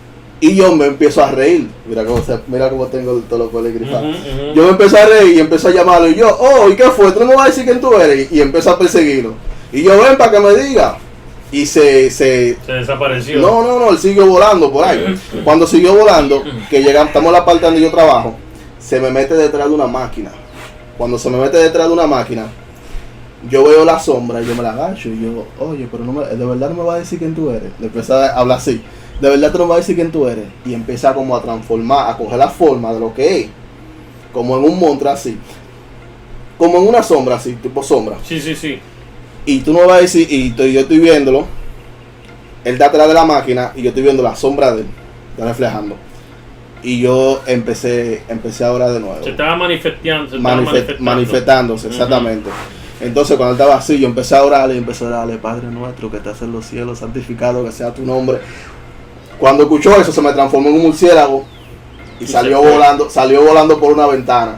Y 0.42 0.54
yo 0.56 0.74
me 0.74 0.86
empiezo 0.86 1.22
a 1.22 1.30
reír. 1.30 1.68
Mira 1.86 2.04
cómo, 2.04 2.22
se- 2.22 2.40
mira 2.46 2.70
cómo 2.70 2.86
tengo 2.86 3.18
el- 3.18 3.22
todo 3.24 3.40
lo 3.40 3.50
cual 3.50 3.70
grifado. 3.72 4.08
Ujú, 4.08 4.16
ujú. 4.18 4.54
Yo 4.54 4.62
me 4.64 4.70
empecé 4.70 4.98
a 4.98 5.06
reír 5.06 5.36
y 5.36 5.40
empecé 5.40 5.68
a 5.68 5.72
llamarlo. 5.72 6.08
Y 6.08 6.14
yo, 6.14 6.34
oh, 6.40 6.68
¿y 6.70 6.76
qué 6.76 6.84
fue? 6.84 7.12
Tú 7.12 7.20
no 7.20 7.26
me 7.26 7.34
vas 7.34 7.44
a 7.44 7.48
decir 7.48 7.64
quién 7.64 7.80
tú 7.80 7.92
eres. 7.94 8.32
Y 8.32 8.40
empezó 8.40 8.70
a 8.70 8.78
perseguirlo. 8.78 9.34
Y 9.70 9.82
yo, 9.82 10.00
ven 10.02 10.16
para 10.16 10.30
que 10.32 10.40
me 10.40 10.54
diga. 10.54 10.96
Y 11.52 11.66
se, 11.66 12.10
se, 12.10 12.56
Se 12.64 12.72
desapareció. 12.72 13.38
no, 13.40 13.62
no, 13.62 13.78
no, 13.80 13.90
él 13.90 13.98
siguió 13.98 14.24
volando 14.26 14.72
por 14.72 14.84
ahí. 14.86 15.14
Cuando 15.44 15.66
siguió 15.66 15.94
volando, 15.94 16.42
que 16.70 16.80
llegamos, 16.82 17.08
estamos 17.08 17.26
en 17.28 17.32
la 17.34 17.44
parte 17.44 17.66
donde 17.66 17.80
yo 17.82 17.90
trabajo, 17.90 18.34
se 18.80 18.98
me 18.98 19.10
mete 19.10 19.34
detrás 19.34 19.68
de 19.68 19.74
una 19.74 19.86
máquina. 19.86 20.30
Cuando 20.98 21.18
se 21.18 21.30
me 21.30 21.38
mete 21.38 21.58
detrás 21.58 21.86
de 21.86 21.92
una 21.92 22.06
máquina, 22.06 22.46
yo 23.48 23.64
veo 23.64 23.84
la 23.84 23.98
sombra 23.98 24.42
y 24.42 24.46
yo 24.46 24.54
me 24.54 24.62
la 24.62 24.72
agacho 24.72 25.08
y 25.08 25.22
yo, 25.22 25.46
oye, 25.58 25.88
pero 25.90 26.04
no 26.04 26.12
me, 26.12 26.26
de 26.26 26.44
verdad 26.44 26.70
no 26.70 26.76
me 26.76 26.82
va 26.82 26.94
a 26.94 26.98
decir 26.98 27.18
quién 27.18 27.34
tú 27.34 27.50
eres. 27.50 27.70
Le 27.78 27.86
empieza 27.86 28.26
a 28.34 28.38
hablar 28.40 28.58
así. 28.58 28.82
De 29.20 29.28
verdad 29.28 29.52
tú 29.52 29.58
no 29.58 29.64
me 29.64 29.68
vas 29.70 29.76
a 29.76 29.80
decir 29.80 29.94
quién 29.96 30.10
tú 30.10 30.26
eres. 30.26 30.46
Y 30.64 30.74
empieza 30.74 31.14
como 31.14 31.36
a 31.36 31.42
transformar, 31.42 32.10
a 32.10 32.16
coger 32.16 32.38
la 32.38 32.48
forma 32.48 32.92
de 32.92 33.00
lo 33.00 33.14
que 33.14 33.40
es. 33.40 33.46
Como 34.32 34.56
en 34.58 34.64
un 34.64 34.78
monstruo 34.78 35.12
así. 35.12 35.38
Como 36.58 36.78
en 36.78 36.88
una 36.88 37.02
sombra 37.02 37.36
así, 37.36 37.54
tipo 37.54 37.82
sombra 37.82 38.16
Sí, 38.22 38.38
sí, 38.38 38.54
sí. 38.54 38.78
y 39.46 39.60
tú 39.60 39.72
no 39.72 39.80
me 39.80 39.86
vas 39.86 39.98
a 39.98 40.00
decir, 40.02 40.26
y 40.30 40.54
yo 40.54 40.80
estoy 40.80 40.98
viéndolo, 40.98 41.46
él 42.64 42.74
está 42.74 42.86
atrás 42.86 43.08
de 43.08 43.14
la 43.14 43.24
máquina 43.24 43.72
y 43.74 43.80
yo 43.80 43.88
estoy 43.88 44.02
viendo 44.02 44.22
la 44.22 44.36
sombra 44.36 44.72
de 44.72 44.82
él, 44.82 44.86
está 45.30 45.46
reflejando. 45.46 45.96
Y 46.82 47.00
yo 47.00 47.42
empecé, 47.46 48.22
empecé 48.28 48.64
ahora 48.64 48.90
de 48.90 49.00
nuevo. 49.00 49.22
Se 49.22 49.30
estaba 49.30 49.54
manifestando. 49.56 50.30
Se 50.30 50.36
estaba 50.36 50.54
Manife- 50.56 50.64
manifestando. 50.64 51.02
manifestándose, 51.04 51.88
exactamente. 51.88 52.50
Entonces 53.00 53.36
cuando 53.36 53.54
estaba 53.54 53.76
así, 53.76 53.98
yo 53.98 54.06
empecé 54.06 54.36
a 54.36 54.42
orarle 54.44 54.74
y 54.74 54.78
empecé 54.78 55.04
a 55.04 55.08
orarle, 55.08 55.36
Padre 55.38 55.68
nuestro 55.68 56.10
que 56.10 56.18
estás 56.18 56.40
en 56.42 56.52
los 56.52 56.64
cielos, 56.66 56.98
santificado 56.98 57.64
que 57.64 57.72
sea 57.72 57.92
tu 57.94 58.02
nombre. 58.04 58.38
Cuando 59.38 59.62
escuchó 59.62 59.96
eso 59.98 60.12
se 60.12 60.20
me 60.20 60.32
transformó 60.32 60.68
en 60.68 60.74
un 60.76 60.82
murciélago 60.82 61.44
y 62.18 62.24
Y 62.24 62.26
salió 62.26 62.60
volando, 62.62 63.08
salió 63.08 63.42
volando 63.42 63.78
por 63.80 63.92
una 63.92 64.06
ventana. 64.06 64.56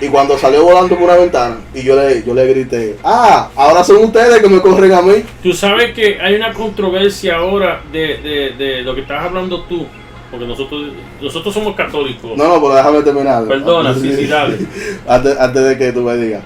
Y 0.00 0.08
cuando 0.08 0.36
salió 0.38 0.64
volando 0.64 0.94
por 0.96 1.04
una 1.04 1.16
ventana, 1.16 1.56
y 1.72 1.82
yo 1.82 1.94
le, 1.96 2.22
yo 2.24 2.34
le 2.34 2.46
grité, 2.48 2.96
ah, 3.04 3.48
ahora 3.54 3.82
son 3.84 3.96
ustedes 4.04 4.40
que 4.40 4.48
me 4.48 4.60
corren 4.60 4.92
a 4.92 5.02
mí. 5.02 5.24
Tú 5.42 5.52
sabes 5.52 5.92
que 5.94 6.20
hay 6.20 6.34
una 6.34 6.52
controversia 6.52 7.36
ahora 7.36 7.80
de, 7.92 8.18
de, 8.18 8.54
de 8.58 8.82
lo 8.82 8.94
que 8.94 9.02
estás 9.02 9.24
hablando 9.24 9.62
tú. 9.62 9.86
Porque 10.30 10.46
nosotros 10.46 10.92
nosotros 11.20 11.54
somos 11.54 11.74
católicos. 11.74 12.32
No, 12.36 12.48
no, 12.48 12.54
pero 12.60 12.74
déjame 12.74 13.02
terminar. 13.02 13.44
Perdona, 13.46 13.94
sí, 14.00 14.14
sí, 14.14 14.26
dale. 14.26 14.58
antes, 15.06 15.38
antes 15.38 15.64
de 15.64 15.78
que 15.78 15.92
tú 15.92 16.02
me 16.02 16.16
digas. 16.16 16.42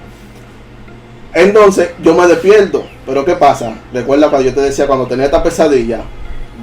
Entonces, 1.33 1.91
yo 2.01 2.13
me 2.15 2.27
despierto. 2.27 2.83
Pero 3.05 3.25
¿qué 3.25 3.33
pasa? 3.33 3.73
Recuerda 3.93 4.29
cuando 4.29 4.49
yo 4.49 4.53
te 4.53 4.61
decía, 4.61 4.87
cuando 4.87 5.07
tenía 5.07 5.25
esta 5.25 5.41
pesadilla, 5.41 6.01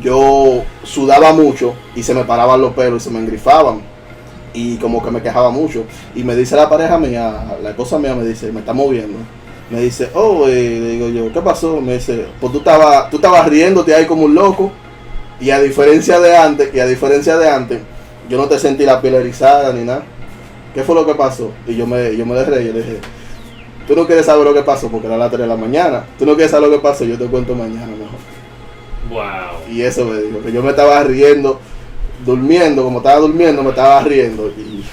yo 0.02 0.62
sudaba 0.82 1.32
mucho 1.32 1.74
y 1.94 2.02
se 2.02 2.14
me 2.14 2.24
paraban 2.24 2.60
los 2.60 2.72
pelos 2.74 3.02
y 3.02 3.04
se 3.04 3.10
me 3.10 3.18
engrifaban. 3.18 3.80
Y 4.52 4.76
como 4.76 5.04
que 5.04 5.10
me 5.10 5.22
quejaba 5.22 5.50
mucho. 5.50 5.84
Y 6.14 6.22
me 6.22 6.34
dice 6.34 6.56
la 6.56 6.68
pareja 6.68 6.98
mía, 6.98 7.56
la 7.62 7.70
esposa 7.70 7.98
mía 7.98 8.14
me 8.14 8.24
dice, 8.24 8.52
me 8.52 8.60
está 8.60 8.72
moviendo. 8.72 9.18
Me 9.70 9.80
dice, 9.80 10.10
oh, 10.14 10.46
eh, 10.46 10.78
le 10.80 10.88
digo 10.90 11.08
yo, 11.08 11.32
¿qué 11.32 11.40
pasó? 11.40 11.80
Me 11.80 11.94
dice, 11.94 12.26
pues 12.40 12.52
tú 12.52 12.58
estabas, 12.58 13.10
tú 13.10 13.16
estabas 13.16 13.46
riéndote 13.48 13.94
ahí 13.94 14.06
como 14.06 14.24
un 14.24 14.34
loco. 14.34 14.70
Y 15.40 15.50
a 15.50 15.60
diferencia 15.60 16.18
de 16.20 16.36
antes, 16.36 16.74
y 16.74 16.80
a 16.80 16.86
diferencia 16.86 17.36
de 17.36 17.50
antes, 17.50 17.80
yo 18.28 18.38
no 18.38 18.48
te 18.48 18.58
sentí 18.58 18.84
la 18.84 19.00
piel 19.00 19.14
erizada 19.14 19.72
ni 19.72 19.84
nada. 19.84 20.04
¿Qué 20.74 20.82
fue 20.82 20.94
lo 20.94 21.06
que 21.06 21.14
pasó? 21.14 21.52
Y 21.66 21.76
yo 21.76 21.86
me, 21.86 22.16
yo 22.16 22.26
me 22.26 22.34
yo 22.34 22.50
le 22.50 22.72
dije, 22.72 22.98
tú 23.86 23.94
no 23.94 24.06
quieres 24.06 24.26
saber 24.26 24.44
lo 24.44 24.52
que 24.52 24.62
pasó 24.62 24.90
porque 24.90 25.06
era 25.06 25.16
las 25.16 25.30
3 25.30 25.42
de 25.42 25.46
la 25.46 25.56
mañana. 25.56 26.04
Tú 26.18 26.26
no 26.26 26.34
quieres 26.34 26.50
saber 26.50 26.68
lo 26.68 26.76
que 26.76 26.82
pasó, 26.82 27.04
yo 27.04 27.16
te 27.16 27.26
cuento 27.26 27.54
mañana 27.54 27.86
mejor. 27.86 28.18
Wow. 29.08 29.72
Y 29.72 29.82
eso 29.82 30.04
me 30.04 30.20
dijo, 30.20 30.42
que 30.42 30.52
yo 30.52 30.62
me 30.62 30.70
estaba 30.70 31.02
riendo, 31.04 31.60
durmiendo, 32.24 32.82
como 32.82 32.98
estaba 32.98 33.20
durmiendo, 33.20 33.62
me 33.62 33.70
estaba 33.70 34.02
riendo. 34.02 34.48
Y 34.48 34.84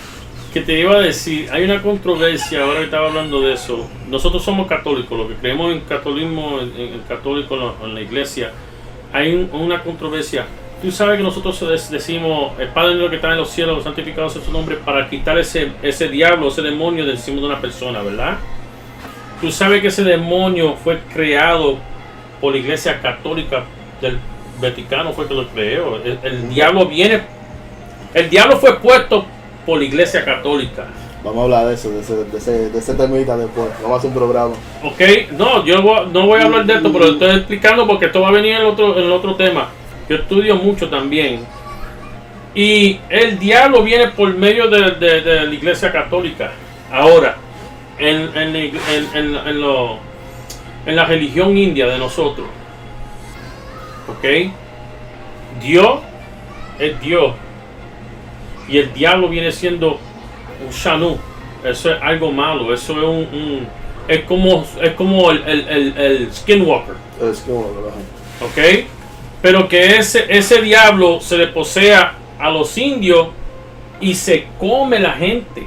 Que 0.53 0.61
te 0.61 0.79
iba 0.79 0.95
a 0.95 0.99
decir, 0.99 1.49
hay 1.51 1.63
una 1.63 1.81
controversia, 1.81 2.63
ahora 2.63 2.79
que 2.79 2.85
estaba 2.85 3.07
hablando 3.07 3.41
de 3.41 3.53
eso. 3.53 3.87
Nosotros 4.09 4.43
somos 4.43 4.67
católicos, 4.67 5.17
lo 5.17 5.27
que 5.27 5.35
creemos 5.35 5.73
en 5.73 5.81
catolismo, 5.81 6.59
en, 6.61 6.77
en 6.77 6.99
católico, 7.07 7.55
la, 7.55 7.73
en 7.85 7.95
la 7.95 8.01
iglesia. 8.01 8.51
Hay 9.13 9.33
un- 9.33 9.49
una 9.53 9.81
controversia. 9.81 10.45
Tú 10.81 10.91
sabes 10.91 11.17
que 11.17 11.23
nosotros 11.23 11.89
decimos, 11.89 12.59
el 12.59 12.67
Padre 12.69 12.95
nuestro 12.95 13.09
que 13.09 13.15
está 13.15 13.31
en 13.31 13.37
los 13.37 13.49
cielos, 13.49 13.83
santificado 13.83 14.29
sea 14.29 14.41
su 14.41 14.51
nombre, 14.51 14.75
para 14.75 15.09
quitar 15.09 15.37
ese, 15.37 15.71
ese 15.81 16.09
diablo, 16.09 16.49
ese 16.49 16.61
demonio 16.61 17.05
del 17.05 17.15
encima 17.15 17.39
de 17.39 17.45
una 17.47 17.61
persona, 17.61 18.01
¿verdad? 18.01 18.37
Tú 19.39 19.49
sabes 19.51 19.81
que 19.81 19.87
ese 19.87 20.03
demonio 20.03 20.75
fue 20.75 20.99
creado 21.13 21.77
por 22.41 22.51
la 22.53 22.57
iglesia 22.59 22.99
católica 23.01 23.63
del 24.01 24.17
Vaticano, 24.61 25.13
fue 25.13 25.27
que 25.27 25.33
lo 25.33 25.47
creó. 25.47 26.01
El 26.23 26.49
diablo 26.49 26.85
viene, 26.87 27.21
el 28.13 28.29
diablo 28.29 28.57
fue 28.57 28.79
puesto 28.79 29.25
por 29.65 29.79
la 29.79 29.85
iglesia 29.85 30.25
católica. 30.25 30.85
Vamos 31.23 31.39
a 31.39 31.43
hablar 31.43 31.67
de 31.67 31.73
eso, 31.75 31.89
de 31.89 32.01
ese, 32.01 32.15
de 32.25 32.37
ese, 32.37 32.51
de 32.93 33.07
después. 33.07 33.69
Vamos 33.81 33.95
a 33.95 33.97
hacer 33.97 34.09
un 34.09 34.15
programa. 34.15 34.53
Ok, 34.83 35.01
no, 35.31 35.65
yo 35.65 35.81
no 35.81 36.25
voy 36.27 36.41
a 36.41 36.45
hablar 36.45 36.65
de 36.65 36.73
esto, 36.73 36.91
pero 36.91 37.05
estoy 37.11 37.37
explicando 37.37 37.87
porque 37.87 38.07
esto 38.07 38.21
va 38.21 38.29
a 38.29 38.31
venir 38.31 38.53
en 38.53 38.61
el 38.61 38.65
otro, 38.65 39.15
otro 39.15 39.35
tema. 39.35 39.69
Yo 40.09 40.17
estudio 40.17 40.55
mucho 40.55 40.89
también. 40.89 41.45
Y 42.55 42.99
el 43.09 43.39
diablo 43.39 43.81
viene 43.83 44.09
por 44.09 44.33
medio 44.35 44.69
de, 44.69 45.21
la 45.21 45.53
iglesia 45.53 45.91
católica. 45.91 46.51
Ahora, 46.91 47.37
en, 47.97 48.29
en, 48.35 48.71
la 50.95 51.05
religión 51.05 51.57
india 51.57 51.87
de 51.87 51.97
nosotros, 51.97 52.45
ok, 54.07 54.51
Dios 55.61 55.99
es 56.77 56.99
Dios. 56.99 57.33
Y 58.67 58.77
el 58.77 58.93
diablo 58.93 59.29
viene 59.29 59.51
siendo 59.51 59.99
Shanu. 60.73 61.17
Eso 61.63 61.93
es 61.93 62.01
algo 62.01 62.31
malo. 62.31 62.73
Eso 62.73 62.93
es 62.93 63.03
un. 63.03 63.39
un- 63.39 63.67
es 64.05 64.25
como, 64.25 64.65
es 64.81 64.91
como 64.95 65.31
el, 65.31 65.41
el, 65.47 65.67
el, 65.69 65.97
el 65.97 66.33
Skinwalker. 66.33 66.95
¿verdad? 67.73 67.93
¿Ok? 68.41 68.85
Pero 69.41 69.69
que 69.69 69.95
ese, 69.95 70.25
ese 70.27 70.61
diablo 70.61 71.21
se 71.21 71.37
le 71.37 71.47
posea 71.47 72.13
a 72.37 72.49
los 72.49 72.77
indios 72.77 73.29
y 74.01 74.13
se 74.13 74.47
come 74.59 74.99
la 74.99 75.13
gente. 75.13 75.61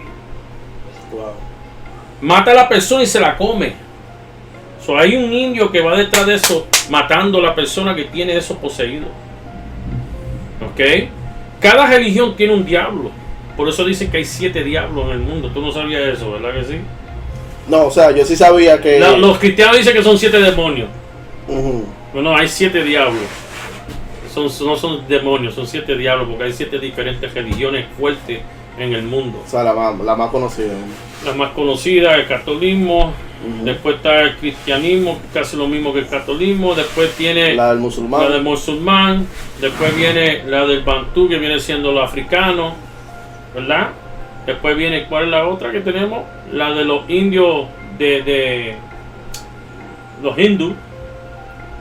Wow. 1.12 1.32
Mata 2.20 2.50
a 2.50 2.54
la 2.54 2.68
persona 2.68 3.02
y 3.04 3.06
se 3.06 3.18
la 3.20 3.36
come. 3.38 3.72
So, 4.84 4.98
hay 4.98 5.16
un 5.16 5.32
indio 5.32 5.72
que 5.72 5.80
va 5.80 5.96
detrás 5.96 6.26
de 6.26 6.34
eso 6.34 6.66
matando 6.90 7.38
a 7.38 7.42
la 7.42 7.54
persona 7.54 7.94
que 7.94 8.04
tiene 8.04 8.36
eso 8.36 8.56
poseído. 8.58 9.06
¿Ok? 10.60 11.08
Cada 11.58 11.86
religión 11.86 12.36
tiene 12.36 12.52
un 12.52 12.64
diablo. 12.66 13.10
Por 13.56 13.68
eso 13.68 13.84
dicen 13.84 14.10
que 14.10 14.18
hay 14.18 14.24
siete 14.24 14.62
diablos 14.62 15.06
en 15.06 15.12
el 15.12 15.18
mundo. 15.18 15.50
Tú 15.52 15.60
no 15.60 15.72
sabías 15.72 16.02
eso, 16.02 16.32
¿verdad 16.32 16.52
que 16.54 16.64
sí? 16.64 16.80
No, 17.68 17.86
o 17.86 17.90
sea, 17.90 18.10
yo 18.12 18.24
sí 18.24 18.36
sabía 18.36 18.80
que. 18.80 18.98
La- 19.00 19.16
los 19.16 19.38
cristianos 19.38 19.76
dicen 19.78 19.94
que 19.94 20.02
son 20.02 20.18
siete 20.18 20.38
demonios. 20.40 20.88
Ujú. 21.48 21.84
Bueno, 22.12 22.36
hay 22.36 22.48
siete 22.48 22.82
diablos. 22.84 23.22
Son, 24.32 24.44
no 24.66 24.76
son 24.76 25.08
demonios, 25.08 25.54
son 25.54 25.66
siete 25.66 25.96
diablos 25.96 26.28
porque 26.28 26.44
hay 26.44 26.52
siete 26.52 26.78
diferentes 26.78 27.32
religiones 27.32 27.86
fuertes 27.98 28.40
en 28.78 28.92
el 28.92 29.02
mundo. 29.04 29.42
O 29.46 29.48
sea, 29.50 29.62
la 29.64 29.72
más, 29.72 29.98
la 30.00 30.14
más 30.14 30.30
conocida. 30.30 30.74
La 31.24 31.32
más 31.32 31.50
conocida, 31.52 32.14
el 32.16 32.26
catolicismo. 32.26 33.12
Después 33.64 33.96
está 33.96 34.22
el 34.22 34.36
cristianismo, 34.36 35.20
casi 35.32 35.56
lo 35.56 35.66
mismo 35.68 35.92
que 35.92 36.00
el 36.00 36.08
catolicismo. 36.08 36.74
Después 36.74 37.12
tiene 37.16 37.54
La 37.54 37.68
del 37.68 37.76
la 37.76 37.82
musulmán. 37.82 38.32
del 38.32 38.42
musulmán. 38.42 39.26
Después 39.60 39.96
viene 39.96 40.42
la 40.44 40.66
del 40.66 40.82
bantú, 40.82 41.28
que 41.28 41.38
viene 41.38 41.58
siendo 41.60 41.92
los 41.92 42.04
africanos. 42.06 42.74
¿Verdad? 43.56 43.88
Después 44.46 44.76
viene, 44.76 45.06
¿cuál 45.06 45.24
es 45.24 45.30
la 45.30 45.48
otra 45.48 45.72
que 45.72 45.80
tenemos? 45.80 46.22
La 46.52 46.70
de 46.72 46.84
los 46.84 47.08
indios 47.10 47.66
de, 47.98 48.22
de 48.22 48.74
los 50.22 50.38
hindú. 50.38 50.74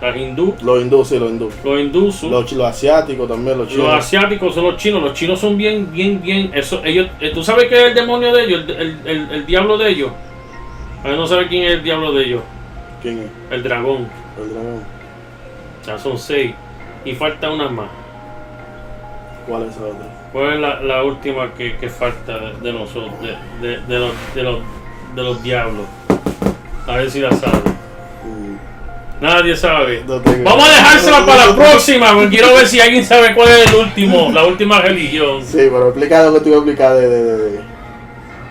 La 0.02 0.16
hindú. 0.18 0.56
Los 0.64 0.82
hindúes, 0.82 1.08
sí, 1.08 1.20
los 1.20 1.30
hindúes. 1.30 1.54
Los 1.64 1.80
hindús. 1.80 2.24
Los, 2.24 2.52
los 2.54 2.68
asiáticos 2.68 3.28
también, 3.28 3.58
los 3.60 3.68
chinos. 3.68 3.86
Los 3.86 3.94
asiáticos 3.94 4.56
son 4.56 4.64
los 4.64 4.78
chinos. 4.78 5.02
Los 5.04 5.14
chinos 5.14 5.40
son 5.40 5.58
bien, 5.58 5.92
bien, 5.92 6.22
bien. 6.22 6.52
Eso, 6.54 6.82
ellos, 6.84 7.08
eh, 7.22 7.32
¿Tú 7.34 7.44
sabes 7.44 7.66
qué 7.68 7.76
es 7.76 7.84
el 7.90 7.94
demonio 7.94 8.34
de 8.34 8.44
ellos? 8.46 8.64
El, 8.68 8.76
el- 8.78 9.00
el- 9.06 9.32
el 9.32 9.46
diablo 9.46 9.78
de 9.78 9.90
ellos. 9.90 10.12
A 11.04 11.10
ver, 11.10 11.18
no 11.18 11.28
sabe 11.28 11.48
quién 11.48 11.64
es 11.64 11.74
el 11.74 11.84
diablo 11.84 12.12
de 12.14 12.26
ellos. 12.26 12.42
¿Quién 13.02 13.20
es? 13.20 13.28
El 13.52 13.62
dragón. 13.64 14.08
El 14.42 14.50
dragón. 14.50 14.82
Ya 15.86 15.98
son 16.00 16.18
seis. 16.18 16.54
Y 17.06 17.14
falta 17.14 17.52
una 17.52 17.70
más. 17.70 17.90
¿Cuál 19.48 19.64
es 19.64 19.70
esa 19.76 19.82
otra? 19.86 20.08
¿Cuál 20.36 20.54
es 20.56 20.60
la, 20.60 20.82
la 20.82 21.02
última 21.02 21.54
que, 21.54 21.78
que 21.78 21.88
falta 21.88 22.38
de, 22.62 22.74
nosotros? 22.74 23.14
De, 23.22 23.66
de- 23.66 23.78
de 23.88 24.00
los, 24.00 24.12
de, 24.36 24.44
los, 24.44 24.60
de 25.16 25.24
los 25.24 25.42
diablos. 25.42 25.86
A 26.86 26.98
ver 26.98 27.10
si 27.10 27.22
la 27.22 27.32
sabe. 27.32 27.60
Mm, 28.26 29.24
Nadie 29.24 29.56
sabe. 29.56 30.04
no 30.06 30.20
Vamos 30.44 30.68
a 30.68 30.72
dejársela 30.72 31.20
no 31.22 31.26
para 31.26 31.46
la 31.46 31.56
próxima. 31.56 32.14
Porque 32.14 32.32
quiero 32.32 32.54
ver 32.54 32.68
si 32.68 32.82
alguien 32.82 33.06
sabe 33.06 33.34
cuál 33.34 33.48
es 33.48 33.66
el 33.72 33.76
último. 33.80 34.30
La 34.34 34.44
última 34.44 34.82
religión. 34.82 35.42
Sí, 35.42 35.56
pero 35.72 35.88
explica 35.88 36.24
lo 36.26 36.34
que 36.34 36.40
te 36.42 36.50
iba 36.50 36.58
a 36.58 36.60
explicar 36.60 36.96
de, 36.98 37.08
de, 37.08 37.24
de, 37.24 37.38
de- 37.52 37.60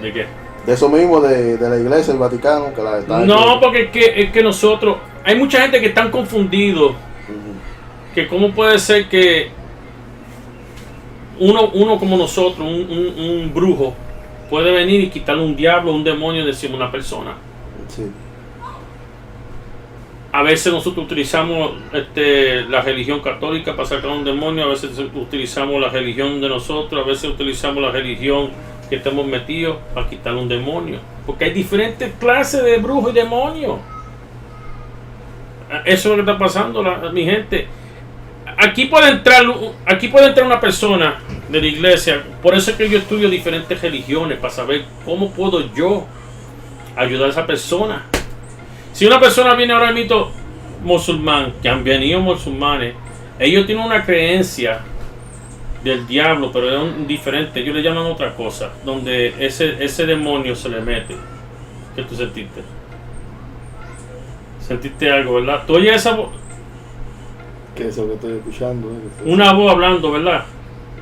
¿De 0.01 0.13
qué? 0.15 0.27
de 0.65 0.73
eso 0.73 0.89
mismo, 0.89 1.21
de, 1.21 1.59
de 1.59 1.69
la 1.69 1.77
iglesia, 1.79 2.15
el 2.15 2.19
Vaticano, 2.19 2.73
que 2.75 2.81
la 2.81 3.01
está. 3.01 3.19
No, 3.19 3.61
porque 3.61 3.83
es 3.83 3.91
que, 3.91 4.23
es 4.23 4.31
que 4.33 4.43
nosotros, 4.43 4.97
hay 5.23 5.35
mucha 5.37 5.61
gente 5.61 5.79
que 5.83 5.89
están 5.89 6.11
confundidos, 6.11 6.93
Ujú. 6.93 8.15
que 8.15 8.27
cómo 8.27 8.53
puede 8.53 8.79
ser 8.79 9.07
que 9.11 9.51
uno, 11.39 11.71
uno 11.75 11.99
como 11.99 12.17
nosotros, 12.17 12.67
un, 12.67 12.75
un- 12.91 13.15
un 13.19 13.55
brujo, 13.55 13.95
puede 14.51 14.71
venir 14.73 15.01
y 15.01 15.11
quitarle 15.11 15.43
un 15.45 15.57
diablo, 15.57 15.93
un 15.93 16.05
demonio 16.05 16.45
de 16.45 16.51
encima 16.51 16.77
una 16.77 16.91
persona. 16.91 17.35
Sí. 17.89 18.05
A 20.33 20.43
veces 20.43 20.73
nosotros 20.73 21.05
utilizamos 21.07 21.73
este, 21.93 22.63
la 22.63 22.81
religión 22.81 23.21
católica 23.21 23.77
para 23.77 23.87
sacar 23.87 24.11
un 24.11 24.25
demonio, 24.25 24.65
a 24.65 24.69
veces 24.69 24.91
utilizamos 25.15 25.81
la 25.81 25.89
religión 25.91 26.41
de 26.41 26.49
nosotros, 26.49 27.05
a 27.05 27.07
veces 27.09 27.31
utilizamos 27.31 27.81
la 27.83 27.93
religión 27.93 28.51
que 28.91 28.97
estamos 28.97 29.25
metidos 29.27 29.77
para 29.95 30.09
quitar 30.09 30.35
un 30.35 30.49
demonio. 30.49 30.99
Porque 31.25 31.45
hay 31.45 31.53
diferentes 31.53 32.13
clases 32.19 32.65
de 32.65 32.79
brujos 32.79 33.13
y 33.13 33.15
demonios. 33.15 33.79
Eso 35.85 36.13
es 36.13 36.17
lo 36.19 36.25
que 36.25 36.31
está 36.33 36.37
pasando, 36.39 36.83
la- 36.83 37.11
mi 37.13 37.25
gente. 37.25 37.69
Aquí 38.57 38.87
puede 38.87 39.11
entrar, 39.11 39.45
aquí 39.87 40.09
puede 40.09 40.29
entrar 40.29 40.47
una 40.47 40.61
persona 40.61 41.21
de 41.49 41.61
la 41.61 41.67
iglesia. 41.67 42.23
Por 42.43 42.55
eso 42.55 42.71
es 42.71 42.77
que 42.77 42.89
yo 42.89 42.99
estudio 42.99 43.29
diferentes 43.29 43.81
religiones 43.81 44.39
para 44.39 44.53
saber 44.53 44.85
cómo 45.05 45.31
puedo 45.31 45.73
yo 45.75 46.07
ayudar 46.97 47.29
a 47.29 47.31
esa 47.31 47.47
persona. 47.47 48.07
Si 48.93 49.07
una 49.07 49.19
persona 49.19 49.55
viene 49.55 49.73
ahora 49.73 49.93
mismo 49.93 50.31
musulmán, 50.83 51.55
que 51.63 51.69
han 51.69 51.83
venido 51.83 52.21
musulmanes, 52.21 52.95
ellos 53.39 53.67
tienen 53.67 53.85
una 53.85 54.05
creencia 54.05 54.81
del 55.83 56.07
diablo, 56.07 56.51
pero 56.53 56.87
es 56.87 57.07
diferente. 57.07 57.61
Ellos 57.61 57.75
le 57.75 57.83
llaman 57.83 58.07
otra 58.07 58.35
cosa, 58.35 58.71
donde 58.85 59.35
ese, 59.45 59.85
ese 59.85 60.07
demonio 60.07 60.55
se 60.55 60.69
le 60.69 60.81
mete. 60.81 61.15
¿Qué 61.95 62.03
tú 62.03 62.15
sentiste? 62.15 62.63
Sentiste 64.61 65.11
algo, 65.11 65.35
¿verdad? 65.35 65.65
Tú 65.67 65.75
oyes 65.75 65.97
esa 65.97 66.17
voz, 67.75 67.83
Que 67.83 67.89
eso 67.89 68.07
que 68.07 68.15
estoy 68.15 68.33
escuchando. 68.39 68.89
eh, 68.91 69.23
una 69.33 69.53
voz 69.53 69.73
hablando, 69.73 70.11
¿verdad? 70.13 70.45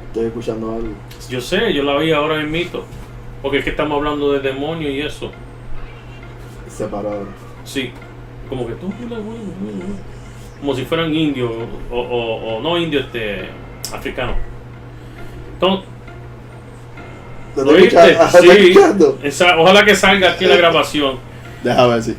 Estoy 0.09 0.27
escuchando 0.27 0.73
algo. 0.75 0.89
Yo 1.31 1.41
sé, 1.41 1.73
yo 1.73 1.83
la 1.83 1.95
oí 1.95 2.13
ahora 2.13 2.41
en 2.41 2.51
mito. 2.51 2.85
Porque 3.41 3.59
es 3.59 3.65
que 3.65 3.71
estamos 3.71 3.97
hablando 3.99 4.33
de 4.33 4.41
demonio 4.41 4.91
y 4.91 5.01
eso. 5.01 5.31
Separado. 6.69 7.27
Sí, 7.65 7.91
como 8.49 8.67
que 8.67 8.75
tú, 8.75 8.93
como 10.61 10.75
si 10.75 10.85
fueran 10.85 11.13
indios 11.15 11.51
o, 11.91 11.97
o- 11.99 12.57
o 12.57 12.61
no 12.63 12.79
indios, 12.79 13.05
este, 13.07 13.49
africanos. 13.93 14.37
Entonces, 15.55 15.89
¿Te 17.55 17.65
¿lo 17.65 17.77
estoy 17.77 17.83
oíste? 18.05 18.19
Sí, 18.41 19.27
esa- 19.27 19.59
ojalá 19.59 19.85
que 19.85 19.95
salga 19.95 20.31
aquí 20.33 20.45
la 20.47 20.57
grabación. 20.63 21.17
Deja 21.63 21.87
ver 21.87 22.03
si. 22.03 22.17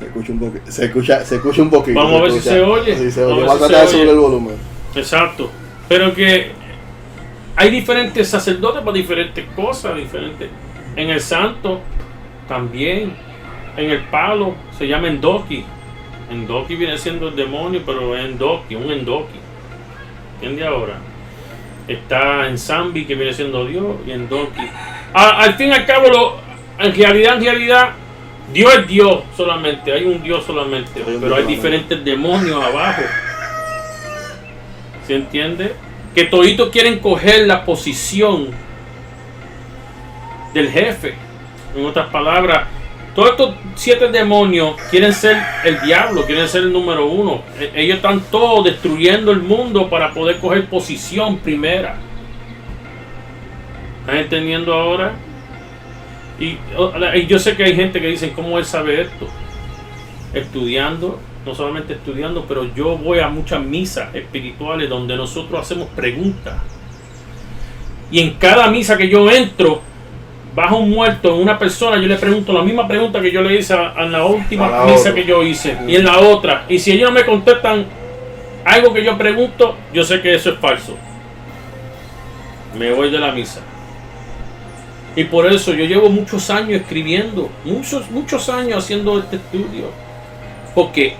Se 0.00 0.06
escucha 0.06 0.32
un 0.32 0.38
poquito. 0.40 0.72
Se 0.72 0.84
escucha, 0.86 1.24
se 1.24 1.34
escucha 1.36 1.62
un 1.62 1.70
poquito. 1.70 2.00
Vamos 2.00 2.20
a 2.20 2.22
ver 2.24 2.32
si 2.32 2.40
se 2.40 2.60
oye. 2.60 2.96
Sí, 2.96 3.10
se 3.12 3.20
Vamos 3.22 3.38
oye. 3.38 3.46
Voy 3.46 3.56
a 3.56 3.58
tratar 3.58 3.86
de 3.86 3.92
subir 3.92 4.08
el 4.08 4.16
volumen. 4.18 4.56
Exacto. 4.96 5.50
Pero 5.88 6.12
que 6.14 6.50
hay 7.56 7.70
diferentes 7.70 8.26
sacerdotes 8.28 8.80
para 8.82 8.92
diferentes 8.96 9.44
cosas, 9.54 9.94
diferentes. 9.96 10.48
En 10.96 11.10
el 11.10 11.20
santo 11.20 11.80
también. 12.48 13.12
En 13.76 13.88
el 13.90 14.00
palo 14.06 14.54
se 14.76 14.88
llama 14.88 15.06
endoki. 15.08 15.64
Endoki 16.30 16.74
viene 16.76 16.98
siendo 16.98 17.28
el 17.28 17.36
demonio, 17.36 17.82
pero 17.86 18.16
es 18.16 18.24
endoki, 18.24 18.74
un 18.74 18.90
endoki. 18.90 19.38
¿Entiendes 20.34 20.66
ahora? 20.66 20.94
Está 21.86 22.48
en 22.48 22.58
Zambi, 22.58 23.04
que 23.04 23.14
viene 23.14 23.32
siendo 23.32 23.64
Dios, 23.66 23.96
y 24.06 24.10
endoki. 24.12 24.60
A- 25.12 25.40
al 25.42 25.54
fin 25.54 25.68
y 25.68 25.72
al 25.72 25.86
cabo, 25.86 26.08
lo- 26.08 26.36
en 26.84 26.94
realidad, 26.94 27.36
en 27.36 27.44
realidad, 27.44 27.90
Dios 28.52 28.74
es 28.74 28.86
Dios 28.88 29.20
solamente, 29.36 29.92
hay 29.92 30.04
un 30.04 30.22
Dios 30.22 30.44
solamente, 30.44 31.02
pero 31.20 31.36
hay 31.36 31.44
diferentes 31.44 32.04
demonios 32.04 32.62
abajo. 32.62 33.02
¿Se 35.06 35.14
entiende? 35.14 35.74
Que 36.14 36.24
toditos 36.24 36.70
quieren 36.70 36.98
coger 36.98 37.46
la 37.46 37.64
posición 37.64 38.48
del 40.52 40.68
jefe. 40.70 41.14
En 41.76 41.84
otras 41.86 42.08
palabras, 42.08 42.64
todos 43.14 43.30
estos 43.30 43.54
siete 43.76 44.08
demonios 44.08 44.74
quieren 44.90 45.12
ser 45.12 45.36
el 45.64 45.80
diablo, 45.82 46.24
quieren 46.26 46.48
ser 46.48 46.62
el 46.62 46.72
número 46.72 47.06
uno. 47.06 47.42
E- 47.58 47.70
Ellos 47.76 47.96
están 47.96 48.20
todos 48.30 48.64
destruyendo 48.64 49.30
el 49.30 49.42
mundo 49.42 49.88
para 49.88 50.12
poder 50.12 50.38
coger 50.38 50.66
posición 50.66 51.38
primera. 51.38 51.94
¿Están 54.00 54.16
entendiendo 54.16 54.74
ahora? 54.74 55.12
Y, 56.40 56.56
yo 57.26 57.38
sé 57.38 57.54
que 57.54 57.64
hay 57.64 57.76
gente 57.76 58.00
que 58.00 58.08
dice, 58.08 58.32
¿cómo 58.32 58.58
él 58.58 58.64
sabe 58.64 59.02
esto? 59.02 59.26
Estudiando, 60.32 61.20
no 61.44 61.54
solamente 61.54 61.92
estudiando, 61.92 62.46
pero 62.48 62.74
yo 62.74 62.96
voy 62.96 63.18
a 63.18 63.28
muchas 63.28 63.62
misas 63.62 64.14
espirituales 64.14 64.88
donde 64.88 65.16
nosotros 65.16 65.60
hacemos 65.60 65.88
preguntas. 65.88 66.54
Y 68.10 68.20
en 68.20 68.34
cada 68.34 68.70
misa 68.70 68.96
que 68.96 69.08
yo 69.08 69.30
entro, 69.30 69.82
bajo 70.54 70.78
un 70.78 70.90
muerto 70.90 71.34
en 71.34 71.42
una 71.42 71.58
persona, 71.58 72.00
yo 72.00 72.08
le 72.08 72.16
pregunto 72.16 72.54
la 72.54 72.62
misma 72.62 72.88
pregunta 72.88 73.20
que 73.20 73.30
yo 73.30 73.42
le 73.42 73.56
hice 73.56 73.74
a, 73.74 73.90
a 73.90 74.06
la 74.06 74.24
última 74.24 74.66
A 74.66 74.70
la 74.70 74.84
misa 74.86 75.10
otra. 75.10 75.14
que 75.14 75.24
yo 75.26 75.42
hice. 75.42 75.76
Y 75.86 75.96
en 75.96 76.06
la 76.06 76.18
otra. 76.20 76.64
Y 76.70 76.78
si 76.78 76.92
ellos 76.92 77.10
no 77.10 77.14
me 77.14 77.26
contestan 77.26 77.84
algo 78.64 78.94
que 78.94 79.04
yo 79.04 79.16
pregunto, 79.18 79.76
yo 79.92 80.04
sé 80.04 80.22
que 80.22 80.34
eso 80.34 80.50
es 80.50 80.58
falso. 80.58 80.96
Me 82.78 82.92
voy 82.92 83.10
de 83.10 83.18
la 83.18 83.30
misa. 83.30 83.60
Y 85.16 85.24
por 85.24 85.46
eso 85.46 85.72
yo 85.74 85.84
llevo 85.86 86.08
muchos 86.08 86.50
años 86.50 86.80
escribiendo, 86.82 87.48
muchos, 87.64 88.10
muchos 88.10 88.48
años 88.48 88.84
haciendo 88.84 89.18
este 89.18 89.36
estudio. 89.36 89.90
Porque, 90.74 91.14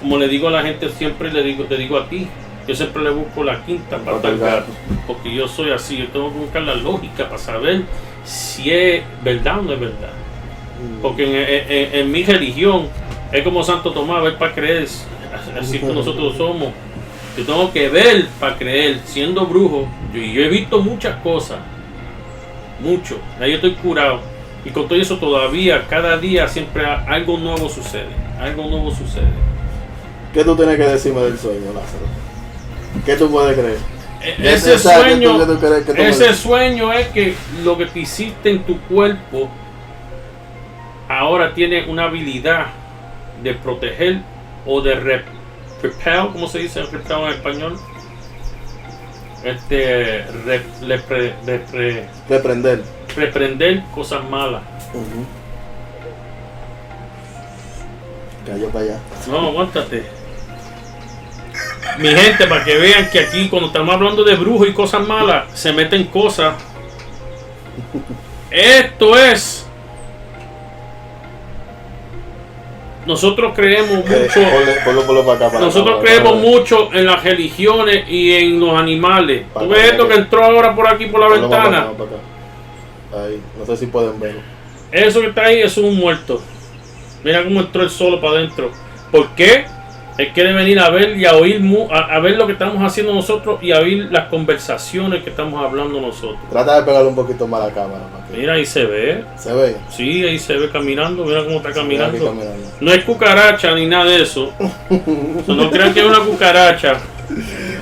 como 0.00 0.18
le 0.18 0.28
digo 0.28 0.48
a 0.48 0.50
la 0.52 0.62
gente, 0.62 0.88
siempre 0.90 1.32
le 1.32 1.42
digo, 1.42 1.64
te 1.64 1.76
digo 1.76 1.98
a 1.98 2.08
ti, 2.08 2.28
yo 2.68 2.74
siempre 2.74 3.02
le 3.02 3.10
busco 3.10 3.42
la 3.42 3.62
quinta 3.64 3.96
al 3.96 4.02
al 4.28 4.38
gato. 4.38 4.72
Porque 5.06 5.34
yo 5.34 5.48
soy 5.48 5.70
así, 5.72 5.96
yo 5.96 6.06
tengo 6.08 6.32
que 6.32 6.38
buscar 6.38 6.62
la 6.62 6.74
lógica 6.76 7.24
para 7.24 7.38
saber 7.38 7.82
si 8.24 8.70
es 8.70 9.02
verdad 9.22 9.58
o 9.58 9.62
no 9.62 9.72
es 9.72 9.80
verdad. 9.80 10.12
Porque 11.02 11.24
en, 11.24 11.34
en- 11.34 11.72
en- 11.94 12.00
en 12.00 12.12
mi 12.12 12.22
religión 12.24 12.88
es 13.32 13.42
como 13.42 13.62
Santo 13.64 13.90
Tomás, 13.92 14.22
ver 14.22 14.38
para 14.38 14.54
creer, 14.54 14.86
así 15.60 15.78
que 15.80 15.86
nosotros 15.86 16.36
somos. 16.36 16.68
Yo 17.36 17.44
tengo 17.44 17.72
que 17.72 17.88
ver 17.88 18.26
para 18.38 18.56
creer, 18.56 19.00
siendo 19.04 19.44
brujo. 19.46 19.88
Yo, 20.14 20.20
y 20.20 20.32
yo 20.32 20.42
he 20.44 20.48
visto 20.48 20.80
muchas 20.80 21.16
cosas. 21.16 21.58
Mucho. 22.80 23.18
Ahí 23.40 23.50
yo 23.50 23.56
estoy 23.56 23.74
curado. 23.74 24.20
Y 24.64 24.70
con 24.70 24.88
todo 24.88 24.98
eso 24.98 25.18
todavía, 25.18 25.86
cada 25.88 26.16
día 26.16 26.48
siempre 26.48 26.84
algo 26.86 27.36
nuevo 27.38 27.68
sucede. 27.68 28.08
Algo 28.40 28.64
nuevo 28.68 28.90
sucede. 28.90 29.28
¿Qué 30.32 30.42
tú 30.44 30.56
tienes 30.56 30.76
que 30.76 30.84
decirme 30.84 31.20
del 31.22 31.38
sueño, 31.38 31.66
Lázaro? 31.74 32.06
¿Qué 33.04 33.16
tú 33.16 33.30
puedes 33.30 33.56
creer? 33.58 33.78
E- 34.22 34.42
Ya 34.42 34.52
Ese 34.54 34.78
sé, 34.78 34.88
¿sabes 34.88 35.04
qué 35.04 35.10
sueño, 35.10 35.32
tú- 35.32 35.38
qué 35.38 35.46
tú 35.52 35.58
crees 35.60 35.84
que 35.84 35.92
tú 35.92 36.02
me 36.02 36.08
ese 36.08 36.34
sueño 36.34 36.92
es 36.92 37.08
que 37.08 37.34
lo 37.62 37.76
que 37.76 37.86
te 37.86 38.00
hiciste 38.00 38.50
en 38.50 38.62
tu 38.64 38.80
cuerpo 38.82 39.48
ahora 41.08 41.52
tiene 41.54 41.84
una 41.86 42.04
habilidad 42.04 42.66
de 43.42 43.54
proteger 43.54 44.20
o 44.66 44.80
de 44.80 44.96
rep- 44.98 45.24
repel, 45.82 46.28
¿cómo 46.32 46.48
se 46.48 46.60
dice 46.60 46.82
repel 46.82 47.18
en 47.18 47.28
español? 47.28 47.78
Este, 49.44 50.24
Reprender. 52.28 52.82
reprender 53.14 53.82
cosas 53.94 54.24
malas. 54.28 54.62
Ujú. 54.94 55.26
Cayó 58.46 58.68
para 58.70 58.84
allá. 58.84 58.98
No, 59.28 59.48
aguántate. 59.48 60.04
Mi 61.98 62.08
gente, 62.08 62.46
para 62.46 62.64
que 62.64 62.76
vean 62.76 63.08
que 63.10 63.20
aquí 63.20 63.48
cuando 63.48 63.68
estamos 63.68 63.94
hablando 63.94 64.24
de 64.24 64.34
brujos 64.34 64.68
y 64.68 64.72
cosas 64.72 65.06
malas, 65.06 65.44
se 65.54 65.72
meten 65.72 66.04
cosas. 66.04 66.54
Esto 68.50 69.16
es. 69.18 69.63
Nosotros 73.06 73.52
creemos 73.54 73.90
mucho. 73.98 74.40
ponle- 74.40 75.32
acá. 75.32 75.48
para 75.50 75.60
Nosotros 75.60 76.00
creemos 76.02 76.32
para 76.32 76.42
mucho 76.44 76.90
en 76.92 77.06
las 77.06 77.22
religiones 77.22 78.08
y 78.08 78.32
en 78.32 78.60
los 78.60 78.78
animales. 78.78 79.44
¿Tú 79.58 79.68
ves 79.68 79.92
esto 79.92 80.08
que 80.08 80.14
entró 80.14 80.44
ahora 80.44 80.74
por 80.74 80.86
aquí 80.88 81.06
por 81.06 81.20
la 81.20 81.28
ventana? 81.28 81.78
acá. 81.80 83.24
Ahí, 83.24 83.40
no 83.58 83.66
sé 83.66 83.76
si 83.76 83.86
pueden 83.86 84.18
verlo. 84.18 84.40
Eso 84.90 85.20
que 85.20 85.28
está 85.28 85.46
ahí 85.46 85.60
es 85.60 85.76
un 85.76 85.96
muerto. 85.96 86.40
Mira 87.22 87.42
cómo 87.44 87.60
entró 87.60 87.82
el 87.82 87.90
solo 87.90 88.20
para 88.20 88.34
adentro. 88.38 88.70
¿Por 89.10 89.28
qué? 89.30 89.66
Él 90.16 90.30
quiere 90.32 90.52
venir 90.52 90.78
a 90.78 90.90
ver 90.90 91.16
y 91.16 91.24
a 91.24 91.34
oír 91.34 91.58
mu- 91.60 91.88
a, 91.90 92.14
a 92.14 92.20
ver 92.20 92.36
lo 92.36 92.46
que 92.46 92.52
estamos 92.52 92.80
haciendo 92.84 93.12
nosotros 93.12 93.58
y 93.62 93.72
a 93.72 93.80
oír 93.80 94.08
las 94.12 94.28
conversaciones 94.28 95.24
que 95.24 95.30
estamos 95.30 95.60
hablando 95.64 96.00
nosotros. 96.00 96.38
Trata 96.50 96.76
de 96.76 96.82
pegarle 96.84 97.08
un 97.08 97.16
poquito 97.16 97.48
más 97.48 97.62
a 97.62 97.66
la 97.66 97.72
cámara. 97.72 98.04
Mira, 98.32 98.52
ahí 98.54 98.64
se 98.64 98.84
ve. 98.84 99.24
se 99.36 99.52
ve. 99.52 99.76
Sí, 99.90 100.24
ahí 100.24 100.38
se 100.38 100.54
ve 100.56 100.70
caminando. 100.70 101.24
Mira 101.24 101.42
cómo 101.44 101.56
está 101.56 101.72
caminando. 101.72 102.24
caminando. 102.24 102.66
No 102.80 102.92
es 102.92 103.02
cucaracha 103.04 103.74
ni 103.74 103.86
nada 103.86 104.04
de 104.04 104.22
eso. 104.22 104.52
O 104.88 105.42
sea, 105.46 105.54
no 105.56 105.70
crean 105.70 105.92
que 105.92 106.00
es 106.00 106.06
una 106.06 106.20
cucaracha. 106.20 106.96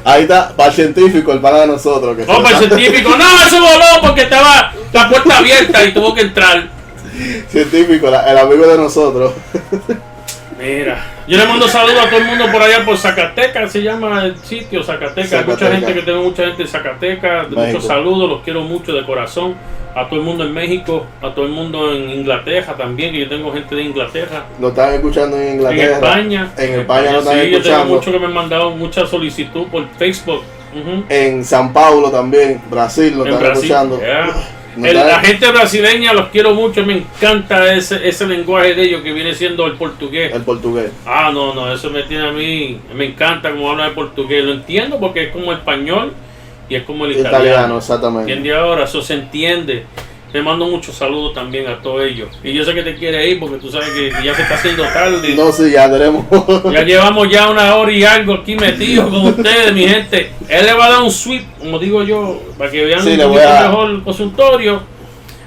Ahí 0.05 0.23
está, 0.23 0.51
para 0.57 0.71
el 0.71 0.75
científico, 0.75 1.33
el 1.33 1.41
pana 1.41 1.61
de 1.61 1.67
nosotros. 1.67 2.17
Que 2.17 2.23
Oh, 2.23 2.43
para 2.43 2.57
el 2.59 2.65
se- 2.65 2.77
científico. 2.77 3.11
No, 3.17 3.25
eso 3.47 3.61
voló 3.61 3.85
porque 4.01 4.23
estaba 4.23 4.73
la 4.93 5.09
puerta 5.11 5.37
abierta 5.39 5.85
y 5.85 5.93
tuvo 5.93 6.15
que 6.15 6.23
entrar. 6.23 6.69
científico, 7.49 8.09
la- 8.11 8.31
el 8.31 8.39
amigo 8.39 8.67
de 8.67 8.77
nosotros. 8.79 9.33
Mira, 10.63 11.05
yo 11.27 11.37
le 11.39 11.47
mando 11.47 11.67
saludos 11.67 12.07
a 12.07 12.09
todo 12.09 12.21
el 12.21 12.27
mundo 12.27 12.47
por 12.53 12.63
allá 12.63 12.85
por 12.85 12.97
Zacatecas, 12.97 13.73
se 13.73 13.83
llama 13.83 14.25
el 14.25 14.37
sitio 14.39 14.83
Zacatecas. 14.85 15.33
Hay 15.33 15.45
mucha 15.45 15.73
gente 15.73 15.93
que 15.93 16.03
tengo 16.03 16.23
mucha 16.23 16.45
gente 16.47 16.63
en 16.63 16.69
Zacatecas. 16.69 17.51
México. 17.51 17.61
Muchos 17.67 17.87
saludos, 17.87 18.29
los 18.31 18.43
quiero 18.43 18.61
mucho 18.63 18.93
de 18.93 19.05
corazón. 19.05 19.55
A 19.95 20.09
todo 20.09 20.21
el 20.21 20.25
mundo 20.25 20.45
en 20.45 20.55
México, 20.55 21.05
a 21.21 21.35
todo 21.35 21.45
el 21.45 21.51
mundo 21.53 21.93
en 21.93 22.09
Inglaterra 22.09 22.75
también, 22.79 23.13
que 23.13 23.21
yo 23.21 23.29
tengo 23.29 23.53
gente 23.53 23.75
de 23.75 23.83
Inglaterra. 23.83 24.45
Lo 24.59 24.69
están 24.69 24.95
escuchando 24.95 25.37
en 25.37 25.49
En 25.49 25.55
Inglaterra. 25.57 25.95
España. 25.97 26.51
En 26.57 26.81
España 26.81 27.13
lo 27.13 27.19
están 27.19 27.35
sí, 27.35 27.39
yo 27.41 27.45
tengo 27.45 27.57
escuchando. 27.59 27.95
muchos 27.95 28.13
que 28.15 28.19
me 28.19 28.27
han 28.27 28.33
mandado 28.33 28.71
mucha 28.71 29.07
solicitud 29.07 29.67
por 29.67 29.87
Facebook. 29.99 30.43
En 31.11 31.45
San 31.45 31.73
Paulo 31.75 32.11
también, 32.11 32.63
Brasil 32.71 33.15
lo 33.19 33.27
En 33.27 33.33
están 33.35 33.43
Brasil. 33.49 33.65
escuchando. 33.71 33.99
yeah. 34.01 34.35
El- 34.77 34.95
la 34.97 35.21
gente 35.21 35.51
brasileña 35.51 36.13
los 36.13 36.29
quiero 36.29 36.55
mucho, 36.55 36.85
me 36.85 36.95
encanta 36.99 37.75
ese, 37.75 38.07
ese 38.09 38.27
lenguaje 38.27 38.75
de 38.75 38.83
ellos 38.85 39.03
que 39.03 39.13
viene 39.13 39.35
siendo 39.35 39.67
el 39.67 39.75
portugués. 39.75 40.33
El 40.35 40.43
portugués. 40.43 40.91
Ah, 41.07 41.31
no, 41.33 41.55
no, 41.55 41.73
eso 41.73 41.91
me 41.91 42.03
tiene 42.05 42.27
a 42.29 42.33
mí, 42.33 42.79
me 42.95 43.07
encanta 43.07 43.51
cómo 43.51 43.71
habla 43.71 43.85
de 43.85 43.91
portugués, 43.91 44.45
lo 44.45 44.53
entiendo 44.53 44.99
porque 44.99 45.25
es 45.25 45.33
como 45.33 45.53
español 45.53 46.13
y 46.69 46.75
es 46.77 46.85
como 46.85 47.05
el 47.05 47.13
Italiano, 47.13 47.45
italiano. 47.45 47.79
exactamente. 47.79 48.33
¿Entiende 48.33 48.59
ahora? 48.59 48.85
Eso 48.85 49.03
se 49.03 49.15
entiende. 49.15 49.85
Te 50.33 50.41
mando 50.41 50.65
muchos 50.67 50.95
saludos 50.95 51.35
también 51.35 51.67
a 51.69 51.83
todos 51.83 52.03
ellos. 52.05 52.29
Y 52.43 52.55
yo 52.55 52.65
sé 52.65 52.73
que 52.73 52.83
te 52.83 52.97
quiere 52.97 53.29
ir 53.29 53.39
porque 53.39 53.59
tú 53.59 53.71
sabes 53.71 53.91
que 53.91 54.11
ya 54.25 54.35
se 54.35 54.43
está 54.43 54.55
haciendo 54.55 54.83
tarde. 54.85 55.35
No, 55.35 55.53
sí, 55.53 55.71
ya 55.73 55.91
tenemos. 55.91 56.25
Ya 56.73 56.83
llevamos 56.85 57.29
ya 57.31 57.51
una 57.51 57.75
hora 57.77 57.93
y 57.93 58.03
algo 58.03 58.35
aquí 58.35 58.57
metidos 58.57 59.11
con 59.11 59.27
ustedes, 59.27 59.75
mi 59.75 59.87
gente. 59.87 60.33
Él 60.49 60.65
le 60.65 60.73
va 60.73 60.87
a 60.87 60.91
dar 60.93 61.03
un 61.03 61.11
sweep, 61.11 61.45
como 61.59 61.79
digo 61.79 62.03
yo, 62.03 62.41
para 62.57 62.71
que 62.71 62.83
vean 62.85 63.03
Sí, 63.03 63.11
un 63.13 63.21
a- 63.21 63.69
mejor 63.69 63.91
el 63.91 64.03
consultorio. 64.03 64.81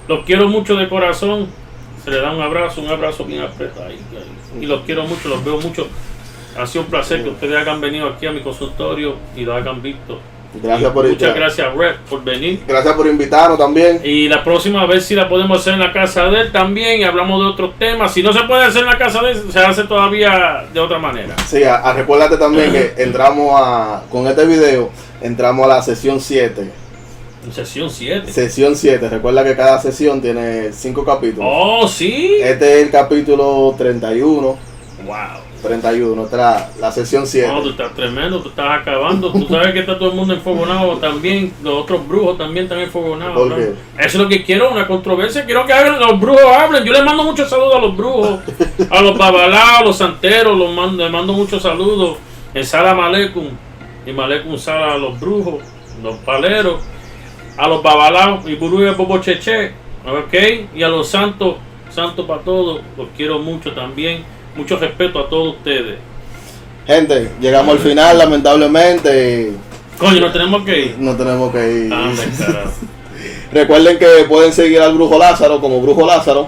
Los 0.08 0.24
quiero 0.24 0.48
mucho 0.50 0.76
de 0.76 0.88
corazón. 0.88 1.48
Se 2.04 2.12
le 2.12 2.18
da 2.22 2.32
un 2.32 2.42
abrazo, 2.44 2.82
un 2.82 2.90
abrazo 2.90 3.26
bien 3.26 3.42
apretado. 3.42 3.90
Y 4.62 4.66
los 4.68 4.82
quiero 4.82 5.08
mucho, 5.08 5.30
los 5.30 5.44
veo 5.44 5.60
mucho. 5.60 5.88
Ha 6.60 6.68
sido 6.68 6.84
un 6.84 6.92
placer 6.92 7.24
que 7.24 7.30
ustedes 7.30 7.58
hayan 7.58 7.82
venido 7.82 8.08
aquí 8.08 8.28
a 8.28 8.32
mi 8.32 8.42
consultorio 8.42 9.16
y 9.36 9.42
lo 9.46 9.56
hayan 9.56 9.82
visto. 9.82 10.20
Gracias 10.62 10.90
Y 10.90 10.94
por 10.94 11.08
Muchas 11.08 11.36
gracias, 11.36 11.76
Red, 11.76 11.96
por 12.10 12.24
venir. 12.24 12.62
Gracias 12.68 12.94
por 12.94 13.08
invitarnos 13.08 13.58
también. 13.58 14.02
Y 14.04 14.28
la 14.28 14.44
próxima 14.44 14.82
a 14.82 14.86
ver 14.86 15.02
si 15.02 15.16
la 15.16 15.28
podemos 15.30 15.60
hacer 15.60 15.74
en 15.74 15.80
la 15.80 15.92
casa 15.92 16.26
de 16.30 16.42
él 16.42 16.52
también 16.52 17.02
y 17.02 17.04
hablamos 17.04 17.42
de 17.42 17.48
otros 17.48 17.78
temas. 17.78 18.14
Si 18.14 18.22
no 18.24 18.32
se 18.34 18.42
puede 18.44 18.64
hacer 18.64 18.82
en 18.84 18.88
la 18.90 18.98
casa 18.98 19.22
de 19.22 19.32
él, 19.32 19.44
se 19.52 19.60
hace 19.60 19.84
todavía 19.84 20.66
de 20.74 20.80
otra 20.80 21.00
manera. 21.00 21.36
Sí, 21.48 21.64
a, 21.64 21.76
a- 21.76 21.94
recuérdate 21.94 22.38
también 22.38 22.72
que 22.72 22.94
entramos 23.04 23.54
a. 23.56 24.04
Con 24.12 24.28
este 24.28 24.46
video, 24.46 24.90
entramos 25.22 25.66
a 25.66 25.68
la 25.76 25.82
sesión 25.82 26.20
7. 26.20 26.72
En 27.46 27.54
sesión 27.54 27.90
7. 27.90 28.32
Sesión 28.32 28.76
7. 28.76 29.08
Recuerda 29.10 29.44
que 29.44 29.56
cada 29.56 29.80
sesión 29.80 30.20
tiene 30.22 30.72
5 30.74 31.06
capítulos. 31.06 31.48
Oh, 31.48 31.88
sí. 31.88 32.38
Este 32.42 32.80
es 32.80 32.86
el 32.86 32.92
capítulo 32.92 33.76
31. 33.78 34.58
Wow. 35.06 35.16
31, 35.66 36.24
esta 36.24 36.70
es 36.70 36.80
la, 36.80 36.92
sesión 36.92 37.28
7. 37.28 37.48
No, 37.48 37.62
tú 37.62 37.70
estás 37.70 37.94
tremendo, 37.94 38.42
tú 38.42 38.50
estás 38.50 38.82
acabando. 38.82 39.32
Tú 39.32 39.48
sabes 39.50 39.74
que 39.74 39.80
está 39.80 39.98
todo 39.98 40.10
el 40.10 40.16
mundo 40.16 40.34
enfogonado 40.34 40.98
también. 40.98 41.54
Los 41.62 41.84
otros 41.84 42.08
brujos 42.08 42.38
también 42.38 42.66
están 42.66 42.80
enfogonados. 42.80 43.52
Eso 43.52 43.78
es 43.98 44.16
lo 44.16 44.30
que 44.30 44.44
quiero, 44.44 44.72
una 44.72 44.88
controversia. 44.88 45.46
Quiero 45.46 45.66
que 45.66 45.74
hagan, 45.74 46.00
los 46.00 46.20
brujos 46.20 46.46
hablen. 46.46 46.84
Yo 46.84 46.94
les 46.94 47.04
mando 47.04 47.24
muchos 47.24 47.50
saludos 47.50 47.76
a 47.76 47.80
los 47.80 47.98
brujos, 47.98 48.40
a 48.90 49.02
los 49.02 49.18
babalaos, 49.18 49.80
a 49.80 49.84
los 49.84 49.98
santeros. 49.98 50.58
Los 50.58 50.74
mando, 50.74 51.04
les 51.04 51.12
mando 51.12 51.34
muchos 51.34 51.62
saludos. 51.62 52.18
En 52.54 52.66
Salam 52.66 53.00
Aleikum. 53.00 53.50
Y 54.06 54.12
Malecum 54.12 54.58
Sala 54.58 54.94
a 54.94 54.98
los 54.98 55.20
brujos, 55.20 55.64
los 56.04 56.16
paleros, 56.18 56.80
a 57.58 57.68
los 57.68 57.82
babalaos 57.82 58.48
y 58.48 58.56
burú 58.56 58.84
y 58.84 58.90
bobo 58.92 59.18
cheche. 59.20 59.72
¿Ok? 60.06 60.34
Y 60.76 60.84
a 60.84 60.88
los 60.88 61.08
santos, 61.10 61.56
santos 61.90 62.26
para 62.28 62.42
todos. 62.42 62.82
Los 62.96 63.08
quiero 63.18 63.40
mucho 63.40 63.72
también. 63.74 64.24
Mucho 64.56 64.78
respeto 64.78 65.20
a 65.20 65.30
todos 65.30 65.56
ustedes. 65.58 65.98
Gente, 66.88 67.32
llegamos 67.42 67.76
al 67.76 67.80
final, 67.82 68.18
lamentablemente. 68.18 69.52
Coño, 69.98 70.20
nos 70.22 70.34
tenemos 70.34 70.64
que 70.64 70.80
ir. 70.82 70.96
No 71.00 71.16
tenemos 71.16 71.52
que 71.52 71.72
ir. 71.86 71.94
Anda, 71.94 72.24
carajo. 72.38 72.72
Recuerden 73.52 73.98
que 73.98 74.06
pueden 74.28 74.52
seguir 74.54 74.82
al 74.82 74.94
Brujo 74.94 75.18
Lázaro 75.18 75.60
como 75.62 75.82
Brujo 75.82 76.06
Lázaro. 76.06 76.48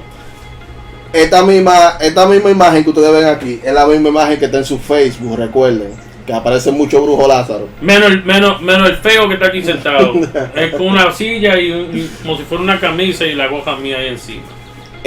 Esta 1.14 1.42
misma, 1.44 1.98
esta 2.02 2.26
misma 2.28 2.52
imagen 2.52 2.84
que 2.84 2.90
ustedes 2.90 3.12
ven 3.12 3.26
aquí 3.28 3.60
es 3.64 3.74
la 3.74 3.88
misma 3.88 4.10
imagen 4.10 4.38
que 4.38 4.46
está 4.46 4.58
en 4.58 4.66
su 4.66 4.78
Facebook, 4.78 5.38
recuerden. 5.38 5.92
Que 6.26 6.34
aparece 6.34 6.72
mucho 6.72 7.02
Brujo 7.02 7.26
Lázaro. 7.28 7.70
Menos 7.82 8.12
el, 8.12 8.24
menos, 8.26 8.62
menos 8.62 8.90
el 8.90 8.98
feo 8.98 9.28
que 9.30 9.36
está 9.36 9.48
aquí 9.48 9.64
sentado. 9.64 10.14
es 10.56 10.72
con 10.76 10.88
una 10.88 11.12
silla 11.14 11.58
y, 11.58 11.72
un- 11.72 11.98
y 11.98 12.08
como 12.22 12.36
si 12.38 12.44
fuera 12.44 12.62
una 12.64 12.80
camisa 12.80 13.26
y 13.26 13.34
la 13.34 13.48
goja 13.48 13.78
mía 13.78 13.98
ahí 14.00 14.08
encima. 14.08 14.44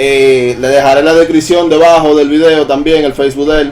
Eh, 0.03 0.57
le 0.59 0.67
dejaré 0.67 1.01
en 1.01 1.05
la 1.05 1.13
descripción 1.13 1.69
debajo 1.69 2.15
del 2.15 2.27
video 2.27 2.65
también 2.65 3.05
el 3.05 3.13
Facebook 3.13 3.51
de 3.51 3.61
él. 3.61 3.71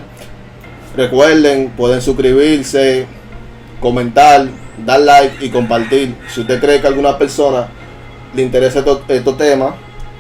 Recuerden, 0.96 1.72
pueden 1.76 2.04
suscribirse, 2.04 3.08
comentar, 3.80 4.46
dar 4.86 5.00
like 5.00 5.44
y 5.44 5.50
compartir. 5.50 6.14
Si 6.32 6.42
usted 6.42 6.60
cree 6.60 6.82
que 6.82 6.86
a 6.86 6.92
alguna 6.92 7.18
persona 7.18 7.68
le 8.36 8.44
interesa 8.44 8.86
estos 9.08 9.38
temas, 9.40 9.74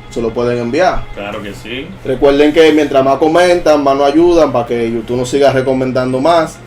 se 0.09 0.19
lo 0.19 0.33
pueden 0.33 0.57
enviar. 0.57 1.03
Claro 1.13 1.43
que 1.43 1.53
sí. 1.53 1.87
Recuerden 2.03 2.53
que 2.53 2.73
mientras 2.73 3.05
más 3.05 3.19
comentan, 3.19 3.83
más 3.83 3.95
nos 3.95 4.11
ayudan 4.11 4.51
para 4.51 4.65
que 4.65 4.91
YouTube 4.91 5.17
nos 5.17 5.29
siga 5.29 5.51
recomendando 5.51 6.19
más. 6.19 6.57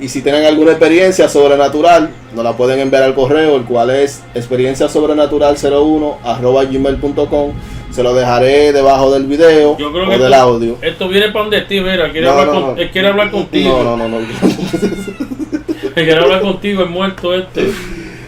Y 0.00 0.08
si 0.08 0.22
tienen 0.22 0.46
alguna 0.46 0.70
experiencia 0.70 1.28
sobrenatural, 1.28 2.08
nos 2.34 2.42
la 2.42 2.54
pueden 2.54 2.80
enviar 2.80 3.02
al 3.02 3.14
correo, 3.14 3.56
el 3.56 3.64
cual 3.64 3.90
es 3.90 4.22
experienciasobrenatural01 4.34 6.16
arroba 6.24 6.64
gmail.com. 6.64 7.52
Se 7.90 8.02
lo 8.02 8.14
dejaré 8.14 8.72
debajo 8.72 9.10
del 9.10 9.24
video 9.26 9.76
Yo 9.76 9.90
creo 9.92 10.04
o 10.06 10.10
que 10.10 10.18
del 10.18 10.32
esto, 10.32 10.42
audio. 10.44 10.76
esto 10.80 11.08
viene 11.08 11.28
para 11.30 11.42
donde 11.44 11.60
ti, 11.62 11.80
mira. 11.80 12.10
Quiere, 12.12 12.26
No, 12.26 12.32
hablar, 12.32 12.46
no, 12.46 12.52
con- 12.52 12.76
no. 12.76 12.80
él 12.80 12.90
quiere 12.90 13.08
hablar 13.08 13.30
contigo. 13.30 13.82
No, 13.82 13.96
no, 13.96 14.08
no, 14.08 14.18
quiere 15.94 16.16
hablar 16.16 16.40
contigo, 16.40 16.82
el 16.82 16.88
muerto 16.90 17.34
este. 17.34 17.70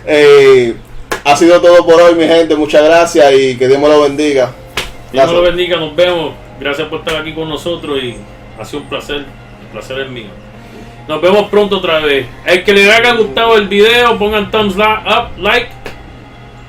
Eh, 0.07 0.75
ha 1.25 1.37
sido 1.37 1.61
todo 1.61 1.85
por 1.87 2.01
hoy, 2.01 2.15
mi 2.17 2.25
gente. 2.25 2.57
Muchas 2.57 2.83
gracias 2.85 3.33
y 3.33 3.57
que 3.57 3.69
Dios 3.69 3.81
me 3.81 3.89
lo 3.89 4.03
bendiga. 4.03 4.51
Dios 5.13 5.27
me 5.29 5.33
lo 5.33 5.43
bendiga, 5.43 5.77
nos 5.77 5.95
vemos. 5.95 6.33
Gracias 6.61 6.89
por 6.89 7.01
estar 7.01 7.17
aquí 7.17 7.33
con 7.33 7.49
nosotros 7.49 7.99
y 8.03 8.17
ha 8.61 8.65
sido 8.65 8.83
un 8.83 8.89
placer. 8.89 9.19
El 9.19 9.69
placer 9.73 10.01
es 10.01 10.11
mío. 10.11 10.27
Nos 11.09 11.21
vemos 11.21 11.49
pronto 11.51 11.79
otra 11.79 12.01
vez. 12.01 12.27
El 12.47 12.63
que 12.65 12.73
les 12.73 12.89
haya 12.93 13.15
gustado 13.15 13.57
el 13.57 13.69
video, 13.69 14.19
pongan 14.19 14.51
thumbs 14.51 14.77
up, 14.77 15.39
like. 15.41 15.69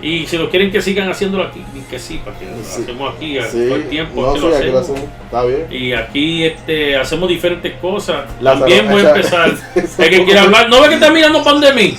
Y 0.04 0.28
si 0.28 0.38
lo 0.38 0.50
quieren 0.50 0.70
que 0.70 0.82
sigan 0.82 1.10
haciéndolo 1.10 1.46
aquí, 1.46 1.64
que 1.90 1.98
sí, 1.98 2.20
para 2.26 2.38
que 2.38 2.44
lo 2.46 2.58
Sí. 2.62 2.82
hacemos 2.84 3.16
aquí 3.16 3.38
a- 3.38 3.46
Sí, 3.50 3.66
todo 3.68 3.76
el 3.78 3.88
tiempo. 3.90 4.22
no, 4.22 4.34
sí, 4.36 4.40
lo 4.42 4.48
aquí 4.56 4.66
lo 4.68 4.80
hacemos. 4.80 4.82
hacemos. 5.00 5.02
Está 5.26 5.46
bien. 5.46 5.68
Y 5.72 5.94
aquí 5.94 6.44
este, 6.44 6.98
hacemos 6.98 7.30
diferentes 7.30 7.74
cosas. 7.80 8.26
También 8.44 8.90
voy 8.90 9.02
a 9.06 9.10
empezar. 9.10 9.52
El 9.98 10.10
que 10.10 10.26
quiera 10.26 10.42
hablar, 10.44 10.70
no 10.70 10.82
ve 10.82 10.90
que 10.90 10.96
está 10.96 11.10
mirando 11.10 11.42
pan 11.44 11.62
de 11.62 11.74
mí. 11.74 11.96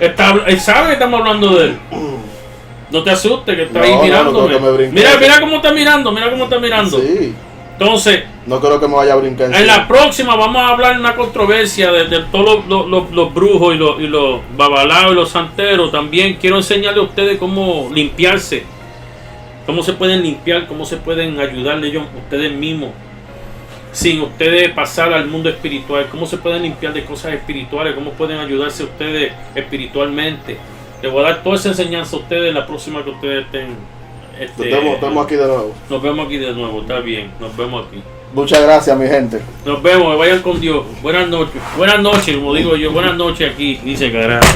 Está, 0.00 0.34
él 0.46 0.60
sabe 0.60 0.88
que 0.88 0.92
estamos 0.94 1.20
hablando 1.20 1.56
de 1.58 1.64
él. 1.66 1.78
No 2.90 3.02
te 3.04 3.10
asustes, 3.10 3.54
que 3.54 3.62
está 3.64 3.78
No, 3.80 3.84
ahí 3.84 3.92
no 3.94 4.02
mirándome. 4.02 4.88
mira, 4.90 5.10
mira 5.20 5.40
cómo 5.40 5.56
está 5.56 5.72
mirando, 5.72 6.10
mira 6.10 6.30
cómo 6.30 6.44
está 6.44 6.58
mirando. 6.58 6.98
Sí. 7.00 7.34
Entonces, 7.80 8.24
No 8.46 8.60
creo 8.60 8.80
que 8.80 8.88
me 8.88 8.94
vaya 8.96 9.12
a 9.12 9.16
brincar. 9.16 9.54
en 9.54 9.66
la 9.66 9.86
próxima 9.86 10.34
vamos 10.34 10.56
a 10.62 10.68
hablar 10.68 10.94
de 10.94 11.00
una 11.00 11.14
controversia 11.14 11.92
de, 11.92 12.06
de 12.08 12.20
todos 12.24 12.66
los, 12.66 12.88
los- 12.88 13.10
los- 13.12 13.32
brujos 13.34 13.74
y 13.74 13.78
los, 13.78 14.00
y 14.00 14.06
los 14.08 14.40
babalaos 14.56 15.12
y 15.12 15.14
los 15.14 15.28
santeros. 15.30 15.92
También 15.92 16.38
quiero 16.40 16.56
enseñarle 16.56 16.98
a 17.00 17.04
ustedes 17.04 17.38
cómo 17.38 17.88
limpiarse. 17.92 18.64
Cómo 19.64 19.82
se 19.82 19.92
pueden 19.92 20.22
limpiar, 20.22 20.66
cómo 20.66 20.84
se 20.86 20.96
pueden 20.96 21.38
ayudarle 21.38 21.88
ellos 21.88 22.04
ustedes 22.16 22.52
mismos. 22.52 22.90
Sin 23.92 24.20
ustedes 24.22 24.70
pasar 24.70 25.12
al 25.12 25.26
mundo 25.28 25.48
espiritual. 25.48 26.06
Cómo 26.10 26.26
se 26.26 26.38
pueden 26.38 26.62
limpiar 26.62 26.92
de 26.92 27.04
cosas 27.04 27.34
espirituales. 27.34 27.94
Cómo 27.94 28.10
pueden 28.12 28.38
ayudarse 28.38 28.82
ustedes 28.84 29.32
espiritualmente. 29.54 30.56
Les 31.02 31.12
voy 31.12 31.22
a 31.22 31.28
dar 31.28 31.42
toda 31.44 31.56
esa 31.56 31.68
enseñanza 31.68 32.16
a 32.16 32.18
ustedes 32.20 32.52
la 32.52 32.66
próxima 32.66 33.04
que 33.04 33.10
ustedes 33.10 33.44
estén. 33.44 33.97
Este, 34.40 34.70
Estamos, 34.70 34.94
estamos 34.94 35.26
aquí 35.26 35.34
de 35.34 35.46
nuevo. 35.46 35.74
Nos 35.90 36.02
vemos 36.02 36.26
aquí 36.26 36.36
de 36.38 36.52
nuevo. 36.52 36.80
Está 36.80 37.00
bien. 37.00 37.30
Nos 37.40 37.56
vemos 37.56 37.86
aquí. 37.86 38.02
Muchas 38.34 38.62
gracias, 38.62 38.98
mi 38.98 39.06
gente. 39.06 39.40
Nos 39.64 39.82
vemos, 39.82 40.12
que 40.12 40.18
vayan 40.18 40.42
con 40.42 40.60
Dios. 40.60 40.84
Buenas 41.02 41.28
noches. 41.28 41.60
Buenas 41.76 42.00
noches, 42.00 42.36
como 42.36 42.54
digo 42.54 42.76
yo. 42.76 42.92
Buenas 42.92 43.16
noches 43.16 43.50
aquí. 43.52 43.80
Dice 43.82 44.12
carajo. 44.12 44.46